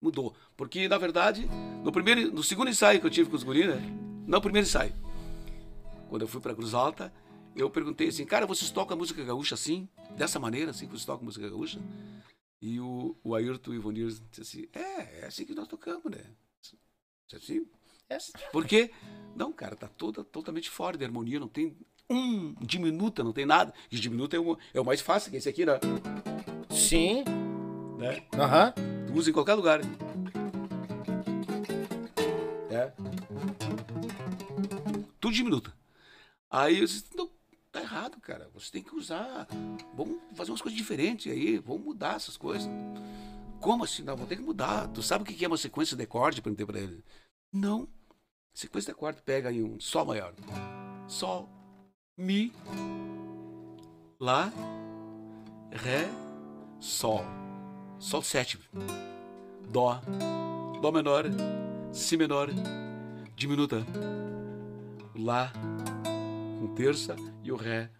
Mudou. 0.00 0.34
Porque, 0.56 0.88
na 0.88 0.96
verdade, 0.98 1.46
no, 1.82 1.90
primeiro, 1.90 2.32
no 2.32 2.42
segundo 2.42 2.70
ensaio 2.70 3.00
que 3.00 3.06
eu 3.06 3.10
tive 3.10 3.28
com 3.28 3.36
os 3.36 3.42
guris, 3.42 3.66
né? 3.66 3.82
Não, 4.26 4.40
primeiro 4.40 4.66
ensaio. 4.66 4.94
Quando 6.08 6.22
eu 6.22 6.28
fui 6.28 6.40
pra 6.40 6.54
Cruz 6.54 6.72
Alta, 6.74 7.12
eu 7.56 7.68
perguntei 7.68 8.08
assim, 8.08 8.24
cara, 8.24 8.46
vocês 8.46 8.70
tocam 8.70 8.96
música 8.96 9.22
gaúcha 9.24 9.54
assim? 9.54 9.88
Dessa 10.16 10.38
maneira, 10.38 10.70
assim 10.70 10.86
que 10.86 10.92
vocês 10.92 11.04
tocam 11.04 11.24
música 11.24 11.48
gaúcha? 11.48 11.78
E 12.64 12.80
o, 12.80 13.14
o 13.22 13.34
Ayrton 13.34 13.74
e 13.74 13.76
o 13.76 13.78
Ivonir 13.78 14.06
disse 14.30 14.40
assim, 14.40 14.66
é, 14.72 15.20
é 15.20 15.26
assim 15.26 15.44
que 15.44 15.54
nós 15.54 15.68
tocamos, 15.68 16.10
né? 16.10 16.24
Disse 17.28 17.36
assim. 17.36 17.66
É. 18.08 18.16
Por 18.50 18.66
quê? 18.66 18.90
Não, 19.36 19.52
cara, 19.52 19.76
tá 19.76 19.86
toda, 19.86 20.24
totalmente 20.24 20.70
fora 20.70 20.96
de 20.96 21.04
harmonia, 21.04 21.38
não 21.38 21.46
tem 21.46 21.76
um 22.08 22.54
diminuta, 22.62 23.22
não 23.22 23.34
tem 23.34 23.44
nada. 23.44 23.74
E 23.92 24.00
diminuta 24.00 24.34
é 24.34 24.40
o, 24.40 24.56
é 24.72 24.80
o 24.80 24.84
mais 24.84 25.02
fácil, 25.02 25.28
que 25.30 25.36
é 25.36 25.40
esse 25.40 25.48
aqui, 25.50 25.66
né? 25.66 25.78
Sim. 26.70 27.22
né? 27.98 28.26
Aham. 28.32 28.72
Tu 29.08 29.12
usa 29.12 29.28
em 29.28 29.34
qualquer 29.34 29.54
lugar. 29.54 29.80
É. 32.70 32.92
Tudo 35.20 35.34
diminuta. 35.34 35.70
Aí 36.48 36.78
eu 36.78 36.86
disse, 36.86 37.04
não, 37.14 37.30
tá 37.74 37.80
errado, 37.80 38.20
cara. 38.20 38.48
Você 38.54 38.70
tem 38.70 38.82
que 38.82 38.94
usar. 38.94 39.48
Vamos 39.94 40.18
fazer 40.34 40.52
umas 40.52 40.62
coisas 40.62 40.78
diferentes 40.78 41.30
aí. 41.30 41.58
Vamos 41.58 41.84
mudar 41.84 42.14
essas 42.14 42.36
coisas. 42.36 42.68
Como 43.60 43.82
assim? 43.82 44.04
Não, 44.04 44.16
vou 44.16 44.26
ter 44.26 44.36
que 44.36 44.42
mudar. 44.42 44.86
Tu 44.88 45.02
sabe 45.02 45.24
o 45.24 45.26
que 45.26 45.44
é 45.44 45.48
uma 45.48 45.56
sequência 45.56 45.96
de 45.96 46.04
acorde? 46.04 46.40
Perguntei 46.40 46.64
pra 46.64 46.78
ele. 46.78 47.04
Não. 47.52 47.88
Sequência 48.54 48.92
de 48.92 48.96
acorde 48.96 49.20
pega 49.22 49.48
aí 49.48 49.62
um 49.62 49.80
Sol 49.80 50.04
maior. 50.04 50.32
Sol, 51.08 51.48
Mi, 52.16 52.52
Lá, 54.20 54.52
Ré, 55.72 56.08
Sol. 56.78 57.24
Sol 57.98 58.22
sétimo. 58.22 58.62
Dó, 59.68 60.00
Dó 60.80 60.92
menor, 60.92 61.24
Si 61.92 62.16
menor, 62.16 62.50
diminuta. 63.34 63.84
Lá, 65.16 65.52
com 66.64 66.74
terça 66.74 67.14
e 67.42 67.52
o 67.52 67.56
Ré, 67.56 67.90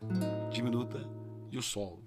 diminuta 0.50 1.06
e 1.52 1.58
o 1.58 1.62
Sol. 1.62 2.02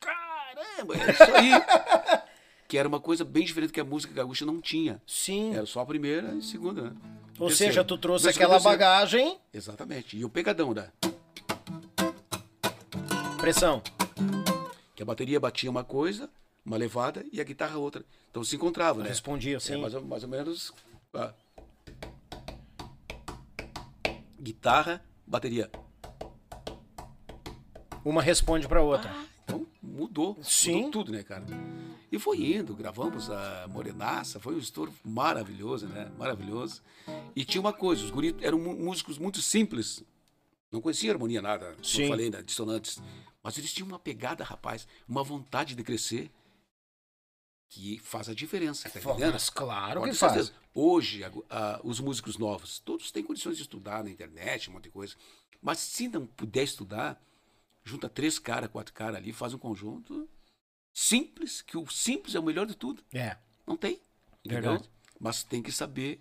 Caramba, 0.00 0.94
é 0.96 1.10
isso 1.10 1.22
aí. 1.24 1.50
que 2.68 2.78
era 2.78 2.88
uma 2.88 3.00
coisa 3.00 3.24
bem 3.24 3.44
diferente 3.44 3.72
que 3.72 3.80
a 3.80 3.84
música 3.84 4.14
gaúcha 4.14 4.46
não 4.46 4.60
tinha. 4.60 5.02
Sim. 5.06 5.54
Era 5.56 5.66
só 5.66 5.80
a 5.80 5.86
primeira 5.86 6.32
e 6.34 6.38
a 6.38 6.42
segunda, 6.42 6.82
né? 6.82 6.92
Ou 7.38 7.48
Terceira. 7.48 7.72
seja, 7.72 7.84
tu 7.84 7.98
trouxe 7.98 8.24
Terceira, 8.26 8.46
aquela 8.54 8.62
bagagem. 8.62 9.38
Exatamente. 9.52 10.16
E 10.16 10.24
o 10.24 10.28
pegadão, 10.30 10.72
né? 10.72 10.92
Pressão. 13.38 13.82
Que 14.94 15.02
a 15.02 15.06
bateria 15.06 15.40
batia 15.40 15.68
uma 15.68 15.82
coisa, 15.82 16.30
uma 16.64 16.76
levada, 16.76 17.24
e 17.32 17.40
a 17.40 17.44
guitarra 17.44 17.76
outra. 17.76 18.04
Então 18.30 18.44
se 18.44 18.54
encontrava, 18.54 19.02
né? 19.02 19.08
Respondia, 19.08 19.56
É, 19.56 19.60
sim. 19.60 19.80
mais, 19.80 19.94
ou, 19.94 20.04
mais 20.04 20.22
ou 20.22 20.28
menos. 20.28 20.72
ah. 21.12 21.34
Guitarra, 24.42 25.00
bateria. 25.24 25.70
Uma 28.04 28.20
responde 28.20 28.66
pra 28.66 28.82
outra. 28.82 29.14
Então 29.44 29.64
mudou. 29.80 30.36
Sim. 30.42 30.82
Mudou 30.82 30.90
tudo, 30.90 31.12
né, 31.12 31.22
cara? 31.22 31.44
E 32.10 32.18
foi 32.18 32.38
indo, 32.38 32.74
gravamos 32.74 33.30
a 33.30 33.66
Morenaça, 33.68 34.40
foi 34.40 34.56
um 34.56 34.58
estouro 34.58 34.92
maravilhoso, 35.04 35.86
né? 35.86 36.10
Maravilhoso. 36.18 36.82
E 37.36 37.44
tinha 37.44 37.60
uma 37.60 37.72
coisa, 37.72 38.04
os 38.04 38.10
guris 38.10 38.34
eram 38.40 38.58
músicos 38.58 39.16
muito 39.16 39.40
simples. 39.40 40.02
Não 40.72 40.80
conhecia 40.80 41.12
harmonia 41.12 41.40
nada, 41.40 41.72
como 41.72 41.84
Sim. 41.84 42.02
eu 42.02 42.08
falei, 42.08 42.28
né? 42.28 42.42
Dissonantes. 42.42 43.00
Mas 43.42 43.56
eles 43.58 43.72
tinham 43.72 43.86
uma 43.86 43.98
pegada, 43.98 44.42
rapaz, 44.42 44.88
uma 45.08 45.22
vontade 45.22 45.76
de 45.76 45.84
crescer 45.84 46.30
que 47.74 47.98
faz 48.00 48.28
a 48.28 48.34
diferença, 48.34 48.86
tá 48.90 49.00
entendendo? 49.00 49.32
Mas 49.32 49.48
claro 49.48 50.00
Pode 50.00 50.12
que 50.12 50.18
faz. 50.18 50.32
certeza. 50.34 50.52
Hoje, 50.74 51.24
a- 51.24 51.32
a- 51.48 51.80
os 51.82 52.00
músicos 52.00 52.36
novos, 52.36 52.78
todos 52.80 53.10
têm 53.10 53.24
condições 53.24 53.56
de 53.56 53.62
estudar 53.62 54.04
na 54.04 54.10
internet, 54.10 54.68
um 54.68 54.74
monte 54.74 54.84
de 54.84 54.90
coisa. 54.90 55.14
Mas 55.62 55.78
se 55.78 56.06
não 56.06 56.26
puder 56.26 56.64
estudar, 56.64 57.18
junta 57.82 58.10
três 58.10 58.38
caras, 58.38 58.68
quatro 58.70 58.92
caras 58.92 59.16
ali, 59.16 59.32
faz 59.32 59.54
um 59.54 59.58
conjunto 59.58 60.28
simples, 60.92 61.62
que 61.62 61.78
o 61.78 61.88
simples 61.88 62.34
é 62.34 62.40
o 62.40 62.42
melhor 62.42 62.66
de 62.66 62.74
tudo. 62.76 63.02
É. 63.10 63.38
Não 63.66 63.74
tem. 63.76 63.98
Entendeu? 64.44 64.72
Verdade. 64.72 64.90
Mas 65.18 65.42
tem 65.42 65.62
que 65.62 65.72
saber 65.72 66.20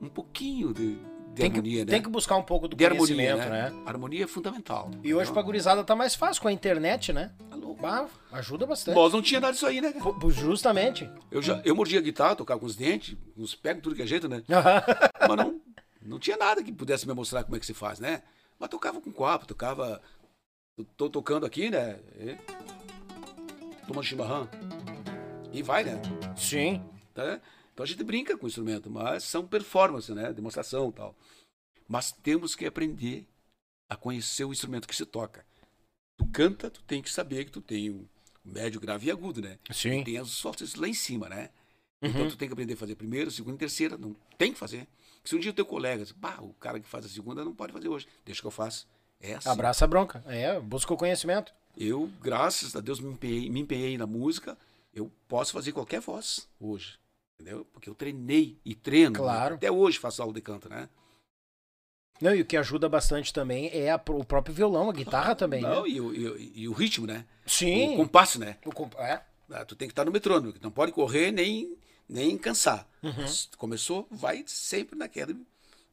um 0.00 0.08
pouquinho 0.08 0.72
de, 0.72 0.96
de 1.36 1.42
Tem 1.42 1.50
que, 1.50 1.58
harmonia, 1.58 1.84
né? 1.84 1.90
tem 1.90 2.02
que 2.02 2.08
buscar 2.08 2.36
um 2.36 2.42
pouco 2.42 2.66
do 2.66 2.74
de 2.74 2.86
harmonia, 2.86 3.14
conhecimento, 3.14 3.50
né? 3.50 3.70
né? 3.70 3.82
A 3.84 3.90
harmonia 3.90 4.24
é 4.24 4.26
fundamental. 4.26 4.90
E 5.04 5.14
hoje 5.14 5.30
pra 5.30 5.42
gurizada 5.42 5.84
tá 5.84 5.94
mais 5.94 6.14
fácil 6.14 6.40
com 6.40 6.48
a 6.48 6.52
internet, 6.52 7.12
né? 7.12 7.30
Tá 7.50 7.56
louco. 7.56 7.82
Bah, 7.82 8.08
ajuda 8.32 8.64
bastante. 8.64 8.94
Nós 8.94 9.12
não 9.12 9.20
tinha 9.20 9.38
nada 9.38 9.52
disso 9.52 9.66
aí, 9.66 9.82
né? 9.82 9.92
Pô, 9.92 10.30
Justamente. 10.30 11.10
Eu, 11.30 11.42
já, 11.42 11.60
eu 11.62 11.76
mordia 11.76 11.98
a 11.98 12.02
guitarra, 12.02 12.36
tocava 12.36 12.58
com 12.58 12.64
os 12.64 12.74
dentes, 12.74 13.18
uns 13.36 13.54
pegos, 13.54 13.82
tudo 13.82 13.94
que 13.94 14.00
é 14.00 14.06
jeito, 14.06 14.30
né? 14.30 14.42
Mas 15.28 15.36
não, 15.36 15.60
não 16.00 16.18
tinha 16.18 16.38
nada 16.38 16.62
que 16.62 16.72
pudesse 16.72 17.06
me 17.06 17.12
mostrar 17.12 17.44
como 17.44 17.54
é 17.54 17.60
que 17.60 17.66
se 17.66 17.74
faz, 17.74 18.00
né? 18.00 18.22
Mas 18.58 18.70
tocava 18.70 18.98
com 18.98 19.12
copo, 19.12 19.46
tocava. 19.46 20.00
Tô 20.96 21.10
tocando 21.10 21.44
aqui, 21.44 21.68
né? 21.68 21.98
E, 22.18 22.34
tomando 23.86 24.04
chimarrão. 24.06 24.48
E 25.52 25.62
vai, 25.62 25.84
né? 25.84 26.00
Sim. 26.34 26.82
Tá? 27.12 27.40
Então 27.76 27.84
a 27.84 27.86
gente 27.86 28.02
brinca 28.02 28.38
com 28.38 28.46
o 28.46 28.48
instrumento, 28.48 28.88
mas 28.88 29.22
são 29.24 29.46
performance, 29.46 30.10
né? 30.14 30.32
Demonstração 30.32 30.88
e 30.88 30.92
tal. 30.94 31.14
Mas 31.86 32.10
temos 32.10 32.54
que 32.54 32.64
aprender 32.64 33.26
a 33.86 33.94
conhecer 33.94 34.46
o 34.46 34.52
instrumento 34.52 34.88
que 34.88 34.96
se 34.96 35.04
toca. 35.04 35.44
Tu 36.16 36.26
canta, 36.28 36.70
tu 36.70 36.82
tem 36.84 37.02
que 37.02 37.12
saber 37.12 37.44
que 37.44 37.50
tu 37.50 37.60
tem 37.60 37.90
um 37.90 38.06
médio, 38.42 38.80
grave 38.80 39.08
e 39.08 39.10
agudo, 39.10 39.42
né? 39.42 39.58
Sim. 39.70 40.02
Tem 40.02 40.16
as 40.16 40.30
sortes 40.30 40.74
lá 40.74 40.88
em 40.88 40.94
cima, 40.94 41.28
né? 41.28 41.50
Então 42.00 42.26
tu 42.30 42.38
tem 42.38 42.48
que 42.48 42.54
aprender 42.54 42.72
a 42.72 42.76
fazer 42.78 42.94
primeira, 42.94 43.30
segunda 43.30 43.56
e 43.56 43.58
terceira. 43.58 43.98
Não 43.98 44.16
tem 44.38 44.54
que 44.54 44.58
fazer. 44.58 44.88
Se 45.22 45.36
um 45.36 45.38
dia 45.38 45.50
o 45.50 45.54
teu 45.54 45.66
colega, 45.66 46.02
pá, 46.18 46.38
o 46.40 46.54
cara 46.54 46.80
que 46.80 46.88
faz 46.88 47.04
a 47.04 47.10
segunda 47.10 47.44
não 47.44 47.54
pode 47.54 47.74
fazer 47.74 47.90
hoje. 47.90 48.08
Deixa 48.24 48.40
que 48.40 48.46
eu 48.46 48.50
faço. 48.50 48.88
É 49.20 49.34
assim. 49.34 49.50
Abraça 49.50 49.84
a 49.84 49.88
bronca. 49.88 50.24
É, 50.26 50.58
busca 50.58 50.94
o 50.94 50.96
conhecimento. 50.96 51.52
Eu, 51.76 52.10
graças 52.22 52.74
a 52.74 52.80
Deus, 52.80 53.00
me 53.00 53.12
empenhei, 53.12 53.50
me 53.50 53.60
empenhei 53.60 53.98
na 53.98 54.06
música. 54.06 54.56
Eu 54.94 55.12
posso 55.28 55.52
fazer 55.52 55.72
qualquer 55.72 56.00
voz 56.00 56.48
hoje. 56.58 56.98
Entendeu? 57.38 57.66
Porque 57.72 57.88
eu 57.88 57.94
treinei 57.94 58.58
e 58.64 58.74
treino. 58.74 59.10
né? 59.10 59.16
Claro. 59.18 59.54
Até 59.56 59.70
hoje 59.70 59.98
faço 59.98 60.22
aula 60.22 60.32
de 60.34 60.40
canto, 60.40 60.68
né? 60.68 60.88
Não, 62.20 62.34
e 62.34 62.40
o 62.40 62.46
que 62.46 62.56
ajuda 62.56 62.88
bastante 62.88 63.30
também 63.30 63.68
é 63.74 63.90
a- 63.90 64.00
o 64.08 64.24
próprio 64.24 64.54
violão, 64.54 64.88
a 64.88 64.92
guitarra 64.92 65.34
também, 65.36 65.60
Não, 65.60 65.82
né? 65.82 65.88
e, 65.90 66.00
o- 66.00 66.14
e 66.14 66.28
o- 66.28 66.38
e 66.38 66.68
o 66.68 66.72
ritmo, 66.72 67.06
né? 67.06 67.26
Sim. 67.46 67.92
O 67.92 67.96
compasso, 67.98 68.38
né? 68.40 68.56
O 68.64 68.72
comp- 68.72 68.94
é. 68.98 69.22
Ah, 69.50 69.64
Tu 69.66 69.76
tem 69.76 69.86
que 69.86 69.92
estar 69.92 70.04
no 70.04 70.10
metrônomo, 70.10 70.54
não 70.62 70.70
pode 70.70 70.92
correr 70.92 71.30
nem, 71.30 71.76
nem 72.08 72.38
cansar. 72.38 72.88
Uhum. 73.02 73.26
Começou, 73.58 74.08
vai 74.10 74.42
sempre 74.46 74.96
naquele, 74.98 75.36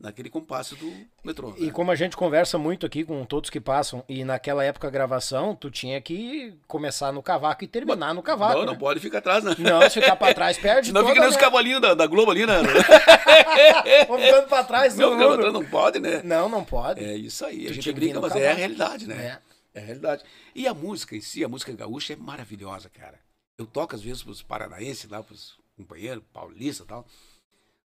naquele 0.04 0.30
compasso 0.30 0.76
do 0.76 0.93
metrônomo. 1.24 1.58
E 1.58 1.68
né? 1.68 1.72
como 1.72 1.89
a 1.89 1.95
gente 1.95 2.18
conversa 2.18 2.58
muito 2.58 2.86
aqui 2.86 3.06
com 3.06 3.24
todos 3.24 3.49
que 3.49 3.62
passam, 3.62 4.04
e 4.10 4.26
naquela 4.26 4.62
época 4.62 4.89
a 4.89 4.91
gravação, 4.91 5.56
tu 5.56 5.72
tinha 5.72 6.01
que 6.01 6.54
começar 6.68 7.14
no 7.14 7.24
cavaco 7.24 7.64
e 7.64 7.68
terminar 7.68 8.14
no 8.14 8.22
cavaco. 8.22 8.60
Não, 8.60 8.66
não 8.66 8.74
né? 8.74 8.80
pode 8.80 8.99
ficar 8.99 9.20
atrás, 9.20 9.45
né? 9.45 9.56
Não, 9.58 9.82
se 9.89 10.01
ficar 10.01 10.18
pra 10.18 10.34
trás, 10.34 10.58
perde 10.60 10.91
toda 10.91 11.08
fica 11.08 11.22
nem 11.22 11.30
os 11.30 11.38
cavalinhos 11.38 11.82
da, 11.82 11.93
da 11.93 12.06
Globo 12.06 12.32
ali, 12.32 12.45
né? 12.45 12.56
Vão 14.06 14.20
ficando 14.20 14.47
pra 14.49 14.64
trás, 14.66 14.97
Não, 14.97 15.34
atrás 15.34 15.54
não 15.54 15.64
pode, 15.64 15.99
né? 15.99 16.22
Não, 16.22 16.49
não 16.49 16.66
pode. 16.66 17.01
É 17.01 17.16
isso 17.16 17.45
aí. 17.45 17.64
Tu 17.66 17.72
A 17.72 17.74
gente 17.74 17.91
brinca, 17.93 18.20
mas 18.20 18.36
é 18.36 18.39
a 18.39 18.41
cavaco. 18.41 18.60
realidade, 18.60 19.08
né? 19.08 19.39
É. 19.74 19.80
É. 19.80 19.82
a 19.82 19.86
realidade. 19.86 20.24
E 20.54 20.68
a 20.68 20.74
música 20.74 21.16
em 21.16 21.22
si, 21.22 21.45
a 21.45 21.47
música 21.47 21.72
gaúcha 21.72 22.12
é 22.12 22.18
maravilhosa, 22.18 22.89
cara. 22.89 23.20
Eu 23.58 23.66
toco 23.66 23.95
às 23.95 24.01
vezes 24.01 24.22
pros 24.22 24.43
paranaenses 24.43 25.10
lá, 25.10 25.24
pros 25.24 25.58
companheiros, 25.78 26.24
paulistas 26.34 26.86
e 26.86 26.89
tal. 26.89 27.08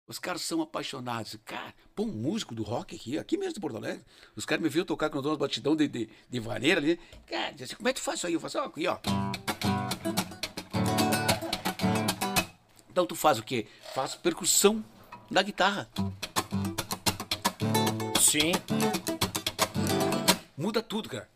Os 0.10 0.18
caras 0.18 0.42
são 0.42 0.60
apaixonados. 0.60 1.38
Cara, 1.46 1.72
pô, 1.96 2.02
um 2.02 2.08
músico 2.08 2.56
do 2.56 2.64
rock 2.64 2.96
aqui, 2.96 3.20
aqui 3.20 3.38
mesmo 3.38 3.54
de 3.54 3.60
Porto 3.60 3.78
Alegre. 3.78 4.04
Os 4.36 4.44
caras 4.44 4.64
me 4.64 4.68
viram 4.68 4.84
tocar 4.84 5.08
com 5.08 5.20
os 5.20 5.38
batidão 5.38 5.76
de, 5.76 5.88
de, 5.88 6.10
de 6.28 6.40
vaneira 6.40 6.82
ali. 6.82 7.00
Cara, 7.28 7.52
diz 7.52 7.66
assim, 7.66 7.76
como 7.76 7.88
é 7.88 7.94
que 7.94 8.00
tu 8.00 8.04
faz 8.04 8.18
isso 8.18 8.26
aí? 8.26 8.34
Eu 8.34 8.40
faço, 8.40 8.58
ó, 8.58 8.64
aqui, 8.64 8.88
ó. 8.88 8.98
Então 12.90 13.06
tu 13.06 13.14
faz 13.14 13.38
o 13.38 13.44
quê? 13.44 13.68
Faz 13.94 14.16
percussão 14.16 14.84
na 15.30 15.44
guitarra. 15.44 15.88
Sim. 18.20 18.54
Muda 20.58 20.82
tudo, 20.82 21.08
cara. 21.08 21.30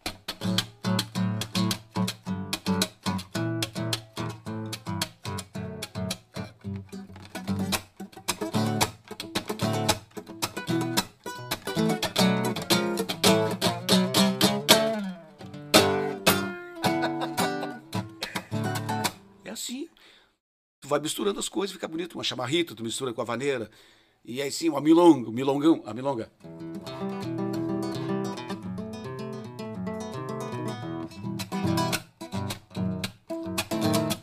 Vai 20.94 21.00
misturando 21.00 21.40
as 21.40 21.50
coisas, 21.50 21.74
fica 21.74 21.88
bonito. 21.88 22.14
Uma 22.14 22.24
chamarrita, 22.24 22.76
tu 22.76 22.84
mistura 22.84 23.12
com 23.12 23.22
a 23.22 23.26
vaneira. 23.26 23.70
E 24.24 24.40
aí 24.42 24.52
sim, 24.52 24.70
uma 24.70 24.80
milonga, 24.80 25.28
o 25.28 25.34
milongão, 25.34 25.82
a 25.86 25.94
milonga. 25.94 26.32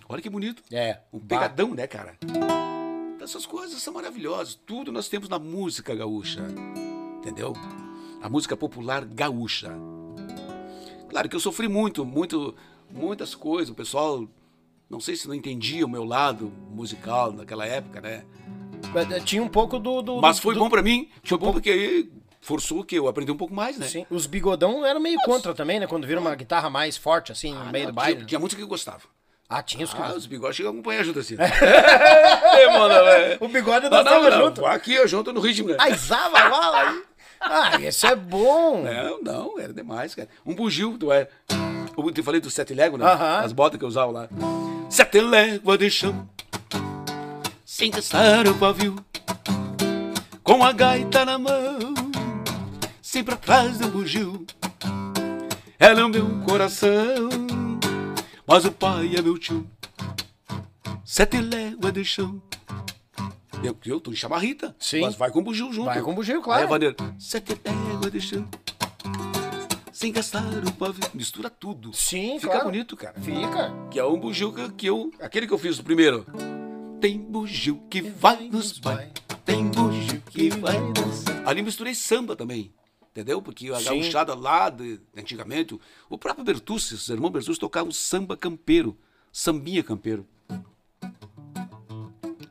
Olha 0.08 0.20
Olha 0.20 0.22
que 0.22 0.28
bonito. 0.28 0.62
É. 0.70 1.00
Um 1.12 1.18
pegadão, 1.18 1.74
né, 1.74 1.86
cara? 1.86 2.18
Essas 3.22 3.46
coisas 3.46 3.80
são 3.80 3.94
maravilhosas. 3.94 4.54
Tudo 4.54 4.92
nós 4.92 5.08
temos 5.08 5.30
na 5.30 5.38
música 5.38 5.94
gaúcha. 5.94 6.46
Entendeu? 7.16 7.54
A 8.22 8.28
música 8.28 8.54
popular 8.56 9.04
gaúcha. 9.04 9.72
Claro 11.08 11.28
que 11.28 11.34
eu 11.34 11.40
sofri 11.40 11.68
muito, 11.68 12.04
muito, 12.04 12.54
muitas 12.90 13.34
coisas. 13.34 13.70
O 13.70 13.74
pessoal, 13.74 14.28
não 14.90 15.00
sei 15.00 15.14
se 15.16 15.26
não 15.28 15.34
entendia 15.34 15.86
o 15.86 15.88
meu 15.88 16.04
lado 16.04 16.52
musical 16.70 17.32
naquela 17.32 17.64
época, 17.64 18.00
né? 18.00 18.24
Mas, 18.92 19.24
Tinha 19.24 19.42
um 19.42 19.48
pouco 19.48 19.78
do. 19.78 20.02
do 20.02 20.20
Mas 20.20 20.38
foi 20.38 20.54
do- 20.54 20.60
bom 20.60 20.68
pra 20.68 20.82
mim. 20.82 21.08
Foi 21.22 21.38
bom 21.38 21.52
porque 21.52 21.70
aí 21.70 22.10
forçou 22.40 22.82
que 22.82 22.96
eu 22.96 23.06
aprendi 23.06 23.30
um 23.30 23.36
pouco 23.36 23.54
mais, 23.54 23.78
né? 23.78 23.86
Sim. 23.86 24.06
Os 24.10 24.26
bigodão 24.26 24.84
eram 24.84 24.98
meio 25.00 25.18
contra 25.24 25.54
também, 25.54 25.78
né? 25.78 25.86
Quando 25.86 26.06
viram 26.06 26.20
uma 26.22 26.34
guitarra 26.34 26.68
mais 26.70 26.96
forte, 26.96 27.30
assim, 27.30 27.54
no 27.54 27.60
Ah, 27.60 27.64
meio 27.72 27.84
não, 27.84 27.92
do 27.92 27.94
baile. 27.94 28.16
Tinha, 28.16 28.26
tinha 28.26 28.38
música 28.40 28.58
que 28.58 28.64
eu 28.64 28.68
gostava. 28.68 29.02
Ah, 29.48 29.62
tinha 29.62 29.84
os 29.84 29.92
que. 29.92 30.00
Ah, 30.00 30.14
os 30.16 30.26
bigodes 30.26 30.56
chegam 30.56 30.70
a 30.70 30.74
acompanhar 30.74 31.04
junto 31.04 31.18
assim. 31.18 31.36
Ei, 32.58 32.66
mano, 32.78 32.94
é. 32.94 33.36
O 33.40 33.48
bigode 33.48 33.88
Não, 33.88 34.02
dançava 34.02 34.30
não, 34.30 34.44
junto. 34.46 34.64
Aqui 34.66 34.94
eu 34.94 35.06
junto 35.06 35.32
no 35.32 35.40
ritmo, 35.40 35.68
né? 35.68 35.76
Ai, 35.78 35.94
zava 35.94 36.38
a 36.38 36.48
bala 36.50 36.80
aí. 36.80 37.02
Ah, 37.40 37.80
esse 37.80 38.06
é 38.06 38.14
bom. 38.16 38.82
Não, 38.82 39.22
não, 39.22 39.58
era 39.58 39.72
demais, 39.72 40.14
cara. 40.14 40.28
Um 40.44 40.54
bugio, 40.54 40.96
tu 40.98 41.12
é. 41.12 41.28
Eu 41.96 42.10
te 42.12 42.22
falei 42.22 42.40
do 42.40 42.50
sete 42.50 42.74
léguas, 42.74 43.00
né? 43.02 43.06
Aham. 43.10 43.40
As 43.40 43.52
botas 43.52 43.78
que 43.78 43.84
eu 43.84 43.88
usava 43.88 44.10
lá. 44.12 44.28
Sete 44.90 45.20
léguas 45.20 45.78
de 45.78 45.88
chão, 45.88 46.28
sem 47.64 47.92
gastar 47.92 48.48
o 48.48 48.54
pavio, 48.56 48.96
com 50.42 50.64
a 50.64 50.72
gaita 50.72 51.24
na 51.24 51.38
mão, 51.38 51.94
sempre 53.00 53.34
atrás 53.34 53.78
do 53.78 53.86
bugio. 53.86 54.44
Ela 55.78 56.00
é 56.00 56.04
o 56.04 56.08
meu 56.08 56.26
coração, 56.40 57.28
mas 58.44 58.64
o 58.64 58.72
pai 58.72 59.14
é 59.16 59.22
meu 59.22 59.38
tio. 59.38 59.64
Sete 61.04 61.40
léguas 61.40 61.92
de 61.92 62.04
chão. 62.04 62.42
Eu, 63.62 63.76
eu 63.86 64.00
tô 64.00 64.10
em 64.10 64.16
chamarrita, 64.16 64.74
Sim. 64.76 65.02
mas 65.02 65.14
vai 65.14 65.30
com 65.30 65.40
bugio 65.40 65.72
junto. 65.72 65.86
Vai 65.86 66.02
com 66.02 66.12
bugio, 66.14 66.42
claro. 66.42 66.66
vaneira, 66.66 66.96
sete 67.16 67.56
léguas 67.64 68.10
de 68.10 68.20
chão, 68.20 68.48
sem 70.00 70.10
gastar 70.12 70.42
o 70.66 70.72
pavio. 70.72 71.02
Mistura 71.12 71.50
tudo. 71.50 71.92
Sim, 71.92 72.38
Fica 72.40 72.52
claro. 72.52 72.70
bonito, 72.70 72.96
cara. 72.96 73.20
Fica. 73.20 73.70
Que 73.90 73.98
é 73.98 74.04
um 74.04 74.18
bugio 74.18 74.50
que, 74.72 74.86
eu. 74.86 75.10
Aquele 75.20 75.46
que 75.46 75.52
eu 75.52 75.58
fiz 75.58 75.78
o 75.78 75.84
primeiro. 75.84 76.24
Tem 77.02 77.18
bugio 77.18 77.82
que 77.90 78.00
vai 78.00 78.48
nos 78.48 78.78
bailes. 78.78 79.12
Tem 79.44 79.66
bugio 79.68 80.22
que 80.30 80.48
vai 80.48 80.78
dançar. 80.94 81.46
Ali 81.46 81.60
misturei 81.60 81.94
samba 81.94 82.34
também. 82.34 82.72
Entendeu? 83.10 83.42
Porque 83.42 83.68
a 83.70 83.76
Sim. 83.78 83.84
gauchada 84.00 84.34
lá, 84.34 84.70
de, 84.70 84.98
antigamente, 85.14 85.74
o- 85.74 85.80
o 86.08 86.16
próprio 86.16 86.44
Bertucci, 86.46 86.94
os 86.94 87.06
irmãos 87.10 87.30
Bertucci 87.30 87.60
tocavam 87.60 87.92
samba 87.92 88.38
campeiro. 88.38 88.96
Sambinha 89.30 89.82
campeiro. 89.82 90.26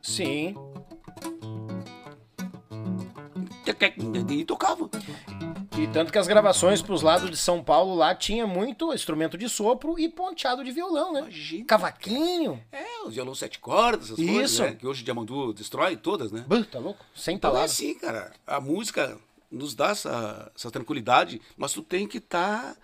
Sim. 0.00 0.54
E 4.28 4.44
tocavam. 4.44 4.88
E 5.80 5.86
tanto 5.92 6.12
que 6.12 6.18
as 6.18 6.28
gravações 6.28 6.82
pros 6.82 7.00
lados 7.00 7.30
de 7.30 7.36
São 7.38 7.64
Paulo 7.64 7.94
lá 7.94 8.14
tinha 8.14 8.46
muito 8.46 8.92
instrumento 8.92 9.38
de 9.38 9.48
sopro 9.48 9.98
e 9.98 10.08
ponteado 10.10 10.62
de 10.62 10.70
violão, 10.70 11.12
né? 11.12 11.20
Imagina. 11.20 11.64
Cavaquinho. 11.64 12.62
É, 12.70 13.02
os 13.06 13.14
violão 13.14 13.34
sete 13.34 13.58
cordas, 13.58 14.10
essas 14.10 14.16
coisas, 14.24 14.50
Isso. 14.50 14.62
né? 14.62 14.74
Que 14.74 14.86
hoje 14.86 15.02
Diamandu 15.02 15.54
destrói 15.54 15.96
todas, 15.96 16.30
né? 16.30 16.44
Bah, 16.46 16.62
tá 16.70 16.78
louco? 16.78 17.04
Sem 17.14 17.36
Então 17.36 17.50
é 17.50 17.52
palavras. 17.52 17.72
assim, 17.72 17.94
cara. 17.94 18.30
A 18.46 18.60
música 18.60 19.18
nos 19.50 19.74
dá 19.74 19.88
essa, 19.90 20.52
essa 20.54 20.70
tranquilidade, 20.70 21.40
mas 21.56 21.72
tu 21.72 21.82
tem 21.82 22.06
que 22.06 22.18
estar 22.18 22.76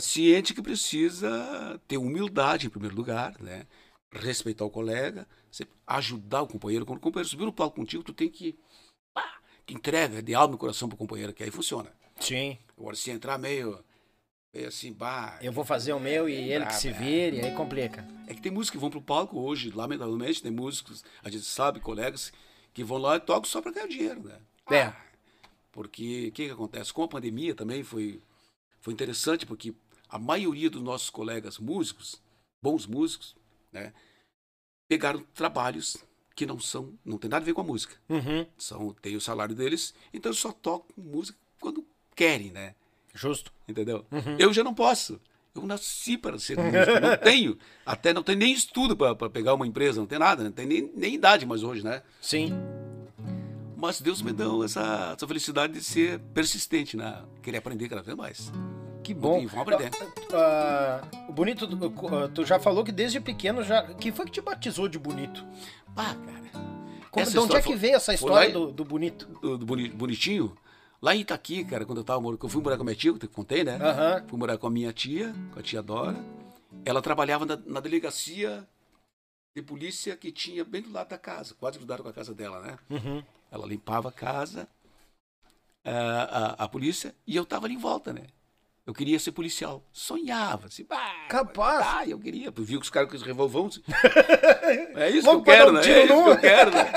ciente 0.00 0.54
que 0.54 0.62
precisa 0.62 1.80
ter 1.88 1.96
humildade 1.98 2.68
em 2.68 2.70
primeiro 2.70 2.94
lugar, 2.94 3.34
né? 3.40 3.66
Respeitar 4.12 4.64
o 4.64 4.70
colega, 4.70 5.26
ajudar 5.84 6.42
o 6.42 6.46
companheiro. 6.46 6.86
Quando 6.86 6.98
o 6.98 7.02
companheiro 7.02 7.28
subir 7.28 7.44
no 7.44 7.52
palco 7.52 7.76
contigo, 7.76 8.04
tu 8.04 8.12
tem 8.12 8.28
que. 8.30 8.56
Pá, 9.12 9.40
que 9.66 9.74
entrega 9.74 10.22
de 10.22 10.32
alma 10.32 10.54
e 10.54 10.58
coração 10.58 10.88
pro 10.88 10.96
companheiro, 10.96 11.32
que 11.32 11.42
aí 11.42 11.50
funciona. 11.50 11.90
Sim. 12.20 12.58
Agora, 12.78 12.96
se 12.96 13.10
entrar 13.10 13.38
meio. 13.38 13.82
meio 14.54 14.68
assim, 14.68 14.92
bah. 14.92 15.38
Eu 15.42 15.52
vou 15.52 15.64
fazer 15.64 15.92
o 15.92 16.00
meu 16.00 16.28
e 16.28 16.34
ele 16.34 16.66
que 16.66 16.74
se 16.74 16.88
é. 16.88 16.92
vire, 16.92 17.40
aí 17.40 17.54
complica. 17.54 18.06
É 18.26 18.34
que 18.34 18.40
tem 18.40 18.52
músicos 18.52 18.70
que 18.70 18.80
vão 18.80 18.90
pro 18.90 19.02
palco 19.02 19.38
hoje, 19.38 19.70
lamentavelmente, 19.70 20.42
tem 20.42 20.52
músicos, 20.52 21.04
a 21.22 21.30
gente 21.30 21.44
sabe, 21.44 21.80
colegas, 21.80 22.32
que 22.72 22.84
vão 22.84 22.98
lá 22.98 23.16
e 23.16 23.20
tocam 23.20 23.44
só 23.44 23.60
para 23.60 23.72
ganhar 23.72 23.88
dinheiro, 23.88 24.22
né? 24.22 24.38
É. 24.70 24.92
Porque 25.72 26.28
o 26.28 26.32
que, 26.32 26.46
que 26.46 26.50
acontece? 26.50 26.92
Com 26.92 27.02
a 27.02 27.08
pandemia 27.08 27.54
também 27.54 27.82
foi, 27.82 28.20
foi 28.80 28.92
interessante, 28.92 29.46
porque 29.46 29.74
a 30.08 30.18
maioria 30.18 30.68
dos 30.68 30.82
nossos 30.82 31.10
colegas 31.10 31.58
músicos, 31.58 32.20
bons 32.62 32.86
músicos, 32.86 33.34
né, 33.72 33.92
pegaram 34.88 35.22
trabalhos 35.34 35.96
que 36.34 36.46
não 36.46 36.58
são, 36.58 36.98
não 37.04 37.18
tem 37.18 37.30
nada 37.30 37.42
a 37.42 37.46
ver 37.46 37.54
com 37.54 37.60
a 37.60 37.64
música. 37.64 37.94
Uhum. 38.08 38.46
São, 38.56 38.92
tem 38.94 39.14
o 39.14 39.20
salário 39.20 39.54
deles, 39.54 39.94
então 40.12 40.30
eles 40.30 40.40
só 40.40 40.52
tocam 40.52 40.88
música 40.96 41.38
quando 41.60 41.86
querem, 42.20 42.50
né? 42.50 42.74
Justo. 43.14 43.50
Entendeu? 43.66 44.04
Eu 44.38 44.52
já 44.52 44.62
não 44.62 44.74
posso. 44.74 45.18
Eu 45.54 45.62
nasci 45.66 46.16
para 46.18 46.38
ser 46.38 46.56
músico, 46.58 47.00
não 47.00 47.16
tenho. 47.24 47.56
Até 47.84 48.12
não 48.12 48.22
tenho 48.22 48.38
nem 48.38 48.52
estudo 48.52 48.94
para 48.96 49.14
pegar 49.30 49.54
uma 49.54 49.66
empresa, 49.66 49.98
não 49.98 50.06
tem 50.06 50.18
nada, 50.18 50.44
não 50.44 50.52
tem 50.52 50.66
nem, 50.66 50.90
nem 50.94 51.14
idade 51.14 51.46
mais 51.46 51.62
hoje, 51.62 51.82
né? 51.84 52.02
Sim. 52.20 52.52
Mas 53.76 54.00
Deus 54.00 54.20
me 54.20 54.32
deu 54.32 54.62
essa, 54.62 55.14
essa 55.16 55.26
felicidade 55.26 55.72
de 55.72 55.82
ser 55.82 56.18
persistente, 56.34 56.96
né? 56.96 57.22
Querer 57.42 57.56
aprender 57.58 57.88
cada 57.88 58.02
vez 58.02 58.16
mais. 58.16 58.52
Que 59.02 59.14
bom. 59.14 59.46
Vamos 59.48 59.62
aprender. 59.72 59.90
Ah, 60.34 61.00
o 61.28 61.32
Bonito, 61.32 61.66
tu- 61.66 62.06
ah, 62.14 62.28
tu 62.28 62.44
já 62.44 62.60
falou 62.60 62.84
que 62.84 62.92
desde 62.92 63.18
pequeno 63.20 63.62
já. 63.64 63.82
Quem 63.94 64.12
foi 64.12 64.26
que 64.26 64.32
te 64.32 64.40
batizou 64.42 64.86
de 64.88 64.98
Bonito? 64.98 65.42
Pá, 65.96 66.14
cara. 66.14 66.40
Como, 67.10 67.26
de 67.28 67.38
onde 67.38 67.56
é 67.56 67.62
que 67.62 67.74
veio 67.74 67.96
essa 67.96 68.12
história 68.14 68.52
do, 68.52 68.70
do 68.70 68.84
Bonito? 68.84 69.26
do, 69.40 69.56
do 69.58 69.66
boni- 69.66 69.88
bonitinho. 69.88 70.54
Lá 71.02 71.14
em 71.14 71.20
Itaqui, 71.20 71.64
cara, 71.64 71.86
quando 71.86 71.98
eu 71.98 72.04
tava 72.04 72.20
morando, 72.20 72.40
eu 72.42 72.48
fui 72.48 72.62
morar 72.62 72.76
com 72.76 72.82
a 72.82 72.84
minha 72.84 72.96
tia, 72.96 73.14
que 73.14 73.24
eu 73.24 73.30
contei, 73.30 73.64
né? 73.64 73.76
Aham. 73.76 74.24
Fui 74.28 74.38
morar 74.38 74.58
com 74.58 74.66
a 74.66 74.70
minha 74.70 74.92
tia, 74.92 75.34
com 75.52 75.58
a 75.58 75.62
tia 75.62 75.82
Dora. 75.82 76.22
Ela 76.84 77.00
trabalhava 77.00 77.46
na, 77.46 77.56
na 77.56 77.80
delegacia 77.80 78.68
de 79.56 79.62
polícia 79.62 80.14
que 80.16 80.30
tinha 80.30 80.62
bem 80.64 80.82
do 80.82 80.92
lado 80.92 81.08
da 81.08 81.18
casa, 81.18 81.54
quase 81.54 81.78
grudado 81.78 82.02
com 82.02 82.08
a 82.10 82.12
casa 82.12 82.34
dela, 82.34 82.60
né? 82.60 82.78
Uhum. 82.90 83.24
Ela 83.50 83.66
limpava 83.66 84.10
a 84.10 84.12
casa, 84.12 84.68
a, 85.82 85.92
a, 85.92 86.64
a 86.64 86.68
polícia, 86.68 87.14
e 87.26 87.34
eu 87.34 87.46
tava 87.46 87.66
ali 87.66 87.74
em 87.74 87.78
volta, 87.78 88.12
né? 88.12 88.26
Eu 88.86 88.94
queria 88.94 89.18
ser 89.18 89.32
policial. 89.32 89.84
Sonhava, 89.92 90.66
assim, 90.66 90.84
bah, 90.84 91.26
Capaz. 91.28 91.86
Ah, 91.86 92.06
eu 92.06 92.18
queria. 92.18 92.46
Eu 92.46 92.64
vi 92.64 92.76
que 92.76 92.82
os 92.82 92.90
caras 92.90 93.08
com 93.08 93.16
os 93.16 93.22
revolvão. 93.22 93.66
assim, 93.66 93.82
é 94.96 95.10
isso 95.10 95.26
Vamos 95.26 95.44
que 95.44 95.50
eu 95.50 95.54
quero, 95.54 95.70
um 95.70 95.72
né? 95.74 95.80
É 95.80 96.04
isso 96.04 96.24
que 96.24 96.30
eu 96.30 96.38
quero, 96.38 96.70
né? 96.70 96.92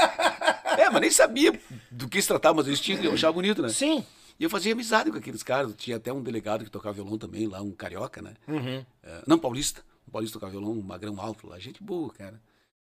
É, 0.78 0.90
mas 0.90 1.02
nem 1.02 1.12
sabia 1.12 1.60
do 1.92 2.08
que 2.08 2.22
se 2.22 2.28
tratava, 2.28 2.56
mas 2.56 2.68
eles 2.68 2.80
tinham, 2.80 3.04
eu 3.04 3.14
achava 3.14 3.34
bonito, 3.34 3.62
né? 3.62 3.70
Sim. 3.70 4.04
E 4.40 4.44
eu 4.44 4.50
fazia 4.50 4.74
amizade 4.74 5.12
com 5.12 5.18
aqueles 5.18 5.44
caras. 5.44 5.74
Tinha 5.76 5.98
até 5.98 6.12
um 6.12 6.24
delegado 6.24 6.64
que 6.64 6.72
tocava 6.72 6.96
violão 6.96 7.18
também, 7.18 7.48
lá, 7.48 7.62
um 7.62 7.72
carioca, 7.72 8.22
né? 8.22 8.34
Uhum. 8.48 8.84
É, 9.04 9.22
não, 9.28 9.38
paulista. 9.38 9.84
Um 10.08 10.12
paulista 10.12 10.40
tocava 10.40 10.52
violão, 10.52 10.72
um 10.72 10.82
magrão 10.82 11.20
alto 11.20 11.48
lá. 11.48 11.60
Gente 11.60 11.84
boa, 11.84 12.12
cara. 12.12 12.42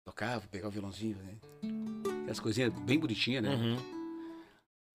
Tocava, 0.06 0.44
pegava 0.50 0.70
o 0.70 0.72
violãozinho, 0.72 1.18
né? 1.18 1.34
Aquelas 2.22 2.40
coisinhas 2.40 2.72
bem 2.74 3.00
bonitinhas, 3.00 3.44
né? 3.44 3.50
Uhum. 3.50 4.05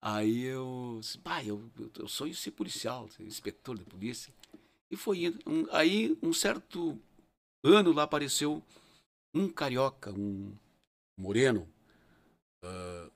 Aí 0.01 0.41
eu 0.43 0.97
disse, 0.99 1.17
pai, 1.19 1.47
eu, 1.49 1.69
eu, 1.79 1.91
eu 1.99 2.07
sonho 2.07 2.33
ser 2.33 2.51
policial, 2.51 3.07
ser 3.09 3.23
inspetor 3.23 3.77
da 3.77 3.83
polícia. 3.85 4.33
E 4.89 4.95
foi 4.95 5.25
indo. 5.25 5.39
Um- 5.45 5.67
aí, 5.71 6.17
um 6.23 6.33
certo 6.33 6.99
ano 7.63 7.91
lá 7.93 8.03
apareceu 8.03 8.63
um 9.33 9.47
carioca, 9.47 10.11
um 10.11 10.51
moreno, 11.17 11.67
ah, 12.63 13.09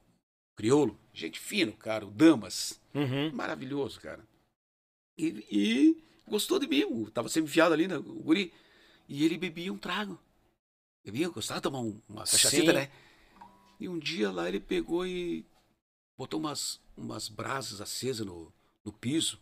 crioulo, 0.55 0.97
gente 1.13 1.39
fino, 1.39 1.73
cara, 1.73 2.05
o 2.05 2.11
Damas. 2.11 2.79
Uhum. 2.93 3.31
Maravilhoso, 3.33 3.99
cara. 3.99 4.23
E, 5.17 5.45
e 5.51 6.03
gostou 6.27 6.59
de 6.59 6.67
mim, 6.67 6.79
eu 6.81 7.09
tava 7.11 7.29
sempre 7.29 7.49
enfiado 7.49 7.73
ali, 7.73 7.87
né, 7.87 7.97
o 7.97 8.03
guri. 8.03 8.53
E 9.09 9.23
ele 9.25 9.37
bebia 9.37 9.73
um 9.73 9.77
trago. 9.77 10.19
Bebia, 11.03 11.29
gostava 11.29 11.59
de 11.59 11.63
tomar 11.63 11.79
um- 11.79 11.99
uma 12.07 12.21
cachacita, 12.21 12.67
Sim. 12.71 12.73
né? 12.73 12.91
E 13.79 13.89
um 13.89 13.99
dia 13.99 14.31
lá 14.31 14.47
ele 14.47 14.59
pegou 14.59 15.05
e 15.05 15.43
botou 16.17 16.39
umas, 16.39 16.81
umas 16.95 17.27
brasas 17.27 17.81
acesas 17.81 18.25
no, 18.25 18.51
no 18.83 18.91
piso, 18.93 19.41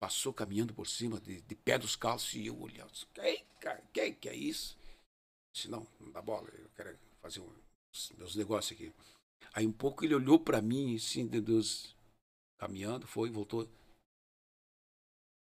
passou 0.00 0.32
caminhando 0.32 0.74
por 0.74 0.86
cima, 0.86 1.20
de, 1.20 1.40
de 1.40 1.54
pé 1.54 1.78
dos 1.78 1.96
calços, 1.96 2.34
e 2.34 2.46
eu 2.46 2.60
olhava, 2.60 2.90
disse, 2.90 3.06
que, 3.06 3.44
cara, 3.60 3.82
que, 3.92 4.12
que 4.12 4.28
é 4.28 4.34
isso? 4.34 4.78
Eu 4.80 5.52
disse, 5.52 5.68
não, 5.68 5.86
não 5.98 6.10
dá 6.10 6.22
bola, 6.22 6.48
eu 6.50 6.70
quero 6.76 6.98
fazer 7.20 7.40
um, 7.40 7.52
meus 8.16 8.36
negócios 8.36 8.78
aqui. 8.78 8.92
Aí 9.52 9.66
um 9.66 9.72
pouco 9.72 10.04
ele 10.04 10.14
olhou 10.14 10.38
pra 10.38 10.62
mim, 10.62 10.94
assim, 10.94 11.26
de 11.26 11.40
Deus, 11.40 11.96
caminhando, 12.58 13.06
foi, 13.06 13.30
voltou. 13.30 13.68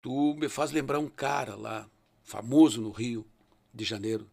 Tu 0.01 0.35
me 0.35 0.47
faz 0.47 0.71
lembrar 0.71 0.99
um 0.99 1.09
cara 1.09 1.55
lá, 1.55 1.89
famoso 2.23 2.81
no 2.81 2.91
Rio 2.91 3.25
de 3.73 3.83
Janeiro. 3.83 4.29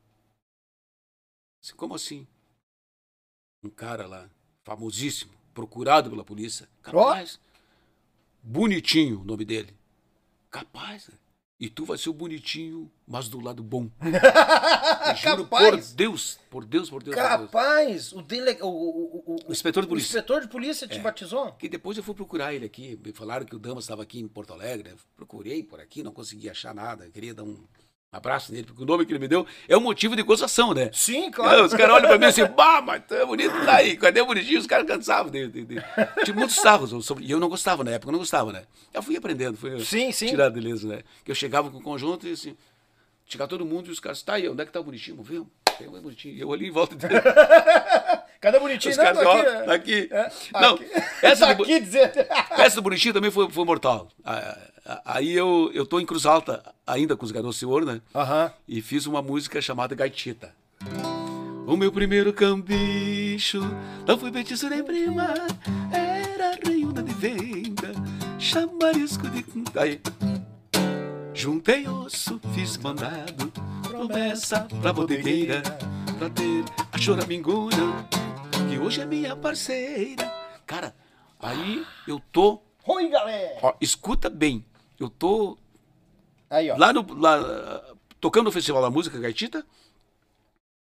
Disse, 1.60 1.74
como 1.74 1.94
assim? 1.94 2.26
Um 3.64 3.70
cara 3.70 4.06
lá, 4.06 4.30
famosíssimo, 4.64 5.32
procurado 5.54 6.10
pela 6.10 6.24
polícia. 6.24 6.68
Capaz. 6.82 7.38
Bonitinho 8.42 9.20
o 9.20 9.24
nome 9.24 9.44
dele. 9.44 9.74
Capaz. 10.50 11.10
e 11.58 11.70
tu 11.70 11.84
vai 11.84 11.96
ser 11.96 12.10
o 12.10 12.12
bonitinho, 12.12 12.90
mas 13.06 13.28
do 13.28 13.40
lado 13.40 13.62
bom. 13.62 13.88
Eu 14.02 15.16
juro 15.16 15.46
por 15.46 15.60
Capaz. 15.60 15.92
Deus, 15.92 16.38
por 16.50 16.64
Deus, 16.64 16.90
por 16.90 17.02
Deus. 17.02 17.14
por 17.16 17.24
Deus. 17.38 17.50
Capaz, 17.50 18.12
o, 18.12 18.20
dele... 18.20 18.58
o, 18.60 18.66
o, 18.66 19.22
o, 19.26 19.36
O 19.48 19.52
inspetor 19.52 19.82
de 19.84 19.86
o 19.86 19.88
polícia. 19.88 20.08
inspetor 20.08 20.40
de 20.42 20.48
polícia 20.48 20.88
te 20.88 20.98
batizou? 20.98 21.52
Que 21.52 21.68
depois 21.68 21.96
eu 21.96 22.02
fui 22.02 22.14
procurar 22.14 22.52
ele 22.52 22.66
aqui. 22.66 22.98
Me 23.04 23.12
falaram 23.12 23.46
que 23.46 23.54
o 23.54 23.58
Damas 23.58 23.84
estava 23.84 24.02
aqui 24.02 24.18
em 24.18 24.26
Porto 24.26 24.52
Alegre. 24.52 24.94
Procurei 25.16 25.62
por 25.62 25.78
aqui, 25.80 26.02
não 26.02 26.12
consegui 26.12 26.50
achar 26.50 26.74
nada. 26.74 27.08
Queria 27.10 27.32
dar 27.32 27.44
um 27.44 27.56
abraço 28.12 28.52
nele, 28.52 28.64
porque 28.66 28.82
o 28.82 28.86
nome 28.86 29.06
que 29.06 29.12
ele 29.12 29.18
me 29.18 29.26
deu 29.26 29.46
é 29.66 29.74
um 29.74 29.80
motivo 29.80 30.14
de 30.14 30.22
gozação, 30.22 30.74
né? 30.74 30.90
Sim, 30.92 31.30
claro. 31.30 31.64
Os 31.64 31.72
caras 31.72 31.96
olham 31.96 32.08
pra 32.08 32.18
mim 32.18 32.26
assim, 32.26 32.44
bah, 32.44 32.82
mas 32.82 33.02
tu 33.08 33.14
é 33.14 33.24
bonito, 33.24 33.52
tá 33.64 33.76
aí. 33.76 33.96
Cadê 33.96 34.20
o 34.20 34.26
bonitinho? 34.26 34.60
Os 34.60 34.66
caras 34.66 34.86
cansavam 34.86 35.32
dele. 35.32 35.48
De, 35.48 35.64
de. 35.64 35.82
Tinha 36.22 36.36
muitos 36.36 36.56
sarros, 36.56 36.92
e 37.20 37.30
eu 37.30 37.40
não 37.40 37.48
gostava 37.48 37.82
na 37.82 37.92
época, 37.92 38.10
eu 38.10 38.12
não 38.12 38.18
gostava, 38.18 38.52
né? 38.52 38.64
Eu 38.92 39.02
fui 39.02 39.16
aprendendo, 39.16 39.56
fui 39.56 39.80
Sim, 39.80 40.12
sim. 40.12 40.26
tirar 40.26 40.50
beleza, 40.50 40.86
né? 40.86 41.02
Que 41.24 41.30
eu 41.30 41.34
chegava 41.34 41.70
com 41.70 41.78
o 41.78 41.82
conjunto 41.82 42.28
e 42.28 42.32
assim, 42.32 42.54
chegava 43.24 43.48
todo 43.48 43.64
mundo 43.64 43.88
e 43.88 43.90
os 43.90 43.98
caras, 43.98 44.22
tá 44.22 44.34
aí, 44.34 44.46
onde 44.46 44.60
é 44.60 44.66
que 44.66 44.72
tá 44.72 44.80
o 44.80 44.84
bonitinho? 44.84 45.16
Vamos 45.16 45.30
ver, 45.30 45.42
tem 45.78 45.88
um 45.88 46.02
bonitinho. 46.02 46.34
E 46.34 46.40
eu 46.40 46.52
ali 46.52 46.68
em 46.68 46.70
volta 46.70 46.94
dele. 46.94 47.14
Cadê 48.42 48.56
o 48.58 48.60
bonitinho? 48.60 48.90
Os 48.90 48.96
Não, 48.98 49.04
caras, 49.04 49.24
ó, 49.24 49.32
aqui, 49.32 49.66
tá 49.66 49.72
aqui. 49.74 50.08
É, 50.10 50.32
Não, 50.60 50.74
aqui. 50.74 50.84
essa 51.22 51.46
tá 51.46 51.52
de- 51.54 51.62
aqui 51.74 51.98
essa 52.60 52.76
do 52.76 52.82
Bonitinho 52.82 53.14
também 53.14 53.30
foi, 53.30 53.48
foi 53.48 53.64
mortal. 53.64 54.08
Aí 55.04 55.32
eu, 55.32 55.70
eu 55.72 55.86
tô 55.86 56.00
em 56.00 56.04
Cruz 56.04 56.26
Alta, 56.26 56.60
ainda 56.84 57.16
com 57.16 57.24
os 57.24 57.30
garotos 57.30 57.56
senhor, 57.56 57.84
né? 57.86 58.00
Aham. 58.14 58.52
E 58.66 58.82
fiz 58.82 59.06
uma 59.06 59.22
música 59.22 59.62
chamada 59.62 59.94
Gaitita. 59.94 60.52
O 61.68 61.76
meu 61.76 61.92
primeiro 61.92 62.32
cambicho 62.32 63.60
não 64.04 64.18
foi 64.18 64.32
petiço 64.32 64.68
nem 64.68 64.82
prima, 64.82 65.32
era 65.92 66.58
reiúna 66.66 67.00
de 67.00 67.14
venda, 67.14 67.92
chamarisco 68.40 69.28
de. 69.28 69.44
Aí. 69.78 70.00
Juntei 71.34 71.86
osso, 71.88 72.40
fiz 72.54 72.76
mandado, 72.76 73.52
promessa 73.88 74.66
pra 74.82 74.92
bodegueira, 74.92 75.62
pra 76.22 76.30
ter 76.30 76.64
a 76.92 76.98
choramingona, 76.98 78.08
que 78.68 78.78
hoje 78.78 79.00
é 79.00 79.04
minha 79.04 79.34
parceira. 79.34 80.32
Cara, 80.64 80.94
aí 81.40 81.84
eu 82.06 82.20
tô. 82.30 82.62
Oi, 82.86 83.08
galera. 83.08 83.58
Ó, 83.60 83.74
escuta 83.80 84.30
bem, 84.30 84.64
eu 85.00 85.10
tô 85.10 85.58
Aí, 86.48 86.70
ó. 86.70 86.76
lá 86.76 86.92
no 86.92 87.04
lá, 87.14 87.96
tocando 88.20 88.44
no 88.44 88.52
Festival 88.52 88.80
da 88.82 88.88
Música 88.90 89.18
Gaitita. 89.18 89.66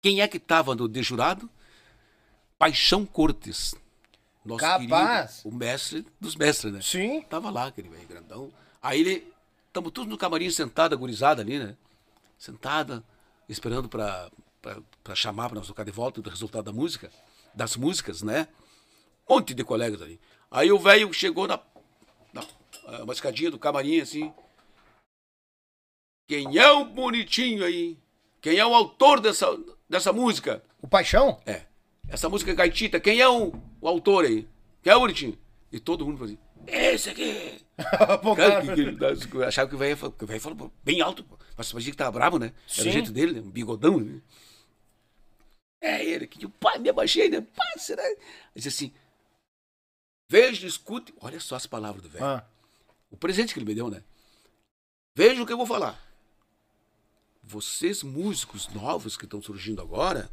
Quem 0.01 0.19
é 0.19 0.27
que 0.27 0.39
tava 0.39 0.75
no 0.75 0.89
de 0.89 1.01
jurado? 1.01 1.49
Paixão 2.57 3.05
Cortes. 3.05 3.73
Nosso 4.43 4.59
Capaz. 4.59 5.41
querido, 5.41 5.55
o 5.55 5.57
mestre 5.57 6.05
dos 6.19 6.35
mestres, 6.35 6.73
né? 6.73 6.81
Sim. 6.81 7.21
Tava 7.21 7.49
lá, 7.49 7.67
aquele 7.67 7.87
velho 7.87 8.07
grandão. 8.07 8.51
Aí 8.81 8.99
ele. 8.99 9.33
Estamos 9.67 9.91
todos 9.91 10.09
no 10.09 10.17
camarim 10.17 10.49
sentado, 10.49 10.97
gurizada 10.97 11.41
ali, 11.41 11.59
né? 11.59 11.77
Sentada, 12.37 13.03
esperando 13.47 13.87
pra, 13.87 14.29
pra, 14.61 14.81
pra 15.03 15.15
chamar 15.15 15.49
pra 15.49 15.57
nós 15.57 15.67
tocar 15.67 15.83
de 15.83 15.91
volta 15.91 16.21
do 16.21 16.29
resultado 16.29 16.65
da 16.65 16.73
música, 16.73 17.11
das 17.53 17.75
músicas, 17.75 18.21
né? 18.21 18.47
Um 19.27 19.35
monte 19.35 19.53
de 19.53 19.63
colegas 19.63 20.01
ali. 20.01 20.19
Aí 20.49 20.71
o 20.71 20.79
velho 20.79 21.11
chegou 21.13 21.47
na, 21.47 21.59
na 22.33 22.43
ah, 22.85 23.03
uma 23.03 23.13
escadinha 23.13 23.51
do 23.51 23.59
camarim 23.59 23.99
assim. 23.99 24.33
Quem 26.27 26.57
é 26.57 26.71
o 26.71 26.85
bonitinho 26.85 27.63
aí? 27.63 27.97
Quem 28.41 28.57
é 28.57 28.65
o 28.65 28.73
autor 28.73 29.19
dessa, 29.19 29.47
dessa 29.89 30.13
música? 30.13 30.63
O 30.81 30.87
Paixão? 30.87 31.39
É. 31.45 31.65
Essa 32.07 32.29
música 32.29 32.51
é 32.51 32.55
gaitita, 32.55 32.99
quem 32.99 33.19
é 33.19 33.27
o, 33.27 33.53
o 33.81 33.87
autor 33.87 34.25
aí? 34.25 34.47
Quem 34.81 34.93
é 34.93 34.95
o 34.95 34.99
bonitinho? 34.99 35.37
E 35.71 35.79
todo 35.79 36.05
mundo 36.05 36.23
assim, 36.23 36.37
esse 36.67 37.09
aqui! 37.09 37.61
Cara, 37.77 38.61
que, 38.75 39.43
achava 39.43 39.69
que 39.69 39.75
o 39.75 39.77
velho 39.77 40.41
falou- 40.41 40.73
bem 40.83 41.01
alto, 41.01 41.25
mas 41.55 41.71
parecia 41.71 41.91
que 41.91 41.97
tava 41.97 42.11
bravo, 42.11 42.37
né? 42.37 42.47
Era 42.47 42.83
Sim. 42.83 42.89
o 42.89 42.91
jeito 42.91 43.11
dele, 43.11 43.33
né? 43.33 43.41
um 43.41 43.49
bigodão. 43.49 43.99
Né? 43.99 44.21
É 45.81 46.03
ele, 46.03 46.27
que 46.27 46.45
o 46.45 46.49
pai 46.49 46.77
me 46.77 46.89
abaixei, 46.89 47.29
né? 47.29 47.41
Pai, 47.41 47.77
será? 47.77 48.03
Disse 48.55 48.67
assim: 48.67 48.93
veja, 50.27 50.67
escute. 50.67 51.13
Olha 51.21 51.39
só 51.39 51.55
as 51.55 51.65
palavras 51.65 52.01
do 52.03 52.09
velho. 52.09 52.25
Ah, 52.25 52.45
O 53.09 53.17
presente 53.17 53.53
que 53.53 53.59
ele 53.59 53.65
me 53.65 53.75
deu, 53.75 53.89
né? 53.89 54.03
Veja 55.15 55.41
o 55.41 55.45
que 55.45 55.53
eu 55.53 55.57
vou 55.57 55.65
falar. 55.65 56.01
Vocês, 57.41 58.03
músicos 58.03 58.67
novos 58.67 59.17
que 59.17 59.23
estão 59.25 59.41
surgindo 59.41 59.81
agora, 59.81 60.29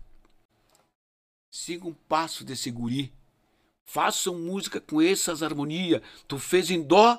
sigam 1.51 1.88
um 1.90 1.94
passo 1.94 2.44
desse 2.44 2.70
guri. 2.70 3.12
Façam 3.84 4.34
música 4.38 4.80
com 4.80 5.01
essas 5.01 5.42
harmonias. 5.42 6.03
Tu 6.26 6.38
fez 6.38 6.70
em 6.70 6.82
dó, 6.82 7.18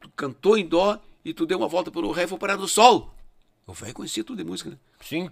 tu 0.00 0.10
cantou 0.10 0.58
em 0.58 0.66
dó 0.66 1.00
e 1.24 1.32
tu 1.32 1.46
deu 1.46 1.56
uma 1.58 1.68
volta 1.68 1.90
pelo 1.90 2.10
ré 2.12 2.24
e 2.24 2.28
foi 2.28 2.36
parar 2.38 2.56
no 2.56 2.68
sol. 2.68 3.14
O 3.66 3.72
velho 3.72 3.94
conhecia 3.94 4.24
tudo 4.24 4.38
de 4.38 4.44
música, 4.44 4.70
né? 4.70 4.78
sim. 5.00 5.30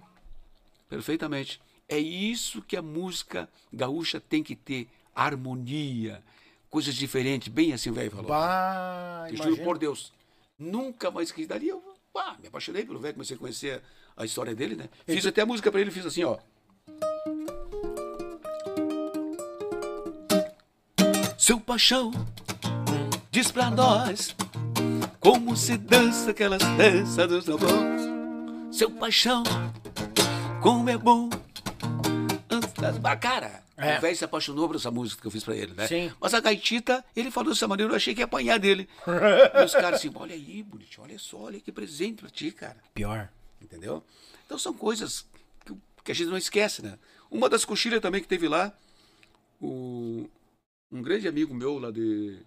Perfeitamente. 0.89 1.61
É 1.87 1.97
isso 1.97 2.61
que 2.61 2.77
a 2.77 2.81
música 2.81 3.49
gaúcha 3.71 4.19
tem 4.19 4.43
que 4.43 4.55
ter. 4.55 4.87
Harmonia. 5.15 6.23
Coisas 6.69 6.95
diferentes. 6.95 7.49
Bem 7.49 7.73
assim 7.73 7.89
o 7.89 7.93
velho 7.93 8.09
falou. 8.09 8.27
Bah, 8.27 9.27
juro 9.31 9.57
por 9.63 9.77
Deus, 9.77 10.11
nunca 10.57 11.11
mais 11.11 11.31
quis. 11.31 11.47
Dali 11.47 11.67
eu 11.67 11.83
ah, 12.15 12.35
me 12.39 12.47
apaixonei 12.47 12.85
pelo 12.85 12.99
velho, 12.99 13.15
comecei 13.15 13.35
a 13.35 13.39
conhecer 13.39 13.81
a 14.15 14.23
história 14.23 14.53
dele, 14.53 14.75
né? 14.75 14.89
Fiz 15.05 15.25
até 15.25 15.41
a 15.41 15.45
música 15.45 15.71
pra 15.71 15.81
ele, 15.81 15.91
fiz 15.91 16.05
assim, 16.05 16.23
ó. 16.23 16.37
Seu 21.37 21.59
paixão, 21.59 22.11
diz 23.31 23.51
pra 23.51 23.69
nós 23.69 24.35
como 25.19 25.57
se 25.57 25.75
dança 25.77 26.31
aquelas 26.31 26.61
danças 26.77 27.27
dos 27.27 27.45
tambores. 27.45 28.03
Seu 28.71 28.89
paixão, 28.91 29.43
como 30.61 30.89
é 30.89 30.97
bom. 30.97 31.29
Ah, 33.03 33.15
Cara, 33.15 33.63
É. 33.77 33.97
o 33.97 34.01
velho 34.01 34.15
se 34.15 34.25
apaixonou 34.25 34.67
por 34.67 34.75
essa 34.75 34.91
música 34.91 35.21
que 35.21 35.27
eu 35.27 35.31
fiz 35.31 35.43
pra 35.43 35.55
ele, 35.55 35.73
né? 35.73 35.87
Sim. 35.87 36.11
Mas 36.19 36.33
a 36.33 36.39
gaitita, 36.39 37.03
ele 37.15 37.31
falou 37.31 37.53
dessa 37.53 37.67
maneira, 37.67 37.91
eu 37.91 37.95
achei 37.95 38.13
que 38.13 38.21
ia 38.21 38.25
apanhar 38.25 38.57
dele. 38.59 38.87
e 39.59 39.63
os 39.63 39.71
caras 39.73 39.99
assim, 39.99 40.11
olha 40.15 40.33
aí, 40.35 40.63
bonitinho, 40.63 41.03
olha 41.03 41.17
só, 41.19 41.37
olha 41.37 41.59
que 41.59 41.71
presente 41.71 42.21
pra 42.21 42.29
ti, 42.29 42.51
cara. 42.51 42.77
Pior. 42.93 43.29
Entendeu? 43.61 44.03
Então 44.45 44.57
são 44.57 44.73
coisas 44.73 45.25
que, 45.65 45.73
que 46.03 46.11
a 46.11 46.15
gente 46.15 46.27
não 46.29 46.37
esquece, 46.37 46.81
né? 46.81 46.97
Uma 47.31 47.49
das 47.49 47.65
coxilhas 47.65 48.01
também 48.01 48.21
que 48.21 48.27
teve 48.27 48.47
lá, 48.47 48.71
o, 49.61 50.29
um 50.91 51.01
grande 51.01 51.27
amigo 51.27 51.53
meu 51.53 51.79
lá 51.79 51.89
de. 51.91 52.39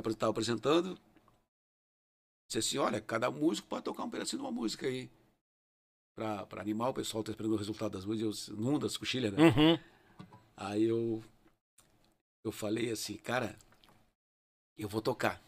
que 0.00 0.08
estava 0.08 0.30
apresentando, 0.30 0.98
disse 2.46 2.58
assim: 2.58 2.78
olha, 2.78 3.00
cada 3.00 3.30
músico 3.30 3.68
pode 3.68 3.84
tocar 3.84 4.04
um 4.04 4.10
pedacinho 4.10 4.40
de 4.42 4.46
uma 4.46 4.52
música 4.52 4.86
aí. 4.86 5.10
Pra, 6.14 6.44
pra 6.46 6.60
animar 6.60 6.90
o 6.90 6.94
pessoal, 6.94 7.24
tá 7.24 7.30
esperando 7.30 7.54
o 7.54 7.56
resultado 7.56 7.92
das 7.92 8.04
músicas, 8.04 8.48
eu- 8.48 8.56
num 8.56 8.78
das 8.78 8.96
coxilhas, 8.96 9.32
né? 9.32 9.48
Uhum. 9.48 9.78
Aí 10.56 10.84
eu, 10.84 11.22
eu 12.44 12.52
falei 12.52 12.90
assim, 12.90 13.16
cara, 13.16 13.56
eu 14.76 14.88
vou 14.88 15.00
tocar. 15.00 15.40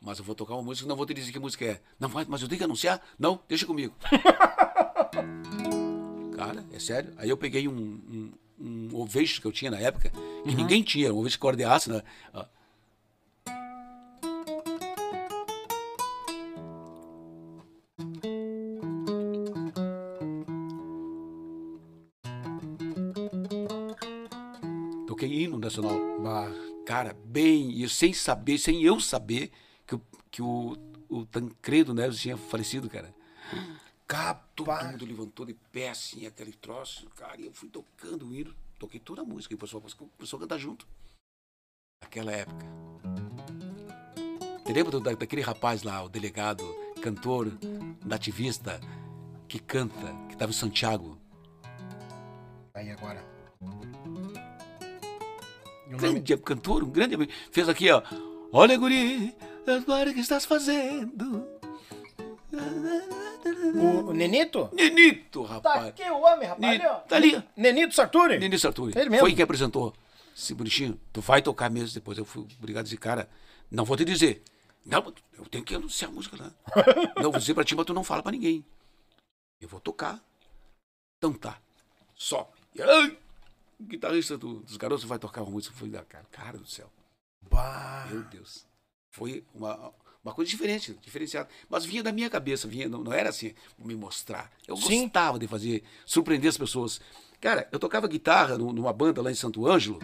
Mas 0.00 0.18
eu 0.18 0.24
vou 0.24 0.34
tocar 0.34 0.54
uma 0.54 0.62
música, 0.62 0.88
não 0.88 0.96
vou 0.96 1.06
te 1.06 1.14
dizer 1.14 1.32
que 1.32 1.38
música 1.38 1.64
é. 1.64 1.80
Não, 1.98 2.08
mas 2.08 2.42
eu 2.42 2.48
tenho 2.48 2.58
que 2.58 2.64
anunciar? 2.64 3.00
Não, 3.18 3.40
deixa 3.48 3.66
comigo. 3.66 3.94
cara, 6.36 6.64
é 6.72 6.78
sério. 6.78 7.12
Aí 7.16 7.28
eu 7.28 7.36
peguei 7.36 7.66
um, 7.68 7.76
um, 7.76 8.32
um 8.90 9.00
Ovation 9.00 9.40
que 9.40 9.46
eu 9.46 9.52
tinha 9.52 9.70
na 9.70 9.78
época, 9.78 10.10
que 10.44 10.54
ninguém 10.54 10.82
tinha, 10.82 11.12
um 11.12 11.18
Ovation 11.18 11.38
cor 11.38 11.56
de 11.56 11.64
aço, 11.64 11.92
né? 11.92 12.02
Cara, 26.88 27.14
bem, 27.26 27.70
e 27.72 27.82
eu 27.82 27.88
sem 27.90 28.14
saber, 28.14 28.56
sem 28.56 28.82
eu 28.82 28.98
saber 28.98 29.52
que, 29.86 29.94
o- 29.94 30.02
que 30.30 30.40
o, 30.40 30.74
o 31.06 31.26
Tancredo 31.26 31.92
Neves 31.92 32.18
tinha 32.18 32.34
falecido, 32.34 32.88
cara. 32.88 33.14
Todo 34.56 34.64
Capaz. 34.68 34.90
mundo 34.92 35.04
levantou 35.04 35.44
de 35.44 35.52
pé, 35.70 35.90
assim, 35.90 36.24
aquele 36.24 36.50
troço, 36.52 37.06
cara, 37.10 37.38
e 37.38 37.44
eu 37.44 37.52
fui 37.52 37.68
tocando 37.68 38.26
o 38.26 38.34
hino, 38.34 38.54
toquei 38.78 38.98
toda 38.98 39.20
a 39.20 39.24
música, 39.24 39.52
e 39.52 39.56
o 39.56 39.58
pessoal 39.58 39.82
começou 40.16 40.38
a 40.38 40.40
cantar 40.40 40.56
junto. 40.56 40.88
Naquela 42.02 42.32
época. 42.32 42.64
Te 44.64 44.72
lembra 44.72 44.98
da- 44.98 45.12
daquele 45.12 45.42
rapaz 45.42 45.82
lá, 45.82 46.02
o 46.02 46.08
delegado, 46.08 46.64
cantor, 47.02 47.52
nativista, 48.02 48.80
que 49.46 49.58
canta, 49.58 50.14
que 50.26 50.32
estava 50.32 50.52
em 50.52 50.54
Santiago? 50.54 51.18
Aí 52.72 52.90
agora. 52.90 53.22
E 55.88 55.94
o 55.94 55.96
nome- 55.96 56.20
grande 56.20 56.36
cantor, 56.38 56.82
um 56.84 56.90
grande. 56.90 57.16
Fez 57.50 57.68
aqui, 57.68 57.90
ó. 57.90 58.02
Olha, 58.52 58.76
guri, 58.76 59.34
agora 59.66 60.10
o 60.10 60.14
que 60.14 60.20
estás 60.20 60.44
fazendo? 60.44 61.46
O, 63.74 64.10
o 64.10 64.12
Nenito? 64.12 64.68
Nenito, 64.72 65.44
Tá 65.44 65.54
rapaz. 65.54 65.86
aqui 65.86 66.02
o 66.04 66.18
homem, 66.20 66.48
rapaz. 66.48 66.60
Nenito, 66.60 66.88
tá 67.08 67.16
ali. 67.16 67.42
Nenito 67.56 67.94
Sarturi? 67.94 68.38
Nenito 68.38 68.60
Sarturi. 68.60 68.92
Ele 68.98 69.10
mesmo. 69.10 69.20
Foi 69.26 69.34
quem 69.34 69.42
apresentou. 69.44 69.94
Esse 70.36 70.54
bonitinho, 70.54 70.98
tu 71.12 71.20
vai 71.20 71.42
tocar 71.42 71.68
mesmo 71.70 71.92
depois. 71.94 72.16
Eu 72.16 72.24
fui 72.24 72.46
obrigado 72.58 72.80
a 72.82 72.84
dizer, 72.84 72.96
cara, 72.98 73.28
não 73.70 73.84
vou 73.84 73.96
te 73.96 74.04
dizer. 74.04 74.42
Não, 74.86 75.12
eu 75.36 75.44
tenho 75.46 75.64
que 75.64 75.74
anunciar 75.74 76.10
a 76.10 76.14
música, 76.14 76.36
né? 76.36 76.50
não, 77.16 77.30
vou 77.30 77.38
dizer 77.40 77.54
pra 77.54 77.64
ti, 77.64 77.74
mas 77.74 77.84
tu 77.84 77.92
não 77.92 78.04
fala 78.04 78.22
pra 78.22 78.32
ninguém. 78.32 78.64
Eu 79.60 79.68
vou 79.68 79.80
tocar. 79.80 80.20
Então 81.18 81.32
tá. 81.32 81.58
Só. 82.14 82.50
E, 82.74 82.80
ai, 82.82 83.18
o 83.78 83.84
guitarrista 83.84 84.36
do- 84.36 84.60
dos 84.60 84.76
garotos 84.76 85.04
vai 85.04 85.18
tocar 85.18 85.42
uma 85.42 85.50
música. 85.50 85.74
Foi 85.76 85.88
da 85.88 86.02
cara, 86.04 86.24
cara 86.30 86.58
do 86.58 86.66
céu. 86.66 86.90
Bah. 87.50 88.06
Meu 88.10 88.22
Deus. 88.24 88.66
Foi 89.12 89.44
uma, 89.54 89.92
uma 90.24 90.34
coisa 90.34 90.50
diferente, 90.50 90.98
diferenciada. 91.02 91.48
Mas 91.68 91.84
vinha 91.84 92.02
da 92.02 92.12
minha 92.12 92.28
cabeça, 92.28 92.68
vinha, 92.68 92.88
não, 92.88 93.02
não 93.02 93.12
era 93.12 93.30
assim, 93.30 93.54
me 93.78 93.94
mostrar. 93.94 94.50
Eu 94.66 94.76
Sim. 94.76 95.02
gostava 95.04 95.38
de 95.38 95.46
fazer, 95.46 95.82
surpreender 96.04 96.48
as 96.48 96.58
pessoas. 96.58 97.00
Cara, 97.40 97.68
eu 97.72 97.78
tocava 97.78 98.06
guitarra 98.08 98.58
nu- 98.58 98.72
numa 98.72 98.92
banda 98.92 99.22
lá 99.22 99.30
em 99.30 99.34
Santo 99.34 99.66
Ângelo, 99.66 99.98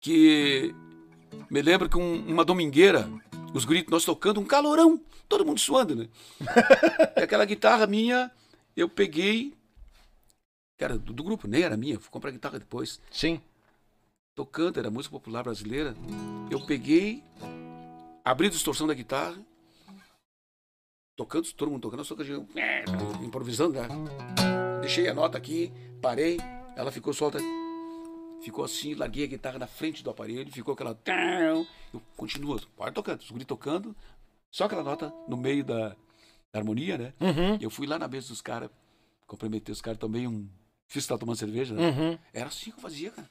que 0.00 0.74
me 1.50 1.62
lembro 1.62 1.88
que 1.88 1.96
um- 1.96 2.26
uma 2.28 2.44
domingueira, 2.44 3.08
os 3.54 3.64
gritos, 3.64 3.90
nós 3.90 4.04
tocando 4.04 4.40
um 4.40 4.44
calorão, 4.44 5.00
todo 5.28 5.44
mundo 5.44 5.60
suando, 5.60 5.94
né? 5.96 6.08
e 7.16 7.20
aquela 7.22 7.44
guitarra 7.44 7.86
minha, 7.86 8.30
eu 8.76 8.88
peguei, 8.88 9.54
cara, 10.78 10.96
do, 10.96 11.12
do 11.12 11.24
grupo, 11.24 11.46
nem 11.46 11.62
era 11.62 11.76
minha, 11.76 11.98
fui 11.98 12.10
comprar 12.10 12.30
guitarra 12.30 12.58
depois 12.58 13.00
Sim. 13.10 13.40
tocando, 14.34 14.78
era 14.78 14.90
música 14.90 15.12
popular 15.12 15.42
brasileira. 15.42 15.94
Eu 16.50 16.64
peguei, 16.64 17.22
abri 18.24 18.46
a 18.46 18.50
distorção 18.50 18.86
da 18.86 18.94
guitarra, 18.94 19.36
tocando, 21.16 21.52
todo 21.52 21.70
mundo 21.70 21.82
tocando, 21.82 22.04
só 22.04 22.14
que 22.14 22.22
eu, 22.22 22.46
improvisando, 23.22 23.74
né? 23.74 23.88
Deixei 24.80 25.08
a 25.08 25.14
nota 25.14 25.36
aqui, 25.36 25.72
parei, 26.00 26.38
ela 26.76 26.92
ficou 26.92 27.12
solta. 27.12 27.38
Ficou 28.40 28.64
assim, 28.64 28.94
larguei 28.94 29.24
a 29.24 29.26
guitarra 29.26 29.58
na 29.58 29.66
frente 29.66 30.02
do 30.02 30.10
aparelho, 30.10 30.50
ficou 30.52 30.72
aquela. 30.72 30.96
Eu 31.92 32.00
continuo, 32.16 32.60
pode 32.76 32.94
tocando, 32.94 33.20
os 33.20 33.44
tocando, 33.44 33.96
só 34.48 34.64
aquela 34.64 34.84
nota 34.84 35.12
no 35.26 35.36
meio 35.36 35.64
da, 35.64 35.88
da 35.88 36.60
harmonia, 36.60 36.96
né? 36.96 37.12
Uhum. 37.20 37.58
Eu 37.60 37.68
fui 37.68 37.86
lá 37.86 37.98
na 37.98 38.06
mesa 38.06 38.28
dos 38.28 38.40
caras, 38.40 38.70
cumprimentei 39.26 39.72
os 39.72 39.80
caras 39.80 39.98
também, 39.98 40.28
um. 40.28 40.48
Fiz 40.88 41.04
estar 41.04 41.18
tomando 41.18 41.36
cerveja, 41.36 41.74
né? 41.74 41.88
Uhum. 41.88 42.18
Era 42.32 42.48
assim 42.48 42.70
que 42.70 42.78
eu 42.78 42.82
fazia, 42.82 43.10
cara. 43.10 43.28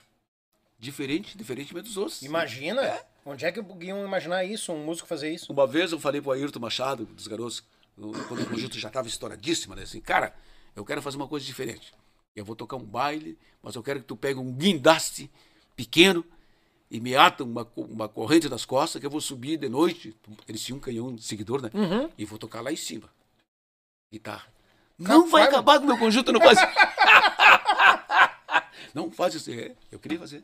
Diferente, 0.79 1.35
diferentemente 1.35 1.87
dos 1.87 1.97
outros. 1.97 2.21
Imagina. 2.21 3.01
Onde 3.25 3.45
é 3.45 3.51
que 3.51 3.59
iam 3.81 4.05
imaginar 4.05 4.45
isso, 4.45 4.71
um 4.71 4.85
músico 4.85 5.07
fazer 5.07 5.33
isso? 5.33 5.51
Uma 5.51 5.67
vez 5.67 5.91
eu 5.91 5.99
falei 5.99 6.21
pro 6.21 6.31
Ayrton 6.31 6.59
Machado, 6.59 7.05
dos 7.05 7.27
garotos, 7.27 7.63
quando 7.95 8.43
o 8.43 8.45
conjunto 8.45 8.79
já 8.79 8.87
estava 8.87 9.07
estouradíssima, 9.07 9.75
né? 9.75 9.81
Assim, 9.83 9.99
cara, 9.99 10.33
eu 10.75 10.85
quero 10.85 11.01
fazer 11.01 11.17
uma 11.17 11.27
coisa 11.27 11.45
diferente. 11.45 11.93
Eu 12.35 12.45
vou 12.45 12.55
tocar 12.55 12.77
um 12.77 12.85
baile, 12.85 13.37
mas 13.61 13.75
eu 13.75 13.81
quero 13.81 13.99
que 13.99 14.05
tu 14.05 14.15
pegue 14.15 14.39
um 14.39 14.53
guindaste 14.53 15.29
pequeno 15.75 16.23
e 16.89 16.99
me 16.99 17.15
ata 17.15 17.43
uma, 17.43 17.67
uma 17.75 18.07
corrente 18.07 18.47
das 18.47 18.63
costas 18.63 18.99
que 18.99 19.05
eu 19.05 19.11
vou 19.11 19.19
subir 19.19 19.57
de 19.57 19.67
noite. 19.67 20.15
Eles 20.47 20.63
tinham 20.63 20.77
um 20.77 20.81
canhão 20.81 21.13
de 21.13 21.23
seguidor, 21.23 21.61
né? 21.61 21.71
Uhum. 21.73 22.09
E 22.17 22.23
vou 22.23 22.37
tocar 22.37 22.61
lá 22.61 22.71
em 22.71 22.77
cima. 22.77 23.09
Guitarra. 24.13 24.47
Não 24.97 25.27
vai 25.29 25.43
Capaz, 25.43 25.53
acabar 25.53 25.77
com 25.79 25.83
o 25.83 25.87
meu 25.87 25.97
conjunto, 25.97 26.31
não 26.31 26.39
faz. 26.39 26.57
não 28.97 29.11
faz 29.11 29.33
isso. 29.35 29.49
É, 29.51 29.71
eu 29.91 29.99
queria 29.99 30.19
fazer. 30.19 30.43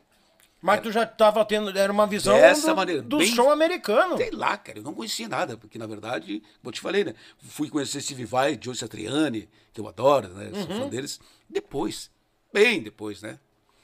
Mas 0.62 0.80
tu 0.80 0.90
já 0.90 1.04
tava 1.04 1.44
tendo, 1.44 1.76
era 1.78 1.92
uma 1.92 2.06
visão 2.06 2.34
Dessa 2.36 2.68
do, 2.70 2.76
maneira, 2.76 3.02
do 3.02 3.18
bem- 3.18 3.26
show 3.26 3.50
americano. 3.50 4.16
Sei 4.16 4.30
lá, 4.30 4.56
cara, 4.56 4.78
eu 4.78 4.82
não 4.82 4.94
conhecia 4.94 5.28
nada, 5.28 5.58
porque 5.58 5.76
na 5.78 5.86
verdade, 5.86 6.40
como 6.40 6.68
eu 6.68 6.72
te 6.72 6.80
falei, 6.80 7.04
né? 7.04 7.14
Fui 7.38 7.68
conhecer 7.68 8.00
Steve 8.00 8.24
Vai, 8.24 8.58
Joe 8.58 8.74
Satriani, 8.74 9.46
que 9.74 9.80
eu 9.80 9.86
adoro, 9.86 10.28
né? 10.28 10.50
Sou 10.54 10.70
Uhum. 10.74 10.82
fã 10.84 10.88
deles, 10.88 11.20
depois, 11.50 12.10
bem 12.50 12.82
depois, 12.82 13.20
né? 13.20 13.38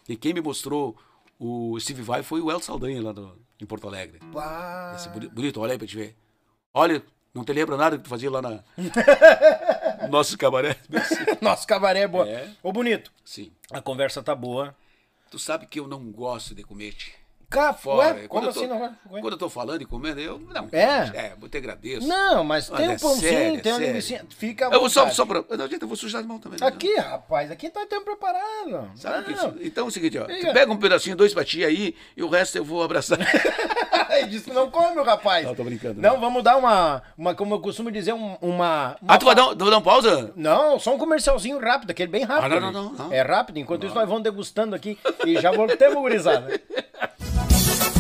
E 0.09 0.17
quem 0.17 0.33
me 0.33 0.41
mostrou 0.41 0.97
o 1.39 1.79
Steve 1.79 2.01
Vai 2.01 2.23
foi 2.23 2.41
o 2.41 2.51
El 2.51 2.61
Saldanha 2.61 3.03
lá 3.03 3.13
em 3.61 3.67
Porto 3.67 3.87
Alegre. 3.87 4.19
Esse 4.95 5.09
boni- 5.11 5.29
bonito, 5.29 5.61
olha 5.61 5.73
aí 5.73 5.79
pra 5.79 5.87
te 5.87 5.97
ver. 5.97 6.17
Olha, 6.73 7.03
não 7.35 7.45
te 7.45 7.53
lembra 7.53 7.77
nada 7.77 7.99
que 7.99 8.05
tu 8.05 8.09
fazia 8.09 8.31
lá 8.31 8.41
na. 8.41 8.65
no 10.11 10.19
nosso 10.19 10.37
cabaré? 10.37 10.77
Nosso 11.41 11.67
cabaré 11.67 12.01
é 12.01 12.09
boa. 12.09 12.29
É. 12.29 12.51
Ô, 12.63 12.73
bonito, 12.73 13.13
Sim. 13.25 13.53
a 13.71 13.81
conversa 13.81 14.23
tá 14.23 14.35
boa. 14.35 14.77
Tu 15.31 15.39
sabe 15.39 15.67
que 15.67 15.79
eu 15.79 15.87
não 15.87 16.11
gosto 16.11 16.55
de 16.55 16.65
comete. 16.65 17.15
Cá, 17.51 17.73
Fora. 17.75 18.15
ué, 18.15 18.15
Quando 18.15 18.29
como 18.29 18.43
tô- 18.45 18.51
assim 18.51 18.67
não 18.69 18.79
vai? 18.79 18.91
Ué? 19.11 19.21
Quando 19.21 19.33
eu 19.33 19.39
tô 19.39 19.51
falando 19.51 19.83
e 19.83 19.85
comendo, 19.85 20.21
eu. 20.21 20.39
Não. 20.39 20.69
É? 20.71 21.11
É, 21.15 21.33
eu 21.43 21.49
te 21.49 21.57
agradeço. 21.59 22.07
Não, 22.07 22.45
mas 22.45 22.69
tem 22.69 22.89
um 22.89 22.93
é 22.93 22.99
pãozinho, 22.99 23.21
sério, 23.33 23.61
tem 23.63 23.73
uma 23.73 23.79
sério. 23.81 23.95
linguiça. 23.95 24.25
Fica 24.39 24.65
Eu 24.67 24.79
vou 24.81 24.89
só, 24.89 25.11
só 25.11 25.27
pra. 25.27 25.43
Não 25.57 25.65
adianta, 25.65 25.85
eu 25.85 25.89
vou 25.89 25.97
sujar 25.97 26.21
as 26.21 26.27
mãos 26.29 26.39
também. 26.39 26.61
né? 26.61 26.67
Aqui, 26.67 26.95
rapaz, 26.97 27.51
aqui 27.51 27.69
tá 27.69 27.85
tempo 27.87 28.05
preparado. 28.05 28.93
Sabe 28.95 29.19
o 29.19 29.25
que 29.25 29.33
Não. 29.33 29.49
isso- 29.49 29.59
Então 29.63 29.85
é 29.87 29.89
o 29.89 29.91
seguinte, 29.91 30.17
ó. 30.17 30.27
Tu 30.27 30.53
pega 30.53 30.71
um 30.73 30.77
pedacinho, 30.77 31.17
dois 31.17 31.35
pra 31.35 31.45
ti 31.45 31.65
aí, 31.65 31.97
e 32.17 32.23
o 32.23 32.29
resto 32.29 32.57
eu 32.57 32.65
vou 32.65 32.85
abraçar. 32.85 33.19
Ele 34.11 34.27
disse 34.29 34.45
que 34.45 34.53
não 34.53 34.71
come, 34.71 35.03
rapaz. 35.03 35.45
Não, 35.47 35.55
tô 35.55 35.65
brincando, 35.65 36.01
Não, 36.01 36.15
né? 36.15 36.19
vamos 36.21 36.43
dar 36.45 36.57
uma, 36.57 37.03
uma 37.19 37.35
como 37.35 37.55
eu 37.55 37.61
costumo 37.61 37.91
dizer, 37.91 38.13
um- 38.13 38.37
uma... 38.41 38.97
uma 39.03 39.15
ah, 39.15 39.19
tu 39.19 39.25
vai 39.27 39.35
dar, 39.35 39.47
um- 39.49 39.57
tu 39.57 39.65
vai 39.65 39.71
dar 39.71 39.79
um 39.79 39.83
pausa? 39.83 40.33
Não, 40.37 40.79
só 40.79 40.95
um 40.95 40.99
comercialzinho 40.99 41.59
rápido, 41.59 41.91
aquele 41.91 42.11
bem 42.11 42.23
rápido. 42.25 42.45
Ah, 42.57 42.61
não, 42.61 42.73
não, 42.73 42.83
não, 42.91 42.93
não. 43.07 43.13
É 43.13 43.23
rápido, 43.23 43.59
enquanto 43.59 43.87
isso 43.87 43.95
nós 43.95 44.07
vamos 44.09 44.23
degustando 44.23 44.75
aqui 44.77 44.97
e 45.27 45.41
já 45.41 45.51
voltamos, 45.51 45.97
gurizada. 45.97 46.61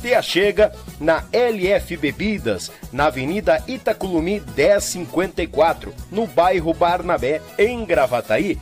Te 0.00 0.14
achega 0.14 0.72
na 1.00 1.24
LF 1.32 1.96
Bebidas, 1.96 2.70
na 2.92 3.06
Avenida 3.06 3.62
Itaculumi 3.66 4.42
1054, 4.56 5.94
no 6.10 6.26
bairro 6.26 6.72
Barnabé, 6.74 7.40
em 7.58 7.84
Gravataí. 7.84 8.58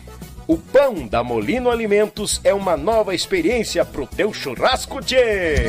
O 0.47 0.57
pão 0.57 1.07
da 1.07 1.25
Molino 1.25 1.71
Alimentos 1.71 2.41
é 2.45 2.53
uma 2.53 2.77
nova 2.77 3.15
experiência 3.15 3.85
pro 3.85 4.07
teu 4.07 4.33
churrasco, 4.33 5.01
tchê! 5.01 5.69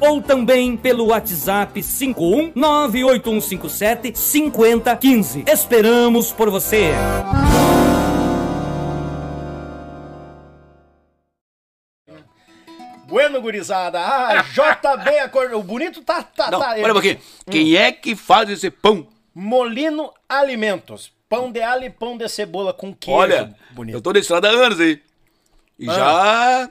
ou 0.00 0.20
também 0.20 0.76
pelo 0.76 1.06
WhatsApp 1.06 1.82
51 1.82 2.52
98157 2.54 4.18
5015. 4.18 5.44
Esperamos 5.46 6.32
por 6.32 6.50
você! 6.50 6.92
Bueno, 13.06 13.40
gurizada, 13.40 13.98
ah, 14.00 14.42
JB 14.42 15.18
Acordeão, 15.20 15.60
o 15.60 15.62
bonito 15.62 16.02
tá... 16.02 16.22
tá, 16.22 16.50
Não, 16.50 16.60
tá 16.60 16.74
olha 16.78 16.94
um. 16.94 17.00
Quem 17.50 17.74
é 17.74 17.90
que 17.90 18.14
faz 18.14 18.50
esse 18.50 18.70
pão? 18.70 19.06
Molino 19.34 20.12
Alimentos, 20.28 21.10
pão 21.26 21.50
de 21.50 21.62
alho 21.62 21.84
e 21.84 21.90
pão 21.90 22.18
de 22.18 22.28
cebola 22.28 22.74
com 22.74 22.94
queijo. 22.94 23.18
Olha, 23.18 23.54
bonito. 23.70 23.94
eu 23.96 24.02
tô 24.02 24.12
na 24.12 24.18
estrada 24.18 24.48
há 24.48 24.52
anos 24.52 24.78
aí. 24.78 25.00
E 25.78 25.88
Ah. 25.88 25.94
já. 25.94 26.70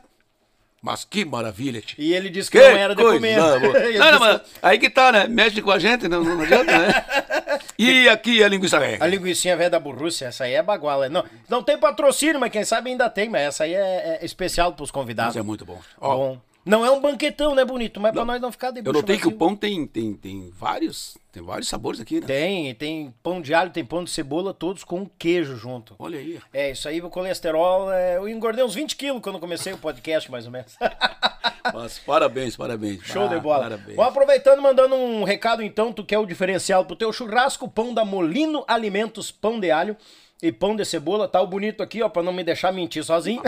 Mas 0.82 1.04
que 1.04 1.26
maravilha, 1.26 1.82
tio. 1.82 1.96
E 1.98 2.14
ele 2.14 2.30
disse 2.30 2.52
que, 2.52 2.60
Que 2.60 2.70
não 2.70 2.78
era. 2.78 2.94
Ele 2.94 3.98
Não, 3.98 4.12
não, 4.12 4.20
mas 4.20 4.42
aí 4.62 4.78
que 4.78 4.90
tá, 4.90 5.12
né? 5.12 5.28
Mexe 5.28 5.62
com 5.62 5.72
a 5.72 5.80
gente, 5.80 6.08
não, 6.08 6.24
não 6.24 6.42
adianta, 6.42 6.78
né? 6.78 7.06
E 7.78 8.08
aqui 8.10 8.44
a 8.44 8.48
linguiça 8.48 8.80
velha. 8.80 8.98
A 9.00 9.08
linguiça 9.08 9.56
velha 9.56 9.70
da 9.70 9.80
Borrússia, 9.80 10.28
essa 10.28 10.44
aí 10.44 10.54
é 10.54 10.64
baguala. 10.64 11.10
Não, 11.10 11.24
não 11.50 11.64
tem 11.64 11.78
patrocínio, 11.78 12.40
mas 12.40 12.52
quem 12.52 12.64
sabe 12.64 12.90
ainda 12.90 13.10
tem, 13.10 13.30
mas 13.30 13.42
essa 13.42 13.64
aí 13.64 13.74
é, 13.74 14.20
é 14.22 14.26
especial 14.26 14.74
pros 14.74 14.92
convidados. 14.92 15.36
Mas 15.36 15.44
é 15.44 15.46
muito 15.46 15.66
bom. 15.66 15.80
Ó, 16.00 16.16
Bom. 16.16 16.47
Não 16.68 16.86
é 16.86 16.92
um 16.92 17.00
banquetão, 17.00 17.56
né, 17.56 17.64
bonito? 17.66 18.00
Mas 18.00 18.12
pra 18.12 18.26
nós 18.26 18.42
não 18.42 18.52
ficar 18.52 18.72
de 18.72 18.82
eu 18.84 18.94
notei 18.94 19.18
que 19.18 19.28
o 19.28 19.32
pão 19.32 19.56
tem, 19.56 19.86
tem, 19.88 20.14
tem 20.14 20.52
vários. 20.54 21.18
Tem 21.32 21.42
vários 21.44 21.68
sabores 21.70 22.00
aqui, 22.02 22.20
né? 22.20 22.26
Tem, 22.28 22.74
tem 22.76 23.14
pão 23.22 23.42
de 23.42 23.54
alho, 23.54 23.70
tem 23.72 23.86
pão 23.86 24.04
de 24.04 24.10
cebola, 24.10 24.54
todos 24.54 24.84
com 24.84 25.06
queijo 25.20 25.56
junto. 25.56 25.96
Olha 26.00 26.18
aí. 26.20 26.40
É, 26.54 26.72
isso 26.72 26.88
aí, 26.90 27.00
o 27.02 27.10
colesterol. 27.10 27.92
é, 27.92 28.18
Eu 28.18 28.28
engordei 28.28 28.64
uns 28.64 28.74
20 28.76 28.96
quilos 28.96 29.22
quando 29.22 29.40
comecei 29.40 29.72
o 29.74 29.78
podcast, 29.78 30.30
mais 30.32 30.46
ou 30.46 30.52
menos. 30.52 30.76
Mas 31.74 32.00
parabéns, 32.00 32.56
parabéns. 32.56 33.02
Show 33.04 33.24
Ah, 33.24 33.28
de 33.28 33.40
bola. 33.40 33.64
Parabéns. 33.64 33.96
Vou 33.96 34.06
aproveitando, 34.06 34.62
mandando 34.62 34.96
um 34.96 35.24
recado 35.24 35.62
então, 35.62 35.92
tu 35.94 36.04
quer 36.04 36.18
o 36.18 36.26
diferencial 36.26 36.86
pro 36.86 36.96
teu 36.96 37.12
churrasco, 37.12 37.68
pão 37.68 37.94
da 37.94 38.04
Molino 38.06 38.64
Alimentos, 38.68 39.32
pão 39.32 39.60
de 39.60 39.70
alho 39.70 39.96
e 40.42 40.52
pão 40.52 40.76
de 40.76 40.86
cebola, 40.86 41.28
tá 41.28 41.42
o 41.42 41.48
bonito 41.48 41.82
aqui, 41.84 42.02
ó, 42.02 42.10
pra 42.10 42.24
não 42.24 42.32
me 42.32 42.44
deixar 42.44 42.72
mentir 42.72 43.04
sozinho. 43.04 43.42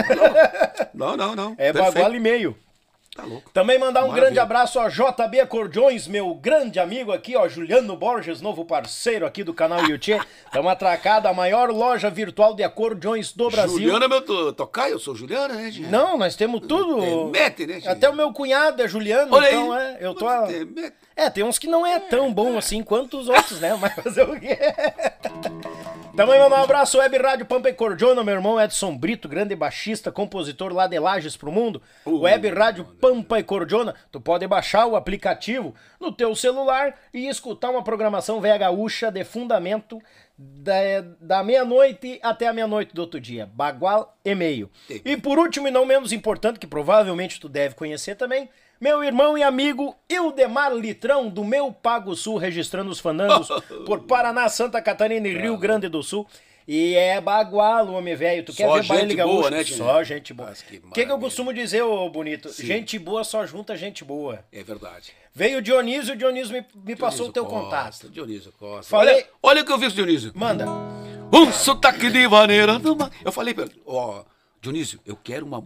Não, 0.94 1.16
não, 1.16 1.34
não. 1.34 1.52
é 1.58 1.72
Perfeito. 1.72 1.94
bagual 1.94 2.14
e 2.14 2.20
meio. 2.20 2.56
Tá 3.20 3.26
louco. 3.26 3.50
Também 3.52 3.78
mandar 3.78 4.00
um 4.00 4.08
Maravilha. 4.08 4.24
grande 4.26 4.38
abraço 4.38 4.78
a 4.80 4.88
JB 4.88 5.40
Acordeões, 5.40 6.06
meu 6.08 6.34
grande 6.34 6.78
amigo 6.78 7.12
aqui, 7.12 7.36
ó, 7.36 7.48
Juliano 7.48 7.96
Borges, 7.96 8.40
novo 8.40 8.64
parceiro 8.64 9.26
aqui 9.26 9.44
do 9.44 9.52
canal 9.54 9.84
YouTube. 9.84 10.20
Estamos 10.46 10.70
atracada, 10.72 11.28
a 11.28 11.34
maior 11.34 11.70
loja 11.70 12.08
virtual 12.10 12.54
de 12.54 12.62
acordeões 12.62 13.32
do 13.32 13.48
Brasil. 13.50 13.78
Juliana 13.78 14.04
é 14.04 14.08
meu 14.08 14.22
to- 14.22 14.52
tocaio, 14.52 14.92
eu 14.94 14.98
sou 14.98 15.14
Juliana, 15.14 15.54
né, 15.54 15.70
gente? 15.70 15.88
Não, 15.88 16.16
nós 16.18 16.34
temos 16.36 16.60
tudo. 16.66 17.26
Mete, 17.30 17.66
né, 17.66 17.74
gente? 17.74 17.88
Até 17.88 18.08
o 18.08 18.14
meu 18.14 18.32
cunhado 18.32 18.82
é 18.82 18.88
Juliano, 18.88 19.34
Olha 19.34 19.48
então 19.48 19.72
aí. 19.72 19.82
é, 19.94 19.98
eu 20.00 20.14
tô 20.14 20.26
a... 20.28 20.48
É. 20.50 20.92
É, 21.24 21.28
tem 21.28 21.44
uns 21.44 21.58
que 21.58 21.66
não 21.66 21.86
é 21.86 21.98
tão 21.98 22.32
bom 22.32 22.56
assim 22.56 22.82
quanto 22.82 23.18
os 23.18 23.28
outros, 23.28 23.60
né? 23.60 23.76
Mas 23.78 23.92
fazer 23.94 24.22
o 24.22 24.40
quê? 24.40 24.56
Também 26.16 26.38
mandar 26.38 26.60
um 26.60 26.64
abraço, 26.64 26.98
Web 26.98 27.16
Rádio 27.18 27.46
Pampa 27.46 27.70
e 27.70 27.72
Cordiona, 27.72 28.24
meu 28.24 28.34
irmão 28.34 28.60
Edson 28.60 28.96
Brito, 28.96 29.28
grande 29.28 29.54
baixista, 29.54 30.10
compositor 30.10 30.72
lá 30.72 30.86
de 30.86 30.98
Lages 30.98 31.36
pro 31.36 31.52
mundo. 31.52 31.80
Uh, 32.04 32.20
Web 32.20 32.48
Rádio 32.48 32.84
Pampa 32.84 33.38
e 33.38 33.42
Cordiona, 33.42 33.94
tu 34.10 34.20
pode 34.20 34.46
baixar 34.46 34.86
o 34.86 34.96
aplicativo 34.96 35.74
no 36.00 36.12
teu 36.12 36.34
celular 36.34 36.94
e 37.14 37.28
escutar 37.28 37.70
uma 37.70 37.84
programação 37.84 38.40
velha 38.40 38.58
gaúcha 38.58 39.10
de 39.10 39.24
fundamento 39.24 40.00
da, 40.36 40.72
da 41.20 41.44
meia-noite 41.44 42.18
até 42.22 42.48
a 42.48 42.52
meia-noite 42.52 42.94
do 42.94 43.02
outro 43.02 43.20
dia. 43.20 43.46
Bagual 43.46 44.16
e 44.24 44.34
meio. 44.34 44.68
E 45.04 45.16
por 45.16 45.38
último 45.38 45.68
e 45.68 45.70
não 45.70 45.86
menos 45.86 46.12
importante, 46.12 46.58
que 46.58 46.66
provavelmente 46.66 47.38
tu 47.38 47.48
deve 47.48 47.74
conhecer 47.74 48.16
também, 48.16 48.48
meu 48.80 49.04
irmão 49.04 49.36
e 49.36 49.42
amigo 49.42 49.94
Ildemar 50.08 50.72
Litrão, 50.74 51.28
do 51.28 51.44
meu 51.44 51.70
Pago 51.72 52.16
Sul, 52.16 52.38
registrando 52.38 52.90
os 52.90 52.98
fandangos 52.98 53.48
por 53.84 54.00
Paraná, 54.04 54.48
Santa 54.48 54.80
Catarina 54.80 55.28
e 55.28 55.36
Rio 55.36 55.56
Grande 55.58 55.88
do 55.88 56.02
Sul. 56.02 56.26
E 56.66 56.94
é 56.94 57.20
bagual, 57.20 57.88
homem 57.92 58.14
velho. 58.14 58.44
Tu 58.44 58.52
quer 58.54 58.66
Só 58.68 58.74
ver 58.80 58.86
baile 58.86 59.14
gaúcho? 59.14 59.34
boa, 59.38 59.50
né? 59.50 59.64
Só 59.64 60.02
gente 60.04 60.32
boa. 60.32 60.52
O 60.84 60.92
que, 60.92 61.04
que 61.04 61.10
eu 61.10 61.18
costumo 61.18 61.52
dizer, 61.52 61.82
ô 61.82 62.08
bonito? 62.08 62.48
Gente 62.62 62.96
boa 62.98 63.24
só 63.24 63.44
junta 63.44 63.76
gente 63.76 64.04
boa. 64.04 64.44
É 64.52 64.62
verdade. 64.62 65.12
Veio 65.34 65.58
o 65.58 65.62
Dionísio, 65.62 66.14
o 66.14 66.16
Dionísio 66.16 66.52
me, 66.52 66.64
me 66.84 66.94
passou 66.96 67.28
o 67.28 67.32
teu 67.32 67.44
Costa, 67.44 67.64
contato. 67.64 68.08
Dionísio 68.10 68.52
Costa. 68.52 68.88
Falei- 68.88 69.14
Olha, 69.16 69.26
olha 69.42 69.62
o 69.62 69.64
que 69.66 69.72
eu 69.72 69.78
fiz, 69.80 69.92
Dionísio. 69.92 70.32
Manda. 70.34 70.64
Um 71.32 71.52
sotaque 71.52 72.08
de 72.08 72.28
maneira. 72.28 72.80
Eu 73.24 73.32
falei 73.32 73.52
pra 73.52 73.64
ele, 73.64 73.80
ó, 73.84 74.22
Dionísio, 74.60 75.00
eu 75.04 75.16
quero 75.16 75.44
uma, 75.46 75.64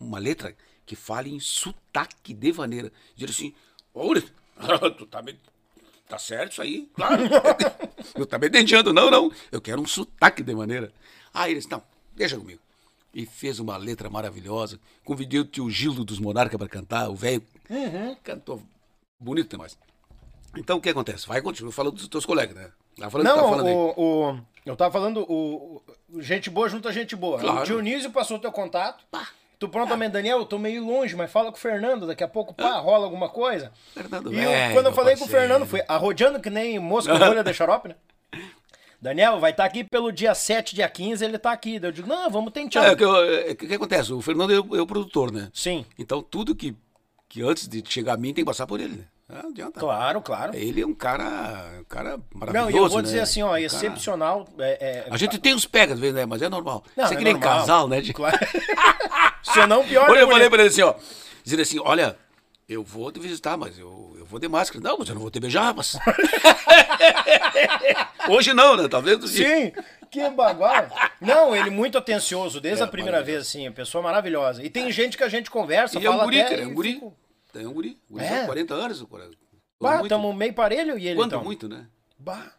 uma 0.00 0.18
letra 0.18 0.54
que 0.86 0.94
fale 0.96 1.34
em 1.34 1.40
sotaque 1.40 2.32
de 2.32 2.52
vaneira. 2.52 2.92
Diz 3.14 3.30
assim, 3.30 3.52
olha, 3.94 4.22
tu 4.96 5.04
tá 5.06 5.20
me. 5.20 5.38
Tá 6.08 6.18
certo 6.18 6.52
isso 6.52 6.62
aí? 6.62 6.88
Claro. 6.94 7.24
eu 8.14 8.24
tá 8.26 8.38
me 8.38 8.48
denteando, 8.48 8.92
não, 8.92 9.10
não. 9.10 9.30
Eu 9.50 9.60
quero 9.60 9.82
um 9.82 9.86
sotaque 9.86 10.42
de 10.42 10.54
maneira. 10.54 10.92
Aí 11.34 11.50
ele 11.50 11.58
disse, 11.58 11.70
não, 11.70 11.82
deixa 12.14 12.38
comigo. 12.38 12.60
E 13.12 13.26
fez 13.26 13.58
uma 13.58 13.76
letra 13.76 14.08
maravilhosa. 14.08 14.78
Convidei 15.04 15.40
o 15.40 15.44
tio 15.44 15.68
Gildo 15.68 16.04
dos 16.04 16.20
Monarca 16.20 16.56
para 16.56 16.68
cantar, 16.68 17.08
o 17.08 17.16
velho. 17.16 17.42
Cantou 18.22 18.62
bonito 19.18 19.50
demais. 19.50 19.76
Então 20.56 20.78
o 20.78 20.80
que 20.80 20.90
acontece? 20.90 21.26
Vai 21.26 21.42
continuar 21.42 21.72
falando 21.72 21.94
dos 21.94 22.08
teus 22.08 22.24
colegas, 22.24 22.54
né? 22.54 22.70
Vai 22.98 23.10
falando 23.10 23.26
o 23.26 23.30
que 23.30 23.36
tá 23.36 23.42
Não, 23.42 23.50
falando 23.50 23.68
o, 23.68 24.30
o- 24.32 24.40
eu 24.64 24.76
tava 24.76 24.92
falando, 24.92 25.20
o, 25.28 25.82
gente 26.18 26.50
boa 26.50 26.68
junta 26.68 26.92
gente 26.92 27.14
boa. 27.16 27.38
Claro. 27.38 27.60
O 27.60 27.64
Dionísio 27.64 28.10
passou 28.10 28.36
o 28.36 28.40
teu 28.40 28.52
contato. 28.52 29.04
Tu 29.58 29.68
prontamente, 29.68 30.12
Daniel, 30.12 30.38
eu 30.38 30.44
tô 30.44 30.58
meio 30.58 30.84
longe, 30.84 31.16
mas 31.16 31.30
fala 31.32 31.50
com 31.50 31.56
o 31.56 31.60
Fernando, 31.60 32.06
daqui 32.06 32.22
a 32.22 32.28
pouco, 32.28 32.52
pá, 32.52 32.72
rola 32.78 33.04
alguma 33.04 33.28
coisa. 33.28 33.72
Fernando, 33.94 34.30
E 34.32 34.36
eu- 34.36 34.50
velho, 34.50 34.74
quando 34.74 34.86
eu 34.86 34.92
falei 34.92 35.14
com 35.16 35.24
o 35.24 35.26
parceiro. 35.28 35.48
Fernando, 35.48 35.66
foi 35.66 35.82
arrodeando 35.88 36.40
que 36.40 36.50
nem 36.50 36.78
mosca 36.78 37.14
rolha 37.16 37.42
de 37.42 37.52
xarope, 37.54 37.88
né? 37.88 37.94
Daniel, 39.00 39.38
vai 39.38 39.50
estar 39.52 39.64
aqui 39.64 39.84
pelo 39.84 40.10
dia 40.10 40.34
7, 40.34 40.74
dia 40.74 40.88
15, 40.88 41.24
ele 41.24 41.38
tá 41.38 41.52
aqui. 41.52 41.78
Eu 41.82 41.92
digo, 41.92 42.08
não, 42.08 42.30
vamos 42.30 42.52
tentar. 42.52 42.84
É, 42.86 42.92
o 42.92 42.96
que, 42.96 43.04
eu- 43.04 43.24
é, 43.34 43.54
que 43.54 43.74
acontece? 43.74 44.12
O 44.12 44.20
Fernando 44.20 44.52
é 44.52 44.58
o, 44.60 44.76
é 44.76 44.80
o 44.82 44.86
produtor, 44.86 45.30
né? 45.32 45.48
Sim, 45.54 45.86
Então 45.98 46.20
tudo 46.22 46.54
que, 46.54 46.74
que 47.28 47.42
antes 47.42 47.66
de 47.68 47.82
chegar 47.86 48.14
a 48.14 48.16
mim 48.16 48.34
tem 48.34 48.44
que 48.44 48.50
passar 48.50 48.66
por 48.66 48.80
ele, 48.80 48.96
né? 48.96 49.04
Não 49.28 49.50
adianta. 49.50 49.80
claro, 49.80 50.22
claro. 50.22 50.54
Ele 50.54 50.82
é 50.82 50.86
um 50.86 50.94
cara, 50.94 51.68
um 51.80 51.84
cara 51.84 52.18
maravilhoso. 52.32 52.70
Não, 52.70 52.82
eu 52.84 52.88
vou 52.88 52.98
né? 52.98 53.02
dizer 53.02 53.20
assim, 53.20 53.42
ó, 53.42 53.46
Um 53.46 53.50
cara- 53.50 53.60
excepcional. 53.62 54.46
é- 54.58 55.04
é- 55.08 55.10
A 55.10 55.16
gente 55.16 55.36
tem 55.38 55.52
uns 55.52 55.66
pegas, 55.66 55.94
às 55.94 56.00
vezes, 56.00 56.14
né? 56.14 56.24
Mas 56.24 56.40
é 56.42 56.48
normal. 56.48 56.84
Não, 56.96 57.06
Você 57.06 57.14
é 57.14 57.16
é 57.16 57.18
que 57.18 57.24
nem 57.24 57.32
normal. 57.34 57.58
casal, 57.58 57.88
né? 57.88 58.00
de- 58.00 58.12
Claro. 58.12 58.38
Se 59.42 59.66
não, 59.66 59.84
pior. 59.84 60.04
Olha, 60.08 60.18
né, 60.18 60.22
eu 60.22 60.30
falei 60.30 60.48
pra 60.48 60.60
ele 60.60 60.68
assim, 60.68 60.82
ó. 60.82 60.94
Dizendo 61.42 61.62
assim, 61.62 61.78
olha, 61.80 62.16
eu 62.68 62.84
vou 62.84 63.10
te 63.10 63.18
visitar, 63.18 63.56
mas 63.56 63.76
eu, 63.78 64.14
eu 64.18 64.24
vou 64.24 64.38
de 64.38 64.48
máscara. 64.48 64.82
Não, 64.82 64.96
mas 64.98 65.08
eu 65.08 65.14
não 65.16 65.22
vou 65.22 65.30
te 65.30 65.40
beijar, 65.40 65.74
mas... 65.74 65.96
Hoje 68.28 68.52
não, 68.54 68.76
né? 68.76 68.88
Talvez... 68.88 69.18
dia. 69.32 69.48
Sim, 69.48 69.72
que 70.10 70.28
bagual. 70.30 70.88
Não, 71.20 71.54
ele 71.54 71.70
muito 71.70 71.96
atencioso, 71.98 72.60
desde 72.60 72.82
É, 72.82 72.84
a 72.84 72.88
primeira 72.88 73.22
vez, 73.22 73.42
assim, 73.42 73.70
pessoa 73.72 74.02
maravilhosa. 74.02 74.62
E 74.64 74.70
tem 74.70 74.90
gente 74.90 75.16
que 75.16 75.24
a 75.24 75.28
gente 75.28 75.50
conversa, 75.50 75.98
E 75.98 76.06
é 76.06 76.10
um 76.10 76.14
fala 76.14 76.24
guri, 76.24 76.40
até 76.40 76.50
cara, 76.50 76.62
é 76.62 76.66
um 76.66 76.74
guri. 76.74 76.94
fico- 76.94 77.14
É 77.60 77.68
um 77.68 77.72
guri. 77.72 77.98
guri 78.10 78.24
É. 78.24 78.40
de 78.40 78.46
40 78.46 78.74
anos. 78.74 79.02
cara. 79.10 79.30
Bah, 79.80 80.08
tamo 80.08 80.32
meio 80.32 80.54
parelho 80.54 80.98
e 80.98 81.06
ele 81.06 81.16
Quando 81.16 81.32
então. 81.32 81.44
muito, 81.44 81.68
né? 81.68 81.86
Bah. 82.18 82.52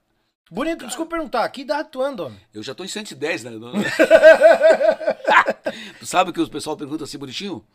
Bonito, 0.50 0.86
desculpa 0.86 1.18
perguntar, 1.18 1.50
que 1.50 1.62
idade 1.62 1.90
tu 1.92 2.02
anda, 2.02 2.24
homem? 2.26 2.40
Eu 2.54 2.64
já 2.64 2.74
tô 2.74 2.86
em 2.86 2.88
110, 2.88 3.44
né? 3.44 3.52
tu 6.00 6.06
sabe 6.06 6.32
que 6.32 6.40
o 6.40 6.50
pessoal 6.50 6.78
pergunta 6.78 7.04
assim, 7.04 7.18
bonitinho? 7.18 7.66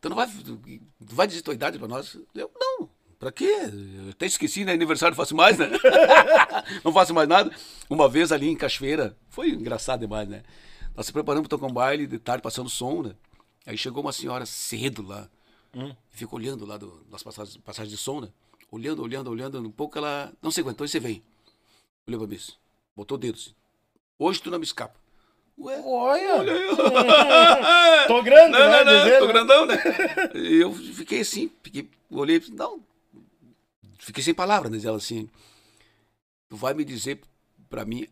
Tu 0.00 0.08
não 0.08 0.16
vai, 0.16 0.26
tu 0.26 0.60
vai 1.00 1.26
dizer 1.28 1.42
tua 1.42 1.54
idade 1.54 1.78
pra 1.78 1.86
nós? 1.86 2.16
Eu, 2.34 2.50
não. 2.58 2.88
Pra 3.18 3.30
quê? 3.30 3.44
Eu 3.44 4.10
até 4.10 4.26
esqueci, 4.26 4.64
né? 4.64 4.72
Aniversário 4.72 5.12
não 5.12 5.16
faço 5.16 5.36
mais, 5.36 5.56
né? 5.58 5.70
não 6.84 6.92
faço 6.92 7.14
mais 7.14 7.28
nada. 7.28 7.50
Uma 7.88 8.08
vez 8.08 8.32
ali 8.32 8.48
em 8.48 8.56
Cachoeira, 8.56 9.16
foi 9.28 9.50
engraçado 9.50 10.00
demais, 10.00 10.28
né? 10.28 10.42
Nós 10.96 11.06
se 11.06 11.12
preparamos 11.12 11.46
pra 11.48 11.56
tocar 11.56 11.70
um 11.70 11.74
baile, 11.74 12.08
de 12.08 12.18
tarde 12.18 12.42
passando 12.42 12.68
som, 12.68 13.02
né? 13.02 13.12
Aí 13.66 13.78
chegou 13.78 14.02
uma 14.02 14.12
senhora 14.12 14.44
cedo 14.46 15.02
lá, 15.02 15.28
ficou 16.10 16.38
olhando 16.38 16.64
lá 16.66 16.76
do, 16.76 17.04
das 17.04 17.22
passagens, 17.22 17.56
passagens 17.58 17.90
de 17.92 17.96
som, 17.98 18.20
né? 18.20 18.28
Olhando, 18.70 19.02
olhando, 19.02 19.30
olhando, 19.30 19.60
um 19.60 19.70
pouco 19.70 19.96
ela 19.98 20.32
não 20.42 20.50
se 20.50 20.60
aguentou 20.60 20.84
e 20.84 20.88
você 20.88 21.00
vem. 21.00 21.22
Olhou 22.06 22.20
pra 22.20 22.28
mim, 22.28 22.42
botou 22.96 23.16
o 23.16 23.18
dedo 23.20 23.36
assim. 23.36 23.54
Hoje 24.18 24.40
tu 24.42 24.50
não 24.50 24.58
me 24.58 24.64
escapa. 24.64 24.98
Ué, 25.58 25.80
Olha! 25.84 26.50
eu- 26.52 26.76
Tô 28.06 28.22
grande, 28.22 28.52
não, 28.52 28.58
né? 28.58 28.84
não, 28.84 28.92
não, 28.92 29.04
dizer, 29.04 29.18
tô 29.18 29.26
né? 29.26 29.32
grandão, 29.32 29.66
né? 29.66 29.74
E 30.34 30.54
eu 30.56 30.72
fiquei 30.72 31.20
assim, 31.20 31.50
fiquei, 31.62 31.88
olhei, 32.10 32.42
não, 32.52 32.80
fiquei 33.98 34.22
sem 34.22 34.34
palavras, 34.34 34.70
né? 34.70 34.78
Ela 34.88 34.96
assim, 34.98 35.28
tu 36.48 36.56
vai 36.56 36.74
me 36.74 36.84
dizer 36.84 37.20
pra 37.68 37.84
mim 37.84 38.06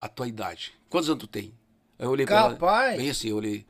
a 0.00 0.08
tua 0.08 0.28
idade. 0.28 0.72
Quantos 0.88 1.08
anos 1.10 1.20
tu 1.22 1.26
tem? 1.26 1.52
Aí 1.98 2.06
eu 2.06 2.10
olhei 2.10 2.26
pra 2.26 2.36
ela, 2.38 2.52
Capaz. 2.54 2.96
bem 2.96 3.10
assim, 3.10 3.28
eu 3.28 3.36
olhei, 3.36 3.66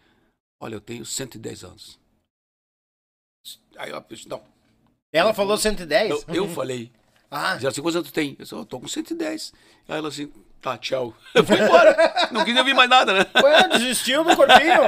olha, 0.60 0.74
eu 0.74 0.80
tenho 0.80 1.04
110 1.06 1.64
anos. 1.64 1.98
Aí 3.78 3.90
ela 3.90 4.04
disse, 4.08 4.28
não, 4.28 4.40
Ela 5.12 5.32
falou 5.34 5.56
110? 5.56 6.10
eu, 6.10 6.24
eu 6.34 6.48
falei, 6.48 6.90
Ah, 7.30 7.56
ela 7.60 7.68
assim, 7.68 7.80
quantos 7.82 7.96
anos 7.96 8.08
tu 8.10 8.14
tem? 8.14 8.30
Eu 8.38 8.42
disse, 8.44 8.52
eu 8.54 8.64
tô 8.64 8.80
com 8.80 8.88
110. 8.88 9.52
Aí 9.88 9.98
ela 9.98 10.08
assim, 10.08 10.30
tá, 10.60 10.78
tchau. 10.78 11.12
Eu 11.34 11.44
fui 11.44 11.60
embora, 11.60 12.28
não 12.32 12.44
quis 12.44 12.56
ouvir 12.56 12.72
mais 12.74 12.88
nada, 12.88 13.12
né? 13.12 13.26
ué, 13.42 13.68
desistiu 13.68 14.24
do 14.24 14.34
corpinho? 14.34 14.82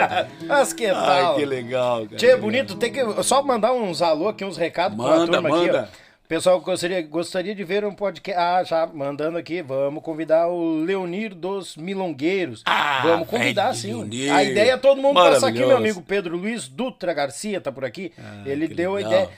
Mas 0.47 0.73
que 0.73 0.89
tal? 0.89 1.33
Ai, 1.33 1.35
que 1.37 1.45
legal, 1.45 2.05
cara. 2.05 2.17
Tchê, 2.17 2.35
bonito, 2.37 2.77
tem 2.77 2.91
que 2.93 3.23
só 3.23 3.43
mandar 3.43 3.73
uns 3.73 4.01
alô 4.01 4.29
aqui, 4.29 4.43
uns 4.45 4.57
recados 4.57 4.97
pra 4.97 5.07
Manda, 5.19 5.33
turma 5.33 5.49
aqui, 5.49 5.71
ó. 5.71 6.06
Pessoal, 6.29 6.61
gostaria, 6.61 7.01
gostaria 7.03 7.55
de 7.55 7.63
ver 7.63 7.85
um 7.85 7.95
podcast. 7.95 8.41
Ah, 8.41 8.65
já 8.65 8.87
mandando 8.87 9.39
aqui, 9.39 9.63
vamos 9.63 10.03
convidar 10.03 10.49
o 10.49 10.81
Leonir 10.83 11.33
dos 11.33 11.77
Milongueiros. 11.77 12.63
Ah, 12.67 13.01
vamos 13.05 13.29
convidar, 13.29 13.73
sim. 13.75 13.89
Leonir. 13.89 14.33
A 14.33 14.43
ideia 14.43 14.73
é 14.73 14.77
todo 14.77 15.01
mundo 15.01 15.15
passar 15.15 15.49
aqui, 15.49 15.59
meu 15.61 15.77
amigo 15.77 16.03
Pedro 16.03 16.37
Luiz 16.37 16.67
Dutra 16.67 17.15
Garcia 17.15 17.61
tá 17.61 17.71
por 17.71 17.85
aqui. 17.85 18.13
Ele 18.45 18.65
Ah, 18.65 18.69
que 18.69 18.75
deu 18.75 18.93
a 18.95 18.97
legal. 18.97 19.13
ideia. 19.13 19.31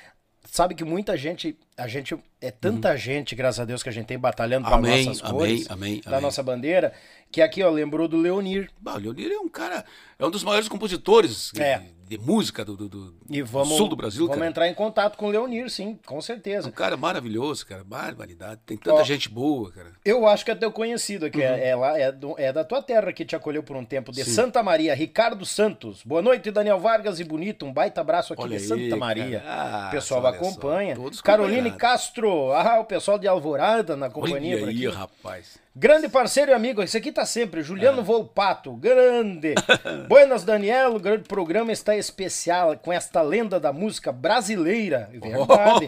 Sabe 0.51 0.75
que 0.75 0.83
muita 0.83 1.15
gente, 1.15 1.59
a 1.77 1.87
gente, 1.87 2.17
é 2.41 2.51
tanta 2.51 2.97
gente, 2.97 3.35
graças 3.37 3.61
a 3.61 3.67
Deus, 3.67 3.83
que 3.83 3.91
a 3.91 3.93
gente 3.93 4.07
tem 4.07 4.19
batalhando 4.19 4.67
para 4.67 4.77
Uhum. 4.77 5.05
Nossas 5.05 5.21
amém, 5.23 5.31
cores, 5.39 5.71
amém, 5.71 6.01
da 6.03 6.11
amém. 6.13 6.21
nossa 6.23 6.43
bandeira, 6.43 6.95
que 7.31 7.43
aqui, 7.43 7.63
ó, 7.63 7.69
lembrou 7.69 8.09
do 8.09 8.17
Leonir. 8.17 8.71
Bah, 8.81 8.95
o 8.95 8.99
Leonir 8.99 9.31
é 9.31 9.39
um 9.39 9.49
cara, 9.49 9.85
é 10.19 10.25
um 10.25 10.31
dos 10.31 10.43
maiores 10.43 10.67
compositores 10.67 11.53
É. 11.55 11.83
de, 12.09 12.19
música 12.19 12.65
do, 12.65 12.77
do- 12.77 12.89
do- 12.89 13.15
E 13.29 13.43
vamos, 13.43 13.77
sul 13.77 13.89
do 13.89 13.97
Brasil, 13.97 14.23
vamos 14.27 14.37
cara. 14.39 14.49
entrar 14.51 14.69
em 14.69 14.75
contato 14.75 15.17
com 15.17 15.27
o 15.27 15.31
Leonir, 15.31 15.69
sim, 15.71 15.99
com 16.07 16.21
certeza. 16.21 16.67
É 16.67 16.71
um 16.71 16.73
cara 16.73 16.97
maravilhoso, 16.97 17.67
cara, 17.67 17.85
barbaridade. 17.85 18.61
Tem 18.67 18.77
tanta 18.77 19.01
Ó, 19.01 19.05
gente 19.05 19.29
boa, 19.29 19.71
cara. 19.71 19.93
Eu 20.05 20.27
acho 20.27 20.45
que 20.45 20.51
é 20.51 20.55
teu 20.55 20.73
conhecido 20.73 21.27
aqui, 21.27 21.43
é, 21.43 21.69
é 21.69 21.77
lá, 21.77 21.99
é, 21.99 22.11
do- 22.11 22.35
é 22.39 22.53
da 22.53 22.65
tua 22.65 22.83
terra 22.83 23.13
que 23.13 23.25
te 23.25 23.37
acolheu 23.37 23.63
por 23.63 23.77
um 23.77 23.85
tempo, 23.85 24.11
de 24.11 24.21
Uhum. 24.21 24.27
Sim. 24.27 24.33
Santa 24.33 24.63
Maria, 24.63 24.95
Ricardo 24.95 25.45
Santos. 25.45 26.03
Boa 26.05 26.23
noite, 26.23 26.51
Daniel 26.51 26.79
Vargas 26.81 27.21
e 27.21 27.25
Bonito, 27.25 27.67
um 27.67 27.73
baita 27.73 28.01
abraço 28.01 28.33
aqui 28.33 28.43
Olha 28.43 28.57
de 28.59 28.63
aí, 28.63 28.69
Santa. 28.89 28.97
Maria. 28.97 29.43
Ah, 29.47 29.87
o 29.89 29.91
pessoal 29.91 30.23
só, 30.23 30.29
acompanha. 30.29 30.95
todos 30.97 31.21
Caroline. 31.21 31.71
Castro, 31.73 32.53
ah, 32.53 32.81
o 32.81 32.85
pessoal 32.85 33.19
de 33.19 33.29
Alvorada 33.29 33.97
na 33.97 34.09
companhia 34.09 34.55
Olha 34.57 34.61
por 34.65 34.69
aí, 34.71 34.87
aqui. 34.87 34.97
rapaz. 34.97 35.59
Grande 35.81 36.09
parceiro 36.09 36.51
e 36.51 36.55
amigo, 36.55 36.83
esse 36.83 36.97
aqui 36.97 37.13
tá 37.13 37.25
sempre, 37.25 37.63
Juliano 37.63 38.03
Volpato, 38.03 38.73
grande. 38.73 39.55
Buenas, 40.09 40.43
Daniel, 40.43 40.97
o 40.97 40.99
grande 40.99 41.23
programa 41.23 41.71
está 41.71 41.95
especial 41.95 42.77
com 42.77 42.93
esta 42.93 43.23
lenda 43.23 43.61
da 43.61 43.73
música 43.73 44.11
brasileira. 44.11 45.09
Verdade. 45.13 45.87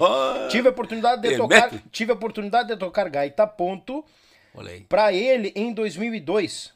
tive 0.49 0.69
a 0.69 0.71
oportunidade 0.71 1.23
de 1.23 1.37
tocar, 1.37 1.73
mete. 1.73 1.85
tive 1.91 2.13
a 2.13 2.15
oportunidade 2.15 2.69
de 2.69 2.77
tocar 2.77 3.09
gaita 3.09 3.49
ponto 3.49 4.05
pra 4.89 5.13
ele 5.13 5.53
em 5.57 5.75
2002. 5.75 6.73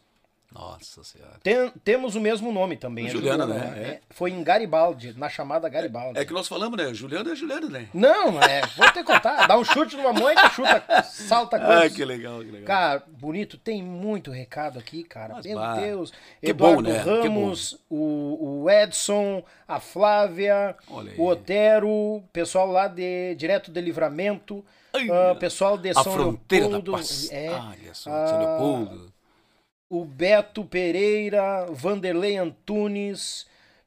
Nossa 0.55 1.02
senhora. 1.02 1.32
Tem- 1.43 1.68
temos 1.82 2.14
o 2.14 2.20
mesmo 2.20 2.52
nome 2.52 2.76
também. 2.76 3.06
é 3.06 3.10
Juliana, 3.10 3.44
né? 3.44 3.72
É. 3.76 4.01
Foi 4.10 4.31
em 4.31 4.40
Garibaldi, 4.44 5.12
na 5.18 5.28
chamada 5.28 5.68
Garibaldi. 5.68 6.16
É 6.18 6.24
que 6.24 6.32
nós 6.32 6.47
falamos, 6.47 6.78
né? 6.78 6.94
Juliano 6.94 7.28
é 7.32 7.35
Juliano, 7.35 7.68
né? 7.68 7.89
Não, 7.93 8.40
é, 8.40 8.60
vou 8.76 8.86
ter 8.93 9.02
que 9.05 9.12
contar. 9.12 9.48
Dá 9.48 9.59
um 9.59 9.64
chute 9.64 9.97
numa 9.97 10.12
moita, 10.12 10.48
chuta, 10.51 11.02
salta 11.02 11.56
Ah, 11.60 11.66
coisas. 11.81 11.93
que 11.97 12.05
legal, 12.05 12.39
que 12.39 12.52
legal. 12.52 12.66
Cara, 12.66 13.02
bonito, 13.18 13.59
tem 13.59 13.82
muito 13.82 14.31
recado 14.31 14.78
aqui, 14.78 15.02
cara. 15.02 15.35
Mas 15.35 15.44
Meu 15.47 15.59
vá. 15.59 15.74
Deus. 15.74 16.12
Que 16.40 16.51
Eduardo 16.51 16.82
bom, 16.85 16.89
né? 16.89 17.02
Que 17.02 17.09
Ramos, 17.28 17.78
o, 17.90 18.62
o 18.62 18.70
Edson, 18.70 19.43
a 19.66 19.81
Flávia, 19.81 20.76
o 21.18 21.26
Otero, 21.26 22.22
pessoal 22.32 22.70
lá 22.70 22.86
de 22.86 23.35
direto 23.35 23.72
de 23.72 23.81
Livramento, 23.81 24.64
Ai, 24.93 25.09
ah, 25.10 25.35
pessoal 25.35 25.76
de 25.76 25.90
a 25.90 25.94
São 25.94 26.12
fronteira 26.12 26.66
Leopoldo, 26.68 26.93
da 26.93 26.98
paz. 26.98 27.28
é, 27.32 27.51
Olha 27.51 27.94
só, 27.94 28.10
Ah, 28.12 28.26
São 28.28 28.39
Leopoldo. 28.39 29.13
O 29.89 30.05
Beto 30.05 30.65
Pereira, 30.65 31.66
Vanderlei 31.70 32.36
Antunes. 32.36 33.47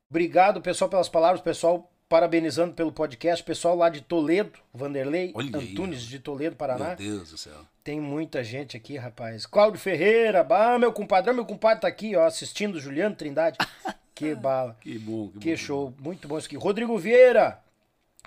Obrigado, 0.10 0.61
pessoal, 0.61 0.90
pelas 0.90 1.10
palavras, 1.10 1.41
pessoal 1.41 1.91
parabenizando 2.10 2.74
pelo 2.74 2.91
podcast, 2.91 3.44
pessoal 3.44 3.76
lá 3.76 3.90
de 3.90 3.99
Toledo, 4.02 4.57
Vanderlei 4.74 5.32
Olha 5.36 5.60
aí. 5.60 5.72
Antunes 5.72 6.02
de 6.03 6.19
Toledo, 6.19 6.56
Paraná. 6.56 6.88
Meu 6.90 6.95
Deus 6.95 7.32
do 7.32 7.38
céu. 7.38 7.53
Tem 7.84 7.99
muita 7.99 8.44
gente 8.44 8.78
aqui, 8.78 8.98
rapaz. 8.98 9.45
Cláudio 9.45 9.80
Ferreira, 9.80 10.44
bah, 10.44 10.78
meu 10.80 10.94
compadre, 10.94 11.34
meu 11.34 11.45
compadre 11.45 11.82
tá 11.82 11.88
aqui, 11.88 12.15
ó, 12.15 12.26
assistindo 12.26 12.80
Juliano 12.80 13.15
Trindade. 13.15 13.57
Que 14.18 14.34
bala. 14.34 14.76
Que 14.82 14.98
bom, 14.98 15.28
que, 15.28 15.38
Que 15.38 15.52
bom. 15.52 15.57
show, 15.57 15.94
muito 16.02 16.28
bom 16.28 16.40
isso 16.40 16.48
aqui. 16.48 16.57
Rodrigo 16.57 16.98
Vieira, 16.98 17.61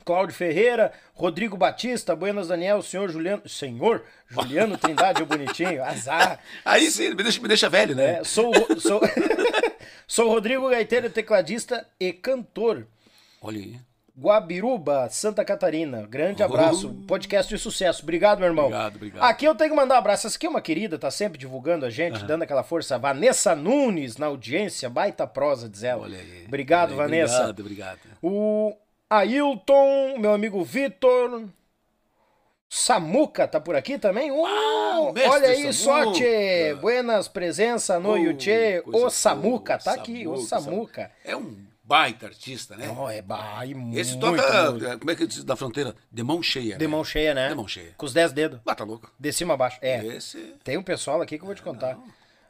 Cláudio 0.04 0.34
Ferreira, 0.34 0.92
Rodrigo 1.14 1.56
Batista, 1.56 2.16
Buenas 2.16 2.48
Daniel, 2.48 2.82
senhor 2.82 3.10
Juliano, 3.10 3.48
senhor 3.48 4.02
Juliano 4.28 4.76
Trindade, 4.78 5.22
o 5.22 5.26
bonitinho, 5.26 5.84
azar. 5.84 6.38
Aí 6.64 6.90
sim, 6.90 7.10
me 7.10 7.22
deixa, 7.22 7.40
me 7.40 7.48
deixa 7.48 7.68
velho, 7.68 7.94
né? 7.94 8.20
É, 8.20 8.24
sou, 8.24 8.52
sou, 8.78 9.00
sou 10.06 10.28
Rodrigo 10.28 10.68
Gaiteiro, 10.68 11.10
tecladista 11.10 11.86
e 11.98 12.12
cantor. 12.12 12.86
Olha 13.42 13.58
aí. 13.58 13.80
Guabiruba, 14.20 15.08
Santa 15.08 15.42
Catarina. 15.42 16.06
Grande 16.06 16.42
abraço. 16.42 16.92
Podcast 17.06 17.52
de 17.52 17.58
sucesso. 17.58 18.02
Obrigado, 18.02 18.38
meu 18.40 18.48
irmão. 18.48 18.66
Obrigado, 18.66 18.96
obrigado. 18.96 19.24
Aqui 19.24 19.46
eu 19.46 19.54
tenho 19.54 19.70
que 19.70 19.76
mandar 19.76 19.94
um 19.94 19.98
abraço. 19.98 20.26
Essa 20.26 20.36
aqui 20.36 20.46
é 20.46 20.50
uma 20.50 20.60
querida, 20.60 20.98
tá 20.98 21.10
sempre 21.10 21.38
divulgando 21.38 21.86
a 21.86 21.90
gente, 21.90 22.22
dando 22.24 22.42
aquela 22.42 22.62
força. 22.62 22.98
Vanessa 22.98 23.56
Nunes 23.56 24.18
na 24.18 24.26
audiência, 24.26 24.90
baita 24.90 25.26
prosa, 25.26 25.70
diz 25.70 25.82
ela. 25.82 26.02
Olha 26.02 26.18
aí. 26.18 26.44
Obrigado, 26.46 26.92
Olha 26.92 27.02
aí, 27.02 27.08
Vanessa. 27.08 27.34
Obrigado, 27.50 27.60
obrigado. 27.60 27.98
O 28.22 28.76
Ailton, 29.10 30.18
meu 30.18 30.32
amigo 30.32 30.62
Vitor. 30.62 31.48
Samuca 32.68 33.48
tá 33.48 33.60
por 33.60 33.74
aqui 33.74 33.98
também? 33.98 34.30
Uh, 34.30 35.12
mestre 35.12 35.30
olha 35.30 35.48
aí, 35.48 35.72
Samuca. 35.72 36.14
sorte! 36.14 36.74
Buenas 36.80 37.26
presença 37.26 37.98
no 37.98 38.12
Oh, 38.12 38.16
Yuchê. 38.16 38.80
O 38.86 39.10
Samuca, 39.10 39.76
tá 39.76 39.94
aqui, 39.94 40.28
o 40.28 40.36
Samuca. 40.36 41.10
É 41.24 41.34
um 41.36 41.56
baita 41.82 42.26
artista, 42.26 42.76
né? 42.76 42.88
Oh, 42.96 43.10
é 43.10 43.20
bai, 43.20 43.74
Esse 43.94 44.16
muito 44.16 44.20
toca, 44.20 44.70
muito. 44.70 44.86
eh, 44.86 44.96
como 44.96 45.10
é 45.10 45.16
que 45.16 45.26
diz, 45.26 45.42
da 45.42 45.56
fronteira? 45.56 45.96
De 46.12 46.22
mão 46.22 46.40
cheia. 46.40 46.78
De 46.78 46.84
né? 46.84 46.90
mão 46.90 47.02
cheia, 47.02 47.34
né? 47.34 47.48
De 47.48 47.54
mão 47.56 47.66
cheia. 47.66 47.92
Com 47.96 48.06
os 48.06 48.12
10 48.12 48.32
dedos. 48.32 48.60
Ah, 48.64 48.76
tá 48.76 48.84
louco. 48.84 49.12
De 49.18 49.32
cima 49.32 49.54
a 49.54 49.56
baixo. 49.56 49.78
É. 49.82 50.06
Esse... 50.06 50.54
Tem 50.62 50.78
um 50.78 50.84
pessoal 50.84 51.20
aqui 51.20 51.36
que 51.36 51.42
eu 51.42 51.46
vou 51.46 51.54
te 51.56 51.62
contar. 51.62 51.98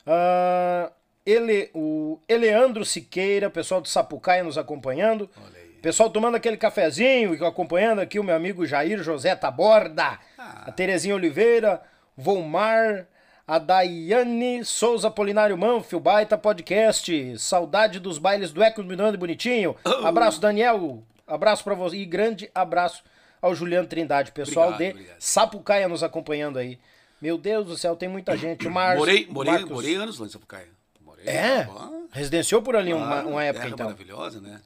Ah, 0.06 0.92
ele, 1.24 1.70
o 1.72 2.18
Eleandro 2.28 2.84
Siqueira, 2.84 3.48
pessoal 3.48 3.80
do 3.80 3.88
Sapucaia 3.88 4.44
nos 4.44 4.58
acompanhando. 4.58 5.30
Olha. 5.42 5.59
Pessoal 5.82 6.10
tomando 6.10 6.34
aquele 6.36 6.56
cafezinho 6.56 7.34
e 7.34 7.44
acompanhando 7.44 8.00
aqui 8.00 8.18
o 8.18 8.24
meu 8.24 8.36
amigo 8.36 8.66
Jair 8.66 9.02
José 9.02 9.34
Taborda, 9.34 10.18
Ah. 10.38 10.64
a 10.66 10.72
Terezinha 10.72 11.14
Oliveira, 11.14 11.80
Volmar, 12.16 13.06
a 13.46 13.58
Daiane 13.58 14.62
Souza 14.64 15.10
Polinário 15.10 15.56
Manfio, 15.56 15.98
baita 15.98 16.36
podcast, 16.36 17.38
saudade 17.38 17.98
dos 17.98 18.18
bailes 18.18 18.52
do 18.52 18.62
Eco 18.62 18.82
e 18.82 19.16
Bonitinho. 19.16 19.74
Oh. 19.84 20.06
Abraço, 20.06 20.38
Daniel, 20.40 21.02
abraço 21.26 21.64
pra 21.64 21.74
você 21.74 21.96
e 21.96 22.04
grande 22.04 22.50
abraço 22.54 23.02
ao 23.40 23.54
Juliano 23.54 23.88
Trindade, 23.88 24.32
pessoal 24.32 24.72
Obrigado, 24.72 24.88
de 24.92 24.98
obrigado. 25.00 25.20
Sapucaia 25.20 25.88
nos 25.88 26.02
acompanhando 26.02 26.58
aí. 26.58 26.78
Meu 27.22 27.38
Deus 27.38 27.66
do 27.66 27.76
céu, 27.78 27.96
tem 27.96 28.08
muita 28.08 28.36
gente. 28.36 28.68
Mar... 28.68 28.96
Morei, 28.98 29.26
morei, 29.30 29.52
Marcos- 29.52 29.70
morei 29.70 29.94
anos 29.94 30.18
lá 30.18 30.26
em 30.26 30.30
Sapucaia. 30.30 30.68
Morei. 31.00 31.26
É? 31.26 31.60
Ah, 31.70 31.90
Residenciou 32.12 32.60
por 32.60 32.76
ali 32.76 32.92
uma, 32.92 33.06
claro, 33.06 33.28
uma 33.28 33.44
época, 33.44 33.66
então. 33.68 33.86
maravilhosa, 33.86 34.40
né? 34.40 34.60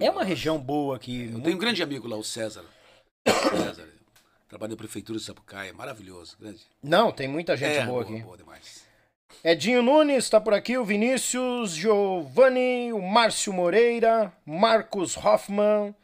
É 0.00 0.10
uma 0.10 0.24
região 0.24 0.58
boa 0.58 0.96
aqui. 0.96 1.30
Eu 1.32 1.40
tenho 1.40 1.56
um 1.56 1.58
grande 1.58 1.82
amigo 1.82 2.08
lá, 2.08 2.16
o 2.16 2.24
César. 2.24 2.64
César. 3.26 3.88
Trabalha 4.48 4.70
na 4.70 4.76
prefeitura 4.76 5.18
de 5.18 5.24
Sapucaia. 5.24 5.72
Maravilhoso. 5.72 6.36
Grande. 6.38 6.60
Não, 6.82 7.10
tem 7.12 7.28
muita 7.28 7.56
gente 7.56 7.78
é, 7.78 7.84
boa 7.84 8.02
boa, 8.04 8.14
aqui. 8.16 8.24
boa 8.24 8.36
demais. 8.36 8.84
Edinho 9.44 9.82
Nunes 9.82 10.30
tá 10.30 10.40
por 10.40 10.54
aqui, 10.54 10.78
o 10.78 10.84
Vinícius, 10.84 11.72
Giovanni, 11.72 12.92
o 12.92 13.00
Márcio 13.02 13.52
Moreira, 13.52 14.32
Marcos 14.44 15.16
Hoffman. 15.16 15.94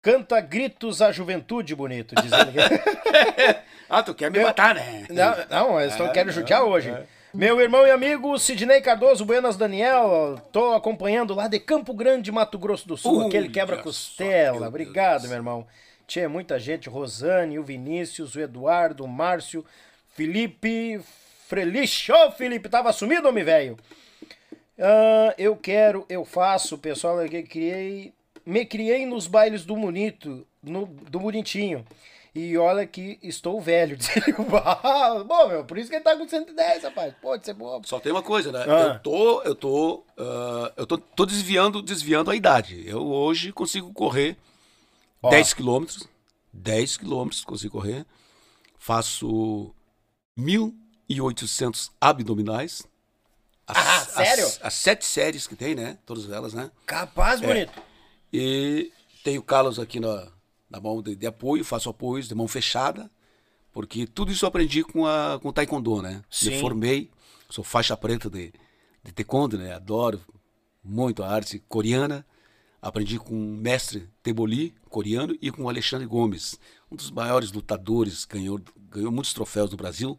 Canta 0.00 0.40
gritos 0.40 1.00
à 1.00 1.12
juventude, 1.12 1.74
bonito, 1.74 2.14
diz 2.20 2.32
ele. 2.32 2.52
Ah, 3.88 4.02
tu 4.02 4.14
quer 4.14 4.30
me 4.30 4.42
matar, 4.42 4.74
né? 4.74 5.06
não, 5.10 5.68
não, 5.68 5.78
eles 5.80 5.92
estão 5.92 6.06
É, 6.06 6.12
querendo 6.12 6.32
judiar 6.32 6.62
hoje. 6.62 6.90
Meu 7.34 7.58
irmão 7.62 7.86
e 7.86 7.90
amigo 7.90 8.38
Sidney 8.38 8.82
Cardoso, 8.82 9.24
Buenas 9.24 9.56
Daniel, 9.56 10.38
tô 10.52 10.74
acompanhando 10.74 11.34
lá 11.34 11.48
de 11.48 11.58
Campo 11.58 11.94
Grande, 11.94 12.30
Mato 12.30 12.58
Grosso 12.58 12.86
do 12.86 12.94
Sul, 12.94 13.20
Ui, 13.20 13.26
aquele 13.26 13.48
quebra-costela. 13.48 14.58
meu 14.58 14.68
Obrigado, 14.68 15.26
meu 15.28 15.38
irmão. 15.38 15.66
Tinha 16.06 16.28
muita 16.28 16.58
gente, 16.60 16.90
Rosane, 16.90 17.58
o 17.58 17.64
Vinícius, 17.64 18.34
o 18.34 18.40
Eduardo, 18.40 19.02
o 19.02 19.08
Márcio, 19.08 19.64
Felipe, 20.10 21.00
Frelich. 21.48 22.12
Ô, 22.12 22.30
Felipe, 22.32 22.68
tava 22.68 22.92
sumido, 22.92 23.26
homem 23.26 23.44
velho? 23.44 23.78
Ah, 24.78 25.34
eu 25.38 25.56
quero, 25.56 26.04
eu 26.10 26.26
faço, 26.26 26.76
pessoal, 26.76 27.24
eu 27.24 27.44
criei, 27.44 28.12
me 28.44 28.66
criei 28.66 29.06
nos 29.06 29.26
bailes 29.26 29.64
do 29.64 29.74
bonito, 29.74 30.46
no, 30.62 30.84
do 30.84 31.18
bonitinho. 31.18 31.82
E 32.34 32.56
olha 32.56 32.86
que 32.86 33.18
estou 33.22 33.60
velho. 33.60 33.94
diz 33.98 34.08
ele. 34.16 34.34
Ah, 34.64 35.22
Bom, 35.26 35.48
meu, 35.48 35.64
por 35.64 35.76
isso 35.76 35.90
que 35.90 35.96
ele 35.96 36.04
tá 36.04 36.16
com 36.16 36.26
110, 36.26 36.84
rapaz. 36.84 37.14
Pode 37.20 37.44
ser 37.44 37.52
bobo. 37.52 37.86
Só 37.86 38.00
tem 38.00 38.10
uma 38.10 38.22
coisa, 38.22 38.50
né? 38.50 38.64
Ah. 38.66 38.94
Eu 38.94 38.98
tô, 39.00 39.42
eu 39.42 39.54
tô, 39.54 40.04
ah, 40.16 40.72
eu 40.76 40.86
tô, 40.86 40.96
tô 40.96 41.26
desviando, 41.26 41.82
desviando 41.82 42.30
a 42.30 42.36
idade. 42.36 42.82
Eu 42.88 43.06
hoje 43.06 43.52
consigo 43.52 43.92
correr 43.92 44.36
Ó. 45.22 45.28
10 45.30 45.52
quilômetros, 45.54 46.08
10 46.52 46.96
quilômetros 46.96 47.44
consigo 47.44 47.78
correr. 47.78 48.06
Faço 48.78 49.72
1.800 50.38 51.90
abdominais. 52.00 52.82
As, 53.66 53.76
Ah, 53.76 54.24
sério? 54.24 54.46
As, 54.46 54.60
as 54.62 54.74
sete 54.74 55.04
séries 55.04 55.46
que 55.46 55.54
tem, 55.54 55.74
né? 55.74 55.98
Todas 56.04 56.28
elas, 56.30 56.52
né? 56.52 56.70
Capaz, 56.86 57.40
bonito. 57.40 57.72
E 58.32 58.90
tenho 59.22 59.42
calos 59.42 59.78
aqui 59.78 60.00
na, 60.00 60.26
na 60.72 60.80
mão 60.80 61.02
de, 61.02 61.14
de 61.14 61.26
apoio, 61.26 61.64
faço 61.64 61.90
apoios 61.90 62.26
de 62.26 62.34
mão 62.34 62.48
fechada, 62.48 63.10
porque 63.72 64.06
tudo 64.06 64.32
isso 64.32 64.46
eu 64.46 64.48
aprendi 64.48 64.82
com, 64.82 65.06
a, 65.06 65.38
com 65.40 65.50
o 65.50 65.52
Taekwondo, 65.52 66.00
né? 66.00 66.22
Sim. 66.30 66.50
Me 66.50 66.60
formei, 66.60 67.10
sou 67.50 67.62
faixa 67.62 67.94
preta 67.94 68.30
de, 68.30 68.52
de 69.04 69.12
Taekwondo, 69.12 69.58
né? 69.58 69.74
Adoro 69.74 70.20
muito 70.82 71.22
a 71.22 71.28
arte 71.28 71.62
coreana. 71.68 72.26
Aprendi 72.80 73.18
com 73.18 73.34
o 73.34 73.56
mestre 73.56 74.08
Teboli, 74.22 74.74
coreano, 74.88 75.36
e 75.40 75.52
com 75.52 75.62
o 75.62 75.68
Alexandre 75.68 76.04
Gomes, 76.04 76.58
um 76.90 76.96
dos 76.96 77.12
maiores 77.12 77.52
lutadores, 77.52 78.24
ganhou, 78.24 78.60
ganhou 78.90 79.12
muitos 79.12 79.32
troféus 79.32 79.70
no 79.70 79.76
Brasil. 79.76 80.18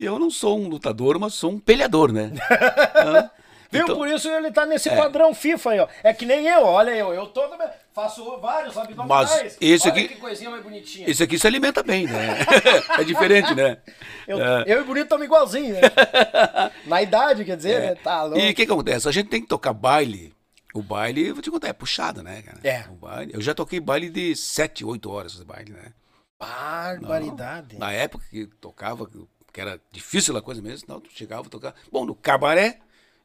Eu 0.00 0.18
não 0.18 0.30
sou 0.30 0.58
um 0.58 0.68
lutador, 0.68 1.16
mas 1.18 1.34
sou 1.34 1.52
um 1.52 1.60
peleador, 1.60 2.12
né? 2.12 2.32
Viu? 3.70 3.82
Então- 3.82 3.96
Por 3.96 4.08
isso 4.08 4.28
ele 4.30 4.50
tá 4.50 4.64
nesse 4.64 4.88
padrão 4.90 5.34
FIFA 5.34 5.70
aí, 5.72 5.80
ó. 5.80 5.88
É 6.02 6.14
que 6.14 6.24
nem 6.24 6.46
eu, 6.46 6.62
olha 6.62 6.90
eu. 6.92 7.12
Eu 7.12 7.26
tô 7.26 7.46
também. 7.48 7.68
Faço 7.92 8.38
vários 8.40 8.76
abdominais. 8.78 9.08
Mas 9.08 9.56
esse 9.60 9.88
olha 9.88 9.92
aqui- 9.98 10.08
que 10.14 10.20
coisinha 10.20 10.48
mais 10.50 10.62
bonitinha. 10.62 11.10
Esse 11.10 11.22
aqui 11.22 11.38
se 11.38 11.46
alimenta 11.46 11.82
bem, 11.82 12.06
né? 12.06 12.38
é 12.98 13.04
diferente, 13.04 13.54
né? 13.54 13.78
Eu, 14.26 14.40
É. 14.42 14.64
eu 14.66 14.78
e 14.78 14.82
o 14.82 14.84
bonito 14.84 15.04
estamos 15.04 15.24
igualzinho, 15.26 15.74
né? 15.74 15.80
Na 16.86 17.02
idade, 17.02 17.44
quer 17.44 17.56
dizer, 17.56 17.80
né? 17.80 17.94
Tá 17.96 18.22
louco. 18.22 18.38
E 18.38 18.50
o 18.50 18.54
que, 18.54 18.64
que 18.66 18.72
acontece? 18.72 19.08
A 19.08 19.12
gente 19.12 19.28
tem 19.28 19.42
que 19.42 19.48
tocar 19.48 19.72
baile. 19.72 20.34
O 20.74 20.82
baile, 20.82 21.32
vou 21.32 21.42
te 21.42 21.50
contar, 21.50 21.68
é 21.68 21.72
puxado, 21.72 22.22
né, 22.22 22.40
cara? 22.42 22.58
É. 22.62 22.84
O 22.90 22.94
baile, 22.94 23.32
eu 23.34 23.40
já 23.40 23.54
toquei 23.54 23.80
baile 23.80 24.08
de 24.10 24.36
7, 24.36 24.84
8 24.84 25.10
horas 25.10 25.32
de 25.32 25.44
baile, 25.44 25.72
né? 25.72 25.92
Barbaridade. 26.38 27.78
Na 27.78 27.92
época 27.92 28.24
que 28.30 28.46
tocava, 28.60 29.06
que 29.52 29.60
era 29.60 29.80
difícil 29.90 30.36
a 30.36 30.42
coisa 30.42 30.62
mesmo, 30.62 30.86
não, 30.88 31.00
tu 31.00 31.10
chegava 31.12 31.46
a 31.46 31.50
tocar. 31.50 31.74
Bom, 31.90 32.04
no 32.04 32.14
cabaré, 32.14 32.78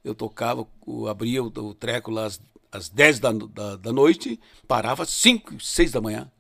eu 0.04 0.14
tocava, 0.16 0.68
o- 0.86 1.08
abria 1.08 1.42
o, 1.44 1.48
o 1.48 1.74
treco 1.74 2.12
lá 2.12 2.26
às, 2.26 2.42
às 2.72 2.90
10 2.90 3.20
da, 3.20 3.32
da, 3.32 3.76
da 3.78 3.94
noite, 3.94 4.40
parava 4.68 5.04
às 5.04 5.10
5, 5.10 5.60
6 5.64 5.92
da 5.92 6.02
manhã. 6.02 6.32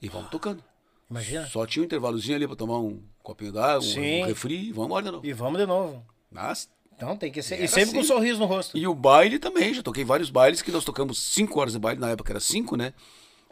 E 0.00 0.08
vamos 0.08 0.30
tocando. 0.30 0.62
Imagina. 1.10 1.46
Só 1.46 1.66
tinha 1.66 1.82
um 1.82 1.86
intervalozinho 1.86 2.36
ali 2.36 2.46
pra 2.46 2.56
tomar 2.56 2.78
um 2.78 3.02
copinho 3.22 3.52
d'água, 3.52 3.86
um 3.86 4.24
refri, 4.24 4.68
e 4.68 4.72
vamos 4.72 4.86
embora 4.86 5.04
de 5.04 5.10
novo. 5.10 5.26
E 5.26 5.32
vamos 5.32 5.60
de 5.60 5.66
novo. 5.66 6.04
Mas, 6.30 6.68
Então 6.96 7.16
tem 7.16 7.30
que 7.30 7.42
ser. 7.42 7.62
E 7.62 7.68
sempre 7.68 7.90
com 7.92 7.96
um 7.98 8.00
assim. 8.00 8.08
sorriso 8.08 8.38
no 8.40 8.46
rosto. 8.46 8.76
e 8.76 8.86
o 8.86 8.94
baile 8.94 9.38
também, 9.38 9.74
já 9.74 9.82
toquei 9.82 10.04
vários 10.04 10.30
bailes 10.30 10.62
que 10.62 10.72
nós 10.72 10.84
tocamos 10.84 11.18
5 11.20 11.60
horas 11.60 11.72
de 11.74 11.78
baile, 11.78 12.00
na 12.00 12.10
época 12.10 12.32
era 12.32 12.40
5, 12.40 12.76
né? 12.76 12.94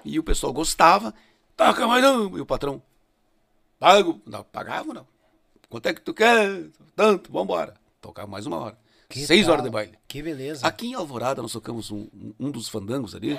E 0.04 0.18
o 0.18 0.22
pessoal 0.24 0.52
gostava, 0.52 1.12
toca 1.56 1.86
mais 1.86 2.02
um, 2.04 2.36
e 2.38 2.40
o 2.40 2.46
patrão, 2.46 2.82
pago, 3.78 4.20
não, 4.26 4.42
pagava 4.42 4.92
não. 4.94 5.06
Quanto 5.68 5.86
é 5.86 5.94
que 5.94 6.00
tu 6.00 6.12
quer? 6.14 6.68
Tanto, 6.96 7.30
vambora. 7.30 7.74
Tocava 8.00 8.26
mais 8.26 8.46
uma 8.46 8.56
hora. 8.56 8.78
Que 9.10 9.26
Seis 9.26 9.44
tal? 9.44 9.52
horas 9.54 9.64
de 9.64 9.70
baile. 9.70 9.98
Que 10.06 10.22
beleza. 10.22 10.64
Aqui 10.66 10.86
em 10.86 10.94
Alvorada 10.94 11.42
nós 11.42 11.52
tocamos 11.52 11.90
um, 11.90 12.08
um- 12.38 12.50
dos 12.50 12.68
fandangos 12.68 13.14
ali. 13.14 13.38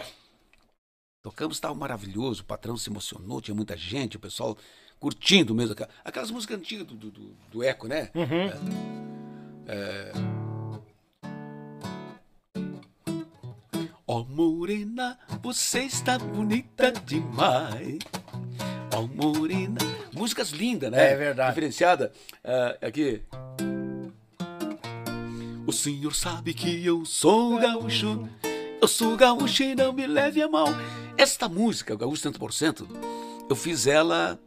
Tocamos, 1.23 1.57
estava 1.57 1.73
maravilhoso, 1.73 2.41
o 2.41 2.45
patrão 2.45 2.75
se 2.75 2.89
emocionou, 2.89 3.39
tinha 3.41 3.55
muita 3.55 3.77
gente, 3.77 4.17
o 4.17 4.19
pessoal 4.19 4.57
curtindo 4.99 5.55
mesmo. 5.55 5.71
aquela- 5.73 5.89
Aquelas 6.03 6.29
músicas 6.29 6.57
antigas 6.59 6.85
do, 6.85 6.95
do, 6.95 7.11
do- 7.51 7.63
Eco, 7.63 7.87
né? 7.87 8.09
É, 9.67 10.11
Ó 14.07 14.23
morena, 14.25 15.17
você 15.41 15.83
está 15.83 16.19
bonita 16.19 16.91
demais. 16.91 17.99
Ó 18.93 19.03
morena. 19.07 19.77
Músicas 20.13 20.49
lindas, 20.49 20.91
né? 20.91 21.13
É 21.13 21.15
verdade. 21.15 21.51
Diferenciada. 21.51 22.11
É, 22.43 22.77
aqui. 22.87 23.21
O 25.71 25.73
senhor 25.73 26.13
sabe 26.13 26.53
que 26.53 26.85
eu 26.85 27.05
sou 27.05 27.57
gaúcho. 27.57 28.27
Eu 28.81 28.89
sou 28.89 29.15
gaúcho 29.15 29.63
e 29.63 29.73
não 29.73 29.93
me 29.93 30.05
leve 30.05 30.41
a 30.41 30.49
mal. 30.49 30.67
Esta 31.17 31.47
música, 31.47 31.95
Gaúcho 31.95 32.29
100%, 32.29 32.85
eu 33.49 33.55
fiz 33.55 33.87
ela 33.87 34.37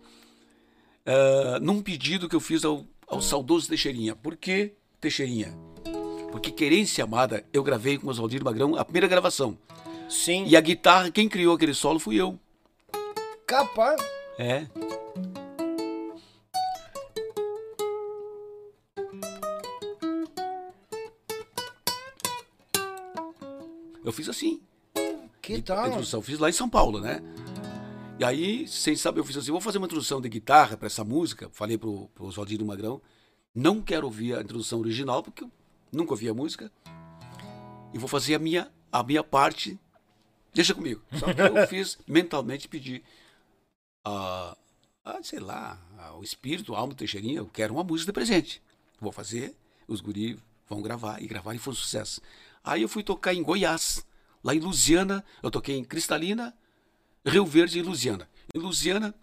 ah, 1.06 1.58
num 1.62 1.80
pedido 1.80 2.28
que 2.28 2.36
eu 2.36 2.40
fiz 2.40 2.62
ao, 2.62 2.84
ao 3.08 3.22
saudoso 3.22 3.70
Teixeirinha. 3.70 4.14
Por 4.14 4.36
que 4.36 4.74
Teixeirinha? 5.00 5.56
Porque 6.30 6.50
Querência 6.50 7.04
Amada 7.04 7.42
eu 7.54 7.62
gravei 7.62 7.96
com 7.96 8.06
o 8.06 8.10
Oswaldir 8.10 8.44
Magrão 8.44 8.76
a 8.76 8.84
primeira 8.84 9.08
gravação. 9.08 9.56
Sim. 10.10 10.44
E 10.46 10.58
a 10.58 10.60
guitarra, 10.60 11.10
quem 11.10 11.26
criou 11.26 11.54
aquele 11.54 11.72
solo 11.72 11.98
fui 11.98 12.16
eu. 12.16 12.38
Capaz. 13.46 13.98
É. 14.38 14.66
Eu 24.04 24.12
fiz 24.12 24.28
assim. 24.28 24.60
Que 25.42 25.54
A 25.56 25.62
tal? 25.62 25.86
introdução, 25.88 26.22
fiz 26.22 26.38
lá 26.38 26.48
em 26.48 26.52
São 26.52 26.68
Paulo, 26.68 27.00
né? 27.00 27.20
E 28.18 28.24
aí, 28.24 28.66
sem 28.68 28.94
saber, 28.96 29.20
eu 29.20 29.24
fiz 29.24 29.36
assim, 29.36 29.50
vou 29.50 29.60
fazer 29.60 29.78
uma 29.78 29.86
introdução 29.86 30.20
de 30.20 30.28
guitarra 30.28 30.76
para 30.76 30.86
essa 30.86 31.02
música. 31.04 31.48
Falei 31.52 31.76
pro, 31.76 32.08
pro 32.14 32.26
Oswaldir 32.26 32.58
do 32.58 32.64
Magrão, 32.64 33.00
não 33.54 33.82
quero 33.82 34.06
ouvir 34.06 34.36
a 34.36 34.40
introdução 34.40 34.78
original, 34.80 35.22
porque 35.22 35.44
eu 35.44 35.50
nunca 35.92 36.12
ouvi 36.12 36.28
a 36.28 36.34
música. 36.34 36.70
E 37.92 37.98
vou 37.98 38.08
fazer 38.08 38.34
a 38.36 38.38
minha, 38.38 38.70
a 38.90 39.02
minha 39.02 39.22
parte, 39.24 39.78
deixa 40.52 40.74
comigo. 40.74 41.02
Só 41.18 41.32
que 41.32 41.40
eu 41.40 41.66
fiz 41.66 41.98
mentalmente 42.06 42.68
pedir 42.68 43.02
a, 44.04 44.56
a, 45.04 45.22
sei 45.22 45.40
lá, 45.40 45.78
a- 45.98 46.14
o 46.16 46.22
espírito, 46.22 46.74
a 46.74 46.78
alma 46.78 46.94
do 46.94 46.98
Teixeirinha, 46.98 47.38
eu 47.38 47.46
quero 47.46 47.74
uma 47.74 47.84
música 47.84 48.10
de 48.10 48.14
presente. 48.14 48.62
Vou 49.00 49.12
fazer, 49.12 49.54
os 49.88 50.00
guri 50.00 50.38
vão 50.68 50.80
gravar, 50.80 51.20
e 51.22 51.26
gravar 51.26 51.54
e 51.54 51.58
foi 51.58 51.72
um 51.72 51.76
sucesso. 51.76 52.20
Aí 52.64 52.82
eu 52.82 52.88
fui 52.88 53.02
tocar 53.02 53.34
em 53.34 53.42
Goiás, 53.42 54.04
lá 54.42 54.54
em 54.54 54.58
Lusiana, 54.58 55.22
eu 55.42 55.50
toquei 55.50 55.76
em 55.76 55.84
Cristalina, 55.84 56.56
Rio 57.24 57.44
Verde 57.44 57.78
e 57.78 57.82
Lusiana. 57.82 58.28
Em 58.54 58.58
Lusiana, 58.58 59.14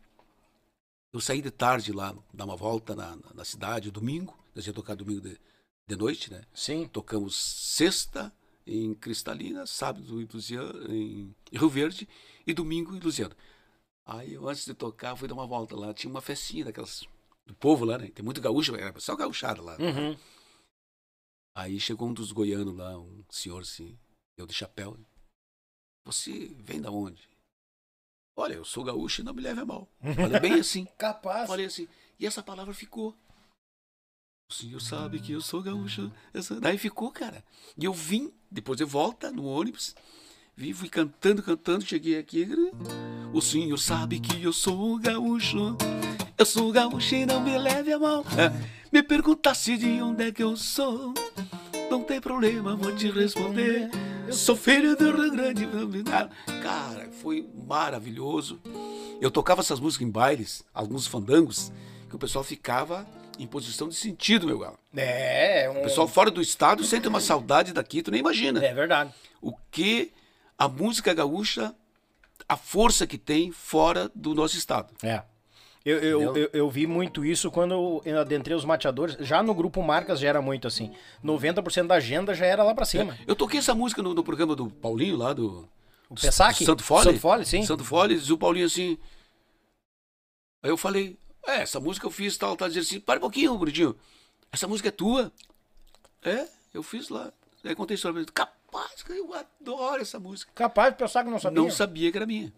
eu 1.11 1.19
saí 1.19 1.41
de 1.41 1.49
tarde 1.49 1.91
lá, 1.91 2.15
dar 2.31 2.45
uma 2.45 2.55
volta 2.55 2.95
na, 2.95 3.15
na, 3.15 3.33
na 3.33 3.43
cidade, 3.43 3.89
domingo, 3.89 4.37
nós 4.55 4.65
ia 4.67 4.73
tocar 4.73 4.95
domingo 4.95 5.21
de, 5.21 5.39
de 5.87 5.95
noite, 5.95 6.31
né? 6.31 6.43
Sim. 6.53 6.87
Tocamos 6.87 7.35
sexta 7.35 8.31
em 8.65 8.93
Cristalina, 8.93 9.65
sábado 9.65 10.21
em, 10.21 10.27
Lusiana, 10.31 10.93
em 10.93 11.35
Rio 11.51 11.69
Verde 11.69 12.07
e 12.45 12.53
domingo 12.53 12.95
em 12.95 12.99
Lusiana. 12.99 13.35
Aí 14.05 14.33
eu, 14.33 14.47
antes 14.47 14.65
de 14.65 14.73
tocar, 14.73 15.15
fui 15.15 15.27
dar 15.27 15.33
uma 15.33 15.47
volta 15.47 15.75
lá. 15.75 15.93
Tinha 15.93 16.11
uma 16.11 16.21
festinha 16.21 16.65
daquelas 16.65 17.07
do 17.45 17.53
povo 17.53 17.85
lá, 17.85 17.97
né? 17.97 18.09
Tem 18.13 18.23
muito 18.23 18.41
gaúcho, 18.41 18.75
era 18.75 18.93
só 18.99 19.15
gauchada 19.15 19.61
lá. 19.61 19.77
Uhum. 19.79 20.15
Aí 21.55 21.79
chegou 21.79 22.09
um 22.09 22.13
dos 22.13 22.31
goianos 22.31 22.75
lá, 22.75 22.97
um 22.97 23.23
senhor 23.29 23.61
assim, 23.61 23.97
eu 24.37 24.47
de 24.47 24.53
chapéu. 24.53 24.97
Você 26.05 26.55
vem 26.59 26.81
da 26.81 26.89
onde? 26.89 27.29
Olha, 28.35 28.53
eu 28.55 28.65
sou 28.65 28.83
gaúcho 28.83 29.21
e 29.21 29.23
não 29.23 29.33
me 29.33 29.41
leve 29.41 29.61
a 29.61 29.65
mal. 29.65 29.87
Falei 30.15 30.39
bem 30.39 30.53
assim. 30.53 30.85
Capaz. 30.97 31.47
Falei 31.47 31.65
assim. 31.65 31.87
E 32.19 32.25
essa 32.25 32.41
palavra 32.41 32.73
ficou. 32.73 33.15
O 34.49 34.53
senhor 34.53 34.79
sabe 34.81 35.19
que 35.19 35.31
eu 35.31 35.41
sou 35.41 35.61
gaúcho. 35.61 36.11
Essa... 36.33 36.59
Daí 36.59 36.77
ficou, 36.77 37.11
cara. 37.11 37.43
E 37.77 37.85
eu 37.85 37.93
vim, 37.93 38.33
depois 38.49 38.77
de 38.77 38.83
volta, 38.83 39.31
no 39.31 39.45
ônibus. 39.45 39.95
Vim, 40.55 40.73
fui 40.73 40.89
cantando, 40.89 41.41
cantando, 41.41 41.85
cheguei 41.85 42.17
aqui. 42.17 42.47
O 43.33 43.41
senhor 43.41 43.77
sabe 43.77 44.19
que 44.19 44.43
eu 44.43 44.51
sou 44.51 44.99
gaúcho. 44.99 45.77
Eu 46.41 46.45
sou 46.47 46.71
gaúcho 46.71 47.13
e 47.13 47.23
não 47.23 47.39
me 47.39 47.55
leve 47.55 47.93
a 47.93 47.99
mal. 47.99 48.25
É, 48.35 48.51
me 48.91 49.03
perguntasse 49.03 49.77
de 49.77 50.01
onde 50.01 50.29
é 50.29 50.31
que 50.31 50.41
eu 50.41 50.57
sou. 50.57 51.13
Não 51.87 52.01
tem 52.01 52.19
problema, 52.19 52.75
vou 52.75 52.95
te 52.95 53.11
responder. 53.11 53.91
Eu 54.25 54.33
sou 54.33 54.55
filho 54.55 54.95
do 54.97 55.15
Rio 55.15 55.31
Grande. 55.31 55.69
Cara, 56.63 57.11
foi 57.21 57.47
maravilhoso. 57.67 58.59
Eu 59.21 59.29
tocava 59.29 59.61
essas 59.61 59.79
músicas 59.79 60.07
em 60.07 60.09
bailes, 60.09 60.63
alguns 60.73 61.05
fandangos, 61.05 61.71
que 62.09 62.15
o 62.15 62.17
pessoal 62.17 62.43
ficava 62.43 63.05
em 63.37 63.45
posição 63.45 63.87
de 63.87 63.93
sentido, 63.93 64.47
meu 64.47 64.57
galo. 64.57 64.79
É, 64.97 65.69
um... 65.69 65.81
O 65.81 65.83
pessoal 65.83 66.07
fora 66.07 66.31
do 66.31 66.41
estado 66.41 66.83
sente 66.83 67.07
uma 67.07 67.21
saudade 67.21 67.71
daqui, 67.71 68.01
tu 68.01 68.09
nem 68.09 68.19
imagina. 68.19 68.65
É 68.65 68.73
verdade. 68.73 69.13
O 69.39 69.53
que 69.69 70.11
a 70.57 70.67
música 70.67 71.13
gaúcha, 71.13 71.71
a 72.49 72.57
força 72.57 73.05
que 73.05 73.19
tem 73.19 73.51
fora 73.51 74.09
do 74.15 74.33
nosso 74.33 74.57
estado. 74.57 74.91
É. 75.03 75.21
Eu, 75.83 75.97
eu, 75.97 76.37
eu, 76.37 76.49
eu 76.53 76.69
vi 76.69 76.85
muito 76.85 77.25
isso 77.25 77.49
quando 77.49 78.01
eu 78.05 78.19
adentrei 78.19 78.55
os 78.55 78.63
mateadores. 78.63 79.15
Já 79.19 79.41
no 79.41 79.53
grupo 79.53 79.81
Marcas 79.81 80.19
já 80.19 80.29
era 80.29 80.41
muito 80.41 80.67
assim. 80.67 80.93
90% 81.23 81.87
da 81.87 81.95
agenda 81.95 82.35
já 82.35 82.45
era 82.45 82.63
lá 82.63 82.75
pra 82.75 82.85
cima. 82.85 83.17
Eu 83.25 83.35
toquei 83.35 83.59
essa 83.59 83.73
música 83.73 84.01
no, 84.03 84.13
no 84.13 84.23
programa 84.23 84.55
do 84.55 84.69
Paulinho 84.69 85.17
lá 85.17 85.33
do. 85.33 85.67
O 86.07 86.15
Pessac? 86.15 86.63
Santo 86.63 86.83
Fole? 86.83 87.03
Santo 87.03 87.19
Fole, 87.19 87.45
sim. 87.45 87.63
Santo 87.63 87.83
Fole, 87.83 88.15
diz 88.15 88.29
o 88.29 88.37
Paulinho 88.37 88.65
assim. 88.65 88.97
Aí 90.61 90.69
eu 90.69 90.77
falei, 90.77 91.17
é, 91.47 91.61
essa 91.61 91.79
música 91.79 92.05
eu 92.05 92.11
fiz 92.11 92.37
tal, 92.37 92.55
tá 92.55 92.67
dizendo 92.67 92.83
assim, 92.83 92.99
para 92.99 93.17
um 93.17 93.21
pouquinho, 93.21 93.57
Brutinho. 93.57 93.95
Essa 94.51 94.67
música 94.67 94.89
é 94.89 94.91
tua? 94.91 95.31
É, 96.21 96.45
eu 96.73 96.83
fiz 96.83 97.09
lá. 97.09 97.33
Aí 97.63 97.73
contei 97.73 97.95
a 97.95 97.95
história. 97.95 98.23
Capaz, 98.33 99.03
eu 99.09 99.33
adoro 99.33 100.01
essa 100.01 100.19
música. 100.19 100.51
Capaz 100.53 100.93
pensar 100.95 101.23
que 101.23 101.31
não 101.31 101.39
sabia. 101.39 101.61
Não 101.61 101.71
sabia 101.71 102.11
que 102.11 102.17
era 102.17 102.27
minha. 102.27 102.53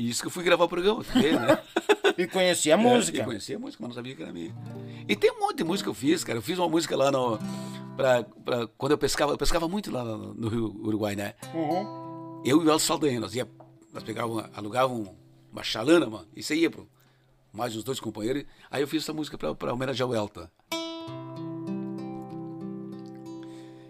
E 0.00 0.08
isso 0.08 0.22
que 0.22 0.28
eu 0.28 0.30
fui 0.30 0.42
gravar 0.42 0.64
o 0.64 0.68
programa, 0.68 1.02
vê, 1.02 1.32
né? 1.32 1.58
E 2.16 2.26
conhecia 2.26 2.74
a 2.74 2.76
música. 2.78 3.18
É, 3.18 3.20
e 3.20 3.24
conhecia 3.24 3.56
a 3.56 3.58
música, 3.58 3.82
mas 3.82 3.88
não 3.90 3.94
sabia 3.94 4.14
que 4.16 4.22
era 4.22 4.32
minha. 4.32 4.54
E 5.08 5.14
tem 5.14 5.30
um 5.30 5.40
monte 5.40 5.58
de 5.58 5.64
música 5.64 5.84
que 5.84 5.90
eu 5.90 5.94
fiz, 5.94 6.24
cara. 6.24 6.38
Eu 6.38 6.42
fiz 6.42 6.58
uma 6.58 6.68
música 6.68 6.96
lá 6.96 7.10
no. 7.10 7.38
Pra, 7.96 8.24
pra- 8.44 8.66
quando 8.78 8.92
eu 8.92 8.98
pescava, 8.98 9.32
eu 9.32 9.38
pescava 9.38 9.68
muito 9.68 9.90
lá 9.90 10.02
no, 10.04 10.34
no 10.34 10.48
Rio 10.48 10.66
Uruguai, 10.82 11.14
né? 11.14 11.34
Uhum. 11.54 12.42
Eu 12.44 12.62
e 12.62 12.66
o 12.66 12.70
Elcio 12.70 12.86
Saldanha, 12.88 13.20
nós, 13.20 13.34
ia, 13.34 13.48
nós 13.92 14.02
pegávamos, 14.02 14.44
alugávamos 14.54 15.08
uma 15.52 15.62
chalana, 15.62 16.06
mano, 16.10 16.26
e 16.34 16.42
você 16.42 16.54
ia 16.56 16.70
pro, 16.70 16.88
mais 17.52 17.76
os 17.76 17.84
dois 17.84 18.00
companheiros. 18.00 18.44
Aí 18.70 18.82
eu 18.82 18.88
fiz 18.88 19.02
essa 19.02 19.12
música 19.12 19.36
pra, 19.38 19.54
pra 19.54 19.72
homenagear 19.72 20.08
o 20.08 20.14
Elton. 20.14 20.48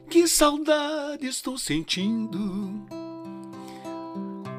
Que 0.08 0.26
saudade 0.28 1.26
estou 1.26 1.56
sentindo 1.56 2.86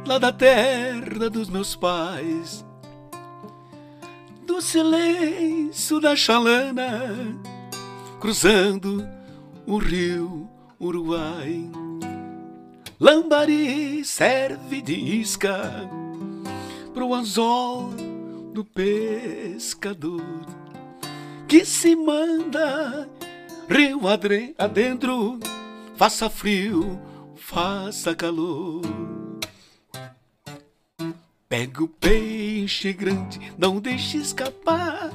lá 0.06 0.18
da 0.18 0.32
terra 0.32 1.30
dos 1.30 1.50
meus 1.50 1.76
pais, 1.76 2.66
do 4.46 4.62
silêncio 4.62 6.00
da 6.00 6.16
chalana, 6.16 7.40
cruzando 8.20 9.08
o 9.66 9.78
rio 9.78 10.50
Uruguai. 10.80 11.70
Lambari 13.00 14.04
serve 14.06 14.82
de 14.82 14.94
isca 14.94 15.90
pro 16.94 17.14
anzol 17.14 17.90
do 18.54 18.64
pescador 18.66 20.22
que 21.48 21.66
se 21.66 21.96
manda 21.96 23.10
rio 23.68 24.08
adentro, 24.58 25.38
faça 25.98 26.30
frio, 26.30 27.00
faça 27.36 28.16
calor. 28.16 28.82
Pega 31.52 31.84
o 31.84 31.88
peixe 31.90 32.94
grande, 32.94 33.38
não 33.58 33.82
deixe 33.82 34.16
escapar. 34.18 35.12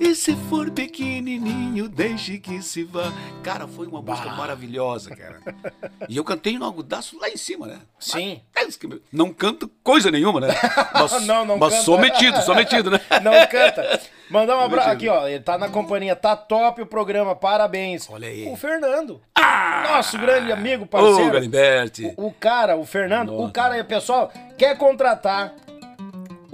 E 0.00 0.14
se 0.14 0.34
for 0.48 0.70
pequenininho, 0.70 1.90
deixe 1.90 2.38
que 2.38 2.62
se 2.62 2.84
vá. 2.84 3.12
Cara, 3.42 3.68
foi 3.68 3.86
uma 3.86 4.00
música 4.00 4.30
maravilhosa, 4.30 5.14
cara. 5.14 5.40
E 6.08 6.16
eu 6.16 6.24
cantei 6.24 6.58
no 6.58 6.64
agudaço 6.66 7.18
lá 7.20 7.28
em 7.28 7.36
cima, 7.36 7.66
né? 7.66 7.78
Sim. 7.98 8.40
Lá 8.56 8.62
Mas 8.64 8.76
que- 8.76 9.02
Não 9.12 9.30
canto 9.32 9.70
coisa 9.82 10.10
nenhuma, 10.10 10.40
né? 10.40 10.48
Mas, 10.94 11.26
Não, 11.26 11.44
não 11.44 11.58
mas 11.58 11.74
canta. 11.74 11.84
sou 11.84 11.98
metido, 11.98 12.40
sou 12.42 12.54
metido, 12.54 12.90
né? 12.90 12.98
Não 13.22 13.32
canta. 13.46 14.00
Mandar 14.30 14.56
um 14.56 14.60
abraço 14.60 14.88
aqui, 14.88 15.06
ó. 15.08 15.28
Ele 15.28 15.40
tá 15.40 15.58
na 15.58 15.68
companhia, 15.68 16.16
tá 16.16 16.34
top 16.34 16.80
o 16.80 16.86
programa, 16.86 17.34
parabéns. 17.36 18.08
Olha 18.10 18.26
aí. 18.28 18.46
O 18.48 18.56
Fernando. 18.56 19.20
Ah! 19.34 19.84
Nosso 19.92 20.18
grande 20.18 20.50
amigo, 20.50 20.84
Ô, 20.84 20.86
parceiro. 20.86 21.30
Galimberti. 21.32 22.14
O 22.16 22.32
cara, 22.32 22.74
o 22.76 22.84
Fernando, 22.86 23.38
o 23.38 23.50
cara 23.52 23.74
aí, 23.74 23.84
pessoal, 23.84 24.32
quer 24.56 24.76
contratar 24.78 25.54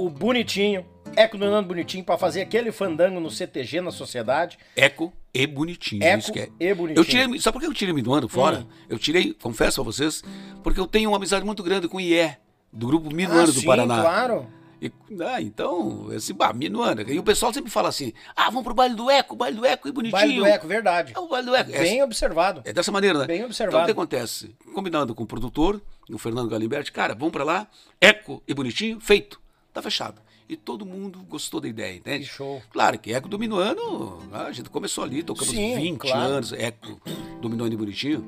o 0.01 0.09
Bonitinho, 0.09 0.86
Eco 1.14 1.36
do 1.36 1.51
Nando 1.51 1.68
Bonitinho, 1.68 2.02
pra 2.02 2.16
fazer 2.16 2.40
aquele 2.40 2.72
fandango 2.72 3.20
no 3.20 3.31
CTG, 3.31 3.82
na 3.82 3.90
sociedade. 3.90 4.59
Eco 4.74 5.12
e 5.35 5.47
bonitinho. 5.47 6.02
Eco 6.02 6.18
isso 6.18 6.32
que 6.32 6.40
é. 6.40 6.48
e 6.59 6.72
bonitinho. 6.72 7.01
Eu 7.01 7.05
tirei, 7.05 7.40
sabe 7.40 7.52
por 7.52 7.60
que 7.60 7.66
eu 7.66 7.74
tirei 7.74 7.93
Minuano 7.93 8.27
fora? 8.27 8.60
Hum. 8.60 8.66
Eu 8.89 8.98
tirei, 8.98 9.35
confesso 9.35 9.81
a 9.81 9.85
vocês, 9.85 10.22
porque 10.62 10.81
eu 10.81 10.86
tenho 10.86 11.10
uma 11.10 11.18
amizade 11.18 11.44
muito 11.44 11.62
grande 11.62 11.86
com 11.86 11.98
o 11.98 12.01
IE, 12.01 12.35
do 12.72 12.86
grupo 12.86 13.14
Minuano 13.14 13.43
ah, 13.43 13.47
do 13.47 13.52
sim, 13.52 13.66
Paraná. 13.66 14.01
claro. 14.01 14.47
E, 14.81 14.90
ah, 15.22 15.43
então, 15.43 16.09
esse 16.12 16.32
bah, 16.32 16.55
Minuano. 16.55 17.02
E 17.02 17.18
o 17.18 17.22
pessoal 17.22 17.52
sempre 17.52 17.70
fala 17.70 17.90
assim: 17.90 18.14
ah, 18.35 18.47
vamos 18.47 18.64
pro 18.64 18.72
baile 18.72 18.94
do 18.94 19.10
Eco, 19.10 19.36
baile 19.36 19.59
do 19.59 19.66
Eco 19.66 19.86
e 19.86 19.93
bonitinho. 19.93 20.18
Baile 20.18 20.36
do 20.36 20.47
Eco, 20.47 20.66
verdade. 20.66 21.12
É 21.14 21.18
o 21.18 21.28
baile 21.28 21.47
do 21.47 21.55
Eco. 21.55 21.70
É- 21.70 21.82
Bem 21.82 22.02
observado. 22.02 22.62
É 22.64 22.72
dessa 22.72 22.90
maneira, 22.90 23.18
né? 23.18 23.27
Bem 23.27 23.36
Então 23.36 23.48
observado. 23.48 23.82
o 23.82 23.85
que 23.85 23.93
acontece? 23.93 24.56
Combinando 24.72 25.14
com 25.14 25.24
o 25.24 25.27
produtor, 25.27 25.82
o 26.09 26.18
Fernando 26.18 26.48
Galimberti, 26.48 26.90
cara, 26.90 27.14
vamos 27.14 27.32
pra 27.32 27.44
lá, 27.44 27.68
eco 28.01 28.43
e 28.48 28.55
bonitinho, 28.55 28.98
feito. 29.01 29.39
Tá 29.72 29.80
fechado. 29.82 30.20
E 30.48 30.56
todo 30.56 30.84
mundo 30.84 31.20
gostou 31.28 31.60
da 31.60 31.68
ideia, 31.68 31.94
entende? 31.97 32.24
Que 32.26 32.32
show. 32.32 32.60
Claro 32.72 32.98
que 32.98 33.12
eco 33.12 33.28
dominou 33.28 33.60
ano, 33.60 34.18
a 34.32 34.51
gente 34.51 34.68
começou 34.68 35.05
ali, 35.05 35.22
tocamos 35.22 35.51
Sim, 35.55 35.76
20 35.76 35.98
claro. 36.01 36.18
anos, 36.32 36.52
eco 36.52 37.01
dominou 37.40 37.68
e 37.68 37.76
bonitinho. 37.76 38.26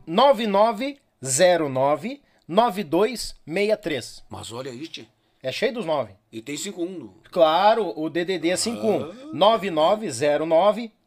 9909-9263. 2.47 4.23
Mas 4.29 4.51
olha 4.53 4.71
aí, 4.71 4.87
tchê. 4.87 5.05
É 5.41 5.51
cheio 5.51 5.73
dos 5.73 5.85
nove. 5.85 6.13
E 6.31 6.41
tem 6.41 6.55
5-1 6.55 6.87
no... 6.97 7.13
Claro, 7.29 7.91
o 7.99 8.09
DDD 8.09 8.49
é 8.51 8.55
51. 8.55 9.33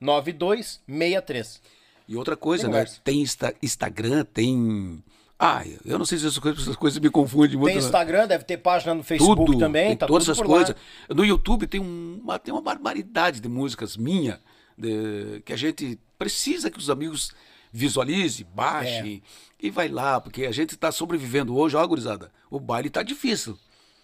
9909-9263. 0.03 1.61
E 2.09 2.17
outra 2.17 2.37
coisa, 2.37 2.65
Tem 2.69 2.73
né? 2.73 2.87
Tem 3.03 3.21
Insta- 3.23 3.55
Instagram, 3.63 4.25
tem. 4.27 5.03
Ah, 5.39 5.63
eu 5.85 5.99
não 5.99 6.07
sei 6.07 6.17
se 6.19 6.27
essas 6.27 6.39
coisas, 6.39 6.63
essas 6.63 6.77
coisas 6.77 6.99
me 6.99 7.11
confundem 7.11 7.57
muito. 7.59 7.67
Tem 7.73 7.77
né? 7.77 7.85
Instagram, 7.85 8.27
deve 8.27 8.45
ter 8.45 8.57
página 8.57 8.95
no 8.95 9.03
Facebook 9.03 9.45
tudo, 9.45 9.59
também, 9.59 9.89
tem 9.89 9.97
tá 9.99 10.07
todas 10.07 10.25
tudo 10.25 10.33
essas 10.33 10.43
por 10.43 10.51
lá. 10.51 10.57
coisas. 10.65 10.77
No 11.11 11.25
YouTube 11.25 11.67
tem 11.67 11.79
uma, 11.81 12.39
tem 12.39 12.55
uma 12.55 12.63
barbaridade 12.63 13.39
de 13.41 13.49
músicas 13.49 13.97
minha 13.99 14.41
de- 14.79 15.43
que 15.45 15.53
a 15.53 15.57
gente 15.57 15.99
precisa 16.19 16.71
que 16.71 16.79
os 16.79 16.89
amigos 16.89 17.33
visualizem, 17.71 18.47
baixem 18.55 19.23
É. 19.63 19.67
e 19.67 19.71
vai 19.71 19.89
lá, 19.89 20.19
porque 20.21 20.47
a 20.47 20.53
gente 20.53 20.71
está 20.75 20.91
sobrevivendo 20.91 21.55
hoje, 21.55 21.77
ó, 21.77 21.87
gurizada, 21.87 22.33
o 22.51 22.59
baile 22.59 22.89
tá 22.89 23.03
difícil. 23.03 23.59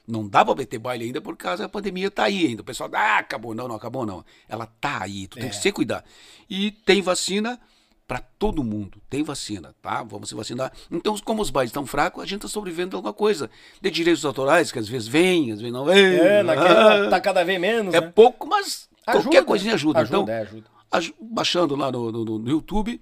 Não 0.07 0.29
dá 0.29 0.45
pra 0.45 0.55
meter 0.55 0.79
baile 0.79 1.05
ainda 1.07 1.21
por 1.21 1.37
causa 1.37 1.63
da 1.63 1.69
pandemia 1.69 2.11
tá 2.11 2.25
aí 2.25 2.45
ainda. 2.47 2.61
O 2.61 2.65
pessoal, 2.65 2.91
ah, 2.93 3.19
acabou, 3.19 3.55
não, 3.55 3.69
não 3.69 3.77
acabou 3.77 4.05
não. 4.05 4.23
Ela 4.49 4.67
tá 4.67 4.99
aí, 5.03 5.29
tu 5.29 5.37
tem 5.39 5.47
É. 5.47 5.49
que 5.49 5.57
se 5.57 5.73
cuidar. 5.73 6.05
E 6.51 6.73
tem 6.73 7.01
vacina 7.01 7.59
para 8.07 8.19
todo 8.39 8.63
mundo. 8.65 8.99
Tem 9.09 9.23
vacina, 9.23 9.75
tá? 9.81 10.03
Vamos 10.03 10.29
se 10.29 10.35
vacinar. 10.35 10.71
Então, 10.91 11.17
como 11.25 11.41
os 11.41 11.51
bailes 11.51 11.71
estão 11.71 11.87
fracos, 11.87 12.23
a 12.23 12.27
gente 12.27 12.37
está 12.45 12.49
sobrevivendo 12.49 12.97
alguma 12.97 13.15
coisa. 13.15 13.49
De 13.81 13.91
direitos 13.91 14.25
autorais, 14.25 14.71
que 14.71 14.79
às 14.79 14.89
vezes 14.89 15.09
vem, 15.09 15.53
às 15.53 15.61
vezes 15.61 15.73
não 15.73 15.85
vem. 15.85 15.97
É, 16.17 16.43
naquele 16.43 16.69
Ah, 17.07 17.09
tá 17.11 17.21
cada 17.21 17.43
vez 17.45 17.61
menos, 17.61 17.95
é 17.95 18.01
né? 18.01 18.13
pouco, 18.15 18.47
mas 18.47 18.89
qualquer 19.05 19.19
Ajuda. 19.21 19.45
coisinha 19.45 19.75
ajuda. 19.75 20.01
Ajuda, 20.01 20.19
então, 20.23 20.35
é, 20.35 20.41
ajuda. 20.43 20.67
aj- 20.91 21.15
baixando 21.21 21.75
lá 21.77 21.91
no, 21.91 22.13
no- 22.13 22.39
no 22.39 22.51
YouTube, 22.51 23.01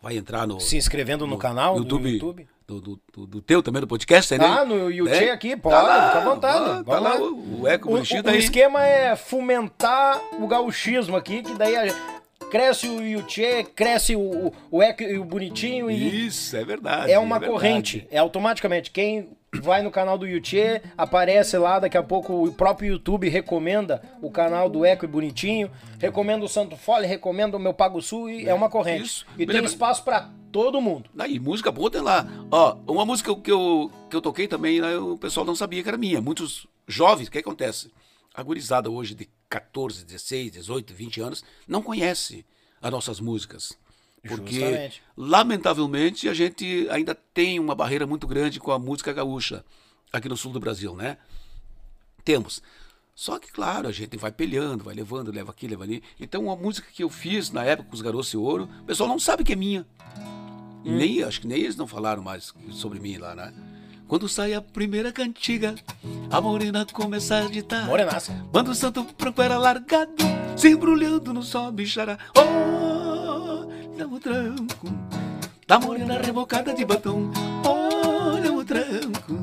vai 0.00 0.16
entrar 0.16 0.46
no 0.46 0.58
Se 0.60 0.76
inscrevendo 0.76 1.26
no, 1.26 1.36
canal 1.36 1.76
YouTube, 1.76 2.02
do 2.02 2.08
YouTube. 2.08 2.48
Do, 2.66 2.80
do- 2.80 3.26
do- 3.26 3.42
teu 3.42 3.62
também, 3.64 3.80
do 3.80 3.86
podcast, 3.88 4.38
né? 4.38 4.46
Ah, 4.46 4.64
no 4.64 4.88
YouTube 4.88 5.12
É? 5.24 5.32
aqui, 5.32 5.56
pode, 5.56 5.74
Tá 5.74 5.82
lá, 5.82 6.06
fica 6.06 6.18
à 6.20 6.24
vontade. 6.24 6.58
tá- 6.58 6.64
vamos 6.82 6.86
tá 6.86 6.98
lá 7.00 7.14
lá. 7.14 7.20
o- 7.20 7.60
o 7.62 7.68
Eco 7.68 7.88
o, 7.90 7.94
o- 8.00 8.22
tá 8.22 8.30
o 8.30 8.34
esquema 8.36 8.86
é 8.86 9.16
fomentar 9.16 10.20
o 10.40 10.46
gauchismo 10.46 11.16
aqui, 11.16 11.42
que 11.42 11.52
daí 11.54 11.74
a- 11.76 12.19
cresce 12.50 12.88
o 12.88 13.02
Yuchê, 13.02 13.64
cresce 13.64 14.16
o, 14.16 14.20
o, 14.20 14.52
o 14.70 14.82
Eco 14.82 15.02
e 15.02 15.18
o 15.18 15.24
Bonitinho 15.24 15.90
e 15.90 16.26
Isso, 16.26 16.56
é 16.56 16.64
verdade. 16.64 17.10
é 17.12 17.18
uma 17.18 17.38
verdade. 17.38 17.52
corrente. 17.52 18.06
É 18.10 18.18
automaticamente. 18.18 18.90
Quem 18.90 19.30
vai 19.62 19.82
no 19.82 19.90
canal 19.90 20.16
do 20.16 20.26
Yuchê, 20.26 20.80
aparece 20.96 21.56
lá, 21.58 21.78
daqui 21.78 21.96
a 21.96 22.02
pouco 22.02 22.46
o 22.46 22.52
próprio 22.52 22.92
YouTube 22.92 23.28
recomenda 23.28 24.00
o 24.22 24.30
canal 24.30 24.68
do 24.68 24.84
Eco 24.84 25.04
e 25.04 25.08
Bonitinho, 25.08 25.70
recomenda 25.98 26.44
o 26.44 26.48
Santo 26.48 26.76
Fole, 26.76 27.06
recomenda 27.06 27.56
o 27.56 27.60
meu 27.60 27.74
Pago 27.74 28.00
Sul 28.00 28.30
e 28.30 28.48
é 28.48 28.54
uma 28.54 28.70
corrente. 28.70 29.04
Isso. 29.04 29.26
E 29.36 29.46
tem 29.46 29.64
espaço 29.64 30.04
pra 30.04 30.30
todo 30.52 30.80
mundo. 30.80 31.10
Aí, 31.18 31.38
música 31.38 31.70
boa 31.72 31.90
tem 31.90 32.00
lá. 32.00 32.26
Ó, 32.50 32.76
uma 32.86 33.04
música 33.04 33.34
que 33.34 33.50
eu, 33.50 33.90
que 34.08 34.16
eu 34.16 34.20
toquei 34.20 34.46
também, 34.46 34.80
né, 34.80 34.96
o 34.96 35.16
pessoal 35.16 35.44
não 35.44 35.56
sabia 35.56 35.82
que 35.82 35.88
era 35.88 35.98
minha. 35.98 36.20
Muitos 36.20 36.66
jovens, 36.86 37.28
o 37.28 37.30
que 37.30 37.38
acontece? 37.38 37.90
A 38.34 38.42
gurizada 38.42 38.90
hoje 38.90 39.14
de 39.14 39.28
14, 39.50 40.04
16, 40.04 40.52
18, 40.52 40.94
20 40.94 41.20
anos 41.20 41.44
não 41.66 41.82
conhece 41.82 42.46
as 42.80 42.90
nossas 42.90 43.20
músicas. 43.20 43.76
Porque, 44.26 44.60
Justamente. 44.60 45.02
lamentavelmente, 45.16 46.28
a 46.28 46.34
gente 46.34 46.86
ainda 46.90 47.14
tem 47.14 47.58
uma 47.58 47.74
barreira 47.74 48.06
muito 48.06 48.26
grande 48.26 48.60
com 48.60 48.70
a 48.70 48.78
música 48.78 49.12
gaúcha 49.12 49.64
aqui 50.12 50.28
no 50.28 50.36
sul 50.36 50.52
do 50.52 50.60
Brasil, 50.60 50.94
né? 50.94 51.18
Temos. 52.24 52.62
Só 53.14 53.38
que, 53.38 53.50
claro, 53.50 53.88
a 53.88 53.92
gente 53.92 54.16
vai 54.16 54.30
pelhando, 54.30 54.84
vai 54.84 54.94
levando, 54.94 55.32
leva 55.32 55.50
aqui, 55.50 55.66
leva 55.66 55.84
ali. 55.84 56.02
Então, 56.18 56.44
uma 56.44 56.56
música 56.56 56.88
que 56.92 57.02
eu 57.02 57.10
fiz 57.10 57.50
na 57.50 57.64
época 57.64 57.88
com 57.88 57.94
os 57.94 58.02
Garotos 58.02 58.30
de 58.30 58.36
Ouro, 58.36 58.68
o 58.82 58.84
pessoal 58.84 59.08
não 59.08 59.18
sabe 59.18 59.42
que 59.42 59.52
é 59.52 59.56
minha. 59.56 59.86
E 60.84 60.90
Nem, 60.90 61.22
acho 61.22 61.40
que 61.40 61.46
nem 61.46 61.58
eles 61.58 61.76
não 61.76 61.86
falaram 61.86 62.22
mais 62.22 62.54
sobre 62.70 63.00
mim 63.00 63.18
lá, 63.18 63.34
né? 63.34 63.52
Quando 64.10 64.28
sai 64.28 64.54
a 64.54 64.60
primeira 64.60 65.12
cantiga, 65.12 65.72
a 66.32 66.40
morena 66.40 66.84
começa 66.92 67.36
a 67.36 67.44
agitar. 67.44 67.86
Morenaça. 67.86 68.32
Bando 68.50 68.74
Santo 68.74 69.06
Branco 69.16 69.40
era 69.40 69.56
largado, 69.56 70.12
se 70.56 70.68
embrulhando 70.68 71.32
no 71.32 71.44
sol 71.44 71.70
bichará. 71.70 72.18
Olha 72.36 74.08
o 74.08 74.18
tranco 74.18 74.88
da 75.64 75.78
morena 75.78 76.18
revocada 76.18 76.74
de 76.74 76.84
batom. 76.84 77.30
Olha 77.64 78.52
o 78.52 78.64
tranco 78.64 79.38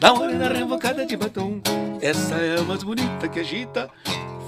da 0.00 0.14
morena 0.14 0.48
revocada 0.48 1.04
de 1.04 1.14
batom. 1.14 1.60
Essa 2.00 2.36
é 2.36 2.58
a 2.58 2.62
mais 2.62 2.82
bonita 2.82 3.28
que 3.28 3.40
agita. 3.40 3.90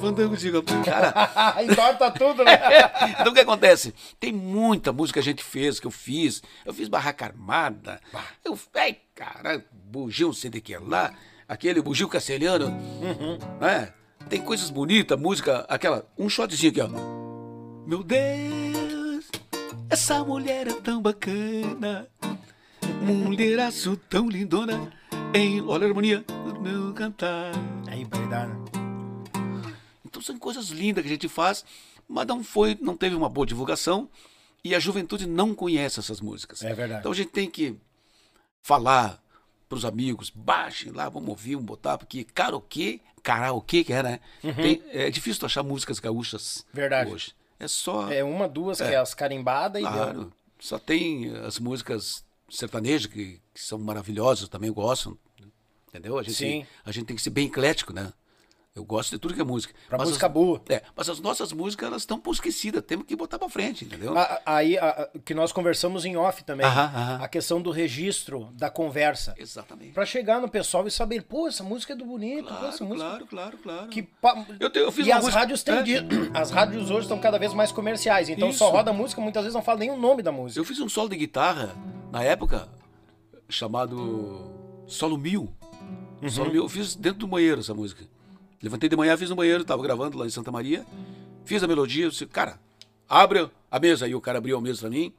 Fandango 0.03 0.37
galpão. 0.37 0.83
Cara, 0.83 1.15
Entorta 1.63 2.11
tudo, 2.11 2.45
né? 2.45 2.59
então 3.21 3.31
o 3.31 3.35
que 3.35 3.41
acontece? 3.41 3.95
Tem 4.19 4.33
muita 4.33 4.93
música 4.93 5.21
que 5.23 5.29
a 5.29 5.31
gente 5.33 5.45
fez, 5.45 5.79
que 5.79 5.87
eu 5.87 5.93
fiz. 5.93 6.43
Eu 6.67 6.75
fiz 6.75 6.89
Barraca 6.89 7.25
Armada. 7.25 8.01
Eu, 8.45 8.59
ai, 8.75 8.97
cara, 9.15 9.65
bugio 9.73 10.29
não 10.29 10.35
sei 10.35 10.51
de 10.51 10.61
que 10.61 10.77
lá. 10.77 11.15
Aquele 11.49 11.81
bugio 11.81 12.09
castelhano. 12.09 12.71
né? 13.61 13.93
Tem 14.29 14.41
coisas 14.41 14.71
bonitas, 14.71 15.19
música, 15.19 15.65
aquela. 15.69 16.05
Um 16.19 16.29
shotzinho 16.29 16.73
aqui, 16.73 16.81
ó. 16.81 16.89
Meu 17.87 18.03
Deus, 18.03 19.31
essa 19.89 20.25
mulher 20.25 20.67
é 20.67 20.73
tão 20.73 21.01
bacana. 21.01 22.09
Mulheraço 23.03 23.97
tão 24.09 24.29
lindona. 24.29 24.93
Em, 25.35 25.61
olha 25.63 25.87
a 25.87 25.89
harmonia 25.89 26.25
do 26.45 26.61
meu 26.61 26.93
cantar. 26.93 27.53
Verdade. 28.11 28.53
né? 28.53 28.82
Então 30.13 30.21
são 30.21 30.39
coisas 30.39 30.69
lindas 30.69 31.03
que 31.03 31.09
a 31.09 31.13
gente 31.15 31.27
faz, 31.27 31.65
mas 32.07 32.27
não 32.27 32.45
foi, 32.45 32.77
não 32.83 32.95
teve 32.95 33.17
uma 33.17 33.31
boa 33.31 33.47
divulgação 33.47 34.11
e 34.63 34.75
a 34.75 34.79
juventude 34.79 35.27
não 35.27 35.55
conhece 35.55 35.99
essas 35.99 36.21
músicas. 36.21 36.63
É 36.63 36.75
verdade. 36.75 37.01
Então 37.01 37.13
a 37.13 37.15
gente 37.15 37.31
tem 37.31 37.51
que 37.51 37.75
falar 38.63 39.23
para 39.71 39.79
os 39.79 39.87
amigos, 39.87 40.29
baixem 40.29 40.93
lá, 40.93 41.09
vamos 41.09 41.31
ouvir, 41.31 41.55
vamos 41.55 41.67
botar, 41.67 41.97
porque 41.97 42.25
karaokê, 42.25 43.01
karaokê 43.23 43.83
que 43.83 43.93
era, 43.95 44.11
né? 44.11 44.21
Tem- 44.55 44.83
é 44.91 45.09
difícil 45.09 45.41
tu 45.41 45.47
achar 45.47 45.63
músicas 45.63 45.99
gaúchas 45.99 46.59
Uhum. 46.59 46.65
Verdade. 46.75 47.11
hoje. 47.11 47.35
É 47.59 47.67
só, 47.67 48.13
É 48.13 48.23
uma, 48.23 48.47
duas, 48.47 48.79
que 48.79 48.85
é 48.85 48.97
as 48.97 49.15
carimbadas 49.15 49.81
e 49.81 49.85
deu. 49.85 49.93
claro, 49.95 50.33
só 50.61 50.79
tem 50.79 51.35
as 51.39 51.59
músicas 51.59 52.23
sertanejas 52.51 53.07
que, 53.11 53.41
que 53.55 53.61
são 53.63 53.79
maravilhosas, 53.79 54.47
também 54.47 54.71
gosto, 54.71 55.19
entendeu? 55.89 56.19
A 56.19 56.23
gente, 56.23 56.35
Sim. 56.35 56.67
a 56.85 56.93
gente 56.93 57.07
tem 57.07 57.17
que 57.17 57.23
ser 57.23 57.31
bem 57.31 57.47
eclético, 57.47 57.95
né? 57.95 58.13
Eu 58.75 58.87
gosto 58.87 59.11
de 59.11 59.19
tudo 59.19 59.35
que 59.35 59.41
é 59.41 59.45
música. 59.45 59.75
Pra 59.87 59.99
Mas 59.99 60.09
música 60.09 60.27
as- 60.27 60.33
boa. 60.33 60.63
É, 60.67 60.81
mas 60.97 61.07
as 61.07 61.21
nossas 61.21 61.53
músicas, 61.53 61.87
elas 61.89 62.03
estão 62.03 62.19
por 62.19 62.33
esquecidas. 62.33 62.83
Temos 62.83 63.05
que 63.05 63.15
botar 63.15 63.39
pra 63.39 63.47
frente, 63.51 63.85
entendeu? 63.85 64.17
A- 64.17 64.41
Aí, 64.47 64.79
a- 64.79 65.11
que 65.27 65.35
nós 65.35 65.53
conversamos 65.53 66.07
em 66.07 66.17
off 66.17 66.43
também, 66.43 66.65
Aham, 66.65 66.85
aham. 66.85 67.19
a 67.23 67.29
questão 67.29 67.61
do 67.61 67.71
registro 67.71 68.49
da 68.55 68.71
conversa. 68.71 69.35
Exatamente. 69.37 69.93
Pra 69.93 70.07
chegar 70.07 70.41
no 70.41 70.49
pessoal 70.49 70.87
e 70.87 70.91
saber, 70.91 71.23
pô, 71.25 71.47
essa 71.49 71.63
música 71.63 71.93
é 71.93 71.97
do 71.97 72.07
bonito, 72.07 72.47
pô, 72.49 72.65
essa 72.67 72.79
Claro, 72.79 72.87
música. 72.87 73.09
claro, 73.09 73.27
claro, 73.27 73.59
claro. 73.59 73.89
Que 73.89 74.03
pa- 74.03 74.47
Eu 74.59 74.71
te- 74.71 74.79
eu 74.79 74.91
fiz 74.91 75.07
e 75.07 75.13
as 75.13 75.21
música- 75.23 75.39
rádios 75.41 75.63
têm 75.63 75.75
É. 75.75 75.83
As 76.33 76.51
rádios 76.51 76.91
hoje 76.91 77.03
estão 77.03 77.19
cada 77.19 77.39
vez 77.39 77.53
mais 77.53 77.71
comerciais, 77.73 78.31
então 78.31 78.51
só 78.55 78.67
Isso. 78.69 78.75
roda 78.75 78.91
música, 78.91 79.21
muitas 79.21 79.43
vezes 79.43 79.55
não 79.55 79.63
fala 79.63 79.81
nem 79.81 79.91
o 79.91 79.99
nome 79.99 80.23
da 80.23 80.33
música. 80.33 80.59
Eu 80.59 80.65
fiz 80.65 80.81
um 80.81 80.89
solo 80.89 81.11
de 81.11 81.17
guitarra, 81.17 81.75
na 82.11 82.23
época, 82.25 82.69
chamado 83.51 84.51
Solo 84.87 85.19
Mil. 85.19 85.53
Uhum. 86.23 86.31
Solo 86.31 86.51
Mil. 86.51 86.63
Eu 86.63 86.69
fiz 86.71 86.95
dentro 86.95 87.19
do 87.21 87.27
banheiro 87.27 87.61
essa 87.61 87.75
música. 87.75 88.05
Levantei 88.63 88.89
de 88.89 88.97
manhã, 88.97 89.17
fiz 89.17 89.29
no 89.29 89.35
banheiro, 89.35 89.65
tava 89.65 89.83
gravando 89.83 90.17
lá 90.17 90.25
em 90.25 90.31
Santa 90.31 90.53
Maria. 90.53 90.87
Fiz 91.45 91.61
a 91.65 91.67
melodia, 91.67 92.05
eu 92.05 92.11
disse, 92.11 92.25
cara, 92.27 92.61
abre 93.09 93.51
a 93.69 93.81
mesa. 93.81 94.07
Aí 94.07 94.15
o 94.15 94.21
cara 94.21 94.39
abriu 94.39 94.57
a 94.57 94.61
mesa 94.61 94.83
pra 94.83 94.91
mim. 94.91 95.13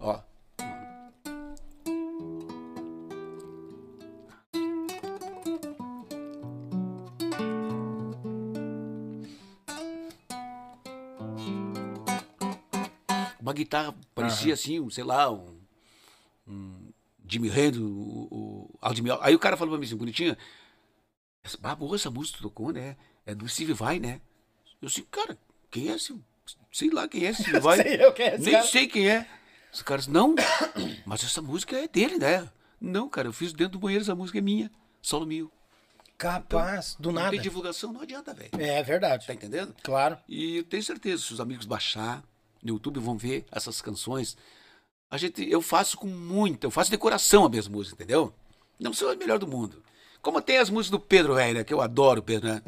Ó. 0.00 0.20
Uma 13.40 13.52
guitarra 13.54 13.94
parecia 14.14 14.52
assim, 14.52 14.80
um, 14.80 14.90
sei 14.90 15.04
lá, 15.04 15.30
um, 15.30 15.56
um 16.46 16.90
Jimmy 17.26 17.48
Hendrix, 17.48 17.78
o, 17.78 18.28
o 18.30 18.78
Aldemir. 18.80 19.16
Aí 19.20 19.34
o 19.34 19.38
cara 19.38 19.56
falou 19.56 19.72
pra 19.72 19.78
mim 19.78 19.86
assim, 19.86 19.96
bonitinha, 19.96 20.36
ah, 21.62 21.74
boa, 21.74 21.96
essa 21.96 22.10
música 22.10 22.38
tocou, 22.40 22.72
né? 22.72 22.96
É 23.24 23.34
do 23.34 23.48
Steve 23.48 23.72
Vai, 23.72 23.98
né? 23.98 24.20
Eu 24.80 24.88
disse, 24.88 25.02
cara, 25.02 25.38
quem 25.70 25.88
é 25.90 25.94
esse? 25.94 26.18
Sei 26.72 26.90
lá 26.90 27.06
quem 27.08 27.26
é 27.26 27.30
esse 27.30 27.42
Steve 27.42 27.60
Vai. 27.60 27.82
Sei 27.82 28.04
eu 28.04 28.12
quem 28.12 28.26
é 28.26 28.34
esse 28.34 28.44
Nem 28.44 28.52
cara. 28.54 28.66
sei 28.66 28.86
quem 28.86 29.08
é. 29.08 29.28
Os 29.72 29.82
caras, 29.82 30.06
não, 30.06 30.34
mas 31.04 31.22
essa 31.24 31.42
música 31.42 31.76
é 31.76 31.86
dele, 31.86 32.18
né? 32.18 32.48
Não, 32.80 33.08
cara, 33.08 33.28
eu 33.28 33.32
fiz 33.32 33.52
dentro 33.52 33.72
do 33.72 33.78
banheiro, 33.78 34.02
essa 34.02 34.14
música 34.14 34.38
é 34.38 34.40
minha, 34.40 34.70
solo 35.02 35.26
mil. 35.26 35.50
Capaz, 36.16 36.96
do 36.98 37.12
Não 37.12 37.20
nada. 37.20 37.30
tem 37.30 37.40
divulgação, 37.40 37.92
não 37.92 38.00
adianta, 38.00 38.34
velho. 38.34 38.50
É 38.58 38.82
verdade. 38.82 39.26
Tá 39.26 39.34
entendendo? 39.34 39.74
Claro. 39.82 40.18
E 40.28 40.56
eu 40.56 40.64
tenho 40.64 40.82
certeza, 40.82 41.22
se 41.22 41.32
os 41.32 41.40
amigos 41.40 41.64
baixar 41.64 42.24
no 42.62 42.70
YouTube 42.74 42.98
vão 42.98 43.16
ver 43.16 43.46
essas 43.52 43.80
canções. 43.80 44.36
A 45.10 45.16
gente, 45.16 45.48
eu 45.48 45.62
faço 45.62 45.96
com 45.96 46.08
muita, 46.08 46.66
eu 46.66 46.70
faço 46.72 46.90
de 46.90 46.98
coração 46.98 47.44
a 47.44 47.48
minhas 47.48 47.68
músicas, 47.68 48.00
entendeu? 48.00 48.34
Não 48.80 48.92
sou 48.92 49.12
o 49.12 49.16
melhor 49.16 49.38
do 49.38 49.46
mundo. 49.46 49.82
Como 50.22 50.40
tem 50.42 50.58
as 50.58 50.68
músicas 50.70 50.90
do 50.90 51.00
Pedro 51.00 51.34
Velho, 51.34 51.58
né, 51.58 51.64
que 51.64 51.72
eu 51.72 51.80
adoro 51.80 52.22
Pedro, 52.22 52.48
né? 52.48 52.62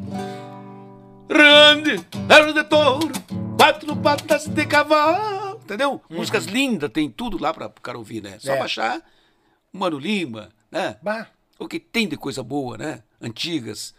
Grande, 1.29 1.99
perna 2.27 2.53
de 2.53 2.65
touro, 2.65 3.13
quatro 3.57 3.95
patas 3.97 4.47
de 4.49 4.67
cavalo, 4.67 5.61
entendeu? 5.63 6.01
Músicas 6.11 6.45
lindas, 6.47 6.91
tem 6.91 7.09
tudo 7.11 7.41
lá 7.41 7.53
para 7.55 7.67
o 7.67 7.71
cara 7.81 7.99
ouvir, 7.99 8.23
né? 8.23 8.39
Só 8.41 8.53
É. 8.55 8.59
baixar 8.59 9.01
Mano 9.73 9.99
Lima, 9.99 10.49
né? 10.71 10.97
Bah, 11.03 11.29
o 11.59 11.69
que 11.69 11.79
tem 11.79 12.09
de 12.09 12.17
coisa 12.17 12.43
boa, 12.43 12.77
né? 12.77 13.03
Antigas. 13.21 13.95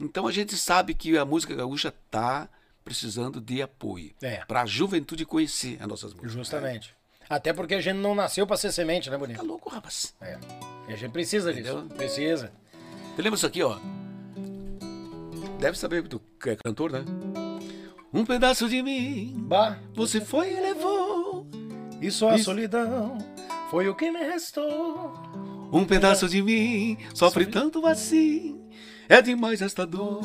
Então 0.00 0.26
a 0.26 0.32
gente 0.32 0.56
sabe 0.56 0.94
que 0.94 1.16
a 1.18 1.24
música 1.24 1.54
gaúcha 1.54 1.92
tá 2.10 2.48
precisando 2.84 3.40
de 3.40 3.60
apoio 3.60 4.12
É. 4.22 4.44
para 4.46 4.62
a 4.62 4.66
juventude 4.66 5.24
conhecer 5.26 5.76
as 5.80 5.86
nossas 5.86 6.12
músicas. 6.14 6.32
justamente. 6.32 6.94
Até 7.28 7.52
porque 7.52 7.74
a 7.74 7.80
gente 7.80 7.96
não 7.96 8.14
nasceu 8.14 8.46
pra 8.46 8.56
ser 8.56 8.72
semente, 8.72 9.08
né, 9.10 9.16
Tá 9.16 9.18
bonito? 9.18 9.44
louco, 9.44 9.68
rapaz. 9.70 10.14
É. 10.20 10.38
E 10.88 10.92
a 10.92 10.96
gente 10.96 11.12
precisa 11.12 11.52
disso. 11.52 11.70
Entendeu? 11.70 11.96
Precisa. 11.96 12.52
Você 13.14 13.22
lembra 13.22 13.36
isso 13.36 13.46
aqui, 13.46 13.62
ó? 13.62 13.78
Deve 15.58 15.78
saber 15.78 16.02
do 16.02 16.20
que 16.40 16.50
é 16.50 16.56
cantor, 16.56 16.90
né? 16.92 17.04
Um 18.12 18.24
pedaço 18.24 18.68
de 18.68 18.82
mim, 18.82 19.34
Bah, 19.48 19.78
você 19.94 20.20
foi 20.20 20.52
e 20.52 20.60
levou. 20.60 21.46
isso 22.00 22.26
a 22.26 22.34
Isso. 22.34 22.44
solidão 22.44 23.16
foi 23.70 23.88
o 23.88 23.94
que 23.94 24.10
me 24.10 24.18
restou. 24.18 25.12
Um 25.72 25.84
pedaço 25.86 26.28
de 26.28 26.42
mim 26.42 26.98
sofre 27.14 27.46
tanto 27.46 27.86
assim. 27.86 28.60
É 29.08 29.22
demais 29.22 29.62
esta 29.62 29.86
dor. 29.86 30.20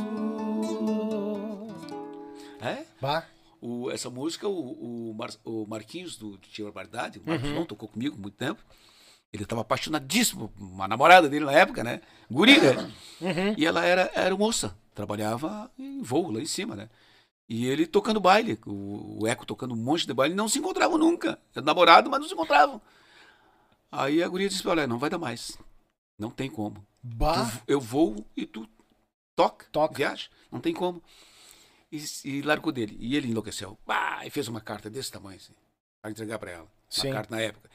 É? 2.62 2.84
Bah, 3.02 3.26
O- 3.62 3.90
essa 3.90 4.10
música, 4.10 4.48
o, 4.48 5.10
o, 5.10 5.14
Mar- 5.14 5.34
o 5.46 5.66
Marquinhos 5.66 6.16
do 6.18 6.38
Tia 6.38 6.66
Barbaridade, 6.66 7.20
o 7.20 7.28
Marcos 7.30 7.50
João, 7.50 7.66
tocou 7.66 7.88
comigo 7.88 8.18
muito 8.20 8.36
tempo. 8.36 8.62
Ele 9.34 9.44
estava 9.44 9.62
apaixonadíssimo, 9.62 10.52
uma 10.58 10.88
namorada 10.88 11.28
dele 11.28 11.46
na 11.46 11.52
época, 11.52 11.84
né? 11.84 12.02
Guri, 12.32 12.58
né? 12.60 12.92
E 13.58 13.66
ela 13.66 13.84
era, 13.84 14.12
era 14.14 14.36
moça, 14.36 14.78
trabalhava 14.94 15.70
em 15.78 16.02
voo 16.02 16.32
lá 16.32 16.40
em 16.40 16.46
cima, 16.46 16.76
né? 16.76 16.90
E 17.50 17.66
ele 17.66 17.88
tocando 17.88 18.20
baile, 18.20 18.60
o, 18.66 19.22
o 19.24 19.28
Eco 19.28 19.46
tocando 19.46 19.74
um 19.74 19.78
monte 19.78 20.06
de 20.06 20.14
baile, 20.14 20.36
não 20.36 20.48
se 20.50 20.60
encontravam 20.60 20.98
nunca. 20.98 21.40
Era 21.56 21.66
namorado, 21.66 22.10
mas 22.10 22.20
não 22.20 22.28
se 22.28 22.34
encontravam. 22.34 22.82
Aí 23.92 24.22
a 24.22 24.28
guria 24.28 24.50
disse: 24.50 24.68
Olha, 24.68 24.86
não 24.88 24.98
vai 25.00 25.10
dar 25.10 25.18
mais. 25.18 25.58
Não 26.20 26.30
tem 26.30 26.50
como. 26.50 26.86
bah. 27.02 27.46
Tu- 27.46 27.64
eu 27.68 27.80
vou 27.80 28.26
e 28.36 28.46
tu 28.46 28.68
toca, 29.36 29.66
Toca. 29.72 29.96
viaja, 29.96 30.28
não 30.52 30.60
tem 30.60 30.74
como. 30.74 31.02
E, 31.92 32.04
e 32.26 32.42
largou 32.42 32.72
dele. 32.72 32.98
E 33.00 33.16
ele 33.16 33.30
enlouqueceu. 33.30 33.78
Ah, 33.88 34.26
e 34.26 34.30
fez 34.30 34.48
uma 34.50 34.60
carta 34.60 34.90
desse 34.90 35.12
tamanho, 35.12 35.38
assim, 35.38 35.54
para 36.02 36.12
entregar 36.12 36.38
para 36.40 36.52
ela. 36.52 36.64
Uma 36.66 36.70
Sim. 36.90 37.12
carta 37.12 37.34
na 37.34 37.42
época. 37.42 37.70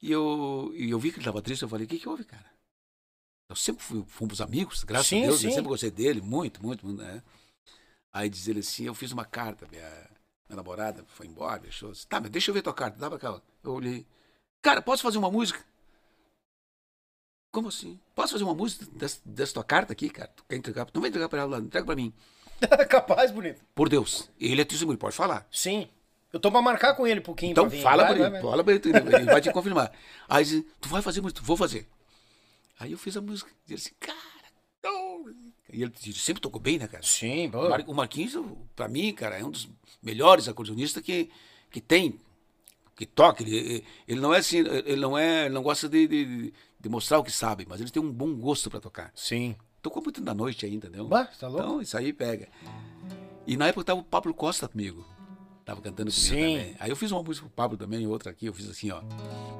E 0.00 0.12
eu, 0.12 0.70
e 0.74 0.90
eu 0.90 0.98
vi 0.98 1.10
que 1.10 1.16
ele 1.16 1.22
estava 1.22 1.42
triste, 1.42 1.62
eu 1.62 1.68
falei, 1.68 1.86
o 1.86 1.88
que, 1.88 1.98
que 1.98 2.08
houve, 2.08 2.24
cara? 2.24 2.44
Eu 3.48 3.56
sempre 3.56 3.82
fui, 3.82 4.04
fomos 4.06 4.40
amigos, 4.40 4.84
graças 4.84 5.08
Sim, 5.08 5.22
a 5.22 5.26
Deus, 5.26 5.40
sim. 5.40 5.46
eu 5.46 5.52
sempre 5.52 5.68
gostei 5.68 5.90
dele, 5.90 6.20
muito, 6.20 6.62
muito, 6.62 6.86
muito, 6.86 7.02
né? 7.02 7.22
Aí 8.12 8.28
diz 8.28 8.46
ele 8.46 8.60
assim, 8.60 8.84
eu 8.84 8.94
fiz 8.94 9.10
uma 9.10 9.24
carta, 9.24 9.66
minha, 9.70 9.88
minha 10.48 10.56
namorada 10.56 11.04
foi 11.08 11.26
embora, 11.26 11.60
deixou. 11.60 11.92
Tá, 12.08 12.20
mas 12.20 12.30
deixa 12.30 12.50
eu 12.50 12.54
ver 12.54 12.62
tua 12.62 12.74
carta, 12.74 12.98
dá 12.98 13.08
pra 13.08 13.18
cá. 13.18 13.40
Eu 13.64 13.72
olhei. 13.72 14.06
Cara, 14.62 14.82
posso 14.82 15.02
fazer 15.02 15.18
uma 15.18 15.30
música? 15.30 15.64
Como 17.52 17.68
assim? 17.68 17.98
Posso 18.14 18.32
fazer 18.32 18.44
uma 18.44 18.54
música 18.54 18.86
dessa, 18.92 19.20
dessa 19.24 19.54
tua 19.54 19.64
carta 19.64 19.92
aqui, 19.92 20.10
cara? 20.10 20.28
Tu 20.28 20.44
quer 20.44 20.56
entregar? 20.56 20.86
Não 20.92 21.00
vai 21.00 21.08
entregar 21.08 21.28
pra 21.28 21.40
ela, 21.40 21.58
entrega 21.58 21.86
pra 21.86 21.96
mim. 21.96 22.12
Capaz, 22.88 23.30
bonito. 23.30 23.64
Por 23.74 23.88
Deus. 23.88 24.30
Ele 24.38 24.60
é 24.60 24.64
testemunho, 24.64 24.98
pode 24.98 25.16
falar. 25.16 25.46
Sim. 25.50 25.88
Eu 26.32 26.38
tô 26.38 26.50
pra 26.50 26.60
marcar 26.60 26.94
com 26.94 27.06
ele 27.06 27.20
um 27.20 27.22
pouquinho. 27.22 27.52
Então 27.52 27.68
vir. 27.68 27.80
fala 27.82 28.04
Vai, 28.04 28.14
pra 28.14 28.22
ele, 28.24 28.30
vai. 28.32 28.42
fala 28.42 28.64
pra 28.64 28.74
ele, 28.74 28.82
ele 28.86 29.24
vai 29.24 29.40
te 29.40 29.50
confirmar. 29.52 29.90
Aí 30.28 30.44
diz, 30.44 30.64
tu 30.80 30.88
vai 30.88 31.00
fazer 31.02 31.20
música? 31.20 31.40
Vou 31.42 31.56
fazer. 31.56 31.88
Aí 32.78 32.92
eu 32.92 32.98
fiz 32.98 33.16
a 33.16 33.20
música. 33.20 33.50
E 33.66 33.72
ele 33.72 33.76
disse, 33.76 33.94
cara, 33.98 34.16
não. 34.82 35.28
E 35.72 35.82
ele 35.82 35.90
disse, 35.98 36.18
sempre 36.20 36.40
tocou 36.42 36.60
bem, 36.60 36.78
né, 36.78 36.86
cara? 36.86 37.02
Sim. 37.02 37.48
Mar- 37.48 37.84
O 37.86 37.94
Marquinhos, 37.94 38.34
pra 38.76 38.88
mim, 38.88 39.12
cara, 39.14 39.38
é 39.38 39.44
um 39.44 39.50
dos 39.50 39.68
melhores 40.02 40.48
acordeonistas 40.48 41.02
que, 41.02 41.30
que 41.70 41.80
tem, 41.80 42.20
que 42.94 43.06
toca. 43.06 43.42
Ele, 43.42 43.84
ele 44.06 44.20
não 44.20 44.32
é 44.34 44.38
assim, 44.38 44.58
ele 44.58 44.96
não 45.00 45.16
é, 45.16 45.46
ele 45.46 45.54
não 45.54 45.62
gosta 45.62 45.88
de, 45.88 46.06
de, 46.06 46.52
de 46.78 46.88
mostrar 46.88 47.18
o 47.18 47.24
que 47.24 47.32
sabe, 47.32 47.66
mas 47.68 47.80
ele 47.80 47.90
tem 47.90 48.02
um 48.02 48.12
bom 48.12 48.34
gosto 48.34 48.70
pra 48.70 48.80
tocar. 48.80 49.10
Sim. 49.14 49.56
Tocou 49.80 50.02
muito 50.02 50.20
da 50.20 50.34
noite 50.34 50.66
ainda, 50.66 50.88
entendeu? 50.88 51.06
Bah, 51.08 51.24
tá 51.24 51.48
louco? 51.48 51.62
Então, 51.64 51.80
isso 51.82 51.96
aí 51.96 52.12
pega. 52.12 52.48
E 53.46 53.56
na 53.56 53.68
época 53.68 53.84
tava 53.84 54.00
o 54.00 54.04
Pablo 54.04 54.34
Costa 54.34 54.68
comigo. 54.68 55.06
Tava 55.68 55.82
cantando 55.82 56.10
comigo 56.10 56.34
Sim. 56.34 56.56
também. 56.56 56.76
Aí 56.80 56.88
eu 56.88 56.96
fiz 56.96 57.12
uma 57.12 57.22
música 57.22 57.46
pro 57.46 57.54
Pablo 57.54 57.76
também, 57.76 58.06
outra 58.06 58.30
aqui, 58.30 58.46
eu 58.46 58.54
fiz 58.54 58.70
assim, 58.70 58.90
ó. 58.90 59.02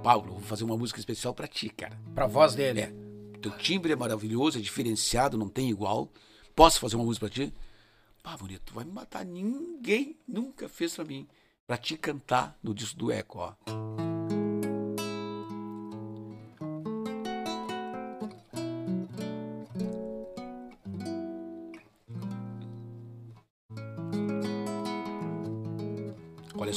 Pablo, 0.02 0.32
vou 0.32 0.40
fazer 0.40 0.64
uma 0.64 0.74
música 0.74 0.98
especial 0.98 1.35
pra 1.35 1.47
ti, 1.47 1.68
cara. 1.68 2.01
Pra 2.14 2.26
voz 2.26 2.55
dele. 2.55 2.80
É. 2.80 2.93
Teu 3.43 3.51
timbre 3.59 3.93
é 3.93 3.97
maravilhoso, 3.97 4.56
é 4.56 4.62
diferenciado, 4.62 5.36
não 5.36 5.51
tem 5.51 5.68
igual. 5.68 6.10
Posso 6.56 6.80
fazer 6.80 6.97
uma 6.97 7.05
música 7.05 7.26
pra 7.26 7.35
ti? 7.35 7.52
Pá, 8.22 8.39
bonito, 8.39 8.62
tu 8.64 8.72
vai 8.72 8.86
me 8.86 8.90
matar. 8.90 9.22
Ninguém 9.22 10.16
nunca 10.26 10.66
fez 10.66 10.94
pra 10.94 11.05
mim. 11.05 11.28
Pra 11.66 11.76
te 11.76 11.94
cantar 11.98 12.59
no 12.62 12.72
disco 12.72 12.98
do 12.98 13.12
Eco, 13.12 13.40
ó. 13.40 14.18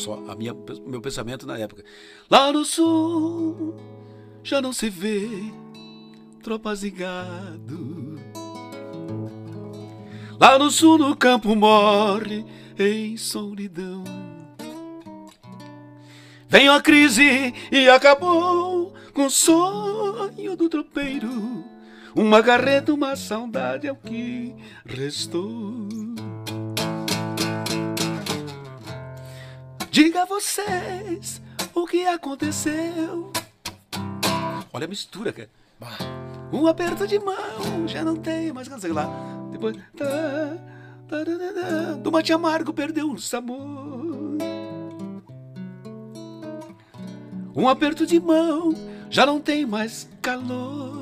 Só, 0.02 0.24
a 0.28 0.36
minha, 0.36 0.56
meu 0.86 1.00
pensamento 1.00 1.46
na 1.46 1.58
época. 1.58 1.84
Lá 2.30 2.52
no 2.52 2.66
sul 2.66 3.76
já 4.44 4.60
não 4.60 4.74
se 4.74 4.90
vê 4.90 5.30
tropas 6.42 6.82
de 6.82 6.90
gado. 6.90 8.20
Lá 10.40 10.58
no 10.58 10.72
sul 10.72 10.98
no 10.98 11.16
campo 11.16 11.56
morre 11.56 12.44
em 12.78 13.16
solidão. 13.16 14.04
Veio 16.50 16.74
a 16.74 16.82
crise 16.82 17.54
e 17.72 17.88
acabou 17.88 18.94
com 19.14 19.28
o 19.28 19.30
sonho 19.30 20.56
do 20.58 20.68
tropeiro. 20.68 21.64
Uma 22.16 22.44
carreta, 22.44 22.94
uma 22.94 23.16
saudade 23.16 23.88
é 23.88 23.92
o 23.92 23.96
que 23.96 24.54
restou. 24.86 25.88
Diga 29.92 30.22
a 30.22 30.26
vocês 30.26 31.42
o 31.76 31.86
que 31.86 32.08
aconteceu. 32.08 33.30
Olha 34.72 34.86
a 34.86 34.88
mistura, 34.88 35.34
cara. 35.34 35.50
Um 36.50 36.66
aperto 36.66 37.06
de 37.06 37.20
mão, 37.20 37.86
já 37.88 38.02
não 38.02 38.16
tem 38.16 38.54
mais 38.54 38.70
canção 38.70 38.94
lá. 38.94 39.10
depois. 39.52 39.76
Tá, 39.98 40.06
tá, 41.10 41.18
tá, 41.18 41.26
tá, 41.26 41.62
tá. 41.62 41.94
Do 41.96 42.10
mate 42.10 42.32
amargo 42.32 42.72
perdeu 42.72 43.12
o 43.12 43.20
sabor. 43.20 44.38
Um 47.54 47.68
aperto 47.68 48.06
de 48.06 48.18
mão 48.18 48.74
já 49.10 49.26
não 49.26 49.42
tem 49.42 49.66
mais 49.66 50.08
calor. 50.22 51.01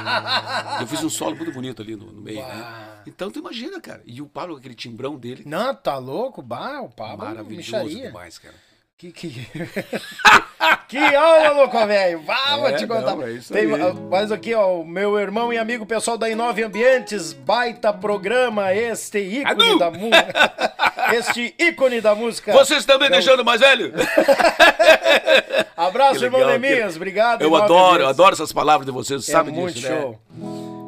Eu 0.80 0.86
fiz 0.86 1.02
um 1.04 1.10
solo 1.10 1.36
muito 1.36 1.52
bonito 1.52 1.82
ali 1.82 1.96
no, 1.96 2.06
no 2.12 2.20
meio, 2.20 2.40
né? 2.40 2.64
Então 3.06 3.30
tu 3.30 3.38
imagina, 3.38 3.80
cara. 3.80 4.02
E 4.06 4.20
o 4.22 4.26
Pablo, 4.26 4.54
com 4.54 4.60
aquele 4.60 4.74
timbrão 4.74 5.16
dele, 5.16 5.42
Não, 5.46 5.74
tá 5.74 5.98
louco? 5.98 6.40
Bah, 6.42 6.80
o 6.80 6.88
Pablo 6.88 7.26
maravilhoso 7.26 7.56
micharia. 7.56 8.06
demais, 8.08 8.38
cara. 8.38 8.54
Que, 8.96 9.10
que... 9.12 9.28
que 10.88 10.96
aula, 10.98 11.50
louco, 11.50 11.86
velho. 11.86 12.22
Vá, 12.22 12.56
vou 12.56 12.68
É, 12.68 12.72
te 12.74 12.86
contar. 12.86 13.16
não, 13.16 13.22
é 13.26 13.38
Tem, 13.38 13.66
Mas 14.10 14.30
aqui, 14.32 14.54
ó, 14.54 14.80
o 14.80 14.86
meu 14.86 15.18
irmão 15.18 15.52
e 15.52 15.58
amigo 15.58 15.84
pessoal 15.84 16.16
da 16.16 16.30
Inove 16.30 16.62
Ambientes, 16.62 17.32
baita 17.32 17.92
programa, 17.92 18.72
este 18.72 19.18
ícone 19.18 19.50
Adu! 19.50 19.78
da 19.78 19.90
música. 19.90 20.74
este 21.12 21.54
ícone 21.58 22.00
da 22.00 22.14
música. 22.14 22.52
Vocês 22.52 22.84
também 22.84 23.10
deixando 23.10 23.44
mais 23.44 23.60
velho? 23.60 23.92
Abraço, 25.76 26.18
Que 26.20 26.24
irmão 26.26 26.40
legal, 26.40 26.58
Neemias, 26.58 26.92
que- 26.92 26.96
obrigado. 26.96 27.42
Eu 27.42 27.54
adoro, 27.56 28.02
eu 28.02 28.08
adoro 28.08 28.32
essas 28.34 28.52
palavras 28.52 28.86
de 28.86 28.92
vocês, 28.92 29.28
É 29.28 29.32
sabe 29.32 29.50
muito 29.50 29.74
disso, 29.74 29.88
né? 29.88 30.00
show. 30.00 30.20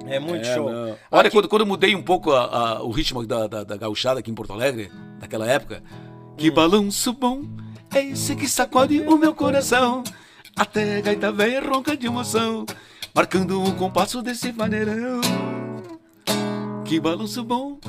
É 0.09 0.21
muito 0.21 0.47
É, 0.47 0.55
show. 0.55 0.71
não. 0.71 0.97
Olha, 1.11 1.23
Aqui- 1.29 1.31
quando, 1.31 1.49
quando 1.49 1.63
eu 1.63 1.67
mudei 1.67 1.95
um 1.95 2.03
pouco 2.03 2.33
a- 2.33 2.45
a- 2.45 2.83
o 2.83 2.91
ritmo 2.91 3.27
da, 3.27 3.47
da, 3.49 3.65
da 3.65 3.77
gauchada 3.77 4.21
aqui 4.21 4.31
em 4.31 4.35
Porto 4.35 4.53
Alegre, 4.53 4.91
naquela 5.21 5.47
época, 5.51 5.83
que 6.37 6.51
balanço 6.51 7.13
bom 7.13 7.43
é 7.93 8.03
esse 8.05 8.37
que 8.37 8.47
sacode 8.49 9.01
o 9.01 9.17
meu 9.17 9.35
coração, 9.35 10.05
até 10.57 10.99
a 10.99 11.01
gaita 11.01 11.33
velha 11.33 11.61
ronca 11.61 11.97
de 11.97 12.07
emoção, 12.07 12.65
marcando 13.15 13.63
o 13.63 13.73
compasso 13.75 14.23
desse 14.23 14.53
maneirão. 14.53 15.21
Que 16.85 17.01
balanço 17.01 17.43
bom 17.43 17.79
é 17.85 17.89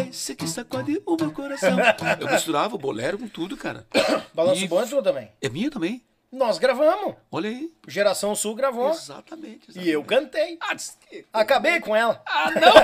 esse 0.00 0.34
que 0.34 0.46
sacode 0.48 1.00
o 1.06 1.16
meu 1.16 1.30
coração. 1.32 1.76
Eu 2.20 2.30
misturava 2.30 2.74
o 2.74 2.78
bolero 2.78 3.18
com 3.18 3.28
tudo, 3.28 3.56
cara. 3.56 3.86
Balanço 4.34 4.64
E 4.64 4.68
bom 4.68 4.82
é 4.82 4.86
tudo 4.86 5.02
também. 5.02 5.30
É 5.40 5.48
minha 5.48 5.70
também. 5.70 6.02
Nós 6.32 6.58
gravamos. 6.58 7.14
Olha 7.30 7.48
aí. 7.48 7.70
Geração 7.86 8.34
Sul 8.34 8.56
gravou. 8.56 8.90
Exatamente. 8.90 9.68
E 9.78 9.88
eu 9.88 10.02
cantei. 10.02 10.58
Ah, 10.60 10.74
que- 11.08 11.24
Acabei 11.32 11.78
com 11.78 11.94
ela. 11.94 12.20
Ah, 12.26 12.50
não! 12.50 12.74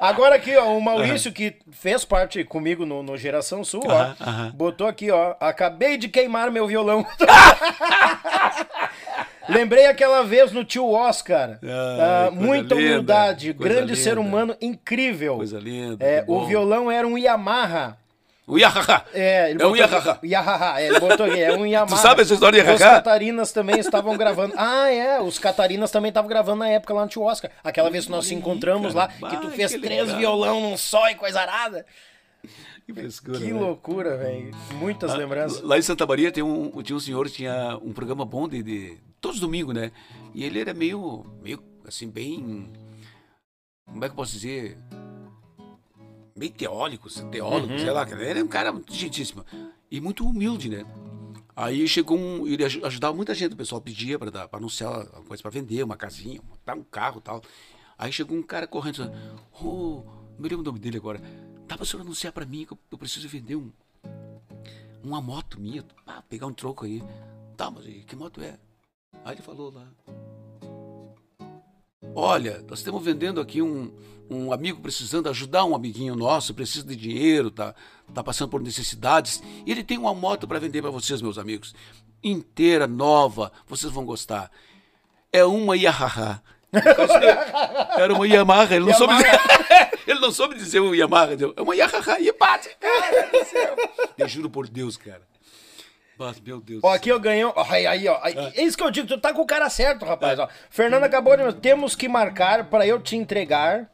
Agora 0.00 0.36
aqui, 0.36 0.56
ó, 0.56 0.74
o 0.74 0.80
Maurício, 0.80 1.30
que 1.30 1.54
fez 1.70 2.02
parte 2.02 2.42
comigo 2.44 2.86
no, 2.86 3.02
no 3.02 3.14
Geração 3.18 3.62
Sul, 3.62 3.82
ó, 3.86 4.50
botou 4.54 4.86
aqui, 4.86 5.10
ó, 5.10 5.36
acabei 5.38 5.98
de 5.98 6.08
queimar 6.08 6.50
meu 6.50 6.66
violão. 6.66 7.06
Lembrei 9.48 9.86
aquela 9.86 10.22
vez 10.22 10.52
no 10.52 10.64
tio 10.64 10.88
Oscar. 10.90 11.58
Ah, 11.64 12.30
muita 12.32 12.74
linda, 12.74 12.86
humildade, 12.90 13.52
grande 13.52 13.96
ser 13.96 14.10
linda. 14.16 14.20
humano, 14.20 14.56
incrível. 14.60 15.36
Coisa 15.36 15.58
linda. 15.58 16.04
É, 16.04 16.22
o 16.26 16.40
bom. 16.40 16.46
violão 16.46 16.90
era 16.90 17.06
um 17.06 17.18
Yamaha. 17.18 17.96
O 18.46 18.58
Yahaha. 18.58 19.04
É, 19.14 19.50
ele 19.52 19.62
É 19.62 19.66
um 19.66 19.72
aqui- 19.72 20.26
Yamaha, 20.26 20.80
é, 20.80 20.86
ele 20.88 20.98
botou 21.00 21.26
aqui, 21.26 21.40
é 21.40 21.52
um 21.56 21.64
Yamaha. 21.66 21.96
sabe 21.96 22.22
essa 22.22 22.34
história 22.34 22.62
de 22.62 22.68
Os 22.70 22.80
Yamaha? 22.80 22.96
Catarinas 22.98 23.52
também 23.52 23.78
estavam 23.78 24.16
gravando. 24.16 24.52
Ah, 24.58 24.90
é, 24.90 25.20
os 25.20 25.38
Catarinas 25.38 25.90
também 25.92 26.08
estavam 26.08 26.28
gravando 26.28 26.58
na 26.58 26.68
época 26.68 26.92
lá 26.92 27.02
no 27.02 27.08
Tio 27.08 27.22
Oscar. 27.22 27.50
Aquela 27.62 27.88
vez 27.88 28.06
que 28.06 28.10
nós 28.10 28.28
aí, 28.28 28.34
encontramos 28.36 28.92
cara. 28.94 29.12
lá, 29.20 29.30
que 29.30 29.36
tu 29.36 29.48
fez 29.50 29.72
que 29.72 29.78
três 29.80 30.02
legal. 30.02 30.18
violão 30.18 30.60
num 30.60 30.76
só 30.76 31.08
e 31.08 31.14
coisa 31.14 31.40
arada. 31.40 31.86
Que 32.86 32.92
frescura. 32.92 33.38
Que 33.38 33.52
né? 33.52 33.60
loucura, 33.60 34.16
velho. 34.16 34.50
Muitas 34.74 35.10
Ah, 35.12 35.16
lembranças. 35.16 35.60
Lá 35.62 35.78
em 35.78 35.82
Santa 35.82 36.06
Maria 36.06 36.32
tem 36.32 36.42
um, 36.42 36.82
tinha 36.82 36.96
um 36.96 37.00
senhor 37.00 37.26
que 37.26 37.32
tinha 37.32 37.78
um 37.82 37.92
programa 37.92 38.24
bom 38.24 38.48
de, 38.48 38.62
de- 38.62 38.98
todos 39.20 39.36
os 39.36 39.40
domingos, 39.40 39.74
né? 39.74 39.92
E 40.34 40.42
ele 40.44 40.58
era 40.60 40.74
meio, 40.74 41.24
meio 41.42 41.62
assim, 41.86 42.08
bem. 42.08 42.72
Como 43.86 44.04
é 44.04 44.08
que 44.08 44.12
eu 44.12 44.16
posso 44.16 44.32
dizer? 44.32 44.76
Meio 46.36 46.50
teórico, 46.52 47.08
teólogo, 47.30 47.72
Uhum. 47.72 47.78
sei 47.78 47.90
lá. 47.90 48.08
Ele 48.10 48.24
era 48.26 48.44
um 48.44 48.48
cara 48.48 48.74
gentíssimo. 48.90 49.44
E 49.90 50.00
muito 50.00 50.26
humilde, 50.26 50.68
né? 50.68 50.84
Aí 51.54 51.86
chegou 51.86 52.18
um. 52.18 52.46
Ele 52.46 52.64
aj- 52.64 52.82
ajudava 52.82 53.14
muita 53.14 53.34
gente, 53.34 53.52
o 53.52 53.56
pessoal 53.56 53.80
pedia 53.80 54.18
para 54.18 54.30
dar- 54.30 54.48
pra 54.48 54.58
anunciar 54.58 54.90
alguma 54.92 55.24
coisa 55.24 55.42
para 55.42 55.50
vender, 55.50 55.82
uma 55.84 55.96
casinha, 55.96 56.40
um 56.74 56.82
carro 56.82 57.18
e 57.18 57.22
tal. 57.22 57.42
Aí 57.98 58.10
chegou 58.10 58.36
um 58.36 58.42
cara 58.42 58.66
correndo 58.66 59.12
oh, 59.62 60.02
não 60.32 60.40
me 60.40 60.48
lembro 60.48 60.60
o 60.60 60.64
nome 60.64 60.78
dele 60.78 60.96
agora. 60.96 61.20
Dá 61.72 61.78
pra 61.78 61.86
senhor 61.86 62.02
anunciar 62.02 62.34
para 62.34 62.44
mim 62.44 62.66
que 62.66 62.74
eu, 62.74 62.98
preciso 62.98 63.26
vender 63.26 63.56
um, 63.56 63.72
uma 65.02 65.22
moto 65.22 65.58
minha, 65.58 65.82
pá, 66.04 66.22
pegar 66.28 66.46
um 66.46 66.52
troco 66.52 66.84
aí. 66.84 67.02
Tá, 67.56 67.70
mas 67.70 67.86
que 68.04 68.14
moto 68.14 68.42
é? 68.42 68.58
Aí 69.24 69.34
ele 69.34 69.40
falou 69.40 69.72
lá. 69.72 69.88
Olha, 72.14 72.62
nós 72.68 72.80
estamos 72.80 73.02
vendendo 73.02 73.40
aqui 73.40 73.62
um, 73.62 73.90
um 74.28 74.52
amigo 74.52 74.82
precisando 74.82 75.30
ajudar 75.30 75.64
um 75.64 75.74
amiguinho 75.74 76.14
nosso, 76.14 76.52
precisa 76.52 76.86
de 76.86 76.94
dinheiro, 76.94 77.50
tá, 77.50 77.74
tá 78.12 78.22
passando 78.22 78.50
por 78.50 78.60
necessidades. 78.60 79.42
E 79.64 79.70
ele 79.70 79.82
tem 79.82 79.96
uma 79.96 80.14
moto 80.14 80.46
para 80.46 80.58
vender 80.58 80.82
para 80.82 80.90
vocês, 80.90 81.22
meus 81.22 81.38
amigos. 81.38 81.74
Inteira, 82.22 82.86
nova, 82.86 83.50
vocês 83.66 83.90
vão 83.90 84.04
gostar. 84.04 84.50
É 85.32 85.42
uma 85.42 85.74
Yamaha. 85.74 86.42
Era 87.96 88.14
uma 88.14 88.26
Yamaha, 88.26 88.74
ele 88.74 88.86
não 88.86 88.94
soube 88.94 89.14
dizer. 89.16 89.40
Ele 90.04 90.18
não 90.18 90.32
soube 90.32 90.56
dizer 90.56 90.82
Yamaha, 90.82 91.30
é 91.56 91.60
uma 91.60 91.76
Yamaha 91.76 92.18
e 92.18 92.32
bate. 92.32 92.70
Cara 92.80 93.28
do 93.28 93.44
céu. 93.44 93.76
Eu 94.18 94.28
juro 94.28 94.50
por 94.50 94.66
Deus, 94.68 94.96
cara. 94.96 95.22
Mas, 96.18 96.40
meu 96.40 96.60
Deus. 96.60 96.80
Ó, 96.82 96.92
aqui 96.92 97.08
eu 97.08 97.20
ganhei. 97.20 97.44
Ó, 97.44 97.52
aí, 97.68 97.86
aí, 97.86 98.08
ó. 98.08 98.18
É 98.24 98.62
isso 98.62 98.76
que 98.76 98.82
eu 98.82 98.90
digo, 98.90 99.06
tu 99.06 99.18
tá 99.18 99.32
com 99.32 99.42
o 99.42 99.46
cara 99.46 99.70
certo, 99.70 100.04
rapaz. 100.04 100.38
Ó. 100.38 100.48
Fernando 100.70 101.04
acabou 101.04 101.36
de. 101.36 101.52
Temos 101.54 101.94
que 101.94 102.08
marcar 102.08 102.64
para 102.64 102.86
eu 102.86 103.00
te 103.00 103.16
entregar 103.16 103.88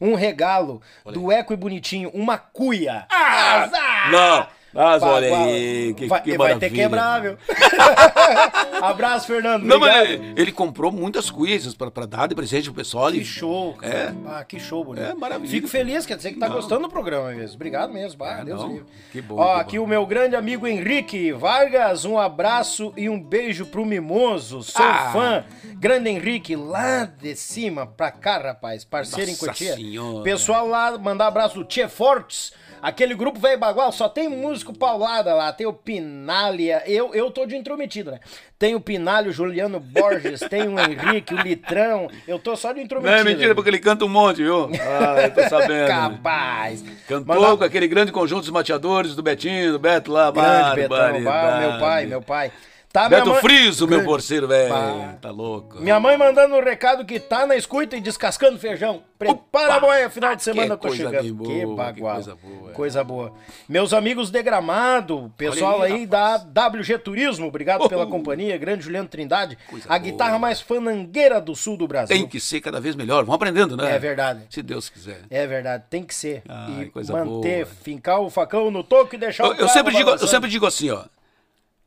um 0.00 0.14
regalo 0.14 0.80
do 1.06 1.30
Eco 1.30 1.52
e 1.52 1.56
Bonitinho, 1.56 2.10
uma 2.14 2.38
cuia. 2.38 3.06
Ah, 3.10 4.08
Não, 4.10 4.46
mas 4.72 5.02
Pá, 5.02 5.08
olha 5.08 5.36
aí, 5.38 5.94
que, 5.94 6.06
vai, 6.06 6.22
que 6.22 6.36
vai 6.38 6.58
ter 6.58 6.70
quebrar, 6.70 7.20
viu? 7.22 7.36
Abraço, 8.82 9.26
Fernando. 9.26 9.64
Não, 9.64 9.78
mas 9.78 10.08
ele, 10.10 10.32
ele 10.36 10.52
comprou 10.52 10.90
muitas 10.92 11.30
coisas 11.30 11.74
pra, 11.74 11.90
pra 11.90 12.06
dar 12.06 12.26
de 12.28 12.34
presente 12.34 12.64
pro 12.64 12.74
pessoal. 12.74 13.10
Que 13.10 13.18
e- 13.18 13.24
show, 13.24 13.74
cara. 13.74 13.94
É. 13.94 14.14
Ah, 14.26 14.44
que 14.44 14.58
show, 14.58 14.84
bonito. 14.84 15.04
É 15.04 15.14
maravilha. 15.14 15.50
Fico 15.50 15.68
feliz, 15.68 16.06
quer 16.06 16.16
dizer 16.16 16.32
que 16.32 16.38
tá 16.38 16.48
Não. 16.48 16.56
gostando 16.56 16.82
do 16.82 16.88
programa 16.88 17.30
mesmo. 17.32 17.56
Obrigado 17.56 17.92
mesmo. 17.92 18.18
Bah, 18.18 18.38
É, 18.40 18.44
Deus 18.44 18.62
livre. 18.62 18.84
Que 19.12 19.20
bom, 19.20 19.36
Ó, 19.36 19.54
que 19.56 19.60
aqui 19.60 19.78
bom. 19.78 19.84
o 19.84 19.88
meu 19.88 20.06
grande 20.06 20.36
amigo 20.36 20.66
Henrique 20.66 21.32
Vargas, 21.32 22.04
um 22.04 22.18
abraço 22.18 22.92
e 22.96 23.08
um 23.08 23.20
beijo 23.20 23.66
pro 23.66 23.84
Mimoso. 23.84 24.62
Sou 24.62 24.84
Ah. 24.84 25.10
fã. 25.12 25.44
Grande 25.76 26.10
Henrique, 26.10 26.54
lá 26.56 27.04
de 27.04 27.34
cima 27.36 27.86
pra 27.86 28.10
cá, 28.10 28.38
rapaz. 28.38 28.84
Parceiro 28.84 29.30
em 29.30 29.34
Nossa 29.34 29.46
Cotia. 29.46 29.74
Senhora. 29.74 30.22
Pessoal 30.24 30.66
lá, 30.66 30.96
mandar 30.98 31.26
abraço 31.26 31.54
do 31.56 31.64
Tchê 31.64 31.88
Fortes. 31.88 32.52
Aquele 32.82 33.14
grupo 33.14 33.38
velho 33.38 33.58
bagual, 33.58 33.92
só 33.92 34.08
tem 34.08 34.26
músico 34.60 34.76
paulada 34.76 35.34
lá. 35.34 35.52
Tem 35.52 35.66
o 35.66 35.72
Pinália. 35.72 36.82
Eu, 36.86 37.14
eu 37.14 37.30
tô 37.30 37.46
de 37.46 37.56
intrometido, 37.56 38.10
né? 38.12 38.20
Tem 38.58 38.74
o 38.74 38.80
Pinalho, 38.80 39.30
o 39.30 39.32
Juliano 39.32 39.80
Borges, 39.80 40.40
tem 40.40 40.68
o 40.68 40.78
Henrique, 40.78 41.34
o 41.34 41.38
Litrão. 41.40 42.08
Eu 42.28 42.38
tô 42.38 42.54
só 42.56 42.72
de 42.72 42.78
Não 42.78 42.84
intrometido. 42.84 43.20
é 43.20 43.24
mentira, 43.24 43.54
porque 43.54 43.70
ele 43.70 43.78
canta 43.78 44.04
um 44.04 44.08
monte, 44.08 44.42
viu? 44.42 44.70
Ah, 44.80 45.22
eu 45.22 45.30
tô 45.34 45.48
sabendo. 45.48 45.88
Capaz. 45.88 46.84
Cantou 47.08 47.34
Mandar- 47.36 47.56
com 47.56 47.64
aquele 47.64 47.88
grande 47.88 48.12
conjunto 48.12 48.42
dos 48.42 48.50
mateadores 48.50 49.14
do 49.16 49.22
Betinho, 49.22 49.72
do 49.72 49.78
Beto 49.78 50.12
lá. 50.12 50.30
Grande 50.30 50.76
Betão, 50.76 50.88
barbaridade. 50.98 51.24
bah, 51.24 51.58
meu 51.60 51.80
pai, 51.80 52.06
meu 52.06 52.22
pai. 52.22 52.52
Tá, 52.92 53.08
Beto 53.08 53.30
mãe- 53.30 53.40
Friso, 53.40 53.86
meu 53.86 54.04
parceiro, 54.04 54.48
velho. 54.48 54.74
Tá 55.22 55.30
louco. 55.30 55.80
Minha 55.80 56.00
mãe 56.00 56.16
mandando 56.18 56.56
um 56.56 56.60
recado 56.60 57.04
que 57.04 57.20
tá 57.20 57.46
na 57.46 57.54
escuta 57.54 57.96
e 57.96 58.00
descascando 58.00 58.58
feijão. 58.58 59.04
Prepara, 59.16 59.76
Opa! 59.76 59.80
boia, 59.80 60.10
final 60.10 60.30
de 60.30 60.38
Que 60.38 60.42
semana 60.44 60.74
eu 60.74 60.78
tô 60.78 60.90
chegando. 60.92 61.34
boa, 61.34 61.48
que 61.52 61.60
que 61.60 61.66
bagual. 61.66 62.14
coisa 62.14 62.34
boa. 62.42 62.72
Coisa 62.72 63.04
boa. 63.04 63.32
Meus 63.68 63.92
amigos 63.92 64.28
de 64.30 64.42
Gramado, 64.42 65.32
pessoal 65.36 65.82
aí, 65.82 65.92
aí, 65.92 66.06
da 66.06 66.36
WG 66.38 66.98
Turismo, 66.98 67.46
obrigado 67.46 67.88
pela 67.88 68.04
Oh. 68.04 68.08
companhia. 68.08 68.58
Grande 68.58 68.82
Juliano 68.82 69.08
Trindade, 69.08 69.56
Coisa 69.68 69.86
a 69.88 69.96
guitarra 69.96 70.30
boa. 70.30 70.40
mais 70.40 70.60
fanangueira 70.60 71.40
do 71.40 71.54
sul 71.54 71.76
do 71.76 71.86
Brasil. 71.86 72.16
Tem 72.16 72.26
que 72.26 72.40
ser 72.40 72.60
cada 72.60 72.80
vez 72.80 72.96
melhor. 72.96 73.22
Vamos 73.24 73.36
aprendendo, 73.36 73.76
né? 73.76 73.94
É 73.94 73.98
verdade. 74.00 74.40
Se 74.50 74.62
Deus 74.62 74.88
quiser. 74.88 75.20
É 75.30 75.46
verdade, 75.46 75.84
tem 75.88 76.02
que 76.02 76.14
ser. 76.14 76.42
Ai, 76.48 76.90
e 76.96 77.12
manter, 77.12 77.66
boa. 77.66 77.76
fincar 77.84 78.20
o 78.20 78.28
facão 78.30 78.68
no 78.68 78.82
toco 78.82 79.14
e 79.14 79.18
deixar 79.18 79.44
Eu, 79.44 79.50
o 79.52 79.54
eu 79.54 79.68
sempre 79.68 79.94
digo, 79.94 80.10
eu 80.10 80.26
sempre 80.26 80.50
digo 80.50 80.66
assim, 80.66 80.90
ó. 80.90 81.04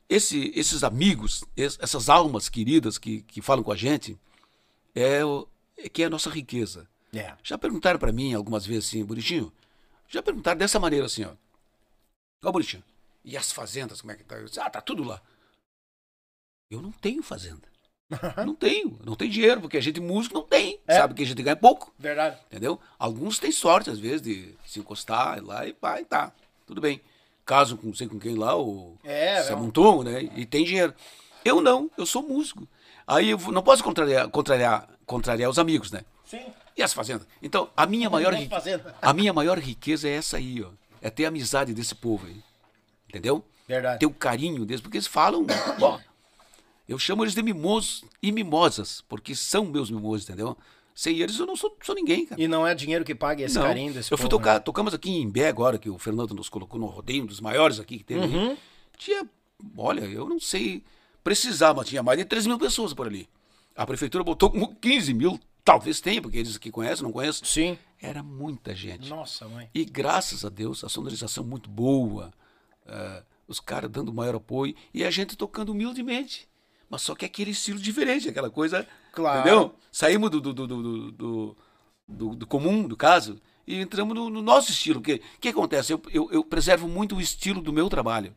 Esse, 0.08 0.52
esses 0.54 0.84
amigos, 0.84 1.44
es- 1.56 1.78
essas 1.80 2.08
almas 2.08 2.48
queridas 2.48 2.98
que, 2.98 3.22
que 3.22 3.40
falam 3.40 3.64
com 3.64 3.72
a 3.72 3.76
gente, 3.76 4.18
é, 4.94 5.24
o, 5.24 5.48
é 5.76 5.88
que 5.88 6.02
é 6.02 6.06
a 6.06 6.10
nossa 6.10 6.28
riqueza. 6.30 6.88
É. 7.14 7.34
Já 7.42 7.56
perguntaram 7.56 7.98
pra 7.98 8.12
mim 8.12 8.34
algumas 8.34 8.66
vezes 8.66 8.88
assim, 8.88 9.04
Bonitinho? 9.04 9.52
Já 10.08 10.22
perguntaram 10.22 10.58
dessa 10.58 10.78
maneira 10.78 11.06
assim, 11.06 11.24
ó. 11.24 11.32
Ó, 12.44 12.52
Bonitinho, 12.52 12.84
e 13.24 13.36
as 13.36 13.50
fazendas, 13.52 14.00
como 14.00 14.12
é 14.12 14.16
que 14.16 14.24
tá? 14.24 14.36
Eu 14.36 14.44
disse, 14.44 14.60
ah, 14.60 14.68
tá 14.68 14.80
tudo 14.80 15.02
lá. 15.02 15.22
Eu 16.70 16.82
não 16.82 16.92
tenho 16.92 17.22
fazenda. 17.22 17.68
não 18.44 18.54
tenho. 18.54 18.98
Não 19.04 19.16
tenho 19.16 19.30
dinheiro, 19.30 19.60
porque 19.62 19.78
a 19.78 19.80
gente 19.80 20.00
músico 20.00 20.34
não 20.34 20.42
tem. 20.46 20.78
É. 20.86 20.96
Sabe 20.98 21.14
que 21.14 21.22
a 21.22 21.26
gente 21.26 21.42
ganha 21.42 21.56
pouco. 21.56 21.94
Verdade. 21.98 22.38
Entendeu? 22.46 22.78
Alguns 22.98 23.38
têm 23.38 23.50
sorte, 23.50 23.88
às 23.90 23.98
vezes, 23.98 24.20
de 24.20 24.54
se 24.66 24.78
encostar 24.78 25.42
lá 25.42 25.66
e 25.66 25.72
pá, 25.72 26.00
e 26.00 26.04
tá. 26.04 26.32
Tudo 26.66 26.80
bem. 26.80 27.00
Casam 27.44 27.76
com 27.76 27.88
não 27.88 27.94
sei 27.94 28.06
com 28.08 28.18
quem 28.18 28.34
lá, 28.36 28.54
ou 28.54 28.98
É, 29.04 29.42
se 29.42 29.50
não. 29.50 29.58
amontoam, 29.58 30.02
né? 30.02 30.22
E 30.36 30.44
tem 30.46 30.64
dinheiro. 30.64 30.94
Eu 31.44 31.60
não, 31.60 31.90
eu 31.98 32.06
sou 32.06 32.22
músico. 32.22 32.66
Aí 33.06 33.30
eu 33.30 33.38
não 33.52 33.62
posso 33.62 33.84
contrariar, 33.84 34.28
contrariar, 34.28 34.88
contrariar 35.06 35.50
os 35.50 35.58
amigos, 35.58 35.92
né? 35.92 36.02
Sim. 36.24 36.42
E 36.76 36.82
as 36.82 36.92
fazendas? 36.92 37.26
Então, 37.42 37.68
a 37.76 37.86
minha 37.86 38.08
maior, 38.10 38.32
ri- 38.34 38.48
a 39.02 39.12
minha 39.12 39.32
maior 39.32 39.58
riqueza 39.58 40.08
é 40.08 40.12
essa 40.12 40.38
aí, 40.38 40.62
ó. 40.62 40.70
É 41.02 41.10
ter 41.10 41.26
a 41.26 41.28
amizade 41.28 41.74
desse 41.74 41.94
povo 41.94 42.26
aí. 42.26 42.42
Entendeu? 43.08 43.44
Verdade. 43.68 44.00
Ter 44.00 44.06
o 44.06 44.10
carinho 44.10 44.64
deles, 44.64 44.80
porque 44.80 44.96
eles 44.96 45.06
falam. 45.06 45.46
ó, 45.80 45.98
eu 46.88 46.98
chamo 46.98 47.22
eles 47.24 47.34
de 47.34 47.42
mimosos 47.42 48.04
e 48.22 48.32
mimosas, 48.32 49.02
porque 49.08 49.34
são 49.34 49.64
meus 49.66 49.90
mimosos, 49.90 50.24
entendeu? 50.28 50.56
Sem 50.94 51.18
eles 51.18 51.38
eu 51.38 51.46
não 51.46 51.56
sou, 51.56 51.76
sou 51.82 51.94
ninguém, 51.94 52.24
cara. 52.24 52.40
E 52.40 52.46
não 52.46 52.64
é 52.64 52.72
dinheiro 52.74 53.04
que 53.04 53.14
pague 53.14 53.42
esse 53.42 53.56
Não. 53.56 53.62
carinho 53.62 53.92
desse 53.92 54.12
eu 54.12 54.16
fui 54.16 54.28
povo, 54.28 54.38
tocar, 54.38 54.54
né? 54.54 54.60
tocamos 54.60 54.94
aqui 54.94 55.10
em 55.10 55.22
Imbé 55.22 55.48
agora, 55.48 55.76
que 55.76 55.90
o 55.90 55.98
Fernando 55.98 56.34
nos 56.34 56.48
colocou 56.48 56.78
no 56.78 56.86
rodeio, 56.86 57.24
um 57.24 57.26
dos 57.26 57.40
maiores 57.40 57.80
aqui 57.80 57.98
que 57.98 58.04
teve. 58.04 58.24
Uhum. 58.24 58.56
Tinha, 58.96 59.28
olha, 59.76 60.02
eu 60.02 60.28
não 60.28 60.38
sei 60.38 60.84
precisar, 61.24 61.74
mas 61.74 61.88
tinha 61.88 62.02
mais 62.02 62.18
de 62.18 62.24
3 62.24 62.46
mil 62.46 62.58
pessoas 62.58 62.94
por 62.94 63.08
ali. 63.08 63.28
A 63.74 63.84
prefeitura 63.84 64.22
botou 64.22 64.50
como 64.50 64.72
15 64.76 65.12
mil, 65.14 65.40
talvez 65.64 66.00
tenha, 66.00 66.22
porque 66.22 66.38
eles 66.38 66.54
aqui 66.54 66.70
conhecem, 66.70 67.02
não 67.02 67.10
conhecem. 67.10 67.44
Sim. 67.44 67.78
Era 68.00 68.22
muita 68.22 68.72
gente. 68.74 69.08
Nossa, 69.08 69.48
mãe. 69.48 69.68
E 69.74 69.84
graças 69.84 70.44
a 70.44 70.48
Deus, 70.48 70.84
a 70.84 70.88
sonorização 70.88 71.42
muito 71.42 71.68
boa, 71.68 72.30
eh, 72.86 73.22
os 73.48 73.58
caras 73.58 73.90
dando 73.90 74.12
maior 74.12 74.36
apoio 74.36 74.74
e 74.92 75.02
a 75.02 75.10
gente 75.10 75.36
tocando 75.36 75.72
humildemente. 75.72 76.46
Mas 76.88 77.02
só 77.02 77.14
que 77.14 77.24
aquele 77.24 77.50
estilo 77.50 77.78
diferente, 77.78 78.28
aquela 78.28 78.50
coisa. 78.50 78.86
Claro. 79.12 79.40
Entendeu? 79.40 79.74
Saímos 79.90 80.30
do, 80.30 80.40
do, 80.40 80.52
do, 80.52 80.66
do, 80.66 81.56
do, 82.08 82.34
do- 82.36 82.46
comum, 82.46 82.86
do 82.86 82.96
caso, 82.96 83.40
e 83.66 83.80
entramos 83.80 84.14
no, 84.14 84.28
no 84.30 84.42
nosso 84.42 84.70
estilo. 84.70 85.00
O 85.00 85.02
que, 85.02 85.20
que 85.40 85.48
acontece? 85.48 85.92
Eu, 85.92 86.02
eu, 86.12 86.30
eu 86.30 86.44
preservo 86.44 86.86
muito 86.88 87.16
o 87.16 87.20
estilo 87.20 87.60
do 87.62 87.72
meu 87.72 87.88
trabalho. 87.88 88.34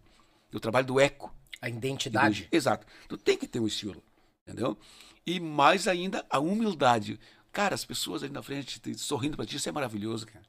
O 0.54 0.60
trabalho 0.60 0.86
do 0.88 1.00
eco. 1.00 1.34
A 1.62 1.68
identidade. 1.68 2.48
Exato. 2.52 2.86
Tu 3.10 3.18
tem 3.18 3.36
que 3.38 3.48
ter 3.48 3.60
um 3.60 3.68
estilo, 3.68 4.02
entendeu? 4.46 4.78
E 5.26 5.40
mais 5.40 5.88
ainda 5.88 6.26
a 6.30 6.40
humildade. 6.40 7.20
Cara, 7.52 7.74
as 7.76 7.84
pessoas 7.84 8.22
ali 8.24 8.32
na 8.32 8.44
frente 8.44 8.80
te- 8.80 8.94
sorrindo 8.98 9.36
pra 9.36 9.46
ti, 9.46 9.58
isso 9.58 9.68
é 9.68 9.72
maravilhoso, 9.72 10.28
cara. 10.28 10.46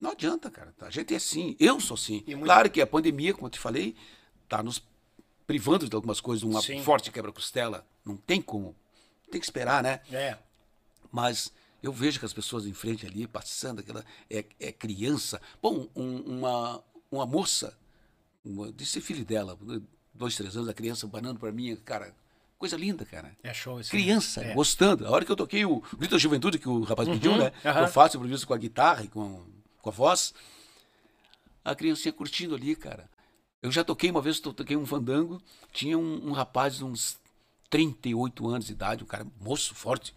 Não 0.00 0.10
adianta, 0.12 0.50
cara. 0.50 0.74
A 0.80 0.90
gente 0.90 1.12
é 1.12 1.16
assim. 1.16 1.56
Eu 1.58 1.80
sou 1.80 1.94
assim. 1.94 2.22
Muito- 2.26 2.44
Claro 2.44 2.70
que 2.70 2.80
a 2.80 2.86
pandemia, 2.86 3.34
como 3.34 3.46
eu 3.46 3.50
te 3.50 3.58
falei, 3.58 3.96
tá 4.48 4.62
nos 4.62 4.82
privando 5.50 5.88
de 5.88 5.96
algumas 5.96 6.20
coisas, 6.20 6.44
uma 6.44 6.62
Sim. 6.62 6.80
forte 6.84 7.10
quebra-costela. 7.10 7.84
Não 8.04 8.16
tem 8.16 8.40
como. 8.40 8.72
Tem 9.32 9.40
que 9.40 9.44
esperar, 9.44 9.82
né? 9.82 9.98
É. 10.12 10.38
Mas 11.10 11.52
eu 11.82 11.92
vejo 11.92 12.20
que 12.20 12.24
as 12.24 12.32
pessoas 12.32 12.66
em 12.66 12.72
frente 12.72 13.04
ali, 13.04 13.26
passando, 13.26 13.80
aquela 13.80 14.04
é, 14.30 14.44
é 14.60 14.70
criança. 14.70 15.42
Bom, 15.60 15.88
um- 15.96 16.38
uma, 16.38 16.84
uma 17.10 17.26
moça, 17.26 17.76
uma, 18.44 18.70
disse 18.70 19.00
filho 19.00 19.24
dela, 19.24 19.58
dois, 20.14 20.36
três 20.36 20.56
anos, 20.56 20.68
a 20.68 20.72
criança 20.74 21.04
banando 21.08 21.40
para 21.40 21.50
mim, 21.50 21.74
cara, 21.84 22.14
coisa 22.56 22.76
linda, 22.76 23.04
cara. 23.04 23.36
É 23.42 23.52
show 23.52 23.80
esse 23.80 23.90
Criança, 23.90 24.44
É. 24.44 24.54
gostando. 24.54 25.04
A 25.04 25.10
hora 25.10 25.24
que 25.24 25.32
eu 25.32 25.36
toquei 25.36 25.64
o 25.64 25.80
Grito 25.98 26.12
da 26.12 26.18
Juventude, 26.18 26.60
que 26.60 26.68
o 26.68 26.84
rapaz 26.84 27.08
pediu, 27.08 27.36
né? 27.36 27.52
aham. 27.64 27.80
Eu 27.80 27.88
faço 27.88 28.16
improviso 28.18 28.46
com 28.46 28.54
a 28.54 28.58
guitarra 28.58 29.02
e 29.02 29.08
com, 29.08 29.44
com 29.82 29.88
a 29.90 29.92
voz. 29.92 30.32
A 31.64 31.74
criancinha 31.74 32.12
curtindo 32.12 32.54
ali, 32.54 32.76
cara. 32.76 33.10
Eu 33.62 33.70
já 33.70 33.84
toquei 33.84 34.10
uma 34.10 34.22
vez, 34.22 34.40
to- 34.40 34.52
toquei 34.52 34.76
um 34.76 34.86
fandango, 34.86 35.40
tinha 35.72 35.98
um, 35.98 36.28
um 36.28 36.32
rapaz 36.32 36.76
de 36.76 36.84
uns 36.84 37.18
38 37.68 38.48
anos 38.48 38.66
de 38.66 38.72
idade, 38.72 39.04
um 39.04 39.06
cara 39.06 39.26
moço, 39.40 39.74
forte, 39.74 40.14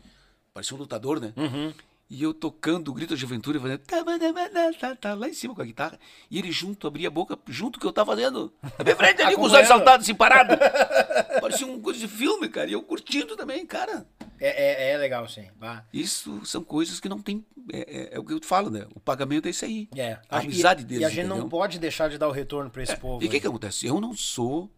parecia 0.53 0.75
um 0.75 0.79
lutador, 0.79 1.19
né? 1.19 1.33
Uhum. 1.35 1.73
E 2.09 2.21
eu 2.21 2.33
tocando 2.33 2.89
o 2.89 2.93
grito 2.93 3.09
da 3.11 3.15
juventude, 3.15 3.59
fazendo 3.59 3.79
tá, 3.79 4.03
tá, 4.03 4.19
tá, 4.19 4.73
tá, 4.79 4.95
tá, 4.95 5.13
lá 5.13 5.27
em 5.27 5.33
cima 5.33 5.55
com 5.55 5.61
a 5.61 5.65
guitarra, 5.65 5.99
e 6.29 6.37
ele 6.37 6.51
junto, 6.51 6.87
abria 6.87 7.07
a 7.07 7.11
boca, 7.11 7.37
junto 7.47 7.79
que 7.79 7.85
eu 7.85 7.91
tava 7.93 8.11
fazendo. 8.11 8.53
Na 8.77 8.83
minha 8.83 8.95
frente 8.95 9.21
ali, 9.23 9.35
com 9.35 9.41
os 9.41 9.53
olhos 9.53 9.67
saltados, 9.67 10.05
assim, 10.05 10.13
parado. 10.15 10.55
Parecia 11.41 11.65
um 11.67 11.81
coisa 11.81 11.99
de 11.99 12.07
filme, 12.07 12.47
cara, 12.49 12.69
e 12.69 12.73
eu 12.73 12.83
curtindo 12.83 13.35
também, 13.35 13.65
cara. 13.65 14.05
É, 14.45 14.89
é, 14.89 14.91
é 14.91 14.97
legal, 14.97 15.27
sim. 15.29 15.47
Vá. 15.57 15.85
Isso 15.93 16.45
são 16.45 16.63
coisas 16.63 16.99
que 16.99 17.07
não 17.07 17.21
tem. 17.21 17.45
É, 17.71 17.79
é- 17.79 18.15
é 18.15 18.19
o 18.19 18.25
que 18.25 18.33
eu 18.33 18.39
te 18.39 18.45
falo, 18.45 18.69
né? 18.69 18.85
O 18.93 18.99
pagamento 18.99 19.47
é 19.47 19.51
isso 19.51 19.63
aí. 19.63 19.87
É. 19.95 20.19
A 20.29 20.39
amizade 20.39 20.81
e, 20.81 20.85
deles. 20.85 21.01
E 21.03 21.05
a 21.05 21.09
gente 21.09 21.27
não 21.27 21.37
entendeu? 21.37 21.49
pode 21.49 21.79
deixar 21.79 22.09
de 22.09 22.17
dar 22.17 22.27
o 22.27 22.31
retorno 22.31 22.69
pra 22.69 22.83
esse 22.83 22.95
povo. 22.97 23.23
E 23.23 23.27
o 23.27 23.29
que, 23.29 23.37
aí. 23.37 23.41
que 23.41 23.47
acontece? 23.47 23.85
Eu 23.87 24.01
não 24.01 24.13
sou. 24.15 24.69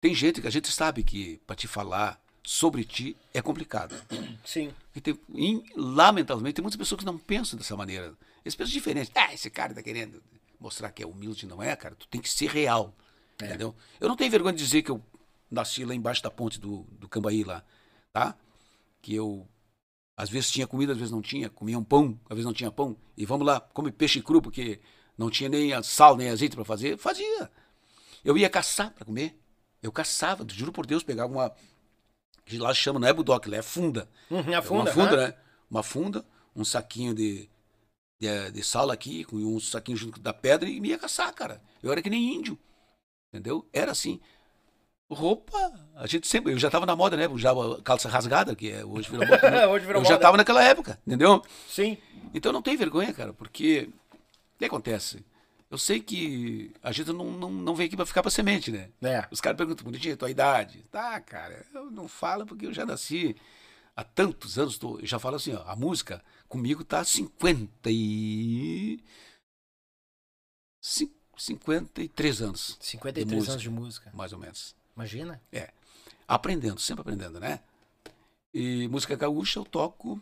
Tem 0.00 0.14
gente 0.14 0.40
que 0.40 0.46
a 0.48 0.50
gente 0.50 0.68
sabe 0.72 1.02
que 1.04 1.38
para 1.46 1.54
te 1.54 1.68
falar 1.68 2.18
sobre 2.42 2.82
ti 2.84 3.16
é 3.34 3.40
complicado. 3.42 3.94
Sim. 4.44 4.72
E 4.96 5.00
tem, 5.00 5.18
in- 5.34 5.62
lamentavelmente, 5.76 6.54
tem 6.54 6.62
muitas 6.62 6.78
pessoas 6.78 6.98
que 6.98 7.04
não 7.04 7.18
pensam 7.18 7.58
dessa 7.58 7.76
maneira. 7.76 8.14
Eles 8.44 8.54
pensam 8.56 8.72
diferente. 8.72 9.12
Ah, 9.14 9.32
esse 9.34 9.48
cara 9.50 9.74
tá 9.74 9.82
querendo 9.82 10.22
mostrar 10.58 10.90
que 10.90 11.02
é 11.02 11.06
humilde, 11.06 11.46
não 11.46 11.62
é, 11.62 11.76
cara? 11.76 11.94
Tu 11.94 12.08
tem 12.08 12.20
que 12.20 12.28
ser 12.28 12.48
real. 12.48 12.94
É. 13.40 13.46
Entendeu? 13.46 13.74
Eu 14.00 14.08
não 14.08 14.16
tenho 14.16 14.30
vergonha 14.30 14.54
de 14.54 14.62
dizer 14.64 14.82
que 14.82 14.90
eu 14.90 15.00
nasci 15.50 15.84
lá 15.84 15.94
embaixo 15.94 16.22
da 16.22 16.30
ponte 16.30 16.58
do, 16.58 16.86
do 16.92 17.08
Cambaí 17.08 17.44
lá, 17.44 17.62
tá? 18.12 18.34
Que 19.02 19.14
eu 19.14 19.46
às 20.16 20.30
vezes 20.30 20.50
tinha 20.50 20.66
comida, 20.66 20.92
às 20.92 20.98
vezes 20.98 21.10
não 21.12 21.22
tinha, 21.22 21.50
comia 21.50 21.78
um 21.78 21.84
pão, 21.84 22.18
às 22.26 22.30
vezes 22.36 22.44
não 22.46 22.52
tinha 22.54 22.70
pão. 22.70 22.96
E 23.16 23.26
vamos 23.26 23.46
lá, 23.46 23.60
come 23.60 23.90
peixe 23.92 24.22
cru 24.22 24.40
porque 24.40 24.80
não 25.18 25.28
tinha 25.30 25.48
nem 25.50 25.72
a 25.72 25.82
sal, 25.82 26.16
nem 26.16 26.28
azeite 26.30 26.54
para 26.56 26.64
fazer. 26.64 26.96
Fazia. 26.98 27.50
Eu 28.24 28.38
ia 28.38 28.48
caçar 28.48 28.92
para 28.92 29.04
comer. 29.04 29.38
Eu 29.82 29.90
caçava, 29.90 30.46
juro 30.48 30.72
por 30.72 30.86
Deus, 30.86 31.02
pegava 31.02 31.32
uma 31.32 31.52
que 32.44 32.58
lá 32.58 32.72
chama, 32.74 33.00
não 33.00 33.08
é 33.08 33.12
budoque, 33.12 33.48
lá 33.48 33.56
é 33.56 33.62
funda. 33.62 34.08
Uhum, 34.30 34.52
É 34.52 34.54
a 34.54 34.62
funda. 34.62 34.82
uma 34.82 34.86
funda, 34.92 35.14
aham. 35.16 35.26
né? 35.28 35.34
Uma 35.70 35.82
funda, 35.82 36.26
um 36.54 36.64
saquinho 36.64 37.14
de, 37.14 37.48
de, 38.20 38.50
de 38.52 38.62
sal 38.62 38.90
aqui, 38.90 39.24
com 39.24 39.36
um 39.36 39.58
saquinho 39.58 39.96
junto 39.96 40.20
da 40.20 40.32
pedra 40.34 40.68
e 40.68 40.80
me 40.80 40.90
ia 40.90 40.98
caçar, 40.98 41.32
cara. 41.34 41.62
Eu 41.82 41.90
era 41.90 42.02
que 42.02 42.10
nem 42.10 42.34
índio. 42.34 42.58
Entendeu? 43.32 43.66
Era 43.72 43.92
assim. 43.92 44.20
Roupa, 45.12 45.56
a 45.96 46.06
gente 46.06 46.26
sempre. 46.26 46.52
Eu 46.52 46.58
já 46.58 46.70
tava 46.70 46.86
na 46.86 46.96
moda, 46.96 47.16
né? 47.16 47.28
Já 47.36 47.52
calça 47.84 48.08
rasgada, 48.08 48.54
que 48.56 48.70
é, 48.70 48.84
hoje 48.84 49.10
virou 49.10 49.26
moda. 49.26 49.50
né? 49.50 49.66
Hoje 49.68 49.86
virou 49.86 50.00
eu 50.02 50.04
já 50.06 50.12
moda. 50.14 50.22
tava 50.22 50.36
naquela 50.36 50.62
época, 50.64 50.98
entendeu? 51.06 51.42
Sim. 51.68 51.96
Então 52.34 52.52
não 52.52 52.62
tem 52.62 52.76
vergonha, 52.76 53.12
cara, 53.12 53.32
porque. 53.32 53.90
O 54.54 54.58
que 54.58 54.64
acontece? 54.64 55.24
Eu 55.70 55.78
sei 55.78 56.00
que 56.00 56.70
a 56.82 56.92
gente 56.92 57.12
não, 57.12 57.30
não, 57.32 57.50
não 57.50 57.74
vem 57.74 57.86
aqui 57.86 57.96
pra 57.96 58.04
ficar 58.06 58.20
pra 58.22 58.30
semente, 58.30 58.70
né? 58.70 58.90
É. 59.02 59.26
Os 59.30 59.40
caras 59.40 59.56
perguntam, 59.56 59.84
bonitinho, 59.84 60.16
tua 60.16 60.30
idade? 60.30 60.84
Tá, 60.90 61.18
cara, 61.20 61.64
eu 61.74 61.90
não 61.90 62.06
falo 62.06 62.44
porque 62.46 62.66
eu 62.66 62.74
já 62.74 62.84
nasci 62.84 63.34
há 63.96 64.04
tantos 64.04 64.58
anos. 64.58 64.76
Tô, 64.78 64.98
eu 64.98 65.06
já 65.06 65.18
falo 65.18 65.36
assim, 65.36 65.54
ó, 65.54 65.62
a 65.66 65.74
música 65.74 66.22
comigo 66.46 66.84
tá 66.84 67.02
50 67.02 67.88
e... 67.90 69.00
cin- 70.80 71.10
53 71.38 72.42
anos, 72.42 72.76
53 72.80 73.26
De 73.26 73.34
música. 73.34 73.52
anos 73.52 73.62
de 73.62 73.70
música. 73.70 74.10
mais 74.14 74.32
ou 74.32 74.38
menos. 74.38 74.76
Imagina. 74.96 75.40
Aprendendo, 76.28 76.80
sempre 76.80 77.02
aprendendo, 77.02 77.38
né? 77.40 77.60
E 78.54 78.86
música 78.88 79.16
gaúcha 79.16 79.58
eu 79.58 79.64
toco 79.64 80.20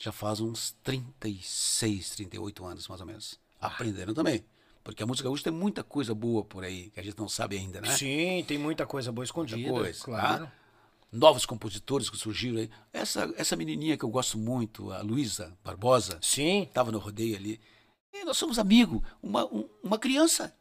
já 0.00 0.10
faz 0.12 0.40
uns 0.40 0.72
36, 0.82 2.10
38 2.16 2.64
anos, 2.64 2.88
mais 2.88 3.00
ou 3.00 3.06
menos. 3.06 3.38
Aprendendo 3.60 4.12
também. 4.14 4.44
Porque 4.82 5.02
a 5.02 5.06
música 5.06 5.28
gaúcha 5.28 5.44
tem 5.44 5.52
muita 5.52 5.84
coisa 5.84 6.12
boa 6.12 6.42
por 6.44 6.64
aí, 6.64 6.90
que 6.90 6.98
a 6.98 7.02
gente 7.02 7.16
não 7.18 7.28
sabe 7.28 7.56
ainda, 7.56 7.80
né? 7.80 7.96
Sim, 7.96 8.44
tem 8.48 8.58
muita 8.58 8.84
coisa 8.84 9.12
boa 9.12 9.24
escondida. 9.24 9.68
coisa, 9.70 10.04
claro. 10.04 10.46
tá? 10.46 10.52
novos 11.12 11.44
compositores 11.46 12.08
que 12.10 12.16
surgiram 12.16 12.58
aí. 12.58 12.70
Essa, 12.92 13.32
essa 13.36 13.54
menininha 13.54 13.96
que 13.96 14.04
eu 14.04 14.08
gosto 14.08 14.38
muito, 14.38 14.90
a 14.90 15.02
Luísa 15.02 15.56
Barbosa, 15.62 16.18
Sim. 16.22 16.62
estava 16.62 16.90
no 16.90 16.98
rodeio 16.98 17.36
ali. 17.36 17.60
E 18.12 18.24
nós 18.24 18.36
somos 18.38 18.58
amigos. 18.58 19.00
Uma, 19.22 19.44
um- 19.44 19.68
uma 19.84 19.98
criança, 19.98 20.52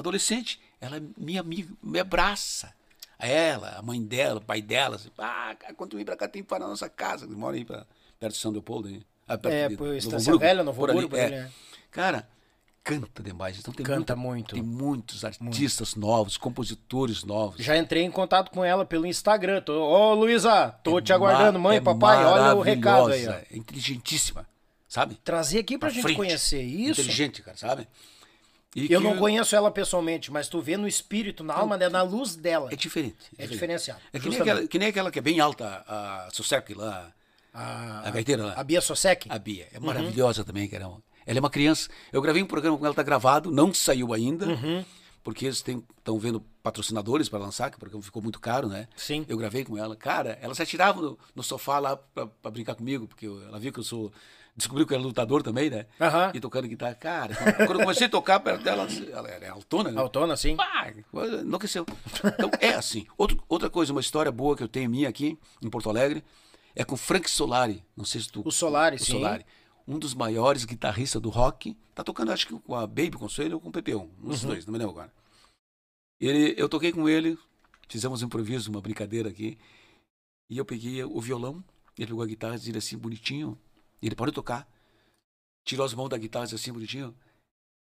adolescente, 0.00 0.60
ela 0.80 0.96
é 0.96 1.02
minha 1.16 1.40
amiga, 1.40 1.72
me 1.82 1.98
abraça. 1.98 2.72
Ela, 3.18 3.76
a 3.78 3.82
mãe 3.82 4.02
dela, 4.02 4.38
o 4.38 4.44
pai 4.44 4.62
dela, 4.62 4.96
assim, 4.96 5.10
ah, 5.18 5.54
quando 5.76 5.96
vem 5.96 6.04
pra 6.04 6.16
cá 6.16 6.26
tem 6.26 6.42
que 6.42 6.48
parar 6.48 6.64
na 6.64 6.70
nossa 6.70 6.88
casa. 6.88 7.26
Ele 7.26 7.34
mora 7.34 7.54
aí 7.56 7.64
pra, 7.64 7.86
perto 8.18 8.32
de 8.34 8.38
São 8.40 8.50
Leopoldo. 8.50 8.88
Aí. 8.88 9.02
Ah, 9.28 9.36
perto 9.36 9.54
É, 9.54 9.68
de 9.68 9.76
por 9.76 9.94
Estância 9.94 10.30
Hamburgo, 10.30 10.38
Velha, 10.40 10.64
Novo 10.64 10.84
Hamburgo, 10.84 11.08
por 11.10 11.18
é. 11.18 11.24
ali, 11.26 11.34
né? 11.36 11.50
Cara, 11.90 12.26
canta 12.82 13.22
demais. 13.22 13.58
Então 13.58 13.74
tem 13.74 13.84
Canta 13.84 14.16
muita- 14.16 14.16
muito. 14.16 14.54
Tem 14.54 14.62
muitos 14.62 15.22
artistas 15.24 15.94
novos, 15.94 16.38
compositores 16.38 17.22
novos. 17.22 17.62
Já 17.62 17.76
entrei 17.76 18.02
em 18.04 18.10
contato 18.10 18.50
com 18.50 18.64
ela 18.64 18.86
pelo 18.86 19.04
Instagram. 19.06 19.60
Tô, 19.60 19.74
Ô, 19.74 20.14
Luísa, 20.14 20.70
tô 20.82 20.98
te 21.00 21.12
aguardando. 21.12 21.58
Mãe, 21.58 21.76
é 21.76 21.80
papai, 21.80 22.24
olha 22.24 22.54
o 22.54 22.62
recado 22.62 23.12
aí. 23.12 23.28
Ó. 23.28 23.32
É 23.32 23.44
inteligentíssima, 23.52 24.48
sabe? 24.88 25.16
Trazer 25.22 25.58
aqui 25.58 25.76
pra, 25.76 25.88
Pra 25.88 25.94
gente 25.94 26.02
frente. 26.04 26.16
conhecer 26.16 26.62
isso. 26.62 27.02
Inteligente, 27.02 27.42
cara, 27.42 27.56
sabe? 27.58 27.86
E 28.76 28.92
Eu 28.92 29.00
que 29.00 29.06
não 29.06 29.16
conheço 29.16 29.56
ela 29.56 29.70
pessoalmente, 29.70 30.30
mas 30.30 30.48
tu 30.48 30.60
vê 30.60 30.76
no 30.76 30.86
espírito, 30.86 31.42
na 31.42 31.54
alma 31.54 31.76
dela, 31.76 31.92
na 31.92 32.02
luz 32.02 32.36
dela. 32.36 32.68
É 32.72 32.76
diferente. 32.76 33.16
É 33.36 33.46
diferenciado. 33.46 34.00
É 34.12 34.18
que 34.20 34.28
nem, 34.28 34.40
aquela, 34.40 34.66
que 34.68 34.78
nem 34.78 34.88
aquela 34.88 35.10
que 35.10 35.18
é 35.18 35.22
bem 35.22 35.40
alta, 35.40 35.84
a 35.88 36.28
Sussec 36.32 36.72
lá, 36.74 37.12
A, 37.52 38.06
a 38.06 38.10
gaiteira 38.12 38.44
lá. 38.46 38.52
a 38.56 38.62
Bia 38.62 38.80
Sosek? 38.80 39.26
A 39.28 39.38
Bia. 39.38 39.64
Uhum. 39.72 39.78
É 39.78 39.80
maravilhosa 39.80 40.44
também, 40.44 40.68
caramba. 40.68 41.02
Ela 41.26 41.38
é 41.38 41.40
uma 41.40 41.50
criança. 41.50 41.88
Eu 42.12 42.22
gravei 42.22 42.42
um 42.42 42.46
programa 42.46 42.78
com 42.78 42.86
ela, 42.86 42.94
tá 42.94 43.02
gravado, 43.02 43.50
não 43.50 43.74
saiu 43.74 44.12
ainda, 44.14 44.46
Uhum. 44.46 44.84
porque 45.24 45.46
eles 45.46 45.56
estão 45.56 46.18
vendo 46.20 46.40
patrocinadores 46.62 47.28
para 47.28 47.40
lançar, 47.40 47.70
que 47.70 47.76
o 47.76 47.80
programa 47.80 48.02
ficou 48.04 48.22
muito 48.22 48.38
caro, 48.38 48.68
né? 48.68 48.86
Sim. 48.96 49.26
Eu 49.28 49.36
gravei 49.36 49.64
com 49.64 49.76
ela. 49.76 49.96
Cara, 49.96 50.38
ela 50.40 50.54
se 50.54 50.62
atirava 50.62 51.00
no, 51.02 51.18
no 51.34 51.42
sofá 51.42 51.80
lá 51.80 51.96
pra 51.96 52.50
brincar 52.52 52.76
comigo, 52.76 53.08
porque 53.08 53.26
eu- 53.26 53.42
ela 53.48 53.58
viu 53.58 53.72
que 53.72 53.80
eu 53.80 53.84
sou 53.84 54.12
descobriu 54.56 54.86
que 54.86 54.94
era 54.94 55.02
lutador 55.02 55.42
também, 55.42 55.70
né? 55.70 55.86
E 56.34 56.40
tocando 56.40 56.68
guitarra. 56.68 56.94
Cara, 56.94 57.34
quando 57.66 57.78
eu 57.78 57.80
comecei 57.80 58.06
a 58.06 58.10
tocar 58.10 58.40
perto 58.40 58.62
dela, 58.62 58.86
ela 59.12 59.28
era 59.28 59.52
altona, 59.52 59.90
né? 59.90 60.00
Autona, 60.00 60.36
sim. 60.36 60.56
Pá, 60.56 60.92
enlouqueceu. 61.42 61.86
Então, 62.24 62.50
é 62.60 62.74
assim. 62.74 63.06
Outro, 63.16 63.42
outra 63.48 63.70
coisa, 63.70 63.92
uma 63.92 64.00
história 64.00 64.30
boa 64.30 64.56
que 64.56 64.62
eu 64.62 64.68
tenho 64.68 64.90
minha 64.90 65.08
aqui, 65.08 65.38
em 65.62 65.70
Porto 65.70 65.88
Alegre, 65.88 66.24
é 66.74 66.84
com 66.84 66.96
Frank 66.96 67.30
Solari. 67.30 67.84
Não 67.96 68.04
sei 68.04 68.20
se 68.20 68.30
tu... 68.30 68.42
O 68.44 68.50
Solari, 68.50 68.96
o 68.96 68.98
sim. 68.98 69.12
Solari. 69.12 69.44
Um 69.86 69.98
dos 69.98 70.14
maiores 70.14 70.64
guitarristas 70.64 71.20
do 71.20 71.30
rock. 71.30 71.76
Tá 71.94 72.04
tocando, 72.04 72.30
acho 72.32 72.46
que 72.46 72.58
com 72.58 72.74
a 72.74 72.86
Baby 72.86 73.12
Conselho 73.12 73.54
ou 73.54 73.60
com 73.60 73.70
o 73.70 73.72
PP1. 73.72 74.08
Um 74.22 74.28
dos 74.28 74.42
dois, 74.42 74.66
não 74.66 74.72
me 74.72 74.78
lembro 74.78 74.92
agora. 74.92 75.12
Ele, 76.20 76.54
eu 76.56 76.68
toquei 76.68 76.92
com 76.92 77.08
ele, 77.08 77.38
fizemos 77.88 78.22
um 78.22 78.26
improviso, 78.26 78.70
uma 78.70 78.80
brincadeira 78.80 79.28
aqui. 79.28 79.58
E 80.48 80.58
eu 80.58 80.64
peguei 80.64 81.02
o 81.02 81.20
violão, 81.20 81.64
ele 81.98 82.08
pegou 82.08 82.22
a 82.22 82.26
guitarra, 82.26 82.58
disse 82.58 82.76
assim, 82.76 82.98
bonitinho. 82.98 83.58
Ele 84.02 84.14
parou 84.14 84.30
de 84.30 84.34
tocar. 84.36 84.68
Tirou 85.64 85.84
as 85.84 85.94
mãos 85.94 86.08
da 86.08 86.18
guitarra, 86.18 86.46
disse 86.46 86.56
assim, 86.56 86.72
bonitinho. 86.72 87.14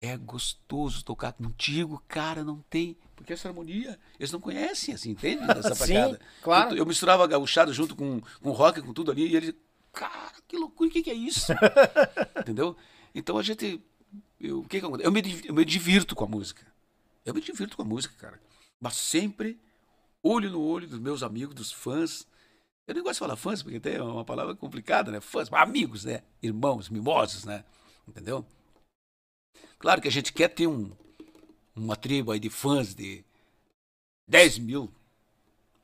É 0.02 0.18
gostoso 0.18 1.04
tocar 1.04 1.32
contigo, 1.34 2.04
cara, 2.08 2.44
não 2.44 2.62
tem. 2.70 2.98
Porque 3.16 3.32
essa 3.32 3.48
harmonia, 3.48 3.98
eles 4.20 4.32
não 4.32 4.40
conhecem, 4.40 4.94
assim, 4.94 5.12
entende? 5.12 5.44
Essa 5.58 5.74
Sim, 5.76 5.94
pegada. 5.94 6.20
claro. 6.42 6.72
Eu, 6.72 6.80
eu 6.80 6.86
misturava 6.86 7.26
gauchado 7.26 7.74
junto 7.74 7.96
com, 7.96 8.22
com 8.42 8.52
rock, 8.52 8.82
com 8.82 8.94
tudo 8.94 9.12
ali, 9.12 9.28
e 9.28 9.36
ele, 9.36 9.58
cara, 9.94 10.34
que 10.46 10.58
loucura, 10.58 10.90
o 10.90 10.92
que, 10.92 11.04
que 11.04 11.10
é 11.10 11.14
isso? 11.14 11.54
Entendeu? 12.38 12.76
Então 13.16 13.38
a 13.38 13.44
gente. 13.44 13.82
Eu, 14.40 14.60
o 14.60 14.64
que, 14.64 14.80
que 14.82 14.86
acontece? 14.86 15.08
Eu 15.08 15.12
me, 15.12 15.22
eu 15.46 15.54
me 15.54 15.64
divirto 15.64 16.16
com 16.16 16.26
a 16.26 16.28
música. 16.28 16.68
Eu 17.26 17.34
me 17.34 17.40
divirto 17.40 17.78
com 17.78 17.84
a 17.84 17.86
música, 17.86 18.14
cara. 18.20 18.42
Mas 18.82 18.98
sempre 18.98 19.58
olho 20.22 20.50
no 20.50 20.62
olho 20.62 20.86
dos 20.88 21.00
meus 21.00 21.24
amigos, 21.24 21.56
dos 21.56 21.72
fãs. 21.72 22.28
Eu 22.88 22.94
nem 22.94 23.04
gosto 23.04 23.14
de 23.16 23.20
falar 23.20 23.36
fãs, 23.36 23.64
porque 23.64 23.80
tem 23.80 24.00
uma 24.02 24.26
palavra 24.26 24.56
complicada, 24.56 25.12
né? 25.12 25.22
Fãs, 25.22 25.52
amigos, 25.54 26.04
né? 26.04 26.22
Irmãos, 26.42 26.90
mimosos, 26.90 27.46
né? 27.46 27.64
Entendeu? 28.08 28.46
Claro 29.80 30.02
que 30.02 30.08
a 30.08 30.12
gente 30.12 30.34
quer 30.34 30.50
ter 30.50 30.68
um, 30.68 30.92
uma 31.76 31.96
tribo 31.96 32.32
aí 32.32 32.40
de 32.40 32.50
fãs 32.50 32.94
de 32.94 33.24
10 34.28 34.60
mil, 34.60 34.94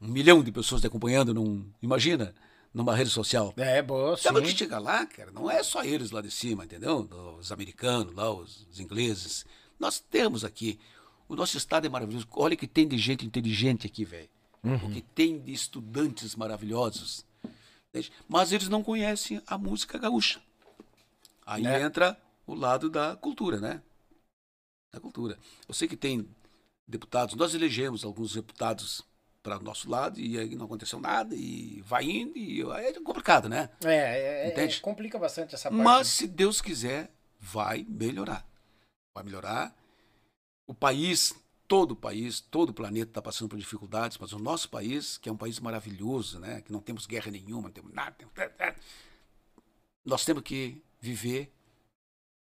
um 0.02 0.08
milhão 0.08 0.44
de 0.44 0.52
pessoas 0.52 0.82
te 0.82 0.88
acompanhando 0.88 1.34
num. 1.34 1.72
Imagina, 1.82 2.36
numa 2.74 2.96
rede 2.96 3.10
social. 3.10 3.54
É, 3.58 3.82
boa, 3.82 4.18
sim. 4.18 4.24
Sabe 4.24 4.42
que 4.42 4.56
chega 4.56 4.78
lá, 4.78 5.06
cara, 5.06 5.32
não 5.32 5.50
é 5.50 5.64
só 5.64 5.84
eles 5.84 6.12
lá 6.12 6.22
de 6.22 6.32
cima, 6.32 6.66
entendeu? 6.66 7.08
Os 7.40 7.52
americanos 7.52 8.14
lá, 8.14 8.30
os, 8.32 8.68
os 8.70 8.80
ingleses. 8.80 9.46
Nós 9.80 10.00
temos 10.00 10.44
aqui. 10.44 10.80
O 11.28 11.36
nosso 11.36 11.58
estado 11.58 11.86
é 11.86 11.90
maravilhoso. 11.90 12.28
Olha 12.32 12.56
que 12.56 12.68
tem 12.68 12.88
de 12.88 12.98
gente 12.98 13.26
inteligente 13.26 13.88
aqui, 13.88 14.04
velho. 14.04 14.30
O 14.64 14.90
que 14.92 15.02
tem 15.02 15.40
de 15.40 15.54
estudantes 15.54 16.36
maravilhosos. 16.36 17.26
Mas 18.28 18.52
eles 18.52 18.68
não 18.70 18.84
conhecem 18.84 19.42
a 19.48 19.58
música 19.58 19.98
gaúcha. 19.98 20.42
Aí 21.46 21.64
Né? 21.64 21.82
entra 21.82 22.20
o 22.46 22.54
lado 22.54 22.90
da 22.90 23.16
cultura, 23.16 23.60
né? 23.60 23.82
Da 24.94 25.00
cultura. 25.00 25.38
Eu 25.68 25.74
sei 25.74 25.88
que 25.88 25.96
tem 25.98 26.28
deputados, 26.88 27.36
nós 27.36 27.54
elegemos 27.54 28.04
alguns 28.04 28.34
deputados 28.34 29.04
para 29.42 29.58
o 29.58 29.64
nosso 29.64 29.90
lado 29.90 30.20
e 30.20 30.38
aí 30.38 30.56
não 30.56 30.66
aconteceu 30.66 31.00
nada 31.00 31.34
e 31.36 31.82
vai 31.86 32.04
indo 32.04 32.38
e 32.38 32.62
é 32.62 32.94
complicado, 33.02 33.48
né? 33.48 33.70
É, 33.84 33.96
é, 33.96 34.48
é, 34.48 34.52
Entende? 34.52 34.82
complica 34.82 35.18
bastante 35.18 35.56
essa 35.56 35.70
parte. 35.70 35.82
Mas 35.84 36.08
se 36.08 36.28
Deus 36.28 36.62
quiser, 36.62 37.12
vai 37.40 37.86
melhorar. 37.88 38.46
Vai 39.16 39.24
melhorar. 39.24 39.74
O 40.68 40.74
país, 40.74 41.34
todo 41.70 41.92
o 41.92 41.96
país, 41.96 42.40
todo 42.42 42.72
o 42.72 42.74
planeta 42.74 43.12
está 43.12 43.22
passando 43.22 43.48
por 43.48 43.60
dificuldades, 43.60 44.18
mas 44.18 44.34
o 44.34 44.40
nosso 44.40 44.68
país, 44.70 45.20
que 45.20 45.30
é 45.30 45.32
um 45.32 45.38
país 45.38 45.60
maravilhoso, 45.60 46.40
né? 46.40 46.62
que 46.62 46.72
não 46.72 46.82
temos 46.82 47.06
guerra 47.06 47.30
nenhuma, 47.30 47.64
não 47.64 47.72
temos 47.72 47.94
nada, 47.94 48.18
nós 50.04 50.26
temos 50.26 50.42
que 50.42 50.84
viver 51.00 51.54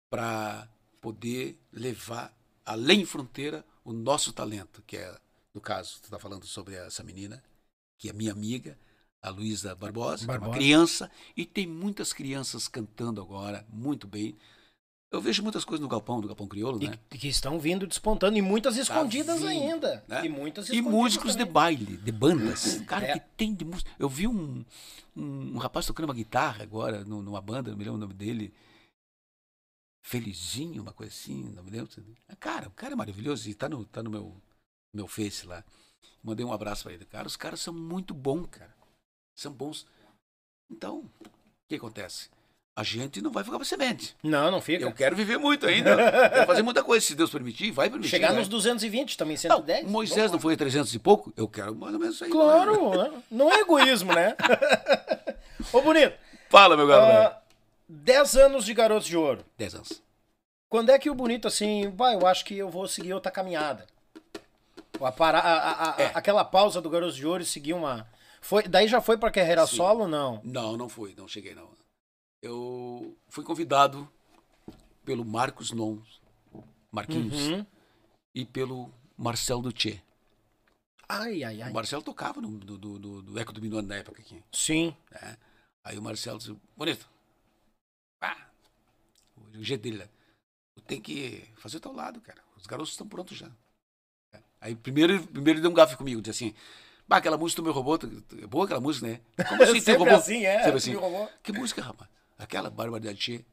para 0.08 0.68
poder 1.00 1.58
levar 1.72 2.32
além 2.64 3.04
fronteira 3.04 3.64
o 3.84 3.92
nosso 3.92 4.32
talento, 4.32 4.82
que 4.86 4.96
é, 4.96 5.18
no 5.52 5.60
caso, 5.60 5.98
tu 6.00 6.04
está 6.04 6.18
falando 6.18 6.46
sobre 6.46 6.76
essa 6.76 7.02
menina, 7.02 7.42
que 7.98 8.08
é 8.08 8.12
minha 8.12 8.30
amiga, 8.30 8.78
a 9.20 9.30
Luísa 9.30 9.74
Barbosa, 9.74 10.24
é 10.24 10.26
uma 10.26 10.38
Barbosa. 10.38 10.56
criança, 10.56 11.10
e 11.36 11.44
tem 11.44 11.66
muitas 11.66 12.12
crianças 12.12 12.68
cantando 12.68 13.20
agora, 13.20 13.66
muito 13.68 14.06
bem. 14.06 14.38
Eu 15.10 15.22
vejo 15.22 15.42
muitas 15.42 15.64
coisas 15.64 15.80
no 15.82 15.88
Galpão, 15.88 16.20
do 16.20 16.28
Galpão 16.28 16.46
Crioulo, 16.46 16.78
né? 16.78 16.98
E 17.10 17.16
que 17.16 17.28
estão 17.28 17.58
vindo 17.58 17.86
despontando, 17.86 18.36
e 18.36 18.42
muitas 18.42 18.76
escondidas 18.76 19.38
vindo, 19.40 19.48
ainda. 19.48 20.04
né? 20.06 20.26
E 20.26 20.28
muitas 20.28 20.68
E 20.68 20.72
escondidas 20.72 20.92
músicos 20.92 21.32
de 21.32 21.38
também. 21.38 21.52
baile, 21.52 21.96
de 21.96 22.12
bandas. 22.12 22.80
Cara, 22.86 23.06
É. 23.06 23.18
que 23.18 23.20
tem 23.36 23.54
de 23.54 23.64
música. 23.64 23.90
Eu 23.98 24.08
vi 24.08 24.28
um, 24.28 24.62
um, 25.16 25.54
um 25.54 25.58
rapaz 25.58 25.86
tocando 25.86 26.04
uma 26.04 26.14
guitarra 26.14 26.62
agora, 26.62 27.04
nu- 27.04 27.22
numa 27.22 27.40
banda, 27.40 27.70
não 27.70 27.78
me 27.78 27.84
lembro 27.84 27.96
o 27.96 28.00
nome 28.00 28.12
dele. 28.12 28.52
Felizinho, 30.02 30.82
uma 30.82 30.92
coisa 30.92 31.12
assim, 31.12 31.42
não 31.54 31.62
me 31.62 31.70
lembro. 31.70 31.90
Cara, 32.38 32.68
o 32.68 32.72
cara 32.72 32.92
é 32.92 32.96
maravilhoso 32.96 33.48
e 33.48 33.54
tá 33.54 33.68
no, 33.68 33.84
tá 33.86 34.02
no 34.02 34.10
meu, 34.10 34.36
meu 34.94 35.06
Face 35.08 35.46
lá. 35.46 35.64
Mandei 36.22 36.44
um 36.44 36.52
abraço 36.52 36.84
pra 36.84 36.92
ele. 36.92 37.04
Cara, 37.06 37.26
os 37.26 37.36
caras 37.36 37.60
são 37.60 37.72
muito 37.72 38.12
bons, 38.12 38.46
cara. 38.50 38.74
São 39.34 39.52
bons. 39.52 39.86
Então, 40.70 41.00
o 41.00 41.30
que 41.68 41.76
acontece? 41.76 42.28
A 42.78 42.84
gente 42.84 43.20
não 43.20 43.32
vai 43.32 43.42
ficar 43.42 43.56
pra 43.56 43.64
semente. 43.64 44.14
Não, 44.22 44.52
não 44.52 44.60
fica. 44.60 44.84
Eu 44.84 44.92
quero 44.92 45.16
viver 45.16 45.36
muito 45.36 45.66
ainda. 45.66 45.96
quero 46.30 46.46
fazer 46.46 46.62
muita 46.62 46.80
coisa, 46.84 47.04
se 47.04 47.12
Deus 47.16 47.28
permitir, 47.28 47.72
vai 47.72 47.90
permitir. 47.90 48.10
Chegar 48.10 48.28
vai. 48.28 48.36
nos 48.38 48.46
220, 48.46 49.16
também 49.18 49.34
Não, 49.34 49.40
110. 49.56 49.84
o 49.84 49.90
Moisés 49.90 50.16
Vamos 50.16 50.32
não 50.32 50.38
foi 50.38 50.54
a 50.54 50.56
300 50.56 50.94
e 50.94 50.98
pouco? 51.00 51.32
Eu 51.36 51.48
quero 51.48 51.74
mais 51.74 51.92
ou 51.92 51.98
menos 51.98 52.14
isso 52.14 52.24
aí. 52.24 52.30
Claro, 52.30 52.96
né? 52.96 53.22
não 53.28 53.50
é 53.52 53.58
egoísmo, 53.62 54.12
né? 54.14 54.36
Ô, 55.72 55.80
Bonito, 55.80 56.14
Fala, 56.48 56.76
meu 56.76 56.86
garoto. 56.86 57.10
ah, 57.36 57.42
10 57.88 58.36
anos 58.36 58.64
de 58.64 58.72
Garotos 58.74 59.08
de 59.08 59.16
Ouro. 59.16 59.44
10 59.56 59.74
anos. 59.74 60.02
Quando 60.68 60.90
é 60.90 60.98
que 61.00 61.10
o 61.10 61.14
Bonito, 61.16 61.48
assim, 61.48 61.90
vai, 61.96 62.14
eu 62.14 62.26
acho 62.28 62.44
que 62.44 62.56
eu 62.56 62.70
vou 62.70 62.86
seguir 62.86 63.12
outra 63.12 63.32
caminhada? 63.32 63.86
A 65.00 65.10
para- 65.10 65.40
a- 65.40 65.90
a- 65.90 65.94
É. 66.00 66.10
Aquela 66.14 66.44
pausa 66.44 66.80
do 66.80 66.88
Garotos 66.88 67.16
de 67.16 67.26
Ouro 67.26 67.42
e 67.42 67.46
seguir 67.46 67.72
uma... 67.72 68.06
Foi, 68.40 68.62
daí 68.62 68.86
já 68.86 69.00
foi 69.00 69.18
pra 69.18 69.32
carreira 69.32 69.66
Sim. 69.66 69.76
solo 69.76 70.02
ou 70.02 70.08
não? 70.08 70.40
Não, 70.44 70.76
não 70.76 70.88
fui, 70.88 71.12
não 71.16 71.26
cheguei 71.26 71.54
não. 71.56 71.76
Eu 72.42 73.16
fui 73.28 73.44
convidado 73.44 74.08
pelo 75.04 75.24
Marcos 75.24 75.72
Non, 75.72 76.00
Marquinhos, 76.92 77.48
Uhum. 77.48 77.66
e 78.34 78.44
pelo 78.44 78.92
Marcel 79.16 79.60
Duthier. 79.60 80.02
Ai, 81.08 81.42
ai, 81.42 81.62
ai. 81.62 81.70
O 81.70 81.74
Marcel 81.74 82.02
tocava 82.02 82.40
no, 82.40 82.58
do, 82.58 82.76
do, 82.78 83.22
do- 83.22 83.38
Eco 83.38 83.52
na 83.82 83.96
época 83.96 84.20
aqui. 84.20 84.42
Sim. 84.52 84.94
né? 85.10 85.36
Aí 85.82 85.98
o 85.98 86.02
Marcelo 86.02 86.38
disse, 86.38 86.54
bonito, 86.76 87.08
ah, 88.20 88.36
o 89.36 89.64
jeito 89.64 89.82
dele, 89.82 89.98
né? 89.98 90.08
Tu 90.76 90.82
tem 90.82 91.00
que 91.00 91.42
fazer 91.56 91.78
o 91.78 91.80
teu 91.80 91.92
lado, 91.92 92.20
cara. 92.20 92.42
Os 92.56 92.66
garotos 92.66 92.92
estão 92.92 93.08
prontos 93.08 93.38
já. 93.38 93.50
Aí 94.60 94.74
primeiro, 94.76 95.26
primeiro 95.28 95.58
ele 95.58 95.62
deu 95.62 95.70
um 95.70 95.74
gafe 95.74 95.96
comigo, 95.96 96.20
disse 96.20 96.44
assim, 96.44 96.54
bah, 97.06 97.16
aquela 97.16 97.38
música 97.38 97.62
do 97.62 97.64
meu 97.64 97.72
robô, 97.72 97.94
é 98.42 98.46
boa 98.46 98.64
aquela 98.66 98.80
música, 98.80 99.06
né? 99.06 99.20
Como 99.48 99.62
assim, 99.62 99.80
Sempre 99.80 100.04
robô? 100.04 100.16
assim, 100.16 100.44
é, 100.44 100.62
Sempre 100.62 100.76
assim. 100.76 100.94
Que 101.42 101.52
música, 101.52 101.80
rapaz? 101.80 102.10
Aquela 102.38 102.70
barbaridade 102.70 103.18
Tchê. 103.18 103.44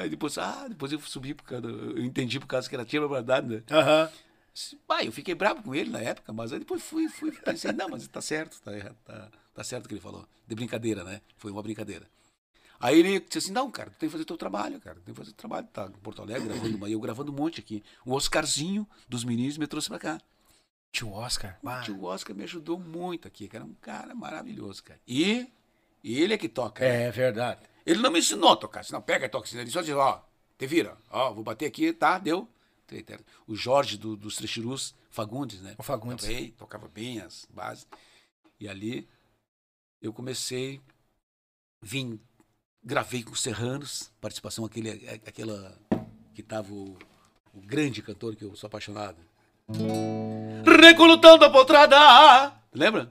Aí 0.00 0.08
depois, 0.08 0.38
ah, 0.38 0.66
depois 0.68 0.92
eu 0.92 1.00
subi 1.00 1.34
por 1.34 1.44
causa, 1.44 1.66
eu 1.66 2.04
entendi 2.04 2.38
por 2.38 2.46
causa 2.46 2.68
que 2.68 2.74
era 2.74 2.84
Tchê 2.84 3.00
barbaridade, 3.00 3.48
né? 3.48 3.62
Aham. 3.70 4.10
Bah, 4.86 5.02
eu 5.02 5.10
fiquei 5.10 5.34
bravo 5.34 5.62
com 5.64 5.74
ele 5.74 5.90
na 5.90 5.98
época, 6.00 6.32
mas 6.32 6.52
aí 6.52 6.60
depois 6.60 6.80
fui, 6.80 7.08
fui, 7.08 7.32
pensei, 7.32 7.72
não, 7.72 7.88
mas 7.88 8.06
tá 8.06 8.20
certo, 8.20 8.60
tá, 8.62 8.70
tá, 9.04 9.28
tá 9.52 9.64
certo 9.64 9.86
o 9.86 9.88
que 9.88 9.94
ele 9.94 10.00
falou. 10.00 10.24
De 10.46 10.54
brincadeira, 10.54 11.02
né? 11.02 11.20
Foi 11.36 11.50
uma 11.50 11.60
brincadeira. 11.62 12.06
Aí 12.78 12.98
ele 12.98 13.18
disse 13.18 13.38
assim, 13.38 13.52
não, 13.52 13.68
cara, 13.70 13.90
tu 13.90 13.96
tem 13.98 14.08
que 14.08 14.12
fazer 14.12 14.24
teu 14.24 14.36
trabalho, 14.36 14.80
cara, 14.80 14.96
tem 15.00 15.12
que 15.12 15.18
fazer 15.18 15.30
teu 15.32 15.38
trabalho. 15.38 15.66
Tá 15.72 15.86
em 15.86 16.00
Porto 16.00 16.22
Alegre, 16.22 16.48
gravando, 16.48 16.86
eu 16.86 17.00
gravando 17.00 17.32
um 17.32 17.34
monte 17.34 17.58
aqui. 17.60 17.82
O 18.04 18.12
Oscarzinho 18.12 18.86
dos 19.08 19.24
meninos 19.24 19.58
me 19.58 19.66
trouxe 19.66 19.88
pra 19.88 19.98
cá. 19.98 20.20
Tio 20.92 21.10
Oscar. 21.10 21.58
O 21.62 21.80
tio 21.82 22.04
Oscar 22.04 22.36
me 22.36 22.44
ajudou 22.44 22.78
muito 22.78 23.26
aqui, 23.26 23.48
cara, 23.48 23.64
um 23.64 23.74
cara 23.80 24.14
maravilhoso, 24.14 24.84
cara. 24.84 25.00
E, 25.08 25.48
ele 26.04 26.34
é 26.34 26.38
que 26.38 26.48
toca. 26.48 26.84
né? 26.84 27.04
É 27.04 27.10
verdade. 27.10 27.60
Ele 27.84 28.00
não 28.00 28.10
me 28.10 28.18
ensinou 28.18 28.50
a 28.50 28.56
tocar, 28.56 28.84
senão 28.84 29.02
pega 29.02 29.26
e 29.26 29.28
toca, 29.28 29.48
ele 29.56 29.70
só 29.70 29.82
diz, 29.82 29.94
ó, 29.94 30.24
te 30.56 30.66
vira, 30.66 30.96
ó, 31.10 31.32
vou 31.32 31.44
bater 31.44 31.66
aqui, 31.66 31.92
tá, 31.92 32.18
deu. 32.18 32.48
O 33.46 33.54
Jorge 33.54 33.96
do, 33.96 34.16
dos 34.16 34.36
Trechirus, 34.36 34.94
Fagundes, 35.10 35.60
né? 35.60 35.74
O 35.78 35.82
Fagundes. 35.82 36.26
Também, 36.26 36.50
tocava 36.52 36.86
bem 36.88 37.20
as 37.20 37.46
bases. 37.50 37.86
E 38.60 38.68
ali 38.68 39.08
eu 40.00 40.12
comecei, 40.12 40.80
vim, 41.80 42.20
gravei 42.82 43.22
com 43.22 43.32
os 43.32 43.40
Serranos, 43.40 44.10
participação 44.20 44.64
aquele, 44.64 44.90
aquela 45.26 45.76
que 46.34 46.42
tava 46.42 46.72
o, 46.72 46.96
o 47.52 47.60
grande 47.60 48.02
cantor 48.02 48.36
que 48.36 48.44
eu 48.44 48.54
sou 48.54 48.66
apaixonado. 48.68 49.18
Recolutando 50.80 51.44
a 51.44 51.50
potrada! 51.50 52.54
Lembra? 52.72 53.10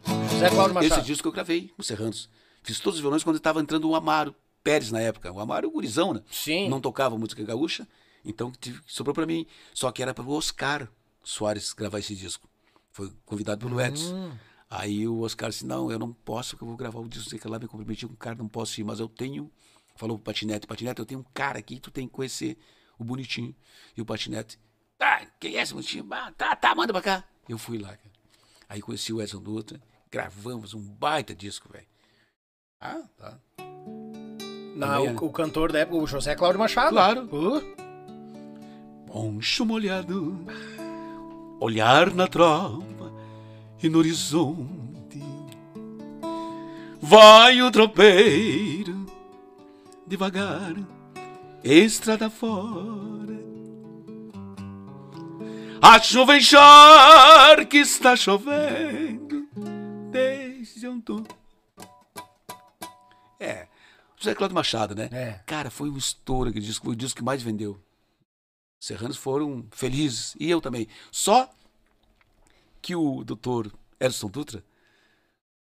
Cláudio 0.52 0.80
Esse 0.80 0.90
Machado. 0.90 1.06
disco 1.06 1.28
eu 1.28 1.32
gravei 1.32 1.70
com 1.70 1.82
os 1.82 1.88
Serranos. 1.88 2.30
Fiz 2.62 2.80
todos 2.80 2.98
os 2.98 3.02
violões 3.02 3.24
quando 3.24 3.38
estava 3.38 3.60
entrando 3.60 3.90
o 3.90 3.96
Amaro 3.96 4.36
Pérez 4.64 4.92
na 4.92 5.00
época. 5.02 5.32
O 5.32 5.40
Amaro, 5.40 5.70
gurizão, 5.70 6.14
né? 6.14 6.22
Sim. 6.32 6.70
Não 6.70 6.80
tocava 6.80 7.18
música 7.18 7.44
gaúcha, 7.44 7.88
então 8.24 8.52
tive- 8.52 8.82
sobrou 8.88 9.14
para 9.14 9.26
mim. 9.26 9.46
Só 9.74 9.92
que 9.92 10.02
era 10.02 10.14
para 10.14 10.24
o 10.24 10.32
Oscar 10.32 10.88
Soares 11.24 11.74
gravar 11.74 12.00
esse 12.00 12.16
disco. 12.16 12.50
Foi 12.92 13.12
convidado 13.26 13.66
pelo 13.66 13.80
Edson. 13.82 14.14
Hum. 14.16 14.38
Aí 14.70 15.08
o 15.08 15.20
Oscar 15.22 15.50
disse: 15.50 15.66
Não, 15.66 15.92
eu 15.92 16.00
não 16.00 16.12
posso, 16.14 16.52
porque 16.52 16.64
eu 16.64 16.68
vou 16.68 16.78
gravar 16.78 17.00
o 17.00 17.08
disco, 17.08 17.30
sei 17.30 17.38
que 17.40 17.48
lá 17.48 17.60
me 17.60 17.68
comprometi 17.68 18.08
com 18.08 18.14
o 18.14 18.18
cara, 18.18 18.36
não 18.36 18.48
posso 18.48 18.80
ir, 18.80 18.84
mas 18.84 19.00
eu 19.00 19.08
tenho 19.08 19.52
falou 19.96 20.18
pro 20.18 20.26
Patinete, 20.26 20.66
Patinete, 20.66 21.00
eu 21.00 21.06
tenho 21.06 21.20
um 21.20 21.26
cara 21.34 21.60
aqui, 21.60 21.80
tu 21.80 21.92
tem 21.92 22.08
que 22.08 22.14
conhecer 22.14 22.58
o 22.98 23.04
Bonitinho. 23.04 23.56
E 23.96 24.02
o 24.02 24.06
Patinete, 24.06 24.58
tá, 24.98 25.24
quem 25.40 25.56
é 25.56 25.62
esse 25.62 25.72
Bonitinho? 25.74 26.08
Ah, 26.12 26.32
tá, 26.32 26.56
tá, 26.56 26.74
manda 26.74 26.92
pra 26.92 27.02
cá. 27.02 27.24
Eu 27.48 27.60
fui 27.60 27.78
lá, 27.78 27.90
cara. 27.90 28.12
Aí 28.68 28.82
conheci 28.82 29.14
o 29.14 29.22
Edson 29.22 29.40
Dutra, 29.42 29.80
gravamos 30.10 30.74
um 30.74 30.82
baita 30.82 31.36
disco, 31.36 31.72
velho. 31.72 31.86
Ah, 32.82 33.04
tá. 33.16 33.40
O, 35.22 35.26
o 35.26 35.32
cantor 35.32 35.72
da 35.72 35.80
época, 35.80 35.98
o 35.98 36.08
José 36.08 36.36
Cláudio 36.36 36.60
Machado. 36.60 36.92
Claro. 36.92 37.30
Uh, 37.32 37.84
Poncho 39.06 39.64
molhado, 39.64 40.46
olhar 41.60 42.12
na 42.14 42.28
tropa 42.28 43.14
e 43.82 43.88
no 43.88 44.00
horizonte. 44.00 45.22
Vai 47.00 47.62
o 47.62 47.70
tropeiro, 47.70 49.06
devagar, 50.08 50.74
estrada 51.64 52.30
fora. 52.30 53.40
A 55.80 56.00
chuva 56.00 56.34
que 57.70 57.78
está 57.78 58.16
chovendo 58.16 59.48
desde 60.10 60.88
ontem. 60.88 61.24
É, 63.40 63.68
José 64.24 64.34
Cláudio 64.36 64.56
Machado, 64.56 64.96
né? 64.96 65.10
É. 65.12 65.40
Cara, 65.46 65.70
foi 65.70 65.90
um 65.90 65.98
estouro 65.98 66.50
aquele 66.50 66.66
disco, 66.66 66.86
foi 66.86 66.94
o 66.94 66.98
disco 66.98 67.18
que 67.18 67.24
mais 67.24 67.42
vendeu. 67.44 67.74
Os 68.82 68.88
serranos 68.88 69.18
foram 69.18 69.66
felizes, 69.72 70.34
e 70.40 70.50
eu 70.50 70.62
também. 70.62 70.88
Só 71.12 71.50
que 72.82 72.96
o 72.96 73.22
doutor 73.26 73.70
Edson 74.00 74.28
Dutra 74.30 74.64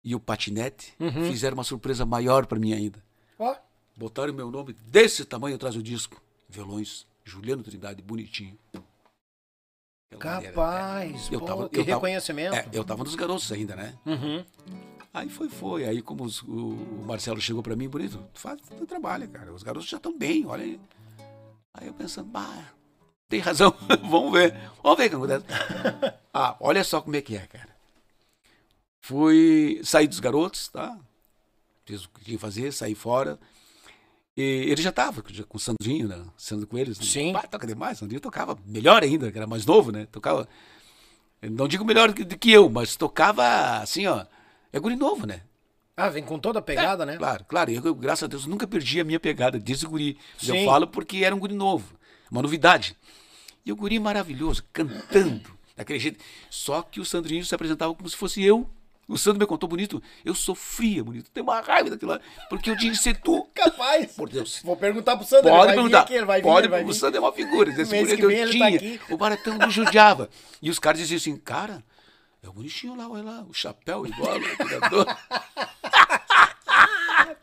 e 0.03 0.15
o 0.17 0.21
Patinete 0.21 0.95
Uhum. 0.99 1.27
fizeram 1.31 1.55
uma 1.55 1.63
surpresa 1.65 2.05
maior 2.05 2.47
para 2.47 2.59
mim 2.59 2.73
ainda. 2.73 3.01
ó, 3.39 3.55
Botaram 3.97 4.33
meu 4.33 4.51
nome 4.51 4.73
desse 4.73 5.25
tamanho 5.25 5.55
atrás 5.57 5.75
do 5.77 5.83
disco. 5.83 6.21
Violões, 6.49 7.07
Juliano 7.23 7.63
Trindade, 7.63 8.01
bonitinho. 8.03 8.59
Aquela 10.13 10.35
maneira, 10.35 10.55
capaz. 10.55 11.31
Eu 11.31 11.41
tava- 11.41 11.69
que 11.69 11.79
eu 11.79 11.85
tava- 11.85 11.97
reconhecimento. 11.97 12.55
É, 12.57 12.69
eu 12.73 12.85
tava 12.85 13.05
nos 13.05 13.15
garotos 13.15 13.53
ainda, 13.53 13.77
né? 13.77 13.97
Uhum. 14.07 14.45
Aí 15.13 15.29
foi, 15.29 15.49
foi. 15.49 15.85
Aí 15.85 16.01
como 16.03 16.25
os- 16.25 16.43
o, 16.43 16.75
o 16.75 17.05
Marcelo 17.07 17.41
chegou 17.41 17.63
pra 17.63 17.75
mim, 17.77 17.89
bonito, 17.89 18.23
faz 18.35 18.61
tu 18.61 18.87
trabalha, 18.87 19.27
cara. 19.27 19.53
Os 19.53 19.63
garotos 19.63 19.89
já 19.89 19.97
estão 19.97 20.17
bem, 20.17 20.47
olha 20.47 20.63
aí. 20.65 20.81
Aí 21.75 21.87
eu 21.89 21.95
pensando, 21.95 22.29
bah, 22.29 22.73
tem 23.29 23.41
razão, 23.41 23.75
vamos 24.09 24.33
ver. 24.33 24.55
Vamos 24.83 24.99
ver 24.99 25.07
o 25.07 25.11
que 25.11 25.17
acontece. 25.17 25.45
ah, 26.33 26.57
olha 26.61 26.85
só 26.85 27.01
como 27.01 27.17
é 27.17 27.21
que 27.23 27.37
é, 27.37 27.47
cara. 27.47 27.71
Fui 29.03 29.81
sair 29.83 30.07
dos 30.07 30.21
garotos, 30.21 30.69
tá? 30.69 30.97
Fiz 31.85 32.05
o 32.05 32.09
que 32.11 32.25
tinha 32.25 32.37
que 32.37 32.41
fazer, 32.41 32.73
saí 32.73 32.95
fora. 32.95 33.39
E 34.37 34.43
ele 34.43 34.81
já 34.81 34.93
tava 34.93 35.25
já 35.29 35.43
com 35.45 35.57
o 35.57 35.61
Sandrinho, 35.61 36.07
né? 36.07 36.25
Sandro 36.37 36.67
Coelho. 36.67 36.95
Sim. 36.95 37.33
Pá, 37.33 37.43
toca 37.43 37.67
demais. 37.67 37.99
Sandrinho 37.99 38.21
tocava 38.21 38.57
melhor 38.65 39.03
ainda, 39.03 39.31
que 39.33 39.37
era 39.39 39.47
mais 39.47 39.67
novo, 39.67 39.91
né? 39.91 40.07
Tocava. 40.07 40.49
Não 41.43 41.67
digo 41.67 41.85
melhor 41.85 42.13
do 42.13 42.39
que 42.39 42.53
eu, 42.53 42.69
mas 42.69 42.95
tocava 42.95 43.79
assim, 43.79 44.07
ó. 44.07 44.25
É 44.73 44.79
guri 44.79 44.97
novo, 44.97 45.27
né? 45.27 45.43
Ah, 45.97 46.09
vem 46.09 46.23
com 46.23 46.39
toda 46.39 46.61
a 46.61 46.63
pegada, 46.63 47.05
né? 47.05 47.17
Claro, 47.17 47.45
claro. 47.47 47.71
Eu, 47.71 47.95
graças 47.95 48.25
a 48.25 48.27
Deus, 48.27 48.47
nunca 48.47 48.67
perdi 48.67 49.01
a 49.01 49.05
minha 49.05 49.21
pegada 49.21 49.59
desde 49.59 49.87
o 49.87 49.91
guri. 49.91 50.17
Sim. 50.39 50.59
Eu 50.59 50.65
falo 50.65 50.87
porque 50.87 51.19
era 51.19 51.35
um 51.35 51.39
guri 51.39 51.55
novo, 51.55 51.95
uma 52.31 52.41
novidade. 52.41 52.97
E 53.67 53.73
o 53.73 53.77
guri 53.77 53.99
maravilhoso, 53.99 54.65
cantando, 54.73 55.51
daquele 55.77 55.99
jeito. 55.99 56.25
Só 56.49 56.81
que 56.83 57.01
o 57.01 57.05
Sandrinho 57.05 57.45
se 57.45 57.55
apresentava 57.55 57.95
como 57.95 58.09
se 58.09 58.17
fosse 58.17 58.43
eu. 58.43 58.67
O 59.07 59.19
Sandro 59.19 59.41
me 59.41 59.47
contou 59.47 59.69
bonito. 59.69 60.01
Eu 60.25 60.35
sofria, 60.35 61.03
bonito. 61.03 61.31
Tem 61.33 61.43
uma 61.43 61.61
raiva 61.61 61.91
daquilo 61.91 62.13
lá. 62.13 62.21
Porque 62.49 62.71
eu 62.71 62.79
tinha 62.79 62.93
que 62.93 62.99
ser 62.99 63.21
tu. 63.21 63.45
Capaz. 63.53 64.13
Por 64.13 64.29
Deus. 64.29 64.61
Vou 64.63 64.77
perguntar 64.77 65.17
pro 65.17 65.27
Sandro. 65.27 65.51
Pode 65.51 65.75
perguntar. 65.75 66.05
Vir 66.07 66.17
aqui, 66.19 66.25
vai 66.25 66.41
vir, 66.41 66.47
Pode, 66.47 66.67
ele 66.67 66.71
vai 66.71 66.85
o 66.85 66.87
vir. 66.87 66.95
Sandro 66.95 67.17
é 67.17 67.21
uma 67.21 67.33
figura. 67.33 67.71
Esse 67.71 68.17
que 68.17 68.25
eu 68.25 68.31
tá 68.31 68.51
tinha. 68.51 68.69
aqui. 68.69 69.01
O 69.11 69.17
baratão 69.17 69.59
me 69.59 69.69
judiava. 69.69 70.31
E 70.63 70.71
os 70.71 70.79
caras 70.79 71.01
diziam 71.01 71.17
assim, 71.17 71.37
cara, 71.37 71.83
é 72.43 72.49
o 72.49 72.53
bonitinho 72.53 72.97
lá, 72.97 73.09
olha 73.09 73.23
lá, 73.23 73.43
o 73.43 73.53
chapéu 73.53 74.07
igual, 74.07 74.37
o 74.37 74.67
tirador. 74.67 75.07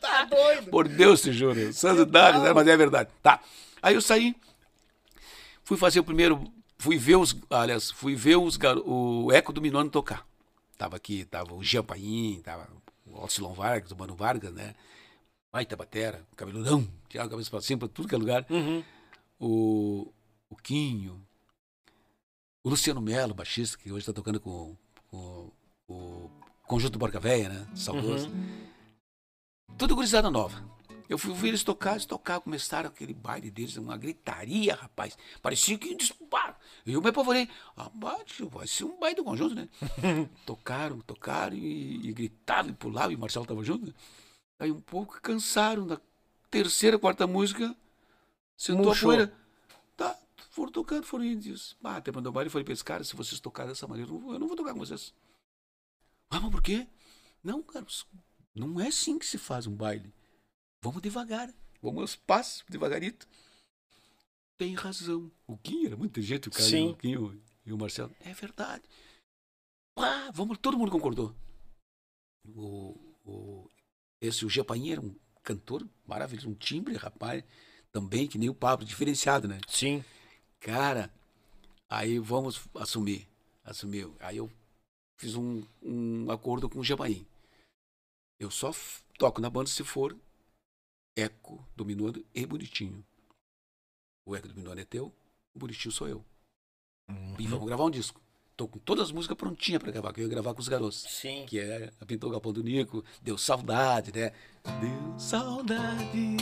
Tá 0.01 0.23
doido. 0.23 0.71
Por 0.71 0.87
Deus, 0.87 1.21
te 1.21 1.31
juro. 1.31 1.71
Santo 1.73 2.05
Dados, 2.05 2.41
né? 2.41 2.53
mas 2.53 2.67
é 2.67 2.75
verdade. 2.75 3.09
Tá. 3.21 3.39
Aí 3.81 3.95
eu 3.95 4.01
saí, 4.01 4.35
fui 5.63 5.77
fazer 5.77 5.99
o 5.99 6.03
primeiro, 6.03 6.51
fui 6.77 6.97
ver 6.97 7.17
os, 7.17 7.35
aliás, 7.49 7.91
fui 7.91 8.15
ver 8.15 8.37
os, 8.37 8.57
o 8.85 9.31
Eco 9.31 9.53
do 9.53 9.61
Minuano 9.61 9.89
tocar. 9.89 10.25
Tava 10.77 10.95
aqui, 10.95 11.25
tava 11.25 11.53
o 11.53 11.63
Jean 11.63 11.83
Paim, 11.83 12.41
tava 12.43 12.67
o 13.05 13.17
Alcilon 13.17 13.53
Vargas, 13.53 13.91
o 13.91 13.97
Mano 13.97 14.15
Vargas, 14.15 14.51
né? 14.53 14.75
Baita 15.51 15.75
batera, 15.75 16.23
cabeludão, 16.35 16.87
tirava 17.09 17.27
a 17.27 17.31
cabeça 17.31 17.49
pra 17.49 17.61
cima, 17.61 17.79
pra 17.79 17.87
tudo 17.87 18.07
que 18.07 18.15
é 18.15 18.17
lugar. 18.17 18.45
Uhum. 18.49 18.83
O, 19.39 20.13
o 20.49 20.55
Quinho, 20.55 21.21
o 22.63 22.69
Luciano 22.69 23.01
Melo, 23.01 23.33
baixista, 23.33 23.77
que 23.77 23.91
hoje 23.91 24.05
tá 24.05 24.13
tocando 24.13 24.39
com, 24.39 24.75
com 25.09 25.51
o 25.87 26.29
Conjunto 26.63 26.99
Barca 26.99 27.19
Véia, 27.19 27.49
né? 27.49 27.67
Saudoso. 27.75 28.29
Tudo 29.77 29.95
gurizada 29.95 30.29
nova. 30.29 30.63
Eu 31.09 31.17
fui 31.17 31.33
ver 31.33 31.49
eles 31.49 31.63
tocar, 31.63 31.91
eles 31.91 32.05
tocaram, 32.05 32.41
começaram 32.41 32.89
aquele 32.89 33.13
baile 33.13 33.49
deles, 33.49 33.77
uma 33.77 33.95
gritaria, 33.95 34.75
rapaz. 34.75 35.17
Parecia 35.41 35.77
que. 35.77 35.95
E 36.85 36.93
eu 36.93 37.01
me 37.01 37.09
apavorei. 37.09 37.49
Ah, 37.75 37.89
bate, 37.93 38.43
vai 38.43 38.67
ser 38.67 38.83
um 38.83 38.99
baile 38.99 39.15
do 39.15 39.23
conjunto, 39.23 39.55
né? 39.55 39.69
tocaram, 40.45 40.99
tocaram 40.99 41.55
e, 41.55 42.07
e 42.09 42.13
gritavam 42.13 42.71
e 42.71 42.73
pulavam, 42.73 43.11
e 43.11 43.15
o 43.15 43.19
Marcelo 43.19 43.45
tava 43.45 43.63
junto. 43.63 43.87
né? 43.87 43.93
Aí 44.59 44.71
um 44.71 44.81
pouco 44.81 45.21
cansaram. 45.21 45.85
Na 45.85 45.99
terceira, 46.49 46.99
quarta 46.99 47.25
música, 47.25 47.73
sentou 48.57 48.87
Murchou. 48.87 49.11
a 49.11 49.15
poeira. 49.15 49.33
Foram 50.57 50.71
tocando, 50.71 51.03
foram 51.03 51.23
indo. 51.23 51.53
Ah, 51.83 52.01
terminou 52.01 52.31
o 52.31 52.33
baile, 52.33 52.47
eu 52.47 52.51
falei 52.51 52.65
pra 52.65 52.73
esse 52.73 52.83
cara, 52.83 53.03
se 53.03 53.15
vocês 53.15 53.39
tocarem 53.39 53.69
dessa 53.71 53.87
maneira, 53.87 54.09
eu 54.11 54.39
não 54.39 54.47
vou- 54.47 54.57
tocar 54.57 54.73
com 54.73 54.79
vocês. 54.79 55.13
Ah, 56.31 56.39
mas 56.39 56.49
por 56.49 56.63
quê? 56.63 56.87
Não, 57.43 57.61
cara, 57.61 57.85
não 58.55 58.81
é 58.81 58.87
assim 58.87 59.19
que 59.19 59.25
se 59.27 59.37
faz 59.37 59.67
um 59.67 59.75
baile. 59.75 60.11
Vamos 60.83 60.99
devagar. 60.99 61.53
Vamos 61.79 62.01
aos 62.01 62.15
passos, 62.15 62.63
devagarito. 62.67 63.27
Tem 64.57 64.73
razão. 64.73 65.31
O 65.45 65.55
Quinho 65.59 65.85
era 65.85 65.95
muito 65.95 66.13
inteligente, 66.13 66.47
o 66.47 66.51
cara. 66.51 66.63
Sim. 66.63 66.89
O 66.89 66.97
Quinho 66.97 67.39
e 67.63 67.71
o 67.71 67.77
Marcelo. 67.77 68.11
É 68.21 68.33
verdade. 68.33 68.83
Pá, 69.93 70.31
vamos, 70.31 70.57
todo 70.57 70.75
mundo 70.75 70.89
concordou. 70.89 71.35
O, 72.47 72.97
o, 73.23 73.69
esse, 74.19 74.43
o 74.43 74.49
Gepainha 74.49 74.93
era 74.93 75.01
um 75.01 75.15
cantor 75.43 75.87
maravilhoso, 76.03 76.49
um 76.49 76.55
timbre, 76.55 76.95
rapaz. 76.97 77.43
Também, 77.91 78.27
que 78.27 78.39
nem 78.39 78.49
o 78.49 78.55
Pablo, 78.55 78.83
diferenciado, 78.87 79.47
né? 79.47 79.59
Sim. 79.67 80.03
Cara, 80.67 81.09
aí 81.87 82.19
vamos 82.19 82.67
assumir. 82.75 83.25
Assumiu. 83.63 84.13
Aí 84.19 84.35
eu 84.35 84.51
fiz 85.15 85.33
um, 85.33 85.63
um 85.81 86.29
acordo 86.29 86.69
com 86.69 86.79
o 86.79 86.83
Jabaim. 86.83 87.25
Eu 88.37 88.51
só 88.51 88.71
toco 89.17 89.39
na 89.39 89.49
banda 89.49 89.69
se 89.69 89.81
for 89.85 90.13
eco 91.15 91.65
do 91.73 91.85
Minuano 91.85 92.21
e 92.35 92.45
bonitinho. 92.45 93.01
O 94.25 94.35
eco 94.35 94.49
do 94.49 94.55
Minuano 94.55 94.81
é 94.81 94.83
teu, 94.83 95.05
o 95.55 95.59
bonitinho 95.59 95.93
sou 95.93 96.09
eu. 96.09 96.25
E 97.39 97.47
vamos 97.47 97.65
gravar 97.65 97.85
um 97.85 97.89
disco. 97.89 98.21
Tô 98.57 98.67
com 98.67 98.79
todas 98.79 99.05
as 99.05 99.11
músicas 99.11 99.37
prontinhas 99.37 99.79
pra 99.79 99.91
gravar, 99.91 100.11
que 100.11 100.19
eu 100.19 100.23
ia 100.23 100.29
gravar 100.31 100.51
com 100.55 100.59
os 100.59 100.67
garotos. 100.67 101.05
Sim. 101.07 101.45
Que 101.47 101.59
é 101.59 101.91
a 102.01 102.05
Pintou 102.07 102.27
o 102.27 102.31
Galpão 102.31 102.51
do 102.51 102.63
Nico, 102.63 103.05
Deu 103.21 103.37
Saudade, 103.37 104.11
né? 104.11 104.31
Deu 104.81 105.19
saudade 105.19 106.37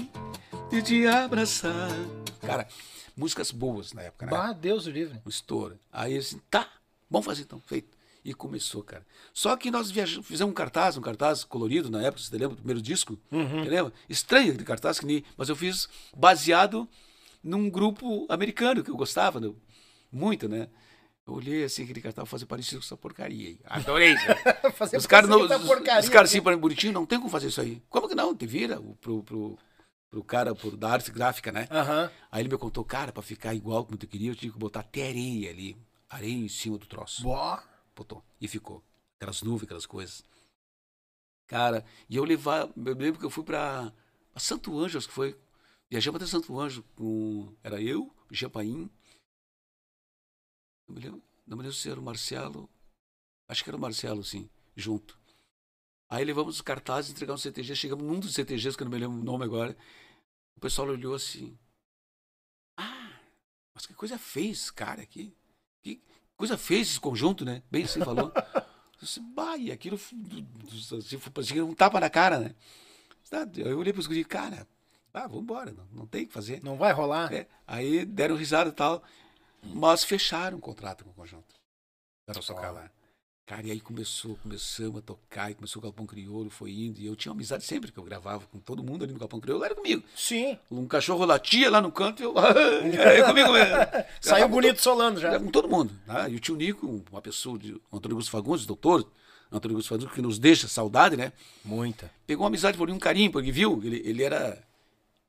de 0.71 0.81
te 0.81 1.05
abraçar. 1.07 1.91
Cara, 2.39 2.69
músicas 3.17 3.51
boas 3.51 3.91
na 3.91 4.03
época, 4.03 4.27
né? 4.27 4.31
Bah, 4.31 4.53
Deus 4.53 4.85
o 4.85 4.91
livre. 4.91 5.21
um 5.25 5.29
estouro. 5.29 5.77
Aí 5.91 6.15
assim, 6.15 6.39
tá, 6.49 6.69
vamos 7.09 7.25
fazer 7.25 7.41
então, 7.41 7.59
feito. 7.59 7.97
E 8.23 8.33
começou, 8.33 8.81
cara. 8.81 9.05
Só 9.33 9.57
que 9.57 9.69
nós 9.69 9.91
viajamos, 9.91 10.25
fizemos 10.25 10.51
um 10.51 10.55
cartaz, 10.55 10.95
um 10.95 11.01
cartaz 11.01 11.43
colorido 11.43 11.89
na 11.91 12.01
época, 12.01 12.23
você 12.23 12.37
lembra? 12.37 12.53
O 12.53 12.57
primeiro 12.57 12.81
disco? 12.81 13.19
Você 13.29 13.69
lembra? 13.69 13.91
Estranho 14.07 14.51
aquele 14.51 14.63
cartaz, 14.63 14.99
que 14.99 15.05
nem, 15.05 15.21
mas 15.35 15.49
eu 15.49 15.55
fiz 15.55 15.89
baseado 16.15 16.87
num 17.43 17.69
grupo 17.69 18.25
americano 18.29 18.85
que 18.85 18.89
eu 18.89 18.95
gostava 18.95 19.41
né? 19.41 19.51
muito, 20.09 20.47
né? 20.47 20.69
Eu 21.27 21.33
olhei 21.33 21.63
assim, 21.63 21.83
aquele 21.83 22.01
cartaz, 22.01 22.29
fazer 22.29 22.45
parecido 22.45 22.79
com 22.79 22.85
essa 22.85 22.95
porcaria 22.95 23.49
aí. 23.49 23.59
Adorei. 23.65 24.13
cara. 24.43 24.71
Fazer 24.71 24.97
os 24.97 25.07
caras 25.07 25.29
não, 25.29 25.41
os, 25.41 25.51
os 25.51 26.09
caras 26.09 26.29
assim, 26.29 26.41
para 26.41 26.55
bonitinho, 26.55 26.93
não 26.93 27.05
tem 27.05 27.17
como 27.17 27.31
fazer 27.31 27.47
isso 27.47 27.61
aí. 27.61 27.81
Como 27.89 28.07
que 28.07 28.13
não? 28.13 28.35
Te 28.35 28.45
vira 28.45 28.79
pro, 29.01 29.23
pro, 29.23 29.57
pro 30.09 30.23
cara 30.23 30.53
pro, 30.53 30.77
da 30.77 30.91
arte 30.91 31.11
gráfica, 31.11 31.51
né? 31.51 31.67
Aham. 31.71 32.11
Aí 32.31 32.41
ele 32.43 32.49
me 32.49 32.57
contou, 32.57 32.85
cara, 32.85 33.11
pra 33.11 33.23
ficar 33.23 33.55
igual 33.55 33.85
como 33.85 33.97
tu 33.97 34.05
queria, 34.05 34.29
eu 34.29 34.35
tinha 34.35 34.51
que 34.51 34.59
botar 34.59 34.81
até 34.81 35.09
areia 35.09 35.49
ali. 35.49 35.75
Areia 36.07 36.33
em 36.33 36.47
cima 36.47 36.77
do 36.77 36.85
troço. 36.85 37.23
Boa. 37.23 37.63
Botou. 37.95 38.23
E 38.39 38.47
ficou. 38.47 38.83
Aquelas 39.17 39.41
nuvens, 39.41 39.63
aquelas 39.63 39.85
coisas. 39.87 40.23
Cara, 41.47 41.83
e 42.07 42.15
eu 42.15 42.23
levar. 42.23 42.69
Eu 42.75 42.95
lembro 42.95 43.19
que 43.19 43.25
eu 43.25 43.29
fui 43.31 43.43
pra, 43.43 43.91
pra 44.31 44.39
Santo 44.39 44.77
Ângelo, 44.77 44.99
acho 44.99 45.07
que 45.07 45.13
foi. 45.13 45.35
Viajamos 45.89 46.21
até 46.21 46.29
Santo 46.29 46.59
Ângelo 46.59 46.85
com. 46.95 47.51
Era 47.63 47.81
eu, 47.81 48.13
Japaim. 48.29 48.89
Não 50.87 50.95
me 50.95 51.01
lembro, 51.01 51.23
não 51.45 51.57
me 51.57 51.63
lembro 51.63 51.77
se 51.77 51.89
era 51.89 51.99
o 51.99 52.03
Marcelo. 52.03 52.69
Acho 53.47 53.63
que 53.63 53.69
era 53.69 53.77
o 53.77 53.79
Marcelo, 53.79 54.23
sim, 54.23 54.49
junto. 54.75 55.19
Aí 56.09 56.23
levamos 56.23 56.55
os 56.55 56.61
cartazes, 56.61 57.11
entregamos 57.11 57.43
no 57.43 57.51
CTG, 57.51 57.75
chegamos 57.75 58.05
num 58.05 58.19
dos 58.19 58.33
CTGs, 58.33 58.77
que 58.77 58.83
eu 58.83 58.85
não 58.85 58.91
me 58.91 58.99
lembro 58.99 59.19
o 59.19 59.23
nome 59.23 59.43
agora. 59.43 59.75
O 60.55 60.59
pessoal 60.59 60.87
olhou 60.87 61.15
assim. 61.15 61.57
Ah, 62.77 63.19
mas 63.73 63.85
que 63.85 63.93
coisa 63.93 64.17
fez 64.17 64.69
cara 64.69 65.01
aqui. 65.01 65.35
Que 65.83 66.01
coisa 66.37 66.57
fez 66.57 66.89
esse 66.89 66.99
conjunto, 66.99 67.43
né? 67.43 67.63
Bem 67.71 67.83
assim 67.83 67.99
falou. 68.01 68.31
Disse, 68.99 69.19
bah, 69.19 69.57
e 69.57 69.71
aquilo 69.71 69.95
assim, 69.95 71.19
parecia 71.33 71.65
um 71.65 71.73
tapa 71.73 71.99
na 71.99 72.09
cara, 72.09 72.39
né? 72.39 72.55
Eu 73.57 73.77
olhei 73.77 73.91
para 73.91 73.99
os 73.99 74.07
guris, 74.07 74.25
cara, 74.25 74.67
ah, 75.13 75.27
vamos 75.27 75.43
embora, 75.43 75.71
não, 75.71 75.85
não 75.91 76.07
tem 76.07 76.23
o 76.23 76.27
que 76.27 76.33
fazer. 76.33 76.63
Não 76.63 76.77
vai 76.77 76.93
rolar. 76.93 77.33
É, 77.33 77.47
aí 77.65 78.05
deram 78.05 78.35
risada 78.35 78.69
e 78.69 78.73
tal, 78.73 79.03
mas 79.73 80.03
fecharam 80.03 80.57
o 80.57 80.61
contrato 80.61 81.03
com 81.03 81.11
o 81.11 81.13
conjunto. 81.13 81.55
Para 82.25 82.41
tocar 82.41 82.71
lá. 82.71 82.89
Cara, 83.45 83.67
e 83.67 83.69
aí 83.69 83.79
começou, 83.79 84.35
começamos 84.41 84.97
a 84.97 85.01
tocar, 85.03 85.51
e 85.51 85.53
começou 85.53 85.79
o 85.79 85.83
Galpão 85.83 86.07
Crioulo, 86.07 86.49
foi 86.49 86.71
indo, 86.71 86.99
e 86.99 87.05
eu 87.05 87.15
tinha 87.15 87.31
amizade 87.31 87.63
sempre 87.63 87.91
que 87.91 87.97
eu 87.99 88.03
gravava 88.03 88.43
com 88.47 88.57
todo 88.57 88.83
mundo 88.83 89.03
ali 89.03 89.13
no 89.13 89.19
Galpão 89.19 89.39
Crioulo, 89.39 89.63
era 89.63 89.75
comigo. 89.75 90.01
Sim. 90.15 90.57
Um 90.71 90.87
cachorro 90.87 91.23
latia 91.25 91.69
lá 91.69 91.79
no 91.79 91.91
canto, 91.91 92.23
eu. 92.23 92.33
é 92.41 93.21
comigo 93.21 93.51
mesmo. 93.51 93.75
Saiu 94.19 94.49
bonito 94.49 94.81
solando 94.81 95.19
já. 95.19 95.39
Com 95.39 95.51
todo 95.51 95.69
mundo. 95.69 95.93
Né? 96.07 96.31
E 96.31 96.35
o 96.35 96.39
tio 96.39 96.55
Nico, 96.55 97.05
uma 97.11 97.21
pessoa, 97.21 97.59
de, 97.59 97.79
Antônio 97.93 98.15
Augusto 98.15 98.31
Fagundes, 98.31 98.65
doutor, 98.65 99.07
Antônio 99.51 99.75
Augusto 99.75 99.89
Fagundes, 99.89 100.15
que 100.15 100.23
nos 100.23 100.39
deixa 100.39 100.67
saudade, 100.67 101.15
né? 101.15 101.31
Muita. 101.63 102.09
Pegou 102.25 102.45
uma 102.45 102.49
amizade 102.49 102.75
por 102.75 102.87
mim, 102.87 102.95
um 102.95 102.99
carinho, 102.99 103.31
porque 103.31 103.51
viu, 103.51 103.79
ele, 103.83 104.01
ele 104.03 104.23
era. 104.23 104.59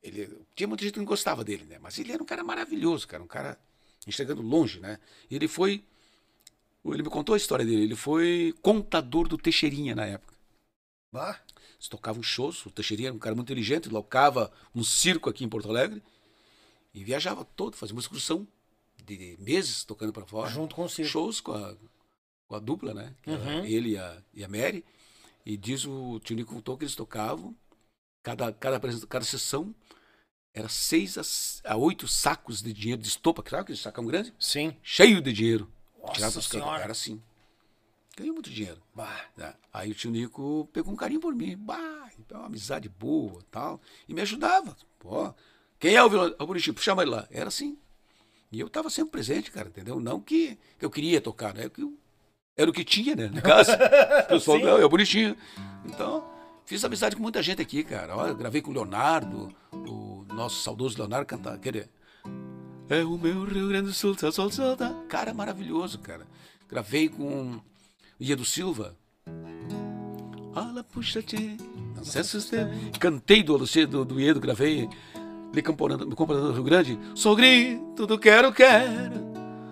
Ele, 0.01 0.27
tinha 0.55 0.67
muita 0.67 0.83
gente 0.83 0.93
que 0.93 0.99
não 0.99 1.05
gostava 1.05 1.43
dele, 1.43 1.65
né? 1.65 1.77
Mas 1.79 1.99
ele 1.99 2.11
era 2.11 2.23
um 2.23 2.25
cara 2.25 2.43
maravilhoso, 2.43 3.07
cara, 3.07 3.21
um 3.21 3.27
cara 3.27 3.59
enxergando 4.07 4.41
longe, 4.41 4.79
né? 4.79 4.99
Ele 5.29 5.47
foi 5.47 5.83
ele 6.93 7.03
me 7.03 7.09
contou 7.09 7.33
a 7.33 7.37
história 7.37 7.65
dele. 7.65 7.83
Ele 7.83 7.95
foi 7.95 8.53
contador 8.61 9.27
do 9.27 9.37
Teixeirinha 9.37 9.95
na 9.95 10.05
época. 10.05 10.33
Bah. 11.11 11.39
Eles 11.75 11.87
tocavam 11.87 12.23
shows. 12.23 12.65
O 12.65 12.71
Teixeirinha 12.71 13.09
era 13.09 13.15
um 13.15 13.19
cara 13.19 13.35
muito 13.35 13.47
inteligente. 13.47 13.89
Locava 13.89 14.51
um 14.73 14.83
circo 14.83 15.29
aqui 15.29 15.43
em 15.43 15.49
Porto 15.49 15.69
Alegre. 15.69 16.01
E 16.93 17.03
viajava 17.03 17.45
todo, 17.45 17.75
fazia 17.75 17.93
uma 17.93 18.01
excursão 18.01 18.47
de 19.05 19.37
meses 19.39 19.83
tocando 19.83 20.11
para 20.11 20.25
fora. 20.25 20.49
Junto 20.49 20.75
com 20.75 20.83
o 20.83 20.89
circo. 20.89 21.11
Shows 21.11 21.41
com 21.41 21.53
a, 21.53 21.75
com 22.47 22.55
a 22.55 22.59
dupla, 22.59 22.93
né? 22.93 23.13
Uhum. 23.25 23.65
Ele 23.65 23.91
e 23.91 23.97
a, 23.97 24.23
e 24.33 24.43
a 24.43 24.47
Mary. 24.47 24.83
E 25.45 25.55
diz 25.55 25.85
o 25.85 26.19
tio 26.19 26.35
Nico 26.35 26.55
contou 26.55 26.77
que 26.77 26.83
eles 26.83 26.95
tocavam. 26.95 27.55
Cada, 28.23 28.51
cada, 28.51 28.79
cada 28.79 29.23
sessão 29.23 29.73
era 30.57 30.69
seis 30.69 31.17
a, 31.63 31.71
a 31.71 31.77
oito 31.77 32.07
sacos 32.07 32.61
de 32.61 32.73
dinheiro 32.73 33.01
de 33.01 33.07
estopa. 33.07 33.43
Sabe 33.47 33.61
aquele 33.61 33.77
sacão 33.77 34.05
grande? 34.05 34.33
Sim. 34.39 34.75
Cheio 34.81 35.21
de 35.21 35.31
dinheiro. 35.31 35.71
Nossa 36.01 36.41
senhora. 36.41 36.81
Era 36.81 36.91
assim. 36.91 37.21
Ganhou 38.17 38.33
muito 38.33 38.49
dinheiro. 38.49 38.81
Bah. 38.95 39.25
Né? 39.35 39.53
Aí 39.71 39.91
o 39.91 39.93
tio 39.95 40.09
Nico 40.09 40.67
pegou 40.73 40.91
um 40.91 40.95
carinho 40.95 41.19
por 41.19 41.35
mim. 41.35 41.55
Bah, 41.55 42.09
então, 42.17 42.39
uma 42.39 42.47
amizade 42.47 42.89
boa 42.89 43.43
tal. 43.51 43.79
E 44.07 44.13
me 44.13 44.21
ajudava. 44.21 44.75
Pô, 44.97 45.31
quem 45.79 45.93
é 45.95 46.03
o 46.03 46.09
violão? 46.09 46.35
O 46.39 46.47
Bonitinho, 46.47 46.75
chama 46.79 47.03
ele 47.03 47.11
lá. 47.11 47.27
Era 47.29 47.49
assim. 47.49 47.77
E 48.51 48.59
eu 48.59 48.67
estava 48.67 48.89
sempre 48.89 49.11
presente, 49.11 49.51
cara, 49.51 49.67
entendeu? 49.67 49.99
Não 49.99 50.19
que, 50.19 50.57
que 50.79 50.85
eu 50.85 50.89
queria 50.89 51.21
tocar, 51.21 51.53
né? 51.53 51.69
Era 52.55 52.69
o 52.71 52.73
que 52.73 52.83
tinha, 52.83 53.15
né? 53.15 53.27
No 53.27 53.41
caso. 53.41 53.71
o 54.25 54.27
pessoal, 54.29 54.57
não, 54.57 54.77
é 54.79 54.87
bonitinho. 54.87 55.37
Então, 55.85 56.27
fiz 56.67 56.83
amizade 56.83 57.15
com 57.15 57.23
muita 57.23 57.41
gente 57.41 57.61
aqui, 57.61 57.81
cara. 57.81 58.15
Olha, 58.15 58.33
gravei 58.33 58.61
com 58.61 58.69
o 58.69 58.73
Leonardo, 58.73 59.55
o 59.71 60.25
nosso 60.33 60.61
saudoso 60.61 60.97
Leonardo 60.97 61.25
cantar. 61.25 61.53
aquele 61.53 61.89
é 62.89 63.03
o 63.03 63.17
meu 63.17 63.45
Rio 63.45 63.69
Grande 63.69 63.87
do 63.87 63.93
Sul, 63.93 64.15
tá 64.15 64.31
sol, 64.31 64.51
sol, 64.51 64.75
tá. 64.75 64.93
Cara, 65.07 65.33
maravilhoso, 65.33 65.97
cara. 65.99 66.27
Gravei 66.69 67.07
com 67.07 67.53
o 67.53 67.61
Iedo 68.19 68.43
Silva. 68.43 68.95
Ala, 70.53 70.83
puxa, 70.83 71.21
te. 71.21 71.57
Cantei 72.99 73.41
do, 73.43 73.57
do, 73.57 74.05
do 74.05 74.19
Iedo, 74.19 74.39
gravei. 74.39 74.89
Me 75.53 75.61
comparando, 75.61 76.15
comparando 76.15 76.51
Rio 76.51 76.63
Grande. 76.63 76.99
Sou 77.15 77.35
grito 77.35 78.05
do 78.05 78.19
quero, 78.19 78.51
quero. 78.51 79.15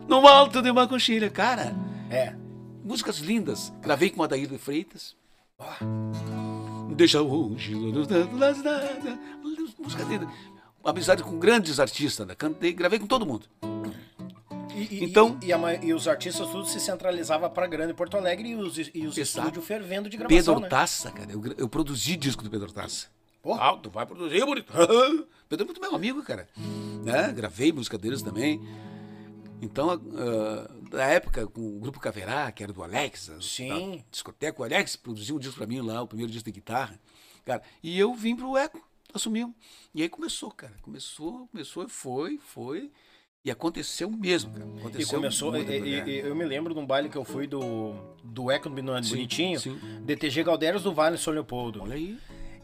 No 0.07 0.25
alto 0.25 0.61
de 0.61 0.71
uma 0.71 0.87
coxilha. 0.87 1.29
Cara, 1.29 1.75
é. 2.09 2.33
Músicas 2.83 3.17
lindas. 3.17 3.73
Gravei 3.81 4.09
com 4.09 4.23
Adair 4.23 4.57
Freitas. 4.57 5.15
Deixa 6.95 7.21
hoje. 7.21 7.75
Música 9.77 10.03
linda 10.05 10.27
amizade 10.85 11.23
com 11.23 11.37
grandes 11.39 11.79
artistas, 11.79 12.25
né? 12.27 12.35
Cantei, 12.35 12.71
gravei 12.71 12.99
com 12.99 13.07
todo 13.07 13.25
mundo. 13.25 13.45
E, 14.75 15.03
então, 15.03 15.37
e, 15.41 15.47
e, 15.47 15.53
a, 15.53 15.73
e, 15.83 15.93
os 15.93 16.07
artistas 16.07 16.49
tudo 16.49 16.65
se 16.65 16.79
centralizava 16.79 17.49
para 17.49 17.65
grande 17.65 17.93
Porto 17.93 18.17
Alegre 18.17 18.49
e 18.49 18.55
os, 18.55 18.77
e 18.93 19.07
os 19.07 19.17
estúdios 19.17 19.65
fervendo 19.65 20.09
de 20.09 20.17
gravação. 20.17 20.37
Pedro 20.37 20.59
né? 20.59 20.67
Taça, 20.67 21.11
cara. 21.11 21.31
Eu, 21.31 21.41
eu, 21.57 21.69
produzi 21.69 22.15
disco 22.17 22.43
do 22.43 22.49
Pedro 22.49 22.71
Taça. 22.71 23.07
Porra. 23.41 23.77
Tu 23.77 23.89
vai 23.89 24.05
produzir, 24.05 24.45
bonito. 24.45 24.73
Pedro 25.47 25.63
é 25.63 25.65
muito 25.65 25.79
meu 25.79 25.95
amigo, 25.95 26.21
cara. 26.23 26.47
Né? 27.03 27.31
Gravei 27.31 27.71
música 27.71 27.97
deles 27.97 28.21
também. 28.21 28.61
Então, 29.61 29.95
uh, 29.95 30.95
na 30.95 31.05
época, 31.05 31.47
com 31.47 31.77
o 31.77 31.79
grupo 31.79 31.99
Caverá, 31.99 32.51
que 32.51 32.63
era 32.63 32.73
do 32.73 32.83
Alex, 32.83 33.31
Sim. 33.41 34.03
discoteca, 34.11 34.61
o 34.61 34.65
Alex 34.65 34.95
produziu 34.95 35.35
um 35.35 35.39
disco 35.39 35.57
para 35.57 35.67
mim 35.67 35.81
lá, 35.81 36.01
o 36.01 36.07
primeiro 36.07 36.31
disco 36.31 36.45
de 36.45 36.53
guitarra. 36.53 36.99
Cara, 37.43 37.61
e 37.81 37.97
eu 37.97 38.13
vim 38.13 38.35
pro 38.35 38.57
Eco 38.57 38.81
assumiu. 39.17 39.53
E 39.93 40.01
aí 40.01 40.09
começou, 40.09 40.51
cara. 40.51 40.73
Começou, 40.81 41.47
começou, 41.47 41.87
foi, 41.87 42.37
foi. 42.37 42.91
E 43.43 43.51
aconteceu 43.51 44.09
mesmo, 44.09 44.51
cara. 44.51 44.65
Aconteceu 44.65 45.19
e 45.19 45.21
começou, 45.21 45.55
e, 45.55 45.61
e, 45.61 46.19
eu 46.19 46.35
me 46.35 46.43
lembro 46.43 46.73
de 46.73 46.79
um 46.79 46.85
baile 46.85 47.09
que 47.09 47.17
eu 47.17 47.23
fui 47.23 47.45
do, 47.45 47.93
do 48.23 48.49
Eco 48.49 48.69
do 48.69 48.75
Bonitinho, 48.75 49.59
sim. 49.59 49.79
DTG 50.03 50.43
Galdérios 50.43 50.83
do 50.83 50.93
Vale 50.93 51.17
São 51.17 51.33
Leopoldo. 51.33 51.83
Olha 51.83 51.95
aí. 51.95 52.17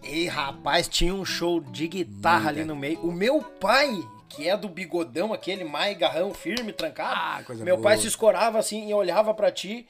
E 0.03 0.25
rapaz, 0.25 0.87
tinha 0.87 1.13
um 1.13 1.23
show 1.23 1.59
de 1.59 1.87
guitarra 1.87 2.49
ali 2.49 2.65
no 2.65 2.75
meio. 2.75 2.99
O 3.01 3.11
meu 3.11 3.41
pai, 3.43 3.91
que 4.31 4.47
é 4.47 4.55
do 4.57 4.67
bigodão, 4.67 5.33
aquele 5.33 5.63
mais 5.63 5.97
garrão 5.97 6.33
firme, 6.33 6.73
trancado. 6.73 7.15
Ah, 7.15 7.53
meu 7.55 7.77
boa. 7.77 7.81
pai 7.81 7.97
se 7.97 8.07
escorava 8.07 8.57
assim 8.57 8.89
e 8.89 8.93
olhava 8.93 9.33
para 9.33 9.51
ti. 9.51 9.87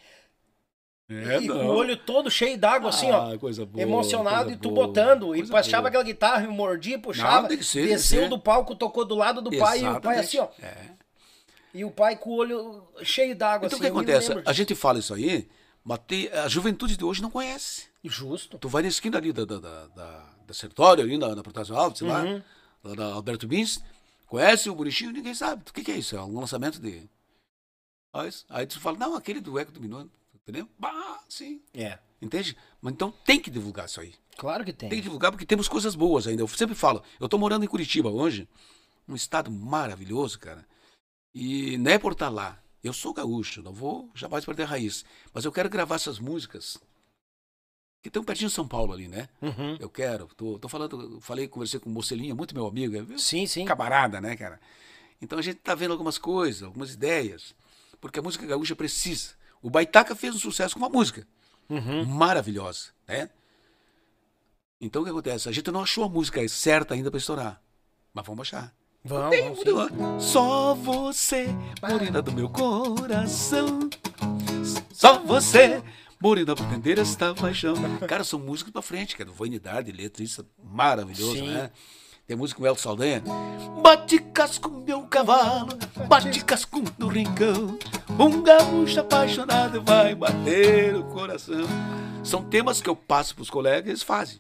É, 1.10 1.40
e 1.40 1.48
com 1.48 1.54
o 1.54 1.76
olho 1.76 1.98
todo 1.98 2.32
cheio 2.32 2.58
d'água, 2.58 2.90
assim, 2.90 3.12
ó. 3.12 3.34
Ah, 3.34 3.38
coisa 3.38 3.66
boa, 3.66 3.82
emocionado 3.82 4.52
e 4.52 4.56
tu 4.56 4.72
boa, 4.72 4.88
botando. 4.88 5.36
E 5.36 5.46
puxava 5.46 5.90
aquela 5.90 6.04
guitarra 6.04 6.48
mordia, 6.48 6.98
puxava. 6.98 7.50
Não, 7.50 7.62
ser, 7.62 7.88
desceu 7.88 8.30
do 8.30 8.40
palco, 8.40 8.76
tocou 8.76 9.04
do 9.04 9.16
lado 9.16 9.42
do 9.42 9.54
Exatamente. 9.54 9.82
pai 9.84 9.94
e 9.94 9.98
o 9.98 10.02
pai 10.02 10.20
assim, 10.20 10.40
ó. 10.40 10.48
É. 10.62 10.76
E 11.74 11.86
o 11.86 11.92
pai 11.92 12.16
com 12.16 12.30
o 12.30 12.36
olho 12.36 12.84
cheio 13.04 13.36
d'água, 13.36 13.68
então, 13.68 13.78
assim. 13.78 13.88
O 13.88 13.92
que 13.92 14.00
acontece? 14.00 14.32
A 14.46 14.54
gente 14.54 14.74
fala 14.74 15.00
isso 15.00 15.14
aí, 15.14 15.50
mas 15.84 16.00
a 16.44 16.48
juventude 16.48 16.96
de 16.96 17.04
hoje 17.04 17.22
não 17.22 17.30
conhece. 17.30 17.92
Justo. 18.04 18.58
Tu 18.58 18.70
vai 18.70 18.82
na 18.82 18.88
esquina 18.88 19.18
ali 19.18 19.34
da, 19.34 19.46
da, 19.46 19.60
da, 19.60 19.88
da, 20.48 20.54
Sertório, 20.54 21.04
ali 21.04 21.18
na, 21.18 21.36
na 21.36 21.44
Protásio 21.44 21.76
Alto, 21.76 22.00
sei 22.00 22.08
uhum. 22.08 22.14
lá, 22.14 22.42
lá 22.84 22.96
da 22.96 23.06
Alberto 23.14 23.48
Bins, 23.48 23.80
conhece 24.32 24.70
o 24.70 24.76
Bonitinho, 24.76 25.12
ninguém 25.12 25.36
sabe. 25.36 25.62
O 25.70 25.74
que, 25.74 25.84
que 25.84 25.92
é 25.92 25.98
isso? 25.98 26.16
É 26.16 26.22
um 26.24 26.40
lançamento 26.40 26.80
de. 26.80 27.10
Aí 28.50 28.66
tu 28.66 28.80
fala, 28.80 28.98
não, 28.98 29.16
aquele 29.16 29.42
do 29.42 29.60
Eco 29.60 29.74
do 29.74 29.82
Minuano. 29.82 30.10
Entendeu? 30.34 30.70
Bah, 30.80 31.22
sim. 31.28 31.62
É. 31.74 32.00
Entende? 32.22 32.58
Mas 32.82 32.94
então 32.94 33.12
tem 33.12 33.40
que 33.42 33.52
divulgar 33.52 33.88
isso 33.88 34.00
aí. 34.00 34.16
Claro 34.38 34.64
que 34.64 34.72
tem. 34.72 34.88
Tem 34.88 35.00
que 35.00 35.04
divulgar 35.04 35.32
porque 35.32 35.46
temos 35.46 35.68
coisas 35.68 35.96
boas 35.96 36.28
ainda. 36.28 36.42
Eu 36.42 36.48
sempre 36.48 36.76
falo, 36.76 37.04
eu 37.20 37.28
tô 37.28 37.38
morando 37.38 37.66
em 37.66 37.68
Curitiba 37.68 38.10
hoje, 38.10 38.48
um 39.06 39.16
estado 39.16 39.52
maravilhoso, 39.52 40.40
cara. 40.40 40.66
E 41.36 41.78
não 41.78 41.92
é 41.92 42.00
por 42.00 42.14
estar 42.14 42.30
lá. 42.30 42.58
Eu 42.82 42.94
sou 42.94 43.14
gaúcho, 43.14 43.62
não 43.62 43.74
vou 43.74 44.10
jamais 44.16 44.46
perder 44.46 44.64
a 44.64 44.68
raiz. 44.68 45.04
Mas 45.34 45.44
eu 45.44 45.52
quero 45.52 45.70
gravar 45.70 45.96
essas 45.96 46.20
músicas 46.20 46.78
que 48.02 48.10
estão 48.10 48.24
pertinho 48.24 48.50
de 48.50 48.56
São 48.56 48.68
Paulo 48.68 48.94
ali, 48.94 49.08
né? 49.08 49.30
Uhum. 49.42 49.78
Eu 49.80 49.90
quero. 49.90 50.28
Tô, 50.36 50.58
tô 50.58 50.68
falando, 50.68 51.20
falei, 51.22 51.48
conversei 51.48 51.80
com 51.80 51.90
o 51.90 51.94
Mocelinha, 51.94 52.34
muito 52.34 52.56
meu 52.56 52.66
amigo. 52.66 52.96
É 52.96 53.18
sim, 53.18 53.46
sim. 53.46 53.66
Camarada, 53.66 54.20
né, 54.20 54.36
cara? 54.36 54.60
Então 55.22 55.38
a 55.38 55.42
gente 55.42 55.58
tá 55.58 55.76
vendo 55.76 55.92
algumas 55.92 56.18
coisas, 56.18 56.64
algumas 56.64 56.94
ideias. 56.94 57.54
Porque 58.00 58.20
a 58.20 58.22
música 58.24 58.46
gaúcha 58.46 58.76
precisa. 58.76 59.34
O 59.62 59.70
Baitaca 59.70 60.16
fez 60.16 60.36
um 60.36 60.40
sucesso 60.40 60.74
com 60.74 60.80
uma 60.80 60.90
música 60.90 61.28
uhum. 61.70 62.04
maravilhosa, 62.06 62.90
né? 63.08 63.30
Então 64.80 65.04
o 65.04 65.06
que 65.06 65.12
acontece? 65.12 65.48
A 65.48 65.52
gente 65.52 65.70
não 65.70 65.82
achou 65.82 66.04
a 66.04 66.10
música 66.10 66.46
certa 66.50 66.96
ainda 66.96 67.12
para 67.12 67.20
estourar, 67.20 67.62
mas 68.12 68.26
vamos 68.26 68.42
achar. 68.42 68.74
Vamos, 69.04 69.64
vamos 69.64 70.24
Só 70.24 70.74
você, 70.74 71.48
morena 71.82 72.22
do 72.22 72.32
meu 72.32 72.50
coração. 72.50 73.90
Só 74.92 75.20
você, 75.20 75.84
morena 76.22 76.56
pra 76.56 76.66
entender 76.66 77.00
esta 77.00 77.34
paixão. 77.34 77.74
Cara, 78.08 78.24
são 78.24 78.40
músicas 78.40 78.72
pra 78.72 78.82
frente, 78.82 79.18
cara. 79.18 79.32
Vanidade, 79.32 79.92
letrista 79.92 80.46
maravilhoso, 80.64 81.38
Sim. 81.38 81.48
né? 81.50 81.72
Tem 82.28 82.38
música 82.38 82.60
com 82.60 82.64
o 82.64 82.68
Elton 82.68 82.82
Saldanha. 82.82 83.24
Bate 83.82 84.20
casco 84.20 84.70
meu 84.70 85.06
cavalo, 85.08 85.78
bate 86.08 86.46
casco 86.46 86.82
no 86.98 87.08
rincão. 87.08 87.78
Um 88.18 88.42
gaúcho 88.42 89.00
apaixonado 89.02 89.82
vai 89.82 90.16
bater 90.16 90.96
o 90.96 91.04
coração. 91.06 91.66
São 92.24 92.48
temas 92.48 92.80
que 92.80 92.88
eu 92.88 92.96
passo 92.96 93.34
para 93.36 93.42
os 93.42 93.50
colegas 93.50 93.88
e 93.88 93.90
eles 93.90 94.04
fazem. 94.04 94.40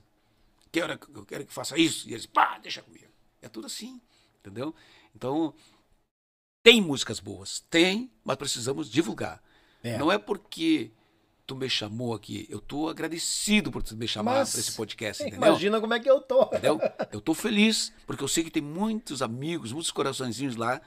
Quero, 0.71 0.97
eu 1.13 1.25
quero 1.25 1.45
que 1.45 1.51
faça 1.51 1.77
isso. 1.77 2.07
E 2.07 2.13
eles, 2.13 2.25
pá, 2.25 2.59
deixa 2.59 2.81
comigo. 2.81 3.11
É 3.41 3.49
tudo 3.49 3.65
assim, 3.65 3.99
entendeu? 4.39 4.73
Então, 5.13 5.53
tem 6.63 6.79
músicas 6.79 7.19
boas, 7.19 7.59
tem, 7.69 8.09
mas 8.23 8.37
precisamos 8.37 8.89
divulgar. 8.89 9.41
É. 9.83 9.97
Não 9.97 10.11
é 10.11 10.17
porque 10.17 10.91
tu 11.51 11.55
me 11.55 11.69
chamou 11.69 12.13
aqui. 12.13 12.47
Eu 12.49 12.61
tô 12.61 12.87
agradecido 12.87 13.71
por 13.71 13.83
tu 13.83 13.93
me 13.97 14.07
chamar 14.07 14.45
para 14.49 14.59
esse 14.59 14.71
podcast, 14.71 15.21
entendeu? 15.21 15.49
Imagina 15.49 15.81
como 15.81 15.93
é 15.93 15.99
que 15.99 16.09
eu 16.09 16.21
tô. 16.21 16.43
Entendeu? 16.43 16.79
Eu 17.11 17.19
tô 17.19 17.33
feliz, 17.33 17.91
porque 18.07 18.23
eu 18.23 18.27
sei 18.27 18.41
que 18.41 18.49
tem 18.49 18.63
muitos 18.63 19.21
amigos, 19.21 19.73
muitos 19.73 19.91
coraçõezinhos 19.91 20.55
lá 20.55 20.79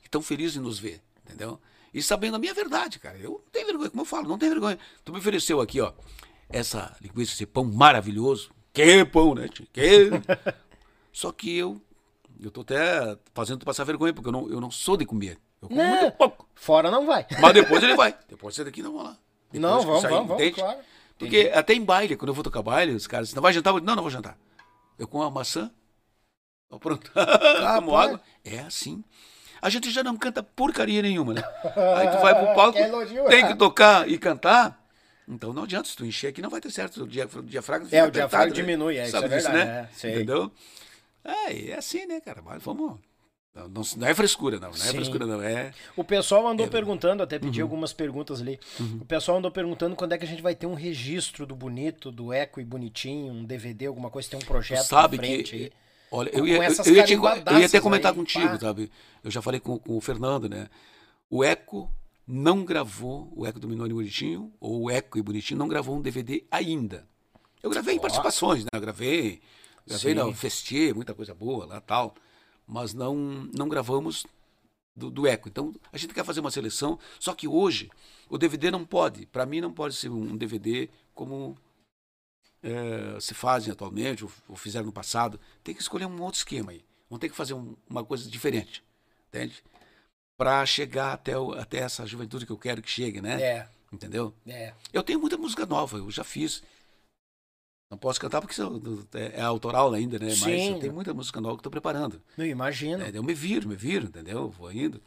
que 0.00 0.08
estão 0.08 0.20
felizes 0.20 0.56
em 0.56 0.60
nos 0.60 0.76
ver, 0.78 1.00
entendeu? 1.24 1.60
E 1.94 2.02
sabendo 2.02 2.34
a 2.34 2.38
minha 2.38 2.52
verdade, 2.52 2.98
cara. 2.98 3.16
Eu 3.16 3.30
não 3.44 3.50
tenho 3.52 3.66
vergonha, 3.66 3.90
como 3.90 4.02
eu 4.02 4.06
falo, 4.06 4.28
não 4.28 4.36
tenho 4.38 4.50
vergonha. 4.52 4.76
Tu 5.04 5.12
me 5.12 5.18
ofereceu 5.20 5.60
aqui, 5.60 5.80
ó, 5.80 5.92
essa 6.48 6.96
linguiça, 7.00 7.32
esse 7.32 7.46
pão 7.46 7.62
maravilhoso. 7.64 8.50
Que 8.72 9.04
pão, 9.04 9.36
né? 9.36 9.46
tio? 9.46 9.66
Que... 9.72 10.10
Só 11.12 11.30
que 11.30 11.56
eu, 11.56 11.80
eu 12.40 12.50
tô 12.50 12.62
até 12.62 13.16
fazendo 13.32 13.60
tu 13.60 13.66
passar 13.66 13.84
vergonha, 13.84 14.12
porque 14.12 14.28
eu 14.28 14.32
não, 14.32 14.50
eu 14.50 14.60
não 14.60 14.70
sou 14.70 14.96
de 14.96 15.06
comer. 15.06 15.38
Eu 15.62 15.68
como 15.68 15.80
Né? 15.80 16.00
muito 16.00 16.16
pouco. 16.16 16.48
Fora 16.56 16.90
não 16.90 17.06
vai. 17.06 17.24
Mas 17.40 17.54
depois 17.54 17.82
ele 17.84 17.94
vai. 17.96 18.16
Depois 18.28 18.56
você 18.56 18.64
daqui 18.64 18.82
não 18.82 18.94
vai 18.94 19.04
lá. 19.04 19.18
Depois 19.50 19.72
Não, 19.72 19.80
que 19.80 19.86
vamos, 19.86 20.02
vamos, 20.02 20.28
vamos, 20.28 20.50
claro. 20.54 20.78
Porque 21.18 21.50
até 21.54 21.74
em 21.74 21.84
baile, 21.84 22.16
quando 22.16 22.28
eu 22.28 22.34
vou 22.34 22.44
tocar 22.44 22.62
baile, 22.62 22.92
os 22.94 23.06
caras, 23.06 23.34
não 23.34 23.42
vai 23.42 23.52
jantar? 23.52 23.74
Eu 23.74 23.80
não, 23.80 23.96
não 23.96 24.02
vou 24.02 24.10
jantar. 24.10 24.36
Eu 24.98 25.08
como 25.08 25.24
uma 25.24 25.30
maçã, 25.30 25.70
pronto. 26.80 27.10
como 27.76 27.96
água. 27.96 28.20
É 28.44 28.60
assim. 28.60 29.02
A 29.60 29.68
gente 29.70 29.90
já 29.90 30.04
não 30.04 30.16
canta 30.16 30.42
porcaria 30.42 31.02
nenhuma, 31.02 31.34
né? 31.34 31.42
Aí 31.96 32.08
tu 32.08 32.18
vai 32.20 32.34
pro 32.34 32.54
palco, 32.54 32.78
Que 32.78 33.28
tem 33.28 33.46
que 33.46 33.54
tocar 33.56 34.08
e 34.08 34.16
cantar. 34.18 34.78
Então 35.26 35.52
não 35.52 35.64
adianta, 35.64 35.88
se 35.88 35.96
tu 35.96 36.06
encher 36.06 36.28
aqui 36.28 36.40
não 36.40 36.48
vai 36.48 36.60
ter 36.60 36.70
certo. 36.70 37.02
O 37.02 37.06
diafra- 37.08 37.40
o 37.40 37.42
diafragma 37.42 37.86
fica 37.86 37.96
É, 37.98 38.04
o 38.04 38.10
diafragma 38.10 38.46
né? 38.48 38.54
diminui, 38.54 38.96
é, 38.96 39.02
isso 39.02 39.10
Sabe 39.12 39.26
é 39.26 39.36
disso, 39.36 39.50
verdade, 39.50 39.70
né? 39.70 39.88
é. 40.02 40.08
Entendeu? 40.10 40.52
É, 41.24 41.70
é 41.70 41.74
assim, 41.76 42.06
né, 42.06 42.20
cara? 42.20 42.40
Mas 42.42 42.62
vamos... 42.62 42.98
Não, 43.58 43.68
não- 43.68 43.82
não 43.96 44.06
é 44.06 44.14
frescura, 44.14 44.60
não. 44.60 44.68
Não 44.70 44.74
é 44.76 44.78
Sim. 44.78 44.92
frescura, 44.96 45.26
não. 45.26 45.42
É... 45.42 45.72
O 45.96 46.04
pessoal 46.04 46.46
andou 46.46 46.66
É. 46.66 46.68
perguntando, 46.68 47.22
até 47.22 47.36
Uhum. 47.36 47.42
pedi 47.42 47.60
algumas 47.60 47.92
perguntas 47.92 48.40
ali. 48.40 48.58
O 49.00 49.04
pessoal 49.04 49.38
andou 49.38 49.50
perguntando 49.50 49.96
quando 49.96 50.12
é 50.12 50.18
que 50.18 50.24
a 50.24 50.28
gente 50.28 50.42
vai 50.42 50.54
ter 50.54 50.66
um 50.66 50.74
registro 50.74 51.44
do 51.46 51.54
bonito, 51.56 52.10
do 52.12 52.32
eco 52.32 52.60
e 52.60 52.64
bonitinho, 52.64 53.32
um 53.32 53.44
DVD, 53.44 53.86
alguma 53.86 54.10
coisa, 54.10 54.28
tem 54.30 54.36
um 54.38 54.42
Tu 54.42 54.46
projeto 54.46 54.84
sabe 54.84 55.16
na 55.16 55.22
frente 55.24 55.50
que. 55.50 55.56
aí. 55.64 55.72
Olha, 56.10 56.30
eu 56.30 56.46
ia, 56.46 56.56
eu, 56.56 56.62
ia 56.62 56.70
te- 56.70 56.88
eu 56.88 57.58
ia 57.58 57.66
até 57.66 57.80
comentar 57.80 58.12
aí, 58.12 58.16
contigo, 58.16 58.48
pá. 58.48 58.58
sabe? 58.60 58.90
Eu 59.22 59.30
já 59.30 59.42
falei 59.42 59.60
com, 59.60 59.78
com 59.78 59.96
o 59.96 60.00
Fernando, 60.00 60.48
né? 60.48 60.68
O 61.28 61.44
Eco 61.44 61.90
não 62.26 62.64
gravou, 62.64 63.30
o 63.36 63.46
Eco 63.46 63.58
do 63.60 63.68
Minone 63.68 63.92
Bonitinho, 63.92 64.50
ou 64.60 64.84
o 64.84 64.90
Eco 64.90 65.18
e 65.18 65.22
Bonitinho, 65.22 65.58
não 65.58 65.68
gravou 65.68 65.96
um 65.96 66.00
DVD 66.00 66.44
ainda. 66.50 67.06
Eu 67.62 67.68
gravei 67.70 67.96
em 67.96 67.98
participações, 67.98 68.64
né? 68.64 68.70
Eu 68.72 68.80
gravei, 68.80 69.42
gravei 69.86 70.14
na 70.14 70.32
Festier, 70.32 70.94
muita 70.94 71.12
coisa 71.12 71.34
boa 71.34 71.66
lá 71.66 71.80
tal, 71.80 72.14
mas 72.68 72.92
não, 72.94 73.14
não 73.56 73.68
gravamos 73.68 74.26
do, 74.94 75.10
do 75.10 75.26
Eco. 75.26 75.48
Então, 75.48 75.74
a 75.92 75.96
gente 75.96 76.12
quer 76.14 76.24
fazer 76.24 76.40
uma 76.40 76.50
seleção, 76.50 76.98
só 77.18 77.34
que 77.34 77.48
hoje 77.48 77.90
o 78.28 78.36
DVD 78.36 78.70
não 78.70 78.84
pode, 78.84 79.24
para 79.26 79.46
mim 79.46 79.60
não 79.60 79.72
pode 79.72 79.94
ser 79.94 80.10
um 80.10 80.36
DVD 80.36 80.88
como 81.14 81.56
eh, 82.62 83.18
se 83.20 83.34
fazem 83.34 83.72
atualmente, 83.72 84.24
ou, 84.24 84.30
ou 84.48 84.56
fizeram 84.56 84.86
no 84.86 84.92
passado. 84.92 85.40
Tem 85.64 85.74
que 85.74 85.80
escolher 85.80 86.06
um 86.06 86.20
outro 86.22 86.38
esquema 86.38 86.72
aí. 86.72 86.84
Vamos 87.08 87.20
ter 87.20 87.28
que 87.28 87.36
fazer 87.36 87.54
um- 87.54 87.74
uma 87.88 88.04
coisa 88.04 88.28
diferente, 88.28 88.82
entende? 89.28 89.62
Para 90.36 90.64
chegar 90.66 91.12
até, 91.14 91.38
o- 91.38 91.52
até 91.52 91.78
essa 91.78 92.06
juventude 92.06 92.44
que 92.46 92.52
eu 92.52 92.58
quero 92.58 92.82
que 92.82 92.90
chegue, 92.90 93.20
né? 93.20 93.40
É, 93.40 93.68
Entendeu? 93.90 94.34
é. 94.46 94.74
Eu 94.92 95.02
tenho 95.02 95.18
muita 95.18 95.38
música 95.38 95.64
nova, 95.64 95.96
eu 95.96 96.10
já 96.10 96.22
fiz. 96.22 96.62
Não 97.90 97.96
posso 97.96 98.20
cantar 98.20 98.42
porque 98.42 98.54
é, 99.14 99.38
é 99.38 99.40
autoral 99.40 99.94
ainda, 99.94 100.18
né? 100.18 100.26
Mas 100.26 100.38
Sim. 100.38 100.72
eu 100.74 100.78
tenho 100.78 100.92
muita 100.92 101.14
música 101.14 101.40
nova 101.40 101.56
que 101.56 101.60
estou 101.60 101.70
preparando. 101.70 102.20
Não 102.36 102.44
imagino. 102.44 103.02
É, 103.02 103.10
eu 103.14 103.22
me 103.22 103.32
viro, 103.32 103.66
me 103.68 103.76
viro, 103.76 104.06
entendeu? 104.08 104.50
Vou 104.50 104.70
indo. 104.70 105.00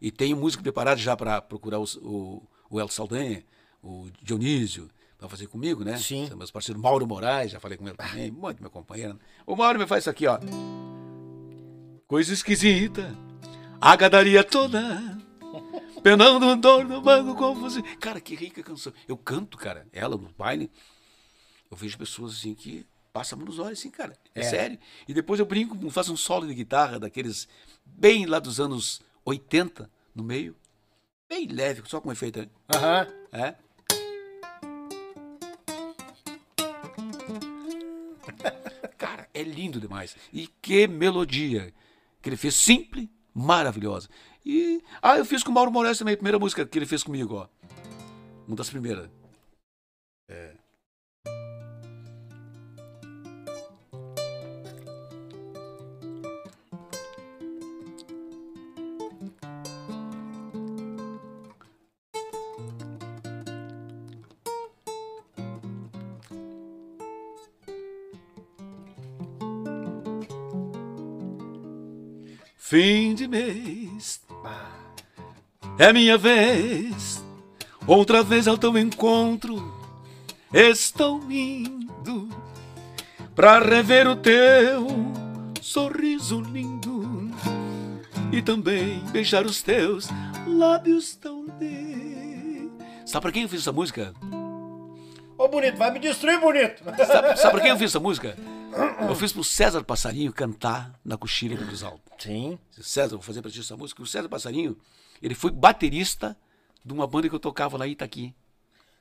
E 0.00 0.12
tenho 0.12 0.36
música 0.36 0.62
preparada 0.62 1.00
já 1.00 1.16
para 1.16 1.40
procurar 1.42 1.80
os- 1.80 1.96
o, 1.96 2.40
o 2.70 2.78
El 2.78 2.86
Saldanha, 2.88 3.42
o 3.82 4.06
Dionísio, 4.22 4.88
para 5.18 5.28
fazer 5.28 5.48
comigo, 5.48 5.82
né? 5.82 5.96
Sim. 5.96 6.28
São 6.28 6.36
meus 6.36 6.52
parceiros 6.52 6.80
Mauro 6.80 7.04
Moraes, 7.08 7.50
já 7.50 7.58
falei 7.58 7.76
com 7.76 7.84
ele 7.88 7.96
também, 7.96 8.30
muito 8.30 8.60
meu 8.62 8.70
companheiro. 8.70 9.18
O 9.44 9.56
Mauro 9.56 9.76
me 9.80 9.86
faz 9.88 10.04
isso 10.04 10.10
aqui, 10.10 10.28
ó. 10.28 10.38
Coisa 12.06 12.32
esquisita, 12.32 13.14
a 13.80 13.96
gadaria 13.96 14.44
toda, 14.44 14.80
penando 16.04 16.46
em 16.46 16.60
torno 16.60 16.94
do 16.94 17.00
banco 17.02 17.34
confuso. 17.34 17.82
Cara, 17.98 18.20
que 18.20 18.36
rica 18.36 18.62
canção. 18.62 18.92
Eu 19.08 19.16
canto, 19.16 19.58
cara, 19.58 19.86
ela 19.92 20.16
no 20.16 20.30
baile. 20.38 20.70
Eu 21.70 21.76
vejo 21.76 21.98
pessoas 21.98 22.32
assim 22.34 22.54
que 22.54 22.86
passam 23.12 23.38
nos 23.38 23.58
olhos, 23.58 23.78
assim, 23.78 23.90
cara. 23.90 24.16
É, 24.34 24.40
É. 24.40 24.44
sério. 24.44 24.78
E 25.06 25.14
depois 25.14 25.38
eu 25.40 25.46
brinco, 25.46 25.90
faço 25.90 26.12
um 26.12 26.16
solo 26.16 26.46
de 26.46 26.54
guitarra 26.54 26.98
daqueles 26.98 27.48
bem 27.84 28.26
lá 28.26 28.38
dos 28.38 28.60
anos 28.60 29.00
80, 29.24 29.90
no 30.14 30.22
meio. 30.24 30.56
Bem 31.28 31.46
leve, 31.46 31.82
só 31.86 32.00
com 32.00 32.10
efeito. 32.10 32.48
Aham. 32.74 33.06
É. 33.32 33.54
Cara, 38.96 39.28
é 39.32 39.42
lindo 39.42 39.80
demais. 39.80 40.16
E 40.32 40.46
que 40.62 40.86
melodia 40.86 41.72
que 42.20 42.28
ele 42.28 42.36
fez, 42.36 42.54
simples, 42.54 43.08
maravilhosa. 43.34 44.08
E 44.44 44.82
ah, 45.02 45.16
eu 45.18 45.24
fiz 45.24 45.42
com 45.42 45.50
o 45.50 45.54
Mauro 45.54 45.70
Moraes 45.70 45.98
também, 45.98 46.14
a 46.14 46.16
primeira 46.16 46.38
música 46.38 46.64
que 46.66 46.78
ele 46.78 46.86
fez 46.86 47.02
comigo, 47.02 47.34
ó. 47.34 47.48
Uma 48.46 48.56
das 48.56 48.70
primeiras. 48.70 49.10
É. 50.28 50.54
Fim 72.68 73.14
de 73.14 73.26
mês, 73.26 74.20
é 75.78 75.90
minha 75.90 76.18
vez. 76.18 77.24
Outra 77.86 78.22
vez 78.22 78.46
ao 78.46 78.58
teu 78.58 78.76
encontro, 78.76 79.72
estou 80.52 81.18
indo 81.32 82.28
pra 83.34 83.58
rever 83.58 84.06
o 84.06 84.14
teu 84.14 84.86
sorriso 85.62 86.42
lindo 86.42 87.30
e 88.30 88.42
também 88.42 88.98
beijar 89.12 89.46
os 89.46 89.62
teus 89.62 90.10
lábios 90.46 91.16
tão 91.16 91.46
de. 91.46 92.68
Sabe 93.06 93.22
pra 93.22 93.32
quem 93.32 93.44
eu 93.44 93.48
fiz 93.48 93.62
essa 93.62 93.72
música? 93.72 94.12
Ô, 95.38 95.48
bonito, 95.48 95.78
vai 95.78 95.90
me 95.90 96.00
destruir, 96.00 96.38
bonito. 96.38 96.84
Sabe, 96.84 97.34
sabe 97.38 97.50
pra 97.50 97.60
quem 97.62 97.70
eu 97.70 97.78
fiz 97.78 97.92
essa 97.92 98.00
música? 98.00 98.36
Eu 99.08 99.14
fiz 99.14 99.32
pro 99.32 99.42
César 99.44 99.82
Passarinho 99.82 100.32
cantar 100.32 100.98
na 101.04 101.16
coxilha 101.16 101.56
do 101.56 101.64
Grisaldo. 101.64 102.00
Sim. 102.18 102.58
César, 102.80 103.16
vou 103.16 103.22
fazer 103.22 103.40
pra 103.40 103.50
ti 103.50 103.60
essa 103.60 103.76
música. 103.76 104.02
O 104.02 104.06
César 104.06 104.28
Passarinho, 104.28 104.76
ele 105.22 105.34
foi 105.34 105.50
baterista 105.50 106.36
de 106.84 106.92
uma 106.92 107.06
banda 107.06 107.28
que 107.28 107.34
eu 107.34 107.40
tocava 107.40 107.76
lá 107.76 107.86
em 107.86 107.92
Itaqui. 107.92 108.34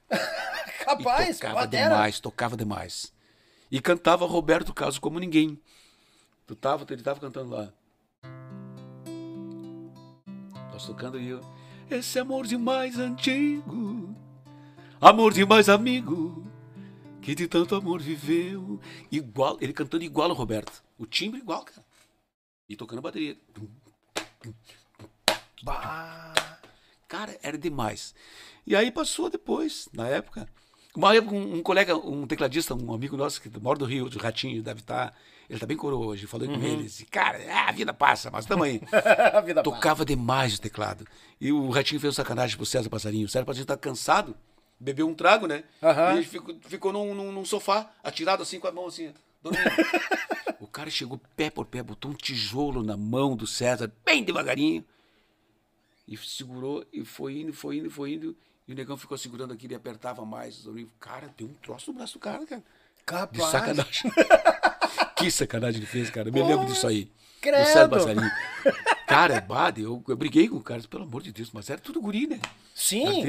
E 0.89 0.95
Capaz, 0.95 1.37
tocava 1.37 1.67
demais, 1.67 2.19
tocava 2.21 2.55
demais. 2.55 3.13
E 3.69 3.81
cantava 3.81 4.25
Roberto 4.25 4.73
Carlos 4.73 4.97
como 4.97 5.19
ninguém. 5.19 5.59
Tu 6.45 6.55
tava, 6.55 6.85
ele 6.89 7.01
tava 7.03 7.19
cantando 7.19 7.49
lá. 7.49 7.73
Nós 10.71 10.85
tocando 10.85 11.19
e 11.19 11.27
eu. 11.27 11.41
Esse 11.89 12.19
amor 12.19 12.47
demais 12.47 12.97
antigo, 12.97 14.15
amor 15.01 15.33
demais 15.33 15.67
amigo, 15.67 16.45
que 17.27 17.35
de 17.35 17.45
tanto 17.45 17.75
amor 17.75 18.01
viveu. 18.01 18.79
Igual, 19.11 19.57
ele 19.59 19.73
cantando 19.73 20.01
igual 20.01 20.29
o 20.29 20.33
Roberto. 20.33 20.81
O 20.97 21.05
timbre 21.05 21.41
igual, 21.41 21.65
cara. 21.65 21.85
E 22.69 22.73
tocando 22.73 23.01
bateria. 23.01 23.37
Bah. 25.61 26.33
Cara, 27.05 27.37
era 27.43 27.57
demais. 27.57 28.15
E 28.65 28.77
aí 28.77 28.89
passou 28.89 29.29
depois, 29.29 29.89
na 29.91 30.07
época. 30.07 30.47
Uma 30.95 31.13
época, 31.13 31.35
um, 31.35 31.61
colega, 31.61 31.97
um 31.97 32.25
tecladista, 32.25 32.73
um 32.73 32.93
amigo 32.93 33.17
nosso 33.17 33.41
que 33.41 33.49
mora 33.59 33.77
do 33.77 33.83
Rio, 33.83 34.09
do 34.09 34.19
Ratinho, 34.19 34.63
deve 34.63 34.79
estar. 34.79 35.13
Ele 35.49 35.59
tá 35.59 35.65
bem 35.65 35.75
coroa 35.75 36.05
hoje. 36.05 36.27
Falei 36.27 36.47
com 36.47 36.55
ele. 36.55 36.83
Disse, 36.83 37.05
cara, 37.07 37.39
ah, 37.53 37.67
a 37.67 37.71
vida 37.73 37.93
passa, 37.93 38.31
mas 38.31 38.45
tamo 38.45 38.63
aí. 38.63 38.81
A 39.35 39.41
vida 39.41 39.61
passa. 39.61 39.75
Tocava 39.75 40.05
demais 40.05 40.55
o 40.55 40.61
teclado. 40.61 41.05
E 41.41 41.51
o 41.51 41.69
Ratinho 41.71 41.99
fez 41.99 42.13
um 42.13 42.15
sacanagem 42.15 42.55
pro 42.55 42.65
César 42.65 42.89
Passarinho. 42.89 43.25
O 43.25 43.29
César 43.29 43.43
Passarinho 43.43 43.67
tá 43.67 43.75
cansado, 43.75 44.33
bebeu 44.79 45.07
um 45.07 45.13
trago, 45.15 45.47
né? 45.47 45.63
Aham. 45.81 46.13
E 46.13 46.17
ele 46.17 46.25
ficou, 46.25 46.55
ficou 46.61 46.93
num, 46.93 47.13
num- 47.13 47.31
num 47.31 47.45
sofá, 47.45 47.91
atirado 48.03 48.43
assim 48.43 48.59
com 48.59 48.67
a 48.67 48.71
mão 48.71 48.87
assim, 48.87 49.13
o 50.59 50.67
cara 50.67 50.89
chegou 50.89 51.19
pé 51.35 51.49
por 51.49 51.65
pé, 51.65 51.81
botou 51.81 52.11
um 52.11 52.13
tijolo 52.13 52.83
na 52.83 52.97
mão 52.97 53.35
do 53.35 53.47
César, 53.47 53.91
bem 54.05 54.23
devagarinho. 54.23 54.83
E 56.07 56.15
segurou, 56.17 56.85
e 56.91 57.03
foi 57.03 57.39
indo, 57.41 57.53
foi 57.53 57.77
indo, 57.77 57.89
foi 57.91 58.13
indo. 58.13 58.35
E 58.67 58.71
o 58.73 58.75
negão 58.75 58.97
ficou 58.97 59.17
segurando 59.17 59.53
aqui, 59.53 59.65
ele 59.65 59.75
apertava 59.75 60.25
mais. 60.25 60.65
Cara, 60.99 61.33
deu 61.37 61.47
um 61.47 61.53
troço 61.55 61.91
no 61.91 61.97
braço 61.97 62.13
do 62.13 62.19
cara, 62.19 62.45
cara. 62.45 62.61
De 62.61 63.03
Capaz. 63.05 63.45
sacanagem. 63.51 64.11
que 65.15 65.31
sacanagem 65.31 65.79
ele 65.79 65.87
fez, 65.87 66.09
cara. 66.09 66.29
Eu 66.29 66.33
me 66.33 66.43
lembro 66.43 66.65
disso 66.65 66.85
aí. 66.87 67.09
credo. 67.41 67.59
Do 67.63 67.65
César 67.67 67.89
Passarinho. 67.89 68.31
Cara, 69.07 69.39
Bade, 69.41 69.81
eu, 69.81 70.03
eu 70.07 70.15
briguei 70.17 70.47
com 70.49 70.57
o 70.57 70.61
cara, 70.63 70.81
pelo 70.89 71.03
amor 71.03 71.21
de 71.23 71.31
Deus, 71.31 71.49
mas 71.53 71.69
era 71.69 71.79
tudo 71.79 72.01
guri, 72.01 72.27
né? 72.27 72.39
Sim. 72.75 73.23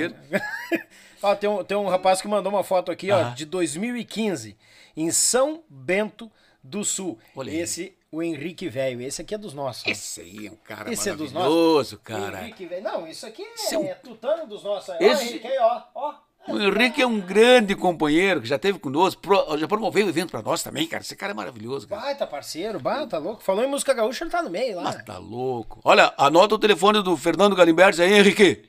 Ó, 1.23 1.35
tem, 1.35 1.49
um, 1.49 1.65
tem 1.65 1.77
um 1.77 1.89
rapaz 1.89 2.21
que 2.21 2.29
mandou 2.29 2.53
uma 2.53 2.63
foto 2.63 2.93
aqui, 2.93 3.11
ó, 3.11 3.19
Ah. 3.27 3.31
de 3.31 3.45
2015, 3.45 4.57
em 4.97 5.11
São 5.11 5.63
Bento 5.69 6.31
do 6.63 6.85
Sul. 6.85 7.19
Olha 7.35 7.51
aí. 7.53 7.59
Esse, 7.61 7.97
o 8.11 8.23
Henrique 8.23 8.69
Velho. 8.69 9.01
Esse 9.01 9.23
aqui 9.23 9.35
é 9.35 9.39
dos 9.39 9.53
nossos. 9.55 9.85
ó. 9.87 9.91
Esse 9.91 10.21
aí 10.21 10.47
é 10.47 10.51
um 10.51 10.57
cara 10.57 10.93
Esse 10.93 11.09
é 11.11 11.15
dos 11.17 11.33
maravilhoso, 11.33 11.99
cara. 11.99 12.43
Henrique 12.43 12.67
Velho. 12.67 12.83
Não, 12.85 13.07
isso 13.09 13.27
aqui 13.27 13.43
é, 13.43 13.75
é 13.75 13.87
é 13.91 13.95
tutano 13.95 14.47
dos 14.47 14.63
nossos. 14.63 14.91
Ó, 14.91 14.97
Esse- 15.01 15.25
Henrique, 15.29 15.47
aí, 15.47 15.59
ó. 15.59 15.83
ó. 15.95 16.15
O 16.51 16.61
Henrique 16.61 17.03
é 17.03 17.07
um 17.07 17.21
grande 17.21 17.75
companheiro 17.75 18.41
que 18.41 18.49
já 18.49 18.57
esteve 18.57 18.79
conosco, 18.79 19.21
pro- 19.21 19.57
já 19.59 19.69
promoveu 19.69 20.07
o 20.07 20.09
evento 20.09 20.31
pra 20.31 20.43
nós 20.43 20.63
também, 20.63 20.87
cara. 20.87 21.03
Esse 21.03 21.15
cara 21.17 21.33
é 21.33 21.35
maravilhoso, 21.35 21.87
cara. 21.87 22.01
Baita 22.03 22.27
parceiro, 22.27 22.81
baita 22.81 23.19
louco. 23.19 23.43
Falou 23.43 23.65
em 23.65 23.69
música 23.69 23.93
gaúcha, 23.95 24.25
ele 24.25 24.31
tá 24.31 24.43
no 24.43 24.51
meio 24.51 24.77
lá. 24.77 24.83
Mas 24.85 25.05
tá 25.05 25.19
louco. 25.19 25.81
Olha, 25.85 26.13
anota 26.17 26.55
o 26.55 26.59
telefone 26.59 27.03
do 27.03 27.17
Fernando 27.17 27.55
Galimberti 27.55 28.01
aí, 28.03 28.13
Henrique. 28.13 28.63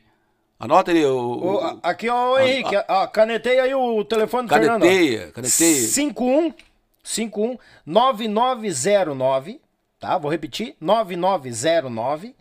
Anota 0.59 0.91
ele, 0.91 1.05
o. 1.05 1.53
O- 1.55 1.59
a- 1.59 1.77
aqui, 1.83 2.09
ó, 2.09 2.33
o 2.33 2.39
Henrique. 2.39 2.75
ó, 2.89 3.07
caneteia 3.07 3.63
aí 3.63 3.73
o 3.73 4.03
telefone 4.03 4.47
do 4.47 4.53
Fernando. 4.53 4.83
ó. 4.83 4.85
Caneteia, 4.85 5.31
caneteia. 5.31 5.87
51 5.87 6.53
51 7.01 7.57
9909, 7.85 9.61
tá? 9.99 10.17
Vou 10.17 10.29
repetir, 10.29 10.75
9909 10.81 12.35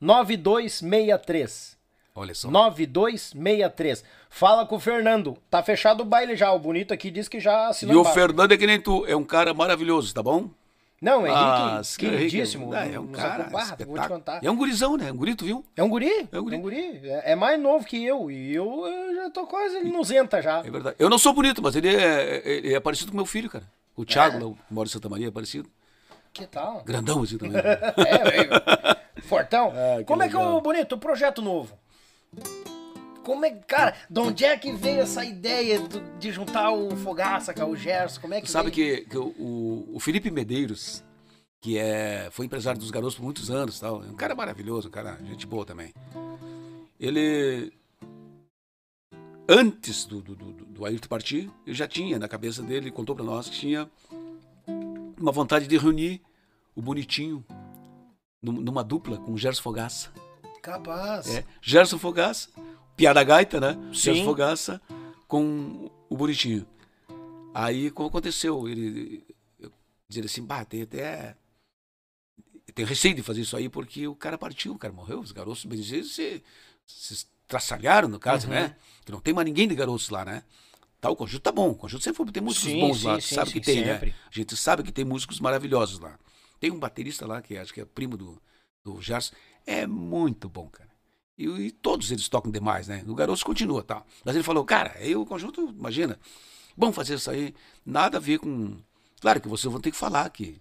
9263. 0.00 1.74
Olha 2.14 2.32
só. 2.34 2.48
9263. 2.48 4.04
Fala 4.36 4.66
com 4.66 4.74
o 4.74 4.80
Fernando. 4.80 5.38
Tá 5.48 5.62
fechado 5.62 6.00
o 6.00 6.04
baile 6.04 6.34
já. 6.34 6.50
O 6.52 6.58
bonito 6.58 6.92
aqui 6.92 7.08
diz 7.08 7.28
que 7.28 7.38
já 7.38 7.66
E 7.66 7.70
assinou. 7.70 8.02
o. 8.02 8.04
Fernando 8.04 8.50
é 8.50 8.56
que 8.56 8.66
nem 8.66 8.80
tu, 8.80 9.06
é 9.06 9.14
um 9.14 9.22
cara 9.22 9.54
maravilhoso, 9.54 10.12
tá 10.12 10.24
bom? 10.24 10.50
Não, 11.00 11.20
Henrique, 11.24 11.38
Ah, 11.40 11.70
Henrique 11.76 11.96
queridíssimo. 11.98 12.74
É, 12.74 12.94
é 12.94 12.98
um 12.98 13.04
nos 13.04 13.16
cara. 13.20 13.44
acompanha. 13.44 13.76
Vou 13.86 13.98
te 14.00 14.08
contar. 14.08 14.40
É 14.42 14.50
um 14.50 14.56
gurizão, 14.56 14.96
né? 14.96 15.12
Um 15.12 15.16
guri, 15.16 15.36
tu 15.36 15.44
viu? 15.44 15.64
É 15.76 15.84
um 15.84 15.88
guri? 15.88 16.28
É 16.32 16.40
um 16.40 16.42
guri. 16.42 16.56
É, 16.56 16.58
um 16.58 16.62
guri. 16.62 17.00
É, 17.04 17.32
é 17.32 17.36
mais 17.36 17.60
novo 17.60 17.84
que 17.86 18.04
eu. 18.04 18.28
E 18.28 18.52
eu, 18.52 18.84
eu 18.88 19.14
já 19.14 19.30
tô 19.30 19.46
quase 19.46 19.84
nuzenta 19.84 20.42
já. 20.42 20.58
É 20.66 20.70
verdade. 20.70 20.96
Eu 20.98 21.08
não 21.08 21.18
sou 21.18 21.32
bonito, 21.32 21.62
mas 21.62 21.76
ele 21.76 21.94
é, 21.94 22.42
ele 22.44 22.74
é 22.74 22.80
parecido 22.80 23.12
com 23.12 23.16
meu 23.16 23.26
filho, 23.26 23.48
cara. 23.48 23.64
O 23.94 24.04
Thiago, 24.04 24.34
lá, 24.48 24.54
que 24.66 24.74
mora 24.74 24.88
em 24.88 24.90
Santa 24.90 25.08
Maria, 25.08 25.28
é 25.28 25.30
parecido. 25.30 25.68
Que 26.32 26.44
tal? 26.44 26.82
Grandão 26.84 27.22
assim 27.22 27.38
também. 27.38 27.54
É, 27.62 29.20
é. 29.20 29.22
Fortão. 29.22 29.72
Ah, 30.00 30.02
Como 30.04 30.24
é 30.24 30.28
que 30.28 30.34
é 30.34 30.38
legal. 30.38 30.56
o 30.56 30.60
bonito, 30.60 30.92
o 30.96 30.98
projeto 30.98 31.40
novo? 31.40 31.78
Como 33.24 33.44
é, 33.44 33.50
cara, 33.50 33.94
de 34.08 34.20
onde 34.20 34.44
é 34.44 34.56
que 34.56 34.72
veio 34.72 35.00
essa 35.00 35.24
ideia 35.24 35.80
de 36.18 36.30
juntar 36.30 36.70
o 36.72 36.94
Fogaça 36.96 37.54
com 37.54 37.64
o 37.70 37.76
Gerson? 37.76 38.20
Como 38.20 38.34
é 38.34 38.40
que 38.40 38.50
sabe 38.50 38.70
que, 38.70 39.02
que 39.06 39.16
o- 39.16 39.88
o, 39.94 39.98
Felipe 40.00 40.30
Medeiros, 40.30 41.02
que 41.60 41.78
é, 41.78 42.28
foi 42.30 42.44
empresário 42.46 42.78
dos 42.78 42.90
garotos 42.90 43.16
por 43.16 43.22
muitos 43.24 43.50
anos, 43.50 43.80
tal, 43.80 44.04
é 44.04 44.08
um 44.08 44.14
cara 44.14 44.34
maravilhoso, 44.34 44.88
um 44.88 44.90
cara, 44.90 45.18
gente 45.24 45.46
boa 45.46 45.64
também. 45.64 45.92
Ele, 47.00 47.72
antes 49.48 50.04
do, 50.04 50.20
do, 50.20 50.34
do, 50.34 50.52
do 50.66 50.84
Ayrton 50.86 51.08
partir, 51.08 51.50
ele 51.66 51.74
já 51.74 51.88
tinha 51.88 52.18
na 52.18 52.28
cabeça 52.28 52.62
dele, 52.62 52.86
ele 52.86 52.90
contou 52.90 53.14
para 53.14 53.24
nós 53.24 53.48
que 53.48 53.56
tinha 53.56 53.90
uma 55.18 55.32
vontade 55.32 55.66
de 55.66 55.76
reunir 55.78 56.20
o 56.74 56.82
Bonitinho 56.82 57.44
num- 58.42 58.60
numa 58.60 58.82
dupla 58.84 59.16
com 59.18 59.32
o 59.32 59.38
Gerson 59.38 59.62
Fogaça. 59.62 60.10
Capaz. 60.62 61.28
É, 61.34 61.44
Gerson 61.60 61.98
Fogaça, 61.98 62.48
Piada 62.96 63.22
Gaita, 63.24 63.60
né? 63.60 63.76
Sim. 63.92 64.24
Fogaça 64.24 64.80
com 65.26 65.90
o 66.08 66.16
Bonitinho. 66.16 66.66
Aí, 67.52 67.90
como 67.90 68.08
aconteceu? 68.08 68.68
Ele 68.68 69.24
dizer 70.08 70.24
assim, 70.26 70.42
bah, 70.44 70.64
tem 70.64 70.82
até. 70.82 71.36
Tem 72.74 72.84
receio 72.84 73.14
de 73.14 73.22
fazer 73.22 73.42
isso 73.42 73.56
aí 73.56 73.68
porque 73.68 74.06
o 74.08 74.14
cara 74.16 74.36
partiu, 74.36 74.72
o 74.72 74.78
cara 74.78 74.92
morreu, 74.92 75.20
os 75.20 75.30
garotos 75.30 75.62
dizer, 75.64 76.02
se, 76.04 76.42
se 76.86 77.14
estraçalharam, 77.14 78.08
no 78.08 78.18
caso, 78.18 78.46
Uhum. 78.48 78.54
né? 78.54 78.76
Que 79.04 79.12
não 79.12 79.20
tem 79.20 79.32
mais 79.32 79.44
ninguém 79.46 79.68
de 79.68 79.74
garotos 79.76 80.08
lá, 80.08 80.24
né? 80.24 80.42
Tá, 81.00 81.10
o 81.10 81.14
conjunto 81.16 81.42
tá 81.42 81.52
bom, 81.52 81.70
o 81.70 81.74
conjunto 81.74 82.02
sempre 82.02 82.16
foi, 82.16 82.32
tem 82.32 82.42
músicos 82.42 82.68
Sim, 82.70 82.80
bons 82.80 83.00
sim, 83.00 83.06
lá, 83.06 83.20
sim, 83.20 83.34
sabe 83.34 83.52
que 83.52 83.60
tem, 83.60 83.84
sempre. 83.84 84.10
né? 84.10 84.16
A 84.28 84.34
gente 84.34 84.56
sabe 84.56 84.82
que 84.82 84.90
tem 84.90 85.04
músicos 85.04 85.38
maravilhosos 85.38 85.98
lá. 86.00 86.18
Tem 86.58 86.70
um 86.72 86.78
baterista 86.78 87.26
lá, 87.26 87.42
que 87.42 87.56
acho 87.56 87.72
que 87.72 87.80
é 87.80 87.84
primo 87.84 88.16
do, 88.16 88.40
do 88.82 89.00
Gerson, 89.00 89.34
é 89.66 89.86
muito 89.86 90.48
bom, 90.48 90.68
cara. 90.68 90.90
E, 91.36 91.46
e 91.46 91.70
todos 91.70 92.10
eles 92.10 92.28
tocam 92.28 92.50
demais, 92.50 92.86
né? 92.88 93.04
O 93.06 93.14
Garotos 93.14 93.42
continua, 93.42 93.82
tá? 93.82 94.04
Mas 94.24 94.34
ele 94.36 94.44
falou, 94.44 94.64
cara, 94.64 94.94
aí 94.98 95.16
o 95.16 95.26
conjunto, 95.26 95.68
imagina, 95.76 96.18
vamos 96.76 96.94
fazer 96.94 97.14
isso 97.14 97.30
aí, 97.30 97.54
nada 97.84 98.18
a 98.18 98.20
ver 98.20 98.38
com... 98.38 98.76
Claro 99.20 99.40
que 99.40 99.48
vocês 99.48 99.70
vão 99.70 99.80
ter 99.80 99.90
que 99.90 99.96
falar 99.96 100.28
que, 100.30 100.58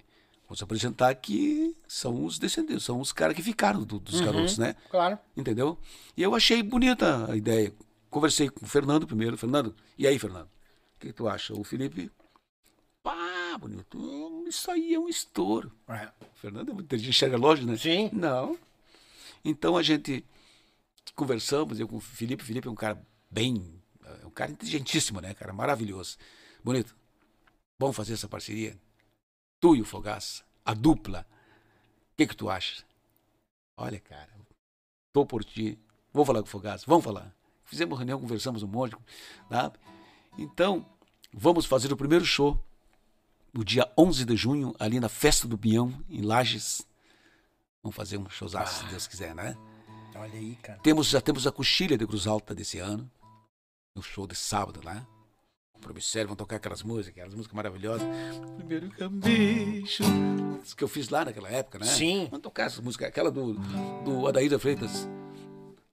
vão 0.47 0.55
se 0.55 0.63
apresentar 0.63 1.13
que 1.15 1.75
são 1.87 2.25
os 2.25 2.39
descendentes, 2.39 2.83
são 2.85 2.99
os 2.99 3.11
caras 3.11 3.35
que 3.35 3.43
ficaram 3.43 3.83
do- 3.83 3.99
dos 3.99 4.19
garotos, 4.21 4.57
né? 4.57 4.75
Claro. 4.89 5.19
Entendeu? 5.37 5.77
E 6.17 6.23
eu 6.23 6.33
achei 6.33 6.63
bonita 6.63 7.29
a 7.31 7.35
ideia. 7.35 7.73
Conversei 8.09 8.49
com 8.49 8.65
o 8.65 8.67
Fernando 8.69 9.05
primeiro. 9.05 9.37
Fernando, 9.37 9.75
e 9.97 10.07
aí, 10.07 10.17
Fernando? 10.17 10.45
O 10.95 10.99
que 10.99 11.11
tu 11.11 11.27
acha? 11.27 11.53
O 11.53 11.63
Felipe, 11.63 12.09
pá, 13.01 13.57
bonito, 13.59 14.45
isso 14.47 14.71
aí 14.71 14.93
é 14.93 14.99
um 14.99 15.09
estouro. 15.09 15.71
É. 15.87 16.05
O 16.21 16.39
Fernando 16.39 16.69
é 16.69 16.73
muito 16.73 16.85
inteligente, 16.85 17.09
enxerga 17.15 17.37
longe, 17.37 17.65
né? 17.65 17.75
Sim. 17.75 18.09
Não. 18.13 18.57
Então 19.43 19.75
a 19.75 19.83
gente 19.83 20.23
conversamos, 21.11 21.79
eu 21.79 21.87
com 21.87 21.97
o 21.97 21.99
Felipe. 21.99 22.43
O 22.43 22.45
Felipe 22.45 22.67
é 22.67 22.71
um 22.71 22.75
cara 22.75 23.01
bem. 23.29 23.81
É 24.21 24.25
um 24.25 24.31
cara 24.31 24.51
inteligentíssimo, 24.51 25.19
né, 25.19 25.33
cara? 25.33 25.51
Maravilhoso. 25.51 26.17
Bonito. 26.63 26.95
Vamos 27.77 27.95
fazer 27.95 28.13
essa 28.13 28.27
parceria? 28.27 28.79
Tu 29.59 29.75
e 29.75 29.81
o 29.81 29.85
Fogaça, 29.85 30.43
a 30.63 30.73
dupla. 30.73 31.25
O 32.11 32.15
que, 32.15 32.27
que 32.27 32.35
tu 32.35 32.49
acha? 32.49 32.83
Olha, 33.75 33.99
cara, 33.99 34.29
tô 35.11 35.25
por 35.25 35.43
ti. 35.43 35.79
Vou 36.13 36.25
falar 36.25 36.41
com 36.41 36.47
o 36.47 36.51
Fogaça, 36.51 36.85
vamos 36.87 37.03
falar. 37.03 37.35
Fizemos 37.65 37.97
reunião, 37.97 38.19
conversamos 38.19 38.61
um 38.61 38.67
monte, 38.67 38.95
tá? 39.49 39.71
Então, 40.37 40.85
vamos 41.33 41.65
fazer 41.65 41.91
o 41.91 41.97
primeiro 41.97 42.23
show 42.23 42.63
no 43.51 43.63
dia 43.63 43.91
11 43.97 44.25
de 44.25 44.35
junho, 44.35 44.75
ali 44.79 44.99
na 44.99 45.09
Festa 45.09 45.47
do 45.47 45.57
Pinhão, 45.57 46.03
em 46.09 46.21
Lages. 46.21 46.87
Vamos 47.81 47.95
fazer 47.95 48.17
um 48.17 48.29
showzaço, 48.29 48.83
se 48.83 48.89
Deus 48.89 49.07
quiser, 49.07 49.33
né? 49.33 49.57
Olha 50.15 50.33
aí, 50.33 50.55
cara. 50.61 50.79
Temos, 50.79 51.07
já 51.07 51.21
temos 51.21 51.47
a 51.47 51.51
coxilha 51.51 51.97
de 51.97 52.05
Cruz 52.05 52.27
Alta 52.27 52.53
desse 52.53 52.79
ano, 52.79 53.09
no 53.95 54.01
show 54.01 54.27
de 54.27 54.35
sábado 54.35 54.81
lá. 54.83 55.05
Promissório, 55.83 56.27
vão 56.29 56.35
tocar 56.35 56.55
aquelas 56.55 56.81
músicas, 56.81 57.09
aquelas 57.09 57.35
músicas 57.35 57.55
maravilhosas. 57.55 58.07
Primeiro 58.55 58.89
cambicho. 58.91 60.03
Isso 60.63 60.77
que 60.77 60.83
eu 60.83 60.87
fiz 60.87 61.09
lá 61.09 61.25
naquela 61.25 61.49
época, 61.49 61.77
né? 61.77 61.85
Sim. 61.85 62.27
Vamos 62.31 62.43
tocar 62.43 62.67
essas 62.67 62.79
músicas, 62.79 63.09
aquela 63.09 63.29
do, 63.29 63.53
do 64.05 64.25
Adaíra 64.25 64.57
Freitas. 64.57 65.09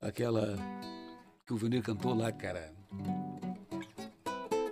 Aquela 0.00 0.56
que 1.44 1.52
o 1.52 1.56
Venir 1.56 1.82
cantou 1.82 2.14
lá, 2.14 2.30
cara. 2.30 2.72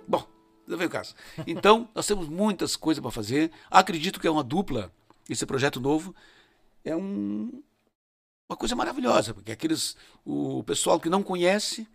Bom, 0.07 0.25
não 0.65 0.77
veio 0.77 0.87
o 0.87 0.91
caso. 0.91 1.13
Então, 1.45 1.89
nós 1.93 2.07
temos 2.07 2.29
muitas 2.29 2.77
coisas 2.77 3.01
para 3.01 3.11
fazer. 3.11 3.51
Acredito 3.69 4.21
que 4.21 4.27
é 4.27 4.31
uma 4.31 4.43
dupla, 4.43 4.89
esse 5.29 5.45
projeto 5.45 5.81
novo. 5.81 6.15
É 6.85 6.95
um, 6.95 7.61
uma 8.49 8.57
coisa 8.57 8.75
maravilhosa, 8.75 9.33
porque 9.33 9.51
aqueles. 9.51 9.95
O 10.25 10.63
pessoal 10.63 10.99
que 10.99 11.09
não 11.09 11.21
conhece 11.21 11.87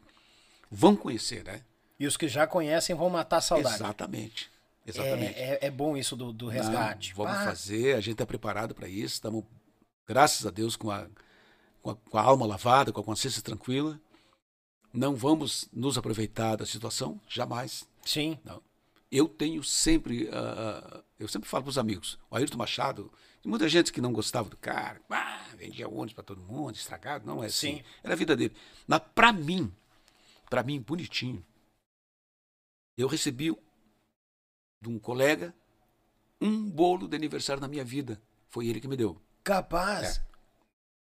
vão 0.70 0.94
conhecer, 0.94 1.44
né? 1.44 1.62
E 1.98 2.06
os 2.06 2.16
que 2.16 2.28
já 2.28 2.47
conhecem 2.47 2.94
vão 2.94 3.10
matar 3.10 3.39
a 3.39 3.40
saudade. 3.40 3.74
Exatamente. 3.74 4.51
Exatamente. 4.86 5.39
É, 5.39 5.59
é, 5.62 5.66
é 5.66 5.70
bom 5.70 5.97
isso 5.97 6.14
do, 6.16 6.32
do 6.32 6.48
resgate. 6.48 7.10
Não, 7.10 7.24
vamos 7.24 7.40
Ah, 7.40 7.44
fazer, 7.44 7.97
a 7.97 8.01
gente 8.01 8.12
está 8.12 8.26
preparado 8.26 8.74
para 8.74 8.89
isso. 8.89 9.14
Estamos, 9.14 9.44
graças 10.06 10.47
a 10.47 10.51
Deus, 10.51 10.76
com 10.76 10.90
a, 10.90 11.06
com 11.82 11.90
a, 11.90 11.97
com 11.97 12.18
a 12.18 12.22
alma 12.22 12.47
lavada, 12.47 12.93
com 12.93 13.01
a 13.01 13.05
consciência 13.05 13.43
tranquila. 13.43 13.98
Não 14.93 15.16
vamos 15.16 15.68
nos 15.72 15.98
aproveitar 15.98 16.56
da 16.56 16.66
situação, 16.66 17.20
jamais. 17.28 17.85
Sim. 18.05 18.39
Não. 18.44 18.62
Eu 19.10 19.28
tenho 19.28 19.62
sempre, 19.62 20.28
ah, 20.32 21.02
eu 21.18 21.28
sempre 21.28 21.48
falo 21.48 21.64
para 21.64 21.70
os 21.70 21.78
amigos, 21.78 22.18
o 22.31 22.36
Ayrton 22.36 22.59
Machado, 22.59 23.10
tem 23.43 23.48
muita 23.51 23.68
gente 23.68 23.93
que 23.93 24.01
não 24.01 24.12
gostava 24.12 24.48
do 24.48 24.56
cara, 24.56 25.01
ah, 25.10 25.43
vendia 25.64 25.88
ônibus 25.88 26.12
para 26.12 26.24
todo 26.24 26.42
mundo, 26.42 26.76
estragado, 26.76 27.26
não 27.26 27.42
é 27.42 27.46
assim. 27.46 27.78
Sim. 27.78 27.84
Era 28.02 28.12
a 28.12 28.16
vida 28.16 28.36
dele. 28.36 28.54
Mas 28.86 29.00
para 29.14 29.32
mim, 29.32 29.72
para 30.48 30.62
mim, 30.62 30.80
bonitinho, 30.80 31.44
eu 32.96 33.08
recebi 33.08 33.56
de 34.80 34.88
um 34.88 34.98
colega 34.98 35.54
um 36.40 36.68
bolo 36.70 37.08
de 37.08 37.16
aniversário 37.16 37.60
na 37.60 37.68
minha 37.68 37.84
vida. 37.84 38.20
Foi 38.50 38.66
ele 38.66 38.80
que 38.80 38.88
me 38.88 38.96
deu. 38.96 39.20
Capaz. 39.42 40.20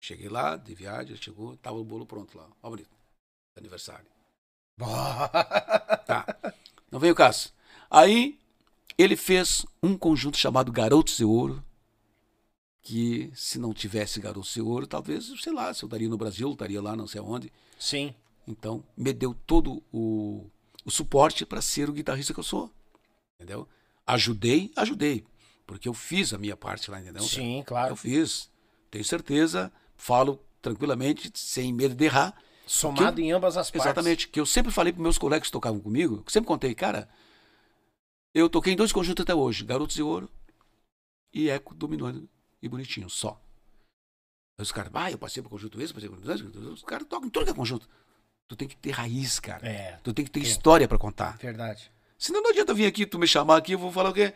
Cheguei 0.01 0.29
lá, 0.29 0.55
de 0.55 0.73
viagem, 0.73 1.11
ele 1.11 1.21
chegou, 1.21 1.55
tava 1.57 1.77
o 1.77 1.83
bolo 1.83 2.05
pronto 2.05 2.37
lá. 2.37 2.49
Ó, 2.61 2.69
bonito. 2.69 2.89
Aniversário. 3.55 4.07
Tá. 6.05 6.25
Não 6.89 6.99
veio 6.99 7.13
o 7.13 7.15
caso. 7.15 7.53
Aí 7.89 8.39
ele 8.97 9.17
fez 9.17 9.65
um 9.83 9.97
conjunto 9.97 10.37
chamado 10.37 10.71
Garotos 10.71 11.17
de 11.17 11.25
Ouro. 11.25 11.63
Que 12.87 13.29
se 13.33 13.59
não 13.59 13.73
tivesse 13.73 14.17
Garotos 14.21 14.53
de 14.53 14.61
Ouro, 14.61 14.87
talvez, 14.87 15.29
sei 15.41 15.51
lá, 15.51 15.73
se 15.73 15.83
eu 15.83 15.87
estaria 15.87 16.07
no 16.07 16.15
Brasil, 16.17 16.47
eu 16.47 16.53
estaria 16.53 16.81
lá, 16.81 16.95
não 16.95 17.05
sei 17.05 17.19
aonde. 17.19 17.51
Sim. 17.77 18.15
Então, 18.47 18.81
me 18.95 19.11
deu 19.11 19.33
todo 19.45 19.83
o, 19.91 20.49
o 20.85 20.89
suporte 20.89 21.45
para 21.45 21.61
ser 21.61 21.89
o 21.89 21.91
guitarrista 21.91 22.33
que 22.33 22.39
eu 22.39 22.45
sou. 22.45 22.71
Entendeu? 23.35 23.67
Ajudei, 24.05 24.71
ajudei. 24.73 25.25
Porque 25.65 25.89
eu 25.89 25.93
fiz 25.93 26.33
a 26.33 26.37
minha 26.37 26.55
parte 26.55 26.89
lá, 26.89 27.01
entendeu? 27.01 27.23
Sim, 27.23 27.57
Eu 27.57 27.65
claro. 27.65 27.93
fiz. 27.97 28.49
Tenho 28.89 29.03
certeza, 29.03 29.69
falo 29.97 30.41
tranquilamente, 30.61 31.29
sem 31.35 31.73
medo 31.73 31.93
de 31.93 32.05
errar. 32.05 32.41
Somado 32.65 33.19
em 33.19 33.33
ambas 33.33 33.57
as 33.57 33.69
partes. 33.69 33.85
Exatamente. 33.85 34.29
Que 34.29 34.39
eu 34.39 34.45
sempre 34.45 34.71
falei 34.71 34.93
para 34.93 35.03
meus 35.03 35.17
colegas 35.17 35.49
que 35.49 35.51
tocavam 35.51 35.81
comigo, 35.81 36.23
que 36.23 36.31
sempre 36.31 36.47
contei, 36.47 36.73
cara, 36.73 37.09
eu 38.33 38.49
toquei 38.49 38.71
em 38.71 38.77
dois 38.77 38.93
conjuntos 38.93 39.23
até 39.23 39.35
hoje, 39.35 39.65
Garotos 39.65 39.97
de 39.97 40.01
Ouro 40.01 40.29
e 41.33 41.49
Eco 41.49 41.75
Dominando 41.75 42.29
e 42.61 42.67
Bonitinho, 42.67 43.09
só. 43.09 43.39
Aí 44.57 44.63
os 44.63 44.71
caras, 44.71 44.91
ah, 44.93 45.11
eu 45.11 45.17
passei 45.17 45.41
pro 45.41 45.49
conjunto 45.49 45.79
esse, 45.81 45.93
passei 45.93 46.09
pro 46.09 46.19
conjunto 46.19 46.59
esse. 46.59 46.67
Os 46.67 46.83
caras 46.83 47.07
tocam 47.07 47.27
em 47.27 47.29
todo 47.29 47.45
que 47.45 47.51
é 47.51 47.53
conjunto. 47.53 47.87
Tu 48.47 48.55
tem 48.55 48.67
que 48.67 48.77
ter 48.77 48.91
raiz, 48.91 49.39
cara. 49.39 49.67
É, 49.67 49.99
Tu 50.03 50.13
tem 50.13 50.25
que 50.25 50.31
ter 50.31 50.39
história 50.39 50.87
para 50.87 50.97
contar. 50.97 51.37
verdade. 51.37 51.91
Senão 52.17 52.41
não 52.41 52.49
adianta 52.49 52.73
vir 52.73 52.87
aqui, 52.87 53.05
tu 53.05 53.19
me 53.19 53.27
chamar 53.27 53.57
aqui, 53.57 53.73
eu 53.73 53.79
vou 53.79 53.91
falar 53.91 54.09
o 54.09 54.13
quê? 54.13 54.33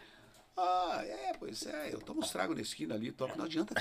Ah, 0.55 1.01
é, 1.03 1.33
pois 1.39 1.65
é, 1.65 1.89
eu 1.91 1.99
tomo 1.99 2.19
uns 2.19 2.29
tragos 2.29 2.55
na 2.55 2.61
esquina 2.61 2.93
ali, 2.93 3.11
toco, 3.11 3.35
não 3.35 3.45
adianta. 3.45 3.73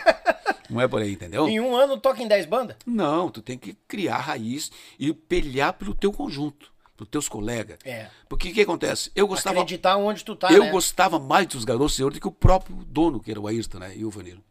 não 0.70 0.80
é 0.80 0.88
por 0.88 1.02
aí, 1.02 1.12
entendeu? 1.12 1.46
Em 1.46 1.60
um 1.60 1.76
ano 1.76 1.98
toca 2.00 2.22
em 2.22 2.28
10 2.28 2.46
bandas? 2.46 2.76
Não, 2.86 3.28
tu 3.30 3.42
tem 3.42 3.58
que 3.58 3.74
criar 3.86 4.18
raiz 4.18 4.70
e 4.98 5.12
pelhar 5.12 5.74
pelo 5.74 5.94
teu 5.94 6.10
conjunto, 6.10 6.72
pros 6.96 7.08
teus 7.08 7.28
colegas. 7.28 7.78
É. 7.84 8.10
Porque 8.28 8.50
o 8.50 8.54
que 8.54 8.60
acontece? 8.62 9.10
Eu 9.14 9.26
gostava, 9.26 9.60
Acreditar 9.60 9.96
onde 9.96 10.24
tu 10.24 10.36
tá, 10.36 10.52
eu 10.52 10.64
né? 10.64 10.70
gostava 10.70 11.18
mais 11.18 11.46
dos 11.46 11.64
garotos 11.64 11.98
ouro 12.00 12.14
do 12.14 12.20
que 12.20 12.28
o 12.28 12.32
próprio 12.32 12.76
dono, 12.84 13.20
que 13.20 13.30
era 13.30 13.40
o 13.40 13.46
Ayrton, 13.46 13.78
né? 13.78 13.96
E 13.96 14.04
o 14.04 14.10
Vanilo. 14.10 14.42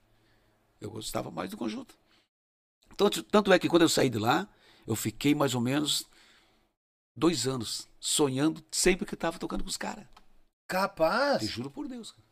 Eu 0.81 0.91
gostava 0.91 1.31
mais 1.31 1.49
do 1.49 1.57
conjunto. 1.57 1.95
Tanto, 2.97 3.23
tanto 3.23 3.51
é 3.53 3.57
que 3.59 3.69
quando 3.69 3.83
eu 3.83 3.89
saí 3.89 4.09
de 4.09 4.19
lá, 4.19 4.47
eu 4.85 4.95
fiquei 4.95 5.33
mais 5.33 5.55
ou 5.55 5.61
menos 5.61 6.05
dois 7.15 7.47
anos 7.47 7.87
sonhando 7.99 8.63
sempre 8.71 9.05
que 9.05 9.13
eu 9.13 9.17
tava 9.17 9.39
tocando 9.39 9.63
com 9.63 9.69
os 9.69 9.77
caras. 9.77 10.03
Te 10.05 10.09
Capaz. 10.67 11.47
juro 11.47 11.69
por 11.71 11.87
Deus. 11.87 12.11
cara. 12.11 12.23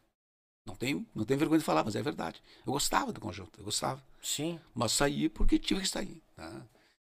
Não 0.66 0.76
tenho, 0.76 1.06
não 1.16 1.26
tenho 1.26 1.40
vergonha 1.40 1.60
de 1.60 1.66
falar, 1.66 1.84
mas 1.84 1.96
é 1.96 2.02
verdade. 2.04 2.42
Eu 2.66 2.74
gostava 2.74 3.12
do 3.12 3.20
conjunto, 3.20 3.60
eu 3.60 3.64
gostava. 3.64 4.04
Sim. 4.22 4.60
Mas 4.76 4.92
saí 4.92 5.28
porque 5.30 5.58
tive 5.58 5.82
que 5.82 5.88
sair. 5.88 6.22
tá? 6.36 6.62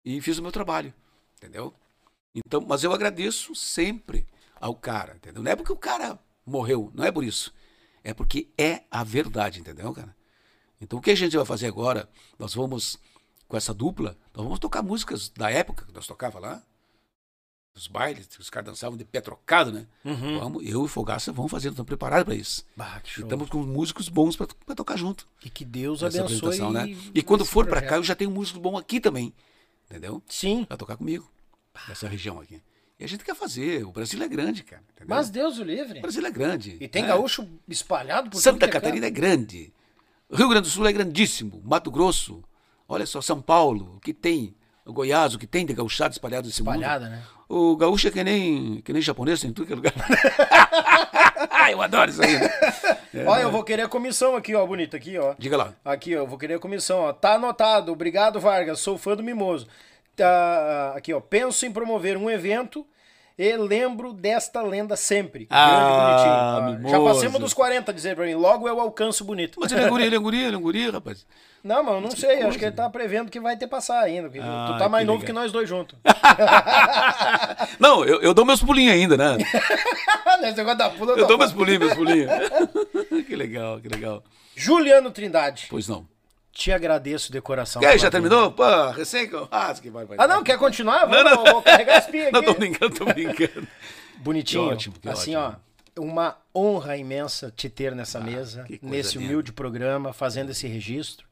E 0.04 0.20
fiz 0.20 0.38
o 0.38 0.42
meu 0.42 0.52
trabalho, 0.52 0.92
entendeu? 1.36 1.74
Então, 2.46 2.60
mas 2.66 2.84
eu 2.84 2.92
agradeço 2.92 3.54
sempre 3.54 4.26
ao 4.60 4.74
cara, 4.74 5.14
entendeu? 5.16 5.42
Não 5.42 5.50
é 5.50 5.56
porque 5.56 5.72
o 5.72 5.76
cara 5.76 6.18
morreu, 6.44 6.90
não 6.94 7.04
é 7.04 7.12
por 7.12 7.24
isso. 7.24 7.52
É 8.02 8.14
porque 8.14 8.48
é 8.56 8.82
a 8.90 9.04
verdade, 9.04 9.60
entendeu, 9.60 9.92
cara? 9.92 10.16
Então, 10.80 10.98
o 10.98 11.02
que 11.02 11.10
a 11.10 11.14
gente 11.14 11.36
vai 11.36 11.44
fazer 11.44 11.66
agora? 11.66 12.08
Nós 12.38 12.54
vamos, 12.54 12.98
com 13.48 13.56
essa 13.56 13.74
dupla, 13.74 14.16
nós 14.32 14.44
vamos 14.44 14.58
tocar 14.58 14.82
músicas 14.82 15.28
da 15.28 15.50
época 15.50 15.84
que 15.84 15.92
nós 15.92 16.06
tocava 16.06 16.38
lá. 16.38 16.62
Os 17.74 17.86
bailes, 17.86 18.28
os 18.38 18.50
caras 18.50 18.70
dançavam 18.70 18.96
de 18.96 19.04
pé 19.04 19.20
trocado, 19.20 19.70
né? 19.70 19.86
Uhum. 20.04 20.38
Vamos, 20.38 20.62
eu 20.64 20.70
e 20.70 20.84
o 20.84 20.88
Fogaça 20.88 21.32
vamos 21.32 21.50
fazer, 21.50 21.68
estamos 21.68 21.86
preparados 21.86 22.24
para 22.24 22.34
isso. 22.34 22.64
Bah, 22.76 23.00
E. 23.04 23.20
Estamos 23.20 23.48
com 23.48 23.58
músicos 23.58 24.08
bons 24.08 24.36
para 24.36 24.74
tocar 24.74 24.96
junto. 24.96 25.28
E 25.44 25.50
que 25.50 25.64
Deus 25.64 26.02
Essa 26.02 26.18
abençoe. 26.18 26.36
apresentação, 26.36 26.72
né? 26.72 26.96
E 27.14 27.22
quando 27.22 27.44
for 27.44 27.66
para 27.66 27.82
cá, 27.82 27.96
eu 27.96 28.02
já 28.02 28.16
tenho 28.16 28.30
um 28.30 28.34
músico 28.34 28.58
bom 28.58 28.76
aqui 28.76 29.00
também. 29.00 29.32
Entendeu? 29.88 30.22
Sim. 30.28 30.66
Vai 30.68 30.76
tocar 30.76 30.96
comigo. 30.96 31.30
Nessa 31.88 32.08
região 32.08 32.40
aqui. 32.40 32.62
E 32.98 33.04
a 33.04 33.08
gente 33.08 33.22
quer 33.24 33.34
fazer. 33.34 33.84
O 33.84 33.92
Brasil 33.92 34.20
é 34.22 34.26
grande, 34.28 34.64
cara. 34.64 34.82
Entendeu? 34.96 35.14
Mas 35.14 35.30
Deus 35.30 35.58
o 35.58 35.62
livre. 35.64 35.98
O 35.98 36.02
Brasil 36.02 36.24
é 36.26 36.30
grande. 36.30 36.76
E 36.80 36.88
tem 36.88 37.04
É. 37.04 37.06
gaúcho 37.08 37.46
espalhado 37.68 38.30
por 38.30 38.40
Santa 38.40 38.66
é 38.66 38.68
Catarina 38.68 39.06
é 39.06 39.10
canto. 39.10 39.20
grande. 39.20 39.72
Rio 40.30 40.48
Grande 40.48 40.68
do 40.68 40.70
Sul 40.70 40.86
é 40.86 40.92
grandíssimo. 40.92 41.62
Mato 41.64 41.90
Grosso. 41.90 42.42
Olha 42.88 43.06
só, 43.06 43.20
São 43.20 43.40
Paulo, 43.40 43.94
o 43.96 44.00
que 44.00 44.12
tem? 44.12 44.54
O 44.84 44.92
Goiás, 44.92 45.34
o 45.34 45.38
que 45.38 45.46
tem 45.46 45.64
de 45.64 45.72
gauchado 45.74 46.12
espalhado 46.12 46.46
nesse 46.46 46.60
Espalhada, 46.60 47.04
mundo. 47.06 47.14
né? 47.16 47.22
O 47.48 47.76
gaúcho 47.76 48.08
é 48.08 48.10
que 48.10 48.24
nem, 48.24 48.80
que 48.82 48.92
nem 48.92 49.00
japonês, 49.02 49.40
tem 49.40 49.50
em 49.50 49.52
tudo 49.52 49.66
que 49.66 49.72
é 49.72 49.76
lugar. 49.76 49.92
eu 51.70 51.82
adoro 51.82 52.10
isso 52.10 52.22
aí. 52.22 52.38
né? 52.38 53.24
Olha, 53.26 53.42
eu 53.42 53.50
vou 53.50 53.62
querer 53.62 53.82
a 53.82 53.88
comissão 53.88 54.34
aqui, 54.36 54.54
ó, 54.54 54.66
bonito, 54.66 54.96
aqui, 54.96 55.18
ó. 55.18 55.34
Diga 55.38 55.56
lá. 55.56 55.74
Aqui, 55.84 56.14
ó, 56.16 56.20
eu 56.20 56.26
vou 56.26 56.38
querer 56.38 56.54
a 56.54 56.58
comissão, 56.58 57.00
ó. 57.00 57.12
Tá 57.12 57.34
anotado. 57.34 57.92
Obrigado, 57.92 58.40
Vargas. 58.40 58.80
Sou 58.80 58.96
fã 58.98 59.14
do 59.14 59.22
Mimoso. 59.22 59.66
Tá, 60.18 60.92
aqui, 60.96 61.12
ó. 61.14 61.20
Penso 61.20 61.64
em 61.64 61.72
promover 61.72 62.16
um 62.16 62.28
evento 62.28 62.84
e 63.38 63.56
lembro 63.56 64.12
desta 64.12 64.60
lenda 64.62 64.96
sempre. 64.96 65.46
Ah, 65.48 66.58
Grande, 66.60 66.82
bonitinho. 66.82 66.88
ó. 66.88 66.90
Já 66.90 67.12
passemos 67.14 67.40
dos 67.40 67.54
40, 67.54 67.92
dizer 67.94 68.16
pra 68.16 68.26
mim. 68.26 68.34
Logo 68.34 68.68
eu 68.68 68.80
alcanço 68.80 69.24
bonito. 69.24 69.58
Mas 69.60 69.70
ele 69.72 69.82
é 69.84 69.88
guri, 69.88 70.04
ele 70.04 70.16
é 70.16 70.18
guri, 70.20 70.42
ele 70.44 70.56
é 70.56 70.58
guri, 70.60 70.90
rapaz. 70.90 71.24
Não, 71.62 71.82
mas 71.82 71.94
eu 71.94 72.00
não 72.00 72.10
sei. 72.10 72.42
Acho 72.42 72.58
que 72.58 72.64
ele 72.64 72.72
tá 72.74 72.88
prevendo 72.90 73.30
que 73.30 73.38
vai 73.40 73.56
ter 73.56 73.66
passar 73.66 74.00
ainda. 74.00 74.28
Ah, 74.42 74.70
tu 74.72 74.78
tá 74.78 74.88
mais 74.88 75.02
que 75.02 75.06
novo 75.06 75.20
legal. 75.20 75.26
que 75.26 75.32
nós 75.32 75.52
dois 75.52 75.68
juntos. 75.68 75.98
Não, 77.78 78.04
eu, 78.04 78.20
eu 78.22 78.32
dou 78.34 78.44
meus 78.44 78.62
pulinhos 78.62 78.94
ainda, 78.94 79.16
né? 79.16 79.36
Nesse 80.40 80.56
negócio 80.56 80.78
da 80.78 80.90
pula, 80.90 81.12
Eu 81.12 81.22
tá 81.22 81.26
dou 81.26 81.38
meus 81.38 81.52
pulinhos, 81.52 81.80
meus 81.80 81.94
pulinhos. 81.94 82.30
que 83.26 83.34
legal, 83.36 83.80
que 83.80 83.88
legal. 83.88 84.22
Juliano 84.54 85.10
Trindade, 85.10 85.66
Pois 85.68 85.88
não. 85.88 86.06
Te 86.52 86.72
agradeço 86.72 87.30
de 87.30 87.40
coração. 87.40 87.80
Pela 87.80 87.96
já 87.98 88.10
terminou? 88.10 88.50
Pô, 88.52 88.90
recém. 88.90 89.30
Ah, 89.50 89.72
que 89.74 89.90
vai, 89.90 90.04
vai. 90.04 90.16
Ah, 90.20 90.26
não, 90.26 90.42
quer 90.42 90.58
continuar? 90.58 91.06
Vou, 91.06 91.22
Não, 91.22 91.24
não. 91.24 91.44
vou 91.52 91.62
carregar 91.62 91.98
as 91.98 92.06
pias 92.06 92.30
Não, 92.32 92.40
aqui. 92.40 92.46
tô 92.52 92.54
brincando, 92.54 92.94
tô 92.94 93.04
brincando. 93.04 93.68
Bonitinho. 94.18 94.66
Que 94.68 94.72
ótimo, 94.74 94.94
que 95.00 95.08
assim, 95.08 95.36
ótimo. 95.36 95.60
ó, 95.96 96.02
uma 96.02 96.36
honra 96.54 96.96
imensa 96.96 97.52
te 97.54 97.68
ter 97.68 97.94
nessa 97.94 98.18
mesa, 98.20 98.64
que 98.64 98.78
coisa 98.78 98.94
nesse 98.96 99.18
linda. 99.18 99.30
humilde 99.30 99.52
programa, 99.52 100.12
fazendo 100.12 100.50
esse 100.50 100.66
registro. 100.66 101.27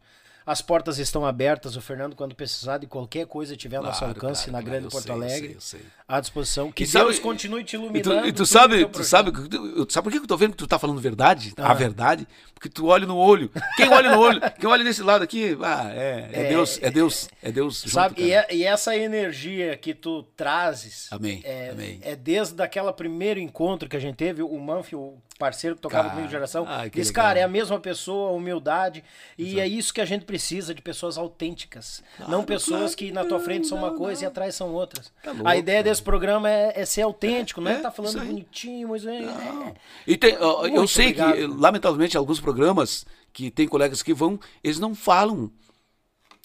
As 0.46 0.62
portas 0.62 0.98
estão 0.98 1.26
abertas, 1.26 1.74
o 1.74 1.80
Fernando, 1.80 2.14
quando 2.14 2.32
precisar 2.32 2.78
de 2.78 2.86
qualquer 2.86 3.26
coisa 3.26 3.56
tiver 3.56 3.78
ao 3.78 3.82
nosso 3.82 3.98
Claro, 3.98 4.14
alcance 4.14 4.44
claro, 4.44 4.52
na 4.52 4.58
claro, 4.62 4.70
Grande 4.80 4.92
Porto 4.92 5.02
sei, 5.04 5.10
eu 5.12 5.16
Alegre, 5.16 5.46
sei, 5.48 5.56
eu 5.56 5.60
sei. 5.60 5.80
à 6.06 6.20
disposição. 6.20 6.70
Que 6.70 6.84
E 6.84 6.86
sabe- 6.86 7.06
Deus 7.06 7.18
continue 7.18 7.64
te 7.64 7.74
E 7.74 7.78
tu, 7.80 7.82
iluminando. 7.82 8.28
e 8.28 8.32
tu 8.32 8.46
sabe, 8.46 8.76
teu 8.78 8.88
tu 8.88 9.02
sabe, 9.02 9.32
tu- 9.32 9.56
eu- 9.76 9.90
sabe 9.90 10.04
por 10.04 10.12
que 10.12 10.18
eu 10.18 10.26
tô 10.28 10.36
vendo 10.36 10.52
que 10.52 10.58
tu 10.58 10.66
tá 10.68 10.78
falando 10.78 11.00
verdade? 11.00 11.52
Ah. 11.56 11.72
A 11.72 11.74
verdade? 11.74 12.28
Porque 12.54 12.68
tu 12.68 12.86
olha 12.86 13.04
no 13.06 13.16
olho. 13.16 13.50
Quem 13.76 13.88
olha 13.88 14.12
no 14.12 14.20
olho? 14.20 14.40
Quem 14.60 14.70
olha 14.70 14.84
nesse 14.84 15.02
lado 15.02 15.22
aqui, 15.24 15.58
ah, 15.62 15.90
é, 15.92 16.30
é, 16.32 16.42
É, 16.44 16.48
Deus, 16.48 16.78
é 16.80 16.90
Deus, 16.92 17.28
é 17.42 17.50
Deus. 17.50 17.78
junto, 17.82 17.90
Sabe, 17.90 18.22
e, 18.22 18.32
é- 18.32 18.46
e 18.54 18.62
essa 18.64 18.96
energia 18.96 19.76
que 19.76 19.92
tu 19.94 20.22
trazes 20.36 21.08
Amém, 21.10 21.40
é, 21.44 21.70
amém. 21.70 21.98
é 22.02 22.14
desde 22.14 22.62
aquele 22.62 22.92
primeiro 22.92 23.40
encontro 23.40 23.88
que 23.88 23.96
a 23.96 24.00
gente 24.00 24.14
teve, 24.14 24.42
o 24.44 24.58
Manfi, 24.60 24.94
o 24.94 25.18
parceiro 25.38 25.76
que 25.76 25.82
tocava 25.82 26.04
Cara, 26.04 26.10
comigo 26.10 26.28
de 26.28 26.32
geração, 26.32 26.64
ai, 26.66 26.88
que 26.90 26.98
disse, 26.98 27.10
legal. 27.10 27.24
cara, 27.26 27.38
é 27.38 27.42
a 27.42 27.48
mesma 27.48 27.78
pessoa, 27.78 28.30
humildade, 28.32 29.04
e 29.36 29.60
é 29.60 29.66
isso 29.68 29.92
que 29.92 30.00
a 30.00 30.04
gente 30.04 30.24
precisa, 30.24 30.74
de 30.74 30.80
pessoas 30.82 31.18
autênticas, 31.18 32.02
não 32.28 32.42
pessoas 32.44 32.94
claro. 32.94 32.96
que 32.96 33.12
na 33.12 33.24
tua 33.24 33.38
frente 33.40 33.66
são 33.66 33.76
uma 33.78 33.90
Não, 33.90 33.96
coisa 33.98 34.22
não. 34.22 34.26
e 34.26 34.30
atrás 34.30 34.54
são 34.54 34.72
outras. 34.72 35.12
Tá 35.22 35.32
louco, 35.32 35.46
a 35.48 35.56
ideia 35.56 35.78
cara. 35.82 35.90
desse 35.90 36.02
programa 36.02 36.50
é, 36.50 36.72
é 36.80 36.84
ser 36.86 37.02
autêntico, 37.02 37.60
não 37.60 37.70
é 37.70 37.74
é, 37.74 37.76
estar 37.78 37.90
falando 37.90 38.10
isso 38.12 38.20
aí. 38.20 38.26
bonitinho, 38.28 38.88
mas 38.88 39.04
é, 39.06 39.16
é- 39.24 39.74
E 40.06 40.16
tem, 40.16 40.32
eu 40.34 40.62
Muito 40.70 40.88
sei 40.88 41.12
que, 41.12 41.20
obrigado. 41.22 41.60
lamentavelmente, 41.60 42.16
alguns 42.16 42.40
programas 42.40 43.04
que 43.32 43.50
tem 43.50 43.68
colegas 43.68 44.02
que 44.02 44.14
vão, 44.14 44.40
eles 44.64 44.78
não 44.78 44.94
falam 44.94 45.50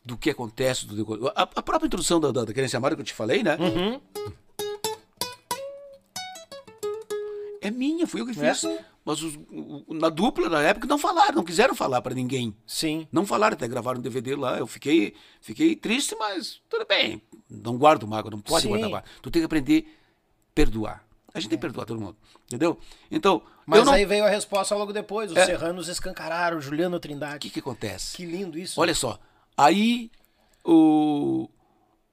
do 0.03 0.17
que 0.17 0.29
acontece. 0.31 0.85
Do, 0.87 1.27
a, 1.35 1.43
a 1.43 1.61
própria 1.61 1.85
introdução 1.87 2.19
da, 2.19 2.31
da, 2.31 2.43
da 2.43 2.53
Querência 2.53 2.75
Amada 2.77 2.95
que 2.95 3.01
eu 3.01 3.05
te 3.05 3.13
falei, 3.13 3.43
né? 3.43 3.55
Uhum. 3.59 4.01
É 7.61 7.69
minha, 7.71 8.07
fui 8.07 8.19
eu 8.21 8.25
que 8.25 8.31
É. 8.39 8.53
fiz. 8.53 8.67
Mas 9.05 9.21
os- 9.23 9.35
o- 9.35 9.83
o- 9.87 9.93
na 9.93 10.09
dupla, 10.09 10.47
na 10.49 10.61
época, 10.61 10.85
não 10.87 10.97
falaram, 10.97 11.35
não 11.35 11.43
quiseram 11.43 11.73
falar 11.75 12.01
pra 12.01 12.13
ninguém. 12.13 12.55
Sim. 12.67 13.07
Não 13.11 13.25
falaram, 13.25 13.53
até 13.55 13.67
gravaram 13.67 13.99
um 13.99 14.01
DVD 14.01 14.35
lá. 14.35 14.57
Eu 14.59 14.67
fiquei, 14.67 15.15
fiquei 15.39 15.75
triste, 15.75 16.15
mas 16.19 16.61
tudo 16.69 16.85
bem. 16.85 17.21
Não 17.49 17.77
guardo 17.77 18.07
mágoa, 18.07 18.29
não 18.31 18.39
pode 18.39 18.63
Sim. 18.63 18.69
guardar 18.69 18.89
mágoa. 18.89 19.09
Tu 19.21 19.31
tem 19.31 19.41
que 19.41 19.45
aprender 19.45 19.85
a 19.87 20.53
perdoar. 20.53 21.03
A 21.33 21.39
gente 21.39 21.49
tem 21.49 21.57
que 21.57 21.61
perdoar 21.61 21.85
todo 21.85 21.99
mundo, 21.99 22.17
entendeu? 22.45 22.77
Então, 23.09 23.41
Mas 23.65 23.85
não... 23.85 23.93
aí 23.93 24.05
veio 24.05 24.25
a 24.25 24.29
resposta 24.29 24.75
logo 24.75 24.91
depois, 24.91 25.31
os 25.31 25.37
É. 25.37 25.45
serranos 25.45 25.87
escancararam, 25.87 26.59
Juliano 26.59 26.97
o 26.97 26.99
Trindade. 26.99 27.39
que 27.39 27.49
que 27.49 27.59
acontece? 27.59 28.17
Que 28.17 28.25
lindo 28.25 28.59
isso. 28.59 28.79
Olha 28.81 28.93
só, 28.93 29.17
aí 29.57 30.11
o... 30.65 31.49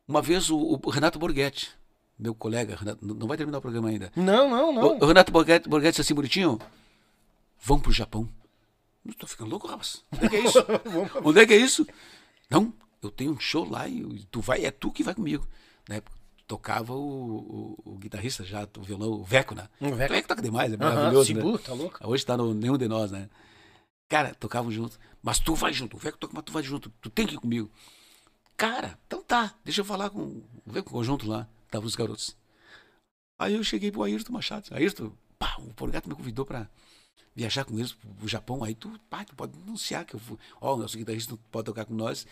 uma 0.07 0.23
vez 0.23 0.51
o, 0.51 0.57
o 0.83 0.91
Renato 0.91 1.19
Borghetti, 1.19 1.71
meu 2.19 2.35
colega, 2.35 2.75
Renato, 2.77 2.99
não 3.05 3.27
vai 3.29 3.37
terminar 3.37 3.59
o 3.59 3.63
programa 3.63 3.89
ainda. 3.89 4.11
Não, 4.17 4.49
não, 4.51 4.73
não. 4.73 4.99
O, 4.99 5.07
Renato 5.07 5.31
Borghetti, 5.31 5.69
Borghetti 5.69 5.93
disse 5.93 6.01
assim, 6.03 6.15
bonitinho, 6.15 6.59
vamos 7.63 7.83
pro 7.83 7.93
Japão. 7.93 8.29
Eu 9.07 9.15
tô 9.15 9.27
ficando 9.27 9.51
louco, 9.51 9.67
rapaz. 9.69 10.05
Onde 10.13 10.27
é 10.27 10.29
que 10.29 10.37
é 10.37 10.41
isso? 10.45 10.59
Onde 11.25 11.41
é 11.41 11.47
que 11.47 11.53
é 11.53 11.57
isso? 11.57 11.87
Não, 12.51 12.73
eu 13.03 13.11
tenho 13.11 13.33
um 13.33 13.39
show 13.41 13.69
lá 13.69 13.89
e 13.89 14.25
tu 14.31 14.41
vai, 14.41 14.65
é 14.65 14.71
tu 14.71 14.91
que 14.91 15.03
vai 15.05 15.15
comigo. 15.15 15.47
Na 15.89 15.97
época 15.97 16.17
tocava 16.47 16.93
o, 16.95 17.77
o- 17.85 17.93
o 17.93 17.99
guitarrista 17.99 18.43
já, 18.45 18.67
o 18.79 18.83
violão, 18.83 19.11
o 19.13 19.23
Veco, 19.25 19.55
né? 19.55 19.69
O 19.81 19.85
Veco. 19.95 20.13
O 20.13 20.17
Veco 20.17 20.29
toca 20.29 20.43
demais, 20.43 20.73
é 20.73 20.77
maravilhoso, 20.77 21.35
né? 21.35 21.41
Cibu, 21.43 21.59
tá 21.59 21.73
louco? 21.75 21.99
Hoje 22.09 22.25
tá 22.27 22.37
no 22.37 22.53
Nenhum 22.55 22.77
de 22.79 22.89
Nós, 22.89 23.11
né? 23.11 23.29
Cara, 24.09 24.35
tocavam 24.35 24.71
junto. 24.73 24.99
Mas 25.23 25.39
tu 25.39 25.55
vai 25.55 25.73
junto. 25.73 25.97
O 25.97 26.01
Veco 26.01 26.17
toca, 26.19 26.33
mas 26.35 26.45
tu 26.45 26.53
vai 26.53 26.63
junto. 26.63 26.91
Tu 27.01 27.11
tem 27.11 27.27
que 27.27 27.35
ir 27.35 27.39
comigo. 27.39 27.71
Cara, 28.57 28.99
então 29.07 29.23
tá. 29.23 29.55
Deixa 29.65 29.83
eu 29.83 29.85
falar 29.85 30.09
com 30.11 30.21
o 30.23 30.45
Veco 30.67 30.91
conjunto 30.91 31.29
lá. 31.29 31.47
Tava 31.71 31.87
os 31.87 31.95
garotos. 31.95 32.37
Aí 33.39 33.55
eu 33.55 33.63
cheguei 33.63 33.91
pro 33.91 34.03
Ayrton 34.03 34.33
Machado. 34.33 34.69
Ayrton, 34.73 35.13
pá, 35.39 35.57
o 35.59 35.73
Porgato 35.75 36.09
me 36.09 36.15
convidou 36.15 36.45
pra 36.45 36.69
viajar 37.35 37.65
com 37.65 37.79
eles 37.79 37.93
pro 37.93 38.27
Japão. 38.27 38.65
Aí 38.65 38.75
tu, 38.75 38.93
pá, 39.09 39.25
tu 39.25 39.35
pode 39.35 39.53
anunciar 39.63 40.05
que 40.05 40.15
eu 40.15 40.21
fui. 40.21 40.37
Ó, 40.61 40.75
o 40.75 40.79
nosso 40.79 40.97
guitarrista 40.97 41.33
não 41.33 41.39
pode 41.51 41.67
tocar 41.67 41.85
com 41.85 41.95
nós. 41.95 42.27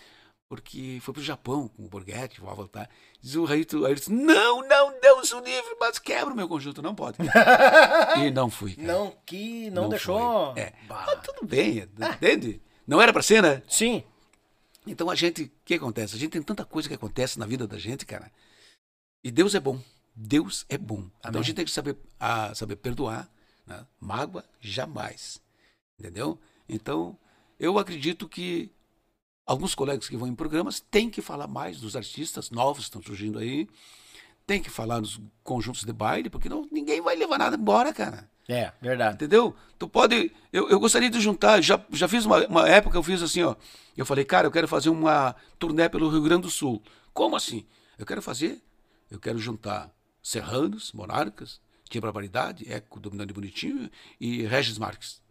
Porque 0.49 0.99
foi 1.03 1.13
pro 1.13 1.23
Japão 1.23 1.67
com 1.67 1.85
o 1.85 1.89
Borghetti, 1.89 2.41
vai 2.41 2.55
voltar. 2.55 2.89
Diz 3.21 3.35
o 3.35 3.47
Ayrton, 3.47 3.85
Ayrton, 3.85 4.13
não, 4.13 4.67
não, 4.67 5.01
Deus 5.01 5.33
o 5.33 5.41
livre, 5.41 5.77
mas 5.81 5.99
quebra 5.99 6.33
o 6.33 6.37
meu 6.37 6.49
conjunto, 6.49 6.81
não 6.81 6.95
pode. 6.95 7.19
e 8.25 8.31
não 8.31 8.49
fui, 8.49 8.75
cara. 8.77 8.87
Não, 8.87 9.13
que 9.27 9.71
não, 9.71 9.83
Não 9.83 9.89
deixou. 9.89 10.53
foi. 10.55 10.63
É. 10.63 10.73
Mas 10.89 11.21
tudo 11.25 11.45
bem, 11.45 11.89
entende? 12.15 12.63
Não 12.87 13.03
era 13.03 13.13
pra 13.13 13.23
ser, 13.23 13.43
né? 13.43 13.61
Sim. 13.69 14.05
Então 14.87 15.11
a 15.11 15.17
gente, 15.17 15.43
o 15.43 15.51
que 15.65 15.75
acontece? 15.75 16.15
A 16.15 16.19
gente 16.19 16.31
tem 16.31 16.43
tanta 16.43 16.65
coisa 16.65 16.89
que 16.89 16.95
acontece 16.95 17.41
na 17.41 17.47
vida 17.47 17.67
da 17.67 17.77
gente, 17.77 18.07
cara. 18.07 18.31
E 19.27 19.31
Deus 19.33 19.57
é 19.57 19.61
bom. 19.61 19.81
Deus 20.15 20.65
é 20.69 20.79
bom. 20.79 21.01
Então 21.19 21.31
Amém. 21.31 21.41
a 21.41 21.43
gente 21.43 21.57
tem 21.57 21.65
que 21.65 21.71
saber, 21.73 21.97
a, 22.21 22.55
saber 22.55 22.77
perdoar. 22.77 23.29
Né? 23.67 23.85
Mágoa, 23.99 24.45
jamais. 24.61 25.43
Entendeu? 25.99 26.39
Então, 26.69 27.19
eu 27.59 27.77
acredito 27.77 28.29
que 28.29 28.71
alguns 29.45 29.75
colegas 29.75 30.09
que 30.09 30.17
vão 30.17 30.29
em 30.29 30.35
programas 30.37 30.79
têm 30.79 31.11
que 31.11 31.21
falar 31.21 31.49
mais 31.49 31.81
dos 31.81 31.97
artistas 31.97 32.51
novos 32.51 32.85
que 32.85 32.91
estão 32.91 33.03
surgindo 33.03 33.41
aí. 33.41 33.69
Tem 34.47 34.63
que 34.63 34.71
falar 34.71 35.01
nos 35.01 35.21
conjuntos 35.43 35.83
de 35.83 35.93
baile, 35.93 36.31
porque 36.31 36.49
não, 36.49 36.69
ninguém 36.71 37.01
vai 37.01 37.17
levar 37.17 37.37
nada 37.37 37.57
embora, 37.57 37.93
cara. 37.93 38.31
É, 38.49 38.73
verdade. 38.81 39.17
Entendeu? 39.17 39.57
Tu 39.77 39.89
pode. 39.89 40.31
Eu, 40.53 40.71
eu 40.71 40.79
gostaria 40.79 41.11
de 41.11 41.19
juntar, 41.19 41.61
já, 41.61 41.85
já 41.91 42.07
fiz 42.07 42.25
uma, 42.25 42.47
uma 42.47 42.69
época, 42.69 42.97
eu 42.97 43.03
fiz 43.03 43.21
assim, 43.21 43.43
ó. 43.43 43.57
Eu 43.97 44.07
falei, 44.07 44.25
cara, 44.25 44.47
eu 44.47 44.53
quero 44.53 44.69
fazer 44.69 44.89
uma 44.89 45.35
turnê 45.59 45.89
pelo 45.89 46.09
Rio 46.09 46.23
Grande 46.23 46.43
do 46.43 46.51
Sul. 46.51 46.81
Como 47.13 47.35
assim? 47.35 47.67
Eu 47.99 48.07
quero 48.07 48.23
fazer, 48.23 48.63
eu 49.11 49.19
quero 49.21 49.39
juntar 49.39 49.91
Serranos, 50.23 50.93
Monarcas, 50.93 51.61
Tinha 51.89 52.01
Barbaridade, 52.01 52.71
Eco, 52.71 52.99
Dominante 53.01 53.33
Bonitinho 53.33 53.91
e 54.21 54.43
Regis 54.47 54.79
Marques. 54.79 55.23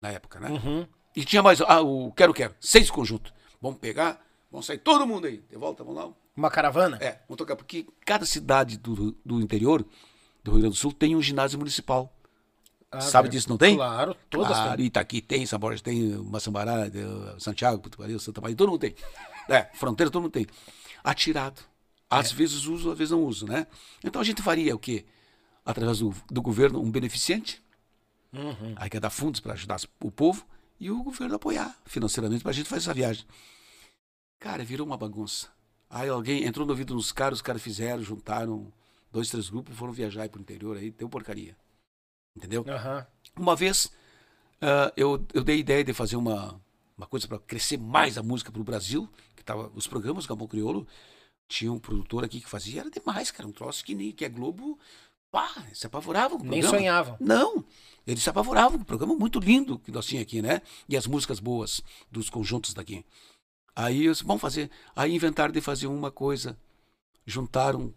Na 0.00 0.10
época, 0.10 0.40
né? 0.40 0.48
Uhum. 0.50 0.86
E 1.14 1.24
tinha 1.24 1.42
mais, 1.42 1.60
ah, 1.60 1.80
o 1.82 2.12
Quero 2.12 2.32
Quero, 2.32 2.54
seis 2.60 2.90
conjuntos. 2.90 3.32
Vamos 3.60 3.78
pegar, 3.78 4.24
vamos 4.50 4.66
sair 4.66 4.78
todo 4.78 5.06
mundo 5.06 5.26
aí. 5.26 5.38
De 5.50 5.56
volta, 5.56 5.84
vamos 5.84 6.00
lá. 6.00 6.10
Uma 6.36 6.50
caravana? 6.50 6.96
É, 7.00 7.20
vamos 7.28 7.36
tocar, 7.36 7.56
porque 7.56 7.86
cada 8.06 8.24
cidade 8.24 8.78
do, 8.78 9.12
do 9.24 9.40
interior, 9.40 9.84
do 10.42 10.52
Rio 10.52 10.60
Grande 10.60 10.74
do 10.74 10.78
Sul, 10.78 10.92
tem 10.92 11.14
um 11.14 11.20
ginásio 11.20 11.58
municipal. 11.58 12.14
Ah, 12.90 13.00
Sabe 13.00 13.28
ver- 13.28 13.32
disso, 13.32 13.48
não 13.48 13.58
tem? 13.58 13.76
Claro, 13.76 14.16
todas 14.30 14.48
claro, 14.56 14.76
têm. 14.76 14.86
Itaqui 14.86 15.20
tem, 15.20 15.44
São 15.46 15.58
Borges 15.58 15.82
tem, 15.82 16.08
Massambará, 16.24 16.86
eh, 16.86 17.36
Santiago, 17.38 17.80
Puto 17.80 17.98
Paris, 17.98 18.22
Santa 18.22 18.40
Maria, 18.40 18.56
todo 18.56 18.70
mundo 18.70 18.80
tem. 18.80 18.94
É, 19.48 19.64
fronteira 19.74 20.10
todo 20.10 20.22
mundo 20.22 20.32
tem. 20.32 20.46
Atirado. 21.04 21.60
Às 22.10 22.32
vezes 22.32 22.66
uso, 22.66 22.90
às 22.90 22.98
vezes 22.98 23.12
não 23.12 23.24
uso, 23.24 23.46
né? 23.46 23.66
Então 24.04 24.20
a 24.20 24.24
gente 24.24 24.42
faria 24.42 24.74
o 24.74 24.78
quê? 24.78 25.06
Através 25.64 26.00
do, 26.00 26.14
do 26.30 26.42
governo, 26.42 26.80
um 26.82 26.90
beneficente, 26.90 27.62
Uhum. 28.32 28.74
aí 28.76 28.88
quer 28.90 29.00
dar 29.00 29.10
fundos 29.10 29.40
para 29.40 29.54
ajudar 29.54 29.80
o 30.00 30.10
povo, 30.10 30.46
e 30.78 30.90
o 30.90 31.02
governo 31.02 31.34
apoiar 31.34 31.76
financeiramente 31.84 32.42
para 32.42 32.50
a 32.50 32.54
gente 32.54 32.68
fazer 32.68 32.82
essa 32.82 32.94
viagem. 32.94 33.26
Cara, 34.38 34.64
virou 34.64 34.86
uma 34.86 34.96
bagunça. 34.96 35.48
Aí 35.88 36.08
alguém 36.08 36.44
entrou 36.44 36.66
no 36.66 36.72
ouvido 36.72 36.94
dos 36.94 37.12
caras, 37.12 37.38
os 37.38 37.42
caras 37.42 37.62
fizeram, 37.62 38.02
juntaram 38.02 38.72
dois, 39.12 39.28
três 39.28 39.50
grupos, 39.50 39.76
foram 39.76 39.92
viajar 39.92 40.22
aí 40.22 40.28
pro 40.28 40.40
interior 40.40 40.76
aí, 40.76 40.90
deu 40.90 41.08
porcaria. 41.08 41.56
Entendeu? 42.36 42.66
Aham. 42.66 43.06
Uma 43.36 43.56
vez 43.56 43.92
ah, 44.60 44.92
eu, 44.96 45.26
eu 45.34 45.42
dei 45.44 45.56
a 45.56 45.58
ideia 45.60 45.84
de 45.84 45.92
fazer 45.92 46.16
uma, 46.16 46.60
uma 46.96 47.06
coisa 47.06 47.26
para 47.28 47.38
crescer 47.38 47.78
mais 47.78 48.18
a 48.18 48.22
música 48.22 48.52
pro 48.52 48.64
Brasil, 48.64 49.08
que 49.36 49.44
tava 49.44 49.70
os 49.74 49.86
programas 49.86 50.24
do 50.24 50.28
Capão 50.28 50.46
Crioulo, 50.46 50.86
tinha 51.50 51.72
um 51.72 51.78
produtor 51.80 52.24
aqui 52.24 52.40
que 52.40 52.48
fazia, 52.48 52.80
era 52.80 52.90
demais, 52.90 53.30
cara, 53.30 53.48
um 53.48 53.52
troço 53.52 53.84
que 53.84 53.94
nem 53.94 54.12
que 54.12 54.24
é 54.24 54.28
Globo, 54.28 54.78
pá, 55.32 55.66
se 55.74 55.84
apavorava 55.86 56.36
com 56.38 56.44
o 56.44 56.46
Nem 56.46 56.60
programa. 56.60 56.78
sonhavam. 56.78 57.16
Não, 57.20 57.64
eles 58.06 58.22
se 58.22 58.30
apavoravam 58.30 58.78
com 58.78 58.84
o 58.84 58.86
programa 58.86 59.14
muito 59.16 59.38
lindo 59.40 59.78
que 59.78 59.90
nós 59.90 60.06
tínhamos 60.06 60.28
aqui, 60.28 60.40
né? 60.40 60.62
E 60.88 60.96
as 60.96 61.06
músicas 61.06 61.40
boas 61.40 61.82
dos 62.10 62.30
conjuntos 62.30 62.72
daqui. 62.72 63.04
Aí 63.74 64.04
eu 64.04 64.12
disse, 64.12 64.24
vamos 64.24 64.40
fazer. 64.40 64.70
Aí 64.94 65.14
inventaram 65.14 65.52
de 65.52 65.60
fazer 65.60 65.86
uma 65.88 66.10
coisa. 66.10 66.56
Juntaram 67.26 67.92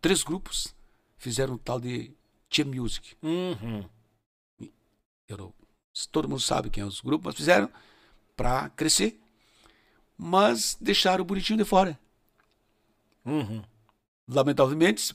três 0.00 0.22
grupos, 0.22 0.74
fizeram 1.16 1.54
um 1.54 1.58
tal 1.58 1.78
de 1.80 2.12
Tia 2.48 2.64
Music. 2.64 3.16
Uhum. 3.22 3.84
Eu 5.28 5.36
não- 5.36 5.54
todo 6.10 6.28
mundo 6.28 6.40
sabe 6.40 6.70
quem 6.70 6.82
é 6.82 6.86
os 6.86 7.00
grupos, 7.00 7.26
mas 7.26 7.34
fizeram 7.36 7.70
para 8.36 8.70
crescer. 8.70 9.20
Mas 10.16 10.76
deixaram 10.80 11.22
o 11.22 11.26
bonitinho 11.26 11.58
de 11.58 11.64
fora. 11.64 11.98
Uhum. 13.28 13.62
lamentavelmente, 14.28 15.14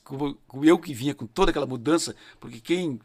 eu 0.63 0.79
que 0.79 0.93
vinha 0.93 1.13
com 1.13 1.25
toda 1.25 1.51
aquela 1.51 1.65
mudança, 1.65 2.15
porque 2.39 2.59
quem 2.59 2.99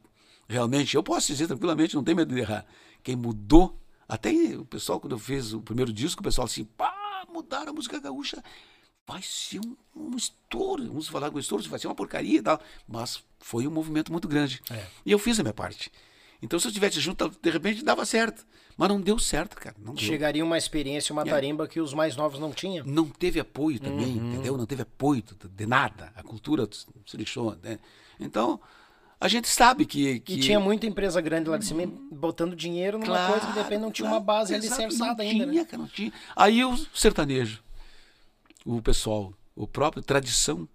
realmente, 0.48 0.94
eu 0.94 1.02
posso 1.02 1.26
dizer 1.28 1.46
tranquilamente, 1.46 1.94
não 1.94 2.04
tem 2.04 2.14
medo 2.14 2.34
de 2.34 2.40
errar, 2.40 2.66
quem 3.02 3.14
mudou, 3.14 3.78
até 4.08 4.30
o 4.56 4.64
pessoal, 4.64 4.98
quando 4.98 5.12
eu 5.12 5.18
fiz 5.18 5.52
o 5.52 5.60
primeiro 5.60 5.92
disco, 5.92 6.20
o 6.20 6.24
pessoal 6.24 6.46
assim, 6.46 6.64
pá, 6.64 7.26
mudaram 7.32 7.70
a 7.70 7.74
música 7.74 8.00
gaúcha, 8.00 8.42
vai 9.06 9.20
ser 9.22 9.60
um, 9.60 9.76
um 9.94 10.16
estouro, 10.16 10.86
vamos 10.86 11.08
falar 11.08 11.30
com 11.30 11.38
estouro, 11.38 11.62
vai 11.68 11.78
ser 11.78 11.86
uma 11.86 11.94
porcaria 11.94 12.38
e 12.38 12.42
tal, 12.42 12.60
mas 12.86 13.22
foi 13.38 13.66
um 13.66 13.70
movimento 13.70 14.10
muito 14.10 14.26
grande. 14.26 14.62
É. 14.70 14.86
E 15.04 15.12
eu 15.12 15.18
fiz 15.18 15.38
a 15.38 15.42
minha 15.42 15.54
parte. 15.54 15.90
Então, 16.40 16.58
se 16.58 16.68
eu 16.68 16.72
tivesse 16.72 17.00
junto, 17.00 17.28
de 17.42 17.50
repente 17.50 17.82
dava 17.84 18.04
certo. 18.06 18.46
Mas 18.76 18.88
não 18.88 19.00
deu 19.00 19.18
certo, 19.18 19.56
cara. 19.56 19.74
Não 19.78 19.92
deu. 19.94 20.04
Chegaria 20.04 20.44
uma 20.44 20.56
experiência, 20.56 21.12
uma 21.12 21.22
É. 21.22 21.24
tarimba 21.24 21.66
que 21.66 21.80
os 21.80 21.92
mais 21.92 22.14
novos 22.14 22.38
não 22.38 22.52
tinham. 22.52 22.86
Não 22.86 23.06
teve 23.08 23.40
apoio 23.40 23.80
também, 23.80 24.16
Uhum. 24.18 24.32
entendeu? 24.34 24.56
Não 24.56 24.66
teve 24.66 24.82
apoio 24.82 25.24
de- 25.56 25.66
nada. 25.66 26.12
A 26.14 26.22
cultura 26.22 26.68
se 27.04 27.16
lixou. 27.16 27.56
Né? 27.60 27.80
Então, 28.20 28.60
a 29.20 29.26
gente 29.26 29.48
sabe 29.48 29.84
que. 29.84 30.20
que... 30.20 30.34
E 30.34 30.40
tinha 30.40 30.60
muita 30.60 30.86
empresa 30.86 31.20
grande 31.20 31.50
lá 31.50 31.58
de 31.58 31.64
cima 31.64 31.84
botando 32.12 32.54
dinheiro 32.54 32.98
numa 32.98 33.26
coisa 33.26 33.46
que 33.48 33.52
de 33.52 33.58
repente 33.58 33.80
não 33.80 33.90
tinha 33.90 34.06
uma 34.08 34.20
base 34.20 34.54
alicerçada 34.54 35.24
ainda, 35.24 35.44
tinha, 35.44 35.62
né? 35.62 35.64
cara, 35.68 35.78
não 35.82 35.88
tinha. 35.88 36.12
Aí 36.36 36.64
o 36.64 36.76
sertanejo, 36.94 37.60
o 38.64 38.80
pessoal, 38.80 39.34
o 39.56 39.66
próprio 39.66 40.04
Tradição, 40.04 40.68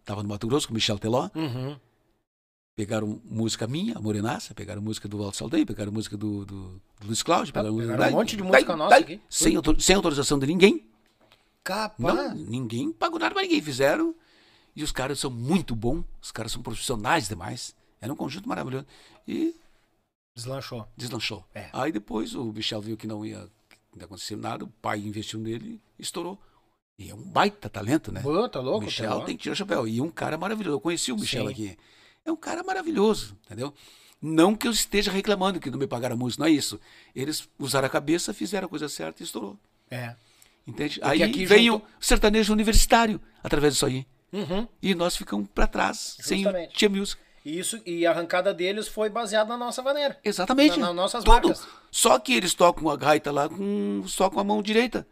estava 0.00 0.22
no 0.22 0.30
Mato 0.30 0.46
Grosso 0.46 0.66
com 0.66 0.72
o 0.72 0.76
Michel 0.76 0.98
Teló, 0.98 1.28
Uhum. 1.34 1.76
Pegaram 2.76 3.20
música 3.24 3.66
minha, 3.66 3.96
a 3.96 4.00
Morenaça, 4.00 4.54
pegaram 4.54 4.82
música 4.82 5.08
do 5.08 5.18
Walter 5.18 5.36
Saldanha, 5.38 5.64
pegaram 5.66 5.92
música 5.92 6.16
do, 6.16 6.44
do, 6.44 6.80
do 7.00 7.06
Luiz 7.06 7.22
Cláudio, 7.22 7.52
pegaram, 7.52 7.74
Ah, 7.76 7.80
pegaram 7.80 7.98
daí- 8.00 8.12
um 8.12 8.16
monte 8.16 8.36
de 8.36 8.42
daí- 8.42 8.50
música 8.52 8.76
nossa 8.76 8.90
daí, 8.90 9.02
aqui. 9.02 9.20
Sem, 9.30 9.56
autor- 9.56 9.80
sem 9.80 9.94
autorização 9.96 10.38
de 10.38 10.46
ninguém. 10.46 10.84
Capaz. 11.62 12.14
Não, 12.14 12.34
ninguém 12.34 12.92
pagou 12.92 13.18
nada 13.18 13.32
pra 13.34 13.42
ninguém. 13.42 13.62
Fizeram. 13.62 14.14
E 14.76 14.82
os 14.82 14.90
caras 14.92 15.18
são 15.20 15.30
muito 15.30 15.74
bons. 15.74 16.04
Os 16.20 16.30
caras 16.32 16.52
são 16.52 16.60
profissionais 16.62 17.28
demais. 17.28 17.74
Era 18.00 18.12
um 18.12 18.16
conjunto 18.16 18.48
maravilhoso. 18.48 18.84
E 19.26 19.54
Deslanchou. 20.36 20.86
deslanchou. 20.96 21.44
É. 21.54 21.70
Aí 21.72 21.90
depois 21.92 22.34
o 22.34 22.44
Michel 22.52 22.80
viu 22.82 22.96
que 22.96 23.06
não 23.06 23.24
ia, 23.24 23.48
acontecer 24.00 24.36
nada. 24.36 24.64
O 24.64 24.68
pai 24.82 24.98
investiu 24.98 25.38
nele 25.38 25.80
e 25.98 26.02
estourou. 26.02 26.38
E 26.98 27.08
é 27.08 27.14
um 27.14 27.22
baita 27.22 27.68
talento, 27.70 28.12
né? 28.12 28.20
Pô, 28.20 28.48
tá 28.48 28.60
o 28.60 28.62
louco? 28.62 28.84
Michel 28.84 29.06
tá 29.08 29.12
louco. 29.14 29.26
tem 29.26 29.36
que 29.36 29.42
tirar 29.44 29.52
o 29.52 29.56
chapéu. 29.56 29.88
E 29.88 30.00
um 30.00 30.10
cara 30.10 30.36
maravilhoso. 30.36 30.76
Eu 30.76 30.80
conheci 30.80 31.12
o 31.12 31.16
Michel 31.16 31.46
Sim. 31.46 31.52
aqui. 31.52 31.78
É 32.24 32.32
um 32.32 32.36
cara 32.36 32.62
maravilhoso, 32.62 33.36
entendeu? 33.44 33.72
Não 34.20 34.54
que 34.56 34.66
eu 34.66 34.72
esteja 34.72 35.10
reclamando 35.10 35.60
que 35.60 35.70
não 35.70 35.78
me 35.78 35.86
pagaram 35.86 36.14
a 36.14 36.18
música, 36.18 36.42
não 36.42 36.48
é 36.48 36.52
isso. 36.52 36.80
Eles 37.14 37.48
usaram 37.58 37.86
a 37.86 37.90
cabeça, 37.90 38.32
fizeram 38.32 38.66
a 38.66 38.68
coisa 38.70 38.88
certa 38.88 39.22
e 39.22 39.24
estourou. 39.26 39.58
É. 39.90 40.14
Entende? 40.66 40.98
Porque 40.98 41.12
Aí 41.12 41.22
aqui 41.22 41.44
veio 41.44 41.74
juntou- 41.74 41.88
o 42.00 42.04
sertanejo 42.04 42.52
universitário 42.52 43.20
através 43.42 43.74
disso 43.74 43.84
aí. 43.84 44.06
Uhum. 44.32 44.66
E 44.82 44.94
nós 44.94 45.14
ficamos 45.16 45.46
para 45.54 45.66
trás, 45.66 46.16
sem 46.20 46.38
Justamente. 46.42 46.74
Tia 46.74 46.88
Music. 46.88 47.20
E 47.44 47.58
Isso, 47.58 47.78
e 47.84 48.06
a 48.06 48.10
arrancada 48.10 48.54
deles 48.54 48.88
foi 48.88 49.10
baseada 49.10 49.50
na 49.50 49.58
nossa 49.58 49.82
maneira. 49.82 50.18
Exatamente. 50.24 50.78
Na- 50.80 50.86
nas 50.86 50.96
nossas 50.96 51.22
Tudo. 51.24 51.32
marcas. 51.32 51.68
Só 51.90 52.18
que 52.18 52.32
eles 52.32 52.54
tocam 52.54 52.88
a 52.88 52.96
gaita 52.96 53.30
lá 53.30 53.46
com, 53.50 54.02
só 54.06 54.30
com 54.30 54.40
a 54.40 54.44
mão 54.44 54.62
direita. 54.62 55.06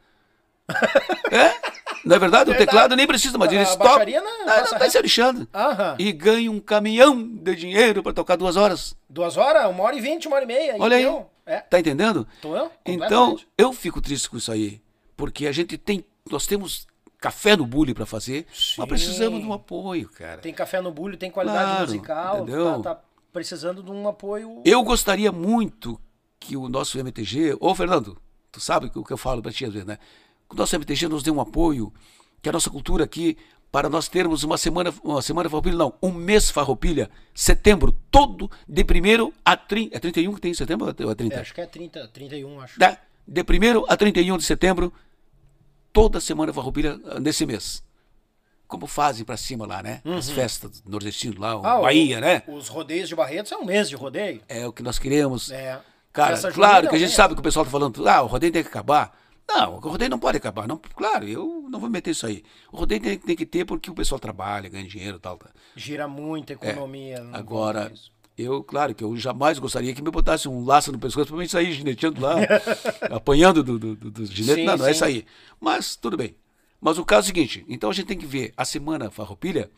É? 1.31 1.73
Não 2.05 2.17
é 2.17 2.19
verdade? 2.19 2.51
O 2.51 2.53
Verdade. 2.53 2.59
teclado 2.67 2.97
nem 2.97 3.07
precisa, 3.07 3.39
mas 3.39 3.49
tocam. 3.51 3.79
baixaria 3.79 4.21
não, 4.21 4.49
Ah, 4.49 4.57
não, 4.63 4.71
tá 4.79 4.79
se 4.91 4.95
reto. 4.97 5.03
lixando. 5.03 5.49
Aham. 5.55 5.97
E 5.99 6.11
ganham 6.13 6.55
um 6.55 6.59
caminhão 6.61 7.23
de 7.37 7.55
dinheiro 7.55 8.03
para 8.03 8.13
tocar 8.13 8.35
duas 8.37 8.57
horas. 8.57 8.95
Duas 9.09 9.37
horas, 9.37 9.71
uma 9.71 9.85
hora 9.85 9.95
e 9.95 10.01
vinte, 10.01 10.27
uma 10.27 10.37
hora 10.37 10.45
e 10.45 10.49
meia. 10.49 10.77
Olha 10.81 10.97
aí. 10.97 11.25
É. 11.47 11.59
Tá 11.61 11.79
entendendo? 11.79 12.27
Tô 12.41 12.57
eu? 12.57 12.71
Então, 12.85 13.39
eu 13.57 13.73
fico 13.73 14.01
triste 14.01 14.29
com 14.29 14.37
isso 14.37 14.51
aí. 14.51 14.81
Porque 15.17 15.47
a 15.47 15.53
gente 15.53 15.79
tem. 15.79 16.05
Nós 16.31 16.47
temos 16.47 16.87
café 17.21 17.57
no 17.57 17.65
bullying 17.67 17.95
para 17.95 18.07
fazer, 18.07 18.47
Sim. 18.53 18.75
mas 18.79 18.89
precisamos 18.89 19.41
de 19.41 19.47
um 19.47 19.53
apoio, 19.53 20.09
cara. 20.09 20.39
Tem 20.39 20.53
café 20.53 20.81
no 20.81 20.91
bulho, 20.91 21.17
tem 21.17 21.31
qualidade 21.31 21.65
Claro, 21.71 21.81
musical. 21.87 22.37
entendeu? 22.43 22.83
Tá, 22.83 22.95
tá 22.97 23.01
precisando 23.33 23.81
de 23.83 23.91
um 23.93 24.09
apoio. 24.09 24.61
Eu 24.65 24.83
gostaria 24.83 25.31
muito 25.31 26.01
que 26.41 26.57
o 26.57 26.69
nosso 26.69 26.99
MTG, 26.99 27.57
ô 27.61 27.73
Fernando, 27.77 28.19
tu 28.51 28.61
sabe 28.61 28.91
o 28.93 29.05
que 29.05 29.13
eu 29.13 29.17
falo 29.17 29.41
pra 29.41 29.53
ti 29.53 29.65
às 29.65 29.73
vezes, 29.73 29.87
né? 29.87 29.99
Que 30.53 30.57
o 30.57 30.59
nosso 30.59 30.77
MTG 30.77 31.09
nos 31.09 31.23
dê 31.23 31.31
um 31.31 31.41
apoio, 31.41 31.91
que 32.43 32.49
a 32.49 32.53
nossa 32.53 32.69
cultura 32.69 33.05
aqui, 33.05 33.39
para 33.71 33.89
nós 33.89 34.07
termos 34.07 34.43
uma 34.45 34.59
semana, 34.59 34.93
uma 35.03 35.23
semana 35.23 35.49
farroupilha, 35.49 35.77
não, 35.77 35.95
um 36.03 36.13
mês 36.13 36.51
farroupilha, 36.51 37.09
setembro, 37.35 37.91
todo, 38.11 38.51
de 38.69 38.85
primeiro 38.85 39.33
a 39.43 39.57
30, 39.57 39.97
é 39.97 39.99
31 39.99 40.35
que 40.35 40.41
tem 40.43 40.51
em 40.51 40.55
setembro 40.55 40.95
ou 41.03 41.11
é 41.11 41.15
30? 41.15 41.35
É, 41.35 41.41
acho 41.41 41.55
que 41.55 41.61
é 41.63 41.67
30, 41.67 42.07
31, 42.09 42.61
acho. 42.61 42.79
Tá? 42.79 42.99
De 43.27 43.43
primeiro 43.43 43.87
a 43.89 43.97
31 43.97 44.37
de 44.37 44.45
setembro, 44.45 44.93
toda 45.91 46.21
semana 46.21 46.53
farroupilha 46.53 47.01
ah, 47.07 47.19
nesse 47.19 47.47
mês. 47.47 47.83
Como 48.69 48.87
fazem 48.87 49.25
pra 49.25 49.39
cima 49.39 49.67
lá, 49.67 49.83
né? 49.83 50.03
As 50.05 50.29
festas 50.29 50.83
nordestinas 50.87 51.39
lá, 51.39 51.57
o 51.57 51.61
Uhum. 51.61 51.67
Ah, 51.67 51.79
o- 51.79 51.83
Bahia, 51.83 52.21
né? 52.21 52.43
Os 52.47 52.69
rodeios 52.69 53.09
de 53.09 53.15
Barretos 53.17 53.53
é 53.53 53.57
um 53.57 53.65
mês 53.65 53.89
de 53.89 53.97
rodeio. 53.97 54.43
É 54.49 54.67
o 54.67 54.73
que 54.73 54.83
nós 54.83 54.99
queremos. 54.99 55.51
É. 55.51 55.81
Cara, 56.13 56.37
claro 56.53 56.91
que 56.91 56.97
a 56.97 56.99
gente 56.99 57.13
é 57.13 57.15
sabe 57.15 57.33
que 57.33 57.41
o 57.41 57.43
pessoal 57.43 57.65
tá 57.65 57.71
falando, 57.71 58.07
ah, 58.07 58.21
o 58.23 58.27
rodeio 58.27 58.53
tem 58.53 58.63
que 58.63 58.69
acabar. 58.69 59.19
Não, 59.49 59.75
o 59.77 59.79
rodeio 59.79 60.11
não 60.11 60.19
pode 60.19 60.37
acabar. 60.39 60.67
Não, 60.67 60.79
claro, 60.79 61.27
eu 61.29 61.67
não 61.69 61.79
vou 61.79 61.91
meter 61.91 62.11
isso 62.13 62.27
aí. 62.27 62.43
O 62.71 62.77
rodeio 62.77 63.01
tem, 63.01 63.19
tem 63.19 63.37
que 63.37 63.45
ter 63.47 63.65
porque 63.65 63.91
o 63.91 63.95
pessoal 63.95 64.19
trabalha, 64.19 64.69
ganha 64.69 64.87
dinheiro 64.87 65.17
e 65.17 65.21
tal. 65.21 65.37
tá. 65.37 65.47
mês. 65.47 65.57
Gira 65.77 66.09
muita 66.09 66.55
economia. 66.55 67.21
não 67.21 67.35
É. 67.35 67.39
Agora. 67.39 67.93
Eu, 68.37 68.65
claro, 68.65 68.95
que 68.95 69.05
eu 69.05 69.15
jamais 69.15 69.59
gostaria 69.59 69.95
que 69.95 70.01
me 70.01 70.11
botasse 70.11 70.49
um 70.49 70.65
laço 70.65 70.91
no 70.91 70.99
pescoço 70.99 71.29
pra 71.29 71.37
mim 71.37 71.47
sair 71.47 71.71
gineteando 71.73 72.19
lá, 72.19 72.37
apanhando 73.15 73.63
do, 73.63 73.79
do, 73.79 73.95
do, 73.95 74.11
do 74.11 74.25
ginete. 74.27 74.61
Sim, 74.61 74.65
não, 74.65 74.79
não 74.79 74.87
é 74.87 74.89
sim. 74.89 74.95
isso 74.95 75.05
aí. 75.05 75.27
Mas 75.61 75.97
tudo 75.97 76.17
bem. 76.17 76.35
Mas 76.81 76.97
o 76.97 77.05
caso 77.05 77.29
é 77.29 77.31
o 77.31 77.35
seguinte: 77.35 77.65
então 77.69 77.91
a 77.91 77.93
gente 77.93 78.07
tem 78.07 78.17
que 78.17 78.27
ver 78.27 78.53
a 78.57 78.65
semana 78.65 79.11
farroupilha, 79.11 79.71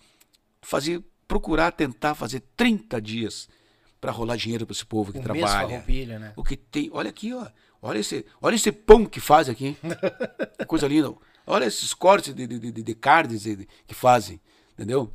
fazer, 0.63 1.03
procurar 1.27 1.73
tentar 1.73 2.15
fazer 2.15 2.45
30 2.57 3.03
dias 3.03 3.49
para 4.01 4.13
rolar 4.13 4.37
dinheiro 4.37 4.65
para 4.65 4.73
esse 4.73 4.87
povo 4.87 5.13
que 5.13 5.19
O 5.19 5.23
mês 5.23 5.45
trabalha. 5.45 5.69
farroupilha, 5.69 6.19
né? 6.19 6.33
O 6.37 6.45
que 6.45 6.57
tem. 6.57 6.91
Olha 6.93 7.11
aqui, 7.11 7.35
ó. 7.35 7.47
Olha 7.87 7.99
esse, 7.99 8.25
olha 8.41 8.55
esse 8.55 8.73
pão 8.73 9.05
que 9.05 9.21
faz 9.21 9.47
aqui. 9.49 9.77
Que 10.59 10.65
Coisa 10.65 10.89
linda. 10.89 11.15
Olha 11.47 11.67
esses 11.67 11.93
cortes 11.93 12.35
de, 12.35 12.47
de, 12.47 12.59
de, 12.59 12.83
de 12.83 12.95
carnes 12.95 13.45
que 13.87 13.95
fazem. 13.95 14.41
Entendeu? 14.73 15.13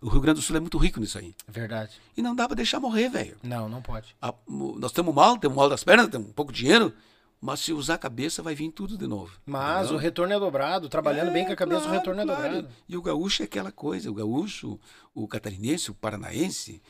O 0.00 0.08
Rio 0.08 0.20
Grande 0.22 0.40
do 0.40 0.42
Sul 0.42 0.56
é 0.56 0.60
muito 0.60 0.78
rico 0.78 0.98
nisso 0.98 1.18
aí. 1.18 1.34
Verdade. 1.46 2.00
E 2.16 2.22
não 2.22 2.34
dá 2.34 2.46
pra 2.48 2.56
deixar 2.56 2.80
morrer, 2.80 3.10
velho. 3.10 3.36
Não, 3.42 3.68
não 3.68 3.82
pode. 3.82 4.16
A- 4.22 4.32
Nós 4.48 4.90
estamos 4.90 5.14
mal, 5.14 5.36
temos 5.38 5.54
mal 5.56 5.68
das 5.68 5.84
pernas, 5.84 6.08
temos 6.08 6.28
um 6.28 6.32
pouco 6.32 6.50
de 6.50 6.60
dinheiro. 6.62 6.94
Mas 7.38 7.60
se 7.60 7.72
usar 7.72 7.94
a 7.94 7.98
cabeça, 7.98 8.40
vai 8.42 8.54
vir 8.54 8.70
tudo 8.70 8.96
de 8.96 9.06
novo. 9.06 9.36
Mas 9.44 9.80
entendeu? 9.82 9.96
o 9.96 9.98
retorno 10.00 10.32
é 10.32 10.38
dobrado. 10.38 10.88
Trabalhando 10.88 11.30
bem 11.32 11.44
com 11.44 11.52
a 11.52 11.56
cabeça, 11.56 11.80
o 11.80 11.82
claro, 11.84 11.98
retorno 11.98 12.20
é 12.22 12.24
claro. 12.24 12.42
dobrado. 12.42 12.68
E 12.88 12.96
o 12.96 13.02
gaúcho 13.02 13.42
é 13.42 13.44
aquela 13.44 13.70
coisa, 13.72 14.10
o 14.10 14.14
gaúcho, 14.14 14.80
o 15.14 15.28
catarinense, 15.28 15.90
o 15.90 15.94
paranaense, 15.94 16.80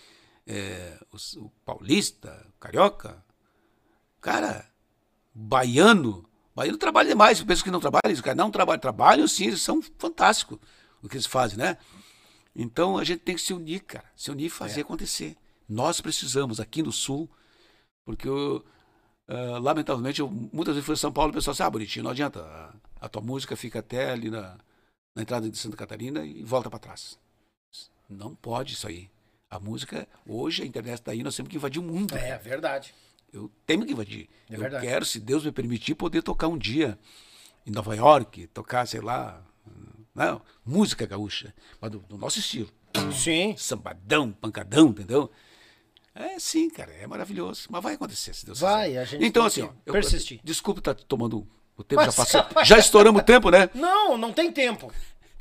é, 0.46 0.98
o, 1.10 1.40
o 1.46 1.50
paulista, 1.64 2.46
o 2.54 2.60
carioca, 2.60 3.24
cara, 4.20 4.64
baiano, 5.34 6.28
baiano 6.54 6.78
trabalha 6.78 7.08
demais, 7.08 7.40
eu 7.40 7.46
penso 7.46 7.64
que 7.64 7.70
não 7.70 7.80
trabalha, 7.80 8.12
os 8.12 8.20
caras 8.20 8.36
não 8.36 8.50
trabalham, 8.50 8.80
trabalham 8.80 9.26
sim, 9.28 9.46
eles 9.46 9.62
são 9.62 9.80
fantásticos 9.98 10.58
o 11.02 11.08
que 11.08 11.16
eles 11.16 11.26
fazem, 11.26 11.58
né? 11.58 11.76
Então 12.54 12.96
a 12.98 13.04
gente 13.04 13.20
tem 13.20 13.34
que 13.34 13.40
se 13.40 13.52
unir, 13.52 13.80
cara, 13.80 14.04
se 14.14 14.30
unir 14.30 14.46
e 14.46 14.50
fazer 14.50 14.80
É. 14.80 14.82
acontecer. 14.82 15.36
Nós 15.68 16.00
precisamos 16.00 16.60
aqui 16.60 16.82
no 16.82 16.92
Sul, 16.92 17.28
porque 18.04 18.28
eu, 18.28 18.64
ah, 19.26 19.58
lamentavelmente, 19.58 20.20
eu, 20.20 20.30
muitas 20.30 20.74
vezes 20.74 20.84
fui 20.84 20.92
a 20.94 20.96
São 20.96 21.12
Paulo 21.12 21.30
e 21.30 21.32
o 21.32 21.34
pessoal 21.34 21.52
disse, 21.54 21.62
ah, 21.62 21.70
bonitinho, 21.70 22.04
não 22.04 22.10
adianta, 22.10 22.40
a, 22.42 23.06
a 23.06 23.08
tua 23.08 23.22
música 23.22 23.56
fica 23.56 23.78
até 23.78 24.10
ali 24.12 24.30
na, 24.30 24.58
na 25.16 25.22
entrada 25.22 25.48
de 25.50 25.56
Santa 25.56 25.76
Catarina 25.76 26.24
e 26.24 26.42
volta 26.44 26.68
para 26.68 26.78
trás. 26.78 27.18
Não 28.08 28.34
pode 28.34 28.74
isso 28.74 28.86
aí. 28.86 29.10
A 29.50 29.58
música, 29.58 30.06
hoje 30.26 30.62
a 30.62 30.66
internet 30.66 30.98
está 31.00 31.12
aí, 31.12 31.22
nós 31.22 31.34
temos 31.34 31.50
que 31.50 31.56
invadir 31.56 31.80
o 31.80 31.82
mundo. 31.82 32.14
É, 32.16 32.36
verdade. 32.38 32.94
Eu 33.32 33.50
tenho 33.66 33.84
que 33.86 33.92
invadir. 33.92 34.28
É 34.50 34.54
eu 34.56 34.60
verdade. 34.60 34.86
quero, 34.86 35.04
se 35.06 35.18
Deus 35.18 35.44
me 35.44 35.52
permitir, 35.52 35.94
poder 35.94 36.22
tocar 36.22 36.48
um 36.48 36.58
dia 36.58 36.98
em 37.66 37.70
Nova 37.70 37.94
York, 37.96 38.46
tocar, 38.48 38.86
sei 38.86 39.00
lá, 39.00 39.42
não, 40.14 40.42
música 40.66 41.06
gaúcha, 41.06 41.54
mas 41.80 41.90
do, 41.90 41.98
do 42.00 42.18
nosso 42.18 42.38
estilo. 42.38 42.68
Sim. 43.12 43.54
Sambadão, 43.56 44.30
pancadão, 44.32 44.88
entendeu? 44.88 45.30
É 46.14 46.38
sim, 46.38 46.68
cara, 46.68 46.92
é 46.92 47.06
maravilhoso. 47.06 47.68
Mas 47.70 47.82
vai 47.82 47.94
acontecer, 47.94 48.34
se 48.34 48.44
Deus 48.44 48.60
Vai, 48.60 48.88
quiser. 48.88 49.00
a 49.00 49.04
gente 49.06 49.24
Então, 49.24 49.46
assim, 49.46 49.62
ó, 49.62 49.70
eu- 49.86 49.92
persistir. 49.94 50.38
desculpa 50.44 50.80
estar 50.80 50.94
tomando 50.94 51.48
o 51.74 51.82
tempo, 51.82 52.02
Mas- 52.04 52.14
já 52.14 52.42
passou. 52.44 52.64
Já 52.64 52.78
estouramos 52.78 53.22
o 53.22 53.24
tempo, 53.24 53.48
né? 53.50 53.70
Não, 53.74 54.18
não 54.18 54.30
tem 54.30 54.52
tempo. 54.52 54.92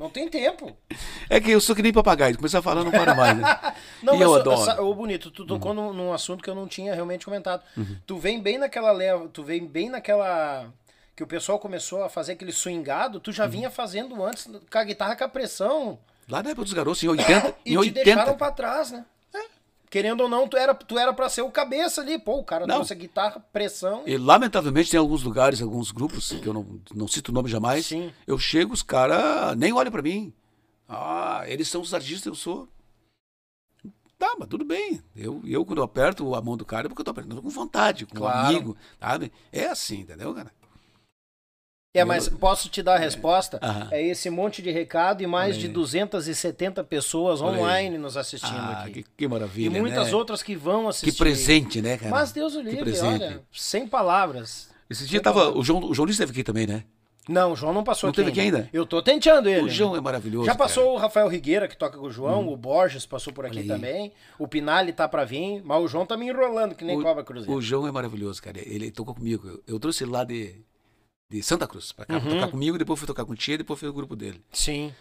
Não 0.01 0.09
tem 0.09 0.27
tempo. 0.27 0.75
É 1.29 1.39
que 1.39 1.51
eu 1.51 1.61
sou 1.61 1.75
que 1.75 1.83
nem 1.83 1.93
papagaio, 1.93 2.35
começar 2.35 2.57
a 2.57 2.61
falar 2.63 2.83
não 2.83 2.89
para 2.89 3.13
mais, 3.13 3.37
né? 3.37 3.75
Não, 4.01 4.15
e 4.15 4.17
mas 4.17 4.27
eu 4.27 4.35
adoro. 4.35 4.81
Uhum. 4.81 4.89
ô 4.89 4.95
bonito, 4.95 5.29
tu 5.29 5.45
tocou 5.45 5.75
num, 5.75 5.93
num 5.93 6.11
assunto 6.11 6.43
que 6.43 6.49
eu 6.49 6.55
não 6.55 6.67
tinha 6.67 6.95
realmente 6.95 7.23
comentado. 7.23 7.61
Tu 8.07 8.17
vem 8.17 8.41
bem 8.41 8.57
naquela 8.57 8.91
leva, 8.91 9.27
tu 9.27 9.43
vem 9.43 9.63
bem 9.63 9.89
naquela 9.91 10.65
que 11.15 11.21
o 11.23 11.27
pessoal 11.27 11.59
começou 11.59 12.03
a 12.03 12.09
fazer 12.09 12.31
aquele 12.31 12.51
swingado, 12.51 13.19
tu 13.19 13.27
Uhum. 13.27 13.33
já 13.33 13.45
vinha 13.45 13.69
fazendo 13.69 14.23
antes 14.25 14.49
com 14.71 14.77
a 14.79 14.83
guitarra 14.83 15.15
com 15.15 15.23
a 15.23 15.29
pressão 15.29 15.99
Lá 16.27 16.41
na 16.41 16.49
época 16.49 16.63
dos 16.63 16.73
garotos, 16.73 17.03
em 17.03 17.07
80. 17.09 17.55
e 17.63 17.69
em 17.69 17.73
te 17.73 17.77
80. 17.77 18.03
deixaram 18.03 18.37
pra 18.37 18.51
trás, 18.51 18.89
né? 18.91 19.05
Querendo 19.91 20.21
ou 20.21 20.29
não, 20.29 20.47
tu 20.47 20.55
era, 20.55 20.73
tu 20.73 20.97
era 20.97 21.11
pra 21.13 21.27
ser 21.27 21.41
o 21.41 21.51
cabeça 21.51 21.99
ali. 21.99 22.17
Pô, 22.17 22.37
o 22.39 22.43
cara 22.45 22.65
Não. 22.65 22.75
trouxe 22.75 22.93
a 22.93 22.95
guitarra, 22.95 23.41
pressão. 23.51 24.03
E 24.07 24.17
lamentavelmente 24.17 24.89
tem 24.89 24.97
alguns 24.97 25.21
lugares, 25.21 25.61
alguns 25.61 25.91
grupos, 25.91 26.29
que 26.31 26.47
eu 26.47 26.53
não, 26.53 26.79
não 26.95 27.09
cito 27.09 27.29
o 27.29 27.35
nome 27.35 27.49
jamais. 27.49 27.87
Sim. 27.87 28.09
Eu 28.25 28.39
chego, 28.39 28.73
os 28.73 28.81
caras 28.81 29.53
nem 29.57 29.73
olham 29.73 29.91
pra 29.91 30.01
mim. 30.01 30.33
Ah, 30.87 31.43
eles 31.45 31.67
são 31.67 31.81
os 31.81 31.93
artistas, 31.93 32.25
eu 32.25 32.35
sou. 32.35 32.69
Tá, 34.17 34.33
mas 34.39 34.47
tudo 34.47 34.63
bem. 34.63 35.01
Eu, 35.13 35.41
eu 35.45 35.65
quando 35.65 35.79
eu 35.79 35.83
aperto 35.83 36.33
a 36.35 36.41
mão 36.41 36.55
do 36.55 36.63
cara, 36.63 36.85
é 36.85 36.89
porque 36.89 37.01
eu 37.01 37.05
tô 37.05 37.11
apertando 37.11 37.41
com 37.41 37.49
vontade, 37.49 38.05
com 38.05 38.15
Claro. 38.15 38.37
um 38.37 38.49
amigo, 38.49 38.77
sabe? 38.97 39.29
É 39.51 39.65
assim, 39.65 39.99
entendeu, 40.01 40.33
cara? 40.33 40.53
É, 41.93 42.05
mas 42.05 42.29
posso 42.29 42.69
te 42.69 42.81
dar 42.81 42.95
a 42.95 42.97
resposta? 42.97 43.59
Aham. 43.61 43.89
É 43.91 44.01
esse 44.01 44.29
monte 44.29 44.61
de 44.61 44.71
recado 44.71 45.21
e 45.21 45.27
mais 45.27 45.57
de 45.57 45.67
270 45.67 46.83
pessoas 46.85 47.41
online 47.41 47.97
nos 47.97 48.15
assistindo 48.15 48.55
Ah, 48.55 48.83
aqui. 48.83 49.03
que, 49.03 49.09
que 49.17 49.27
maravilha. 49.27 49.75
E 49.75 49.79
muitas 49.81 50.07
né? 50.07 50.15
outras 50.15 50.41
que 50.41 50.55
vão 50.55 50.87
assistir. 50.87 51.11
Que 51.11 51.17
presente, 51.17 51.81
né, 51.81 51.97
cara? 51.97 52.09
Mas 52.09 52.31
Deus 52.31 52.55
o 52.55 52.61
livre, 52.61 52.97
olha, 52.99 53.41
sem 53.51 53.85
palavras. 53.85 54.69
Esse 54.89 55.05
dia 55.05 55.21
tava. 55.21 55.49
O 55.57 55.61
João, 55.63 55.83
o 55.83 55.93
João 55.93 56.05
Luiz 56.05 56.15
esteve 56.15 56.31
aqui 56.31 56.43
também, 56.43 56.65
né? 56.65 56.85
Não, 57.29 57.51
o 57.51 57.55
João 57.55 57.73
não 57.73 57.83
passou 57.83 58.07
Não 58.07 58.11
aqui 58.11 58.17
teve 58.21 58.31
aqui 58.31 58.39
ainda? 58.39 58.69
Eu 58.73 58.85
tô 58.85 59.01
tentando 59.01 59.47
ele. 59.49 59.65
O 59.65 59.69
João 59.69 59.95
é 59.95 60.01
maravilhoso. 60.01 60.45
Já 60.45 60.53
cara. 60.53 60.63
Passou 60.63 60.93
o 60.93 60.97
Rafael 60.97 61.27
Rigueira, 61.27 61.67
que 61.67 61.77
toca 61.77 61.97
com 61.97 62.05
o 62.07 62.11
João, 62.11 62.47
o 62.47 62.55
Borges 62.57 63.05
passou 63.05 63.31
por 63.33 63.45
aqui 63.45 63.63
também, 63.63 64.11
o 64.39 64.47
Pinali 64.47 64.91
tá 64.93 65.07
pra 65.07 65.23
vir, 65.23 65.61
mas 65.63 65.83
o 65.83 65.87
João 65.87 66.05
tá 66.05 66.17
me 66.17 66.27
enrolando, 66.27 66.73
que 66.73 66.83
nem 66.83 66.97
O- 66.97 67.01
cobra 67.03 67.23
cruzeiro. 67.23 67.53
O 67.53 67.61
João 67.61 67.85
é 67.87 67.91
maravilhoso, 67.91 68.41
cara. 68.41 68.59
Ele 68.65 68.89
tocou 68.91 69.13
comigo. 69.13 69.45
Eu, 69.47 69.63
eu 69.67 69.79
trouxe 69.79 70.03
ele 70.03 70.11
lá 70.11 70.23
de, 70.23 70.55
de 71.31 71.41
Santa 71.43 71.67
Cruz 71.67 71.91
pra 71.91 72.05
cá, 72.05 72.19
pra 72.19 72.29
Uhum. 72.29 72.35
tocar 72.35 72.51
comigo, 72.51 72.77
depois 72.77 72.99
fui 72.99 73.07
tocar 73.07 73.25
com 73.25 73.31
o 73.33 73.35
Tia, 73.35 73.57
depois 73.57 73.79
foi 73.79 73.87
o 73.89 73.93
grupo 73.93 74.15
dele. 74.15 74.43
Sim, 74.51 74.93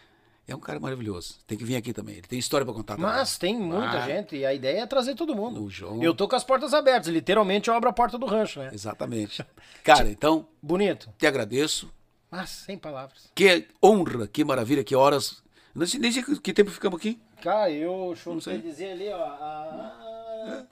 É 0.49 0.55
um 0.57 0.59
cara 0.59 0.81
maravilhoso. 0.81 1.37
Tem 1.47 1.57
que 1.57 1.63
vir 1.65 1.77
aqui 1.77 1.93
também. 1.93 2.17
Ele 2.17 2.27
tem 2.27 2.37
história 2.39 2.65
pra 2.65 2.75
contar. 2.75 2.99
mas 2.99 3.39
tem 3.39 3.55
também. 3.55 3.69
muita 3.69 3.99
Ah, 3.99 4.07
gente 4.07 4.35
e 4.35 4.45
a 4.45 4.53
ideia 4.53 4.81
é 4.81 4.87
trazer 4.87 5.15
todo 5.15 5.33
mundo. 5.33 5.63
O 5.63 5.71
João. 5.71 6.03
Eu 6.03 6.13
tô 6.13 6.27
com 6.27 6.35
as 6.35 6.43
portas 6.43 6.75
abertas, 6.75 7.07
literalmente 7.07 7.69
eu 7.69 7.75
abro 7.75 7.89
a 7.89 7.93
porta 7.93 8.19
do 8.19 8.27
rancho, 8.27 8.59
né? 8.59 8.71
Exatamente. 8.73 9.45
Cara, 9.85 10.09
então, 10.09 10.49
Bonito, 10.61 11.09
te 11.17 11.25
agradeço. 11.27 11.89
mas 12.29 12.51
sem 12.51 12.77
palavras. 12.77 13.31
Que 13.33 13.69
honra, 13.85 14.27
que 14.27 14.43
maravilha, 14.43 14.83
que 14.83 14.97
horas. 14.97 15.41
Não 15.73 15.87
sei, 15.87 16.01
nem 16.01 16.11
sei 16.11 16.23
que, 16.25 16.37
tempo 16.53 16.71
ficamos 16.73 16.99
aqui. 16.99 17.21
Cara, 17.43 17.71
eu 17.71 18.17
sei. 18.41 18.59
dizer 18.61 18.91
ali, 18.93 19.09
ó. 19.11 19.23
a- 19.23 20.65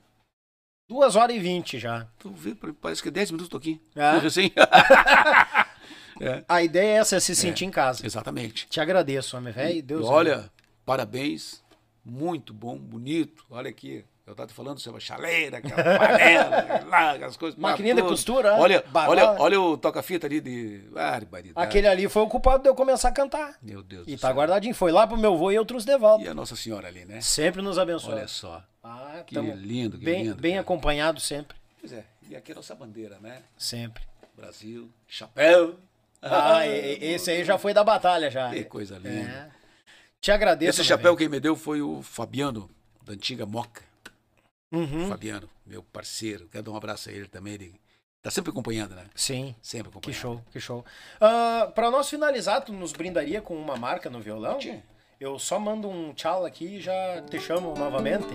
Duas 0.89 1.17
horas 1.17 1.37
e 1.37 1.39
vinte 1.39 1.79
já. 1.79 2.07
Tu 2.19 2.31
vê, 2.31 2.55
parece 2.81 3.03
que 3.03 3.09
é 3.09 3.13
10 3.13 3.33
minutos 3.33 3.47
eu 3.47 3.51
tô 3.51 3.57
aqui. 3.59 3.81
É? 3.95 4.09
Assim. 4.27 4.51
A 6.49 6.63
ideia 6.63 6.97
é 6.97 6.97
essa, 6.97 7.17
é 7.17 7.21
se 7.21 7.37
sentir 7.37 7.65
em 7.65 7.71
casa. 7.71 8.05
Exatamente. 8.05 8.67
Te 8.69 8.81
agradeço, 8.81 9.37
homem 9.37 9.53
velho. 9.53 9.77
E 9.77 9.83
Deus 9.83 10.05
olha, 10.07 10.51
parabéns. 10.85 11.63
Muito 12.05 12.53
bom, 12.53 12.77
bonito. 12.77 13.45
Olha 13.51 13.71
aqui. 13.71 14.05
Eu 14.29 14.35
tava 14.35 14.47
te 14.47 14.53
falando 14.53 14.79
sobre 14.79 14.99
a 14.99 15.01
chaleira, 15.01 15.57
aquela 15.57 15.83
panela, 15.99 16.85
lá, 16.87 17.13
aquelas 17.13 17.37
coisas. 17.37 17.59
Maquininha 17.59 17.95
de 17.95 18.03
costura, 18.03 18.57
Olha, 18.57 18.85
badala. 18.93 19.11
olha, 19.33 19.41
olha 19.43 19.61
o 19.61 19.79
toca-fita 19.79 20.27
ali 20.27 20.39
de. 20.39 20.81
Barbaridade. 20.93 21.55
Aquele 21.57 21.87
ali 21.89 22.09
foi 22.11 22.23
o 22.23 22.29
culpado 22.29 22.63
de 22.63 22.69
eu 22.69 22.75
começar 22.75 23.09
a 23.09 23.13
cantar. 23.13 23.57
Meu 23.63 23.83
Deus 23.83 24.07
E 24.07 24.17
do 24.17 24.21
tá 24.21 24.29
céu. 24.29 24.37
guardadinho. 24.37 24.75
Foi 24.75 24.93
lá 24.93 25.07
pro 25.07 25.17
meu 25.17 25.33
avô 25.33 25.51
e 25.51 25.55
eu 25.55 25.65
trouxe 25.65 25.87
de 25.87 25.97
volta. 25.97 26.25
E 26.25 26.29
a 26.29 26.35
Nossa 26.35 26.55
Senhora 26.55 26.89
ali, 26.89 27.07
né? 27.07 27.23
Sempre 27.23 27.63
nos 27.63 27.79
abençoa. 27.79 28.17
Olha 28.17 28.29
só. 28.29 28.63
Ah, 28.85 29.23
Que 29.27 29.35
lindo, 29.41 29.99
que 29.99 30.05
bem, 30.05 30.25
lindo. 30.25 30.35
bem 30.37 30.53
cara. 30.53 30.61
acompanhado 30.61 31.21
sempre. 31.21 31.57
Pois 31.81 31.93
é. 31.95 32.05
E 32.29 32.37
aqui 32.37 32.53
é 32.53 32.55
a 32.55 32.57
nossa 32.57 32.75
bandeira, 32.75 33.17
né? 33.23 33.41
Sempre. 33.57 34.03
Brasil, 34.37 34.91
chapéu. 35.07 35.77
Ah, 36.21 36.67
esse 36.69 37.31
aí 37.31 37.45
já 37.45 37.57
foi 37.57 37.73
da 37.73 37.83
batalha 37.83 38.31
já. 38.31 38.51
Que 38.51 38.63
coisa 38.65 38.97
linda. 38.99 39.09
É. 39.31 39.49
Te 40.21 40.31
agradeço. 40.31 40.81
Esse 40.83 40.87
chapéu 40.87 41.17
quem 41.17 41.31
me 41.31 41.41
deu 41.41 41.57
foi 41.57 41.81
o 41.81 42.03
Fabiano, 42.03 42.69
da 43.03 43.15
antiga 43.15 43.47
Moca. 43.47 43.88
Uhum. 44.73 45.09
Fabiano, 45.09 45.49
meu 45.67 45.83
parceiro. 45.83 46.49
Quero 46.51 46.65
dar 46.65 46.71
um 46.73 46.77
abraço 46.77 47.09
a 47.09 47.13
ele 47.13 47.27
também. 47.27 47.55
Ele 47.55 47.75
tá 48.23 48.31
sempre 48.31 48.51
acompanhando, 48.51 48.95
né? 48.95 49.05
Sim. 49.15 49.55
Sempre 49.63 49.85
Que 49.85 49.97
acompanhando. 49.99 50.21
show, 50.21 50.43
que 50.53 50.61
show. 50.61 50.85
Ah, 51.21 51.71
pra 51.75 51.91
nós 51.91 52.09
finalizar, 52.09 52.63
tu 52.63 52.73
nos 52.73 52.93
brindaria 52.93 53.41
com 53.41 53.55
uma 53.57 53.77
marca 53.77 54.11
no 54.11 54.21
violão? 54.21 54.59
Eu 55.21 55.39
só 55.39 55.59
mando 55.59 55.89
um 55.89 56.13
tchau 56.13 56.45
aqui 56.45 56.77
e 56.77 56.81
já 56.81 57.23
te 57.29 57.41
chamo 57.41 57.75
novamente. 57.77 58.29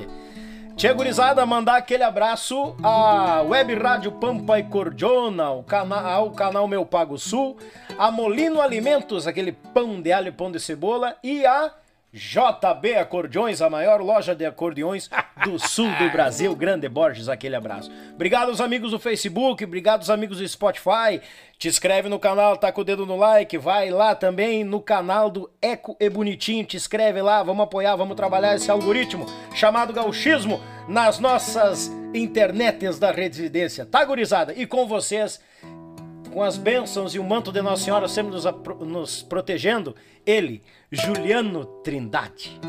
Tia 0.75 0.91
Gurizada, 0.91 1.45
mandar 1.45 1.77
aquele 1.77 2.03
abraço 2.03 2.75
à 2.83 3.43
Web 3.43 3.75
Rádio 3.75 4.11
Pampa 4.13 4.57
e 4.57 4.63
Cordiona, 4.63 5.43
ao, 5.43 5.63
cana 5.63 6.01
ao 6.01 6.31
canal 6.31 6.67
Meu 6.67 6.83
Pago 6.83 7.15
Sul, 7.17 7.57
a 7.95 8.09
Molino 8.09 8.59
Alimentos, 8.59 9.27
aquele 9.27 9.51
pão 9.51 10.01
de 10.01 10.11
alho 10.11 10.29
e 10.29 10.31
pão 10.31 10.51
de 10.51 10.59
cebola, 10.59 11.15
e 11.23 11.45
a 11.45 11.71
JB 12.13 12.95
Acordeões, 12.95 13.59
a 13.59 13.71
maior 13.71 13.99
loja 13.99 14.35
de 14.35 14.45
acordeões 14.45 15.09
do 15.43 15.57
sul 15.67 15.89
do 15.97 16.11
Brasil. 16.11 16.55
Grande 16.55 16.87
Borges, 16.87 17.27
aquele 17.27 17.55
abraço. 17.55 17.91
Obrigado 18.13 18.49
aos 18.49 18.61
amigos 18.61 18.91
do 18.91 18.99
Facebook, 18.99 19.63
obrigado 19.63 20.01
aos 20.01 20.11
amigos 20.11 20.37
do 20.37 20.47
Spotify. 20.47 21.19
Te 21.57 21.67
inscreve 21.67 22.09
no 22.09 22.19
canal, 22.19 22.55
tá 22.55 22.71
com 22.71 22.81
o 22.81 22.83
dedo 22.83 23.03
no 23.07 23.15
like, 23.15 23.57
vai 23.57 23.89
lá 23.89 24.13
também 24.13 24.63
no 24.63 24.79
canal 24.79 25.27
do 25.27 25.49
Eco 25.59 25.97
e 25.99 26.07
Bonitinho, 26.07 26.63
te 26.63 26.77
inscreve 26.77 27.19
lá, 27.19 27.41
vamos 27.41 27.63
apoiar, 27.63 27.95
vamos 27.95 28.15
trabalhar 28.15 28.55
esse 28.55 28.69
algoritmo 28.69 29.25
chamado 29.55 29.91
gauchismo 29.91 30.61
nas 30.87 31.17
nossas 31.17 31.87
internets 32.13 32.99
da 32.99 33.11
residência. 33.11 33.87
Tá, 33.87 34.05
gurizada? 34.05 34.53
E 34.53 34.67
com 34.67 34.85
vocês, 34.85 35.41
com 36.33 36.41
as 36.41 36.57
bênçãos 36.57 37.13
e 37.13 37.19
o 37.19 37.23
manto 37.23 37.51
de 37.51 37.61
Nossa 37.61 37.83
Senhora 37.83 38.07
sempre 38.07 38.31
nos, 38.33 38.43
nos 38.81 39.21
protegendo, 39.21 39.95
ele, 40.25 40.63
Juliano 40.91 41.65
Trindade. 41.83 42.59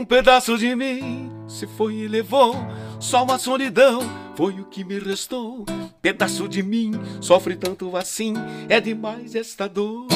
Um 0.00 0.04
pedaço 0.06 0.56
de 0.56 0.74
mim 0.74 1.30
se 1.46 1.66
foi 1.66 1.92
e 1.92 2.08
levou, 2.08 2.54
só 2.98 3.22
uma 3.22 3.38
solidão 3.38 4.00
foi 4.34 4.58
o 4.58 4.64
que 4.64 4.82
me 4.82 4.98
restou. 4.98 5.66
Pedaço 6.00 6.48
de 6.48 6.62
mim 6.62 6.92
sofre 7.20 7.54
tanto 7.54 7.94
assim, 7.94 8.32
é 8.66 8.80
demais 8.80 9.34
esta 9.34 9.68
dor. 9.68 10.06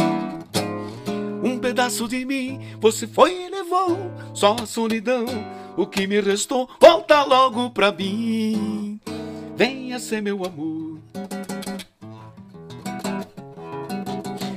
Um 1.43 1.59
pedaço 1.59 2.09
de 2.09 2.25
mim 2.25 2.61
você 2.81 3.07
foi 3.07 3.45
e 3.45 3.51
levou, 3.51 4.11
só 4.33 4.57
a 4.59 4.65
solidão, 4.65 5.27
o 5.77 5.87
que 5.87 6.07
me 6.07 6.19
restou. 6.19 6.67
Volta 6.81 7.23
logo 7.23 7.69
pra 7.69 7.93
mim, 7.93 8.99
venha 9.55 9.99
ser 9.99 10.23
meu 10.23 10.47
amor. 10.47 10.99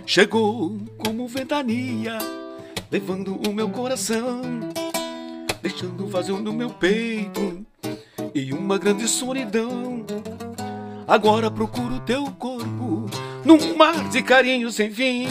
Chegou 0.05 0.77
como 0.97 1.27
ventania, 1.27 2.17
levando 2.89 3.35
o 3.45 3.53
meu 3.53 3.69
coração 3.69 4.66
deixando 5.61 6.05
um 6.05 6.07
vazio 6.07 6.37
no 6.37 6.53
meu 6.53 6.69
peito 6.69 7.65
e 8.33 8.53
uma 8.53 8.77
grande 8.77 9.07
solidão. 9.07 10.05
Agora 11.07 11.49
procuro 11.49 11.99
teu 12.01 12.25
corpo 12.31 13.05
num 13.45 13.77
mar 13.77 14.09
de 14.09 14.21
carinho 14.21 14.69
sem 14.71 14.91
fim. 14.91 15.27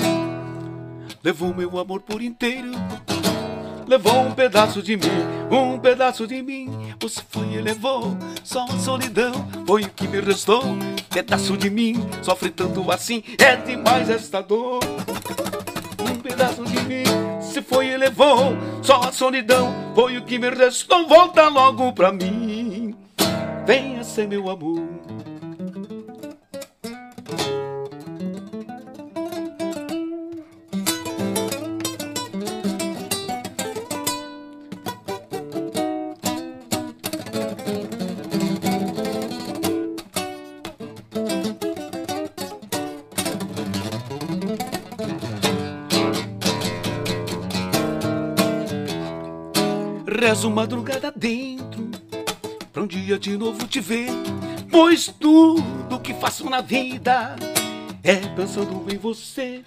Levou 1.22 1.54
meu 1.54 1.78
amor 1.78 2.00
por 2.02 2.22
inteiro, 2.22 2.70
levou 3.86 4.20
um 4.22 4.32
pedaço 4.32 4.82
de 4.82 4.96
mim, 4.96 5.10
um 5.50 5.78
pedaço 5.78 6.26
de 6.26 6.40
mim. 6.42 6.70
Você 7.00 7.20
foi 7.28 7.54
e 7.54 7.60
levou, 7.60 8.16
só 8.42 8.64
a 8.64 8.78
solidão 8.78 9.32
foi 9.66 9.82
o 9.82 9.90
que 9.90 10.08
me 10.08 10.20
restou. 10.20 10.62
Pedaço 11.10 11.56
de 11.56 11.68
mim 11.68 11.94
sofre 12.22 12.50
tanto 12.50 12.90
assim, 12.90 13.22
é 13.38 13.56
demais 13.56 14.08
esta 14.08 14.40
dor. 14.40 14.80
Um 16.00 16.18
pedaço 16.20 16.64
de 16.64 16.75
se 17.56 17.62
foi 17.62 17.86
e 17.86 17.96
levou, 17.96 18.54
só 18.82 19.00
a 19.00 19.12
solidão 19.12 19.72
foi 19.94 20.18
o 20.18 20.24
que 20.24 20.38
me 20.38 20.50
restou. 20.50 21.08
Volta 21.08 21.48
logo 21.48 21.90
pra 21.94 22.12
mim, 22.12 22.94
venha 23.64 24.04
ser 24.04 24.28
meu 24.28 24.50
amor. 24.50 24.82
Rezo 50.36 50.50
madrugada 50.50 51.10
dentro 51.16 51.88
Pra 52.70 52.82
um 52.82 52.86
dia 52.86 53.18
de 53.18 53.38
novo 53.38 53.66
te 53.66 53.80
ver. 53.80 54.10
Pois 54.70 55.06
tudo 55.06 55.98
que 55.98 56.12
faço 56.12 56.50
na 56.50 56.60
vida 56.60 57.34
É 58.04 58.16
pensando 58.36 58.84
em 58.92 58.98
você. 58.98 59.62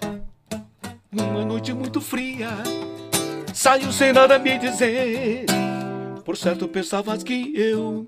Numa 1.10 1.44
noite 1.44 1.72
muito 1.72 2.00
fria 2.00 2.50
Saiu 3.52 3.90
sem 3.90 4.12
nada 4.12 4.38
me 4.38 4.58
dizer. 4.58 5.46
Por 6.24 6.36
certo 6.36 6.68
pensavas 6.68 7.24
que 7.24 7.52
eu 7.56 8.06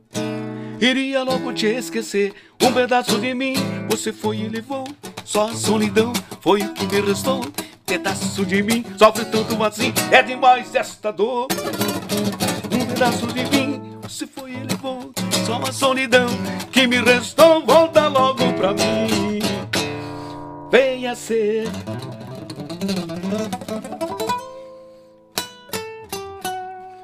Iria 0.81 1.25
logo 1.25 1.53
te 1.53 1.67
esquecer. 1.67 2.33
Um 2.63 2.73
pedaço 2.73 3.19
de 3.19 3.35
mim 3.35 3.55
você 3.91 4.13
foi 4.13 4.37
e 4.37 4.49
levou. 4.49 4.87
Só 5.25 5.49
a 5.49 5.55
solidão 5.55 6.13
foi 6.41 6.63
o 6.63 6.73
que 6.73 6.87
me 6.87 7.01
restou. 7.01 7.41
Pedaço 7.85 8.47
de 8.47 8.63
mim 8.63 8.85
sofre 8.97 9.25
tanto 9.25 9.61
assim 9.65 9.93
É 10.13 10.23
demais 10.23 10.73
esta 10.77 11.11
dor 11.11 11.49
pedaço 13.03 13.27
de 13.27 13.45
mim 13.47 13.99
se 14.09 14.29
foi 14.29 14.53
e 14.53 14.63
levou 14.63 15.13
só 15.45 15.59
uma 15.59 15.73
solidão 15.73 16.29
que 16.71 16.87
me 16.87 17.01
restou 17.01 17.67
volta 17.67 18.07
logo 18.07 18.53
pra 18.53 18.73
mim 18.73 19.41
venha 20.71 21.17
ser 21.17 21.67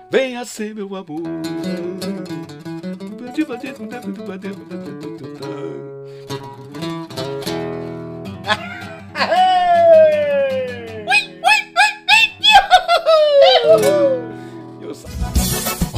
venha 0.09 0.45
ser 0.45 0.73
meu 0.73 0.95
amor 0.95 1.23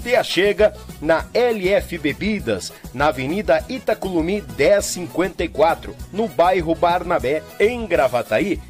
te 0.00 0.16
achega 0.16 0.74
na 1.00 1.26
LF 1.34 1.98
Bebidas, 1.98 2.72
na 2.92 3.08
Avenida 3.08 3.64
Itaculumi 3.68 4.42
1054, 4.56 5.94
no 6.12 6.26
bairro 6.26 6.74
Barnabé, 6.74 7.42
em 7.58 7.86
Gravataí. 7.86 8.60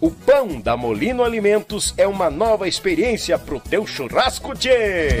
O 0.00 0.10
pão 0.10 0.60
da 0.60 0.76
Molino 0.76 1.22
Alimentos 1.22 1.94
é 1.96 2.06
uma 2.06 2.30
nova 2.30 2.66
experiência 2.66 3.38
pro 3.38 3.60
teu 3.60 3.86
churrasco, 3.86 4.54
tchê! 4.54 5.20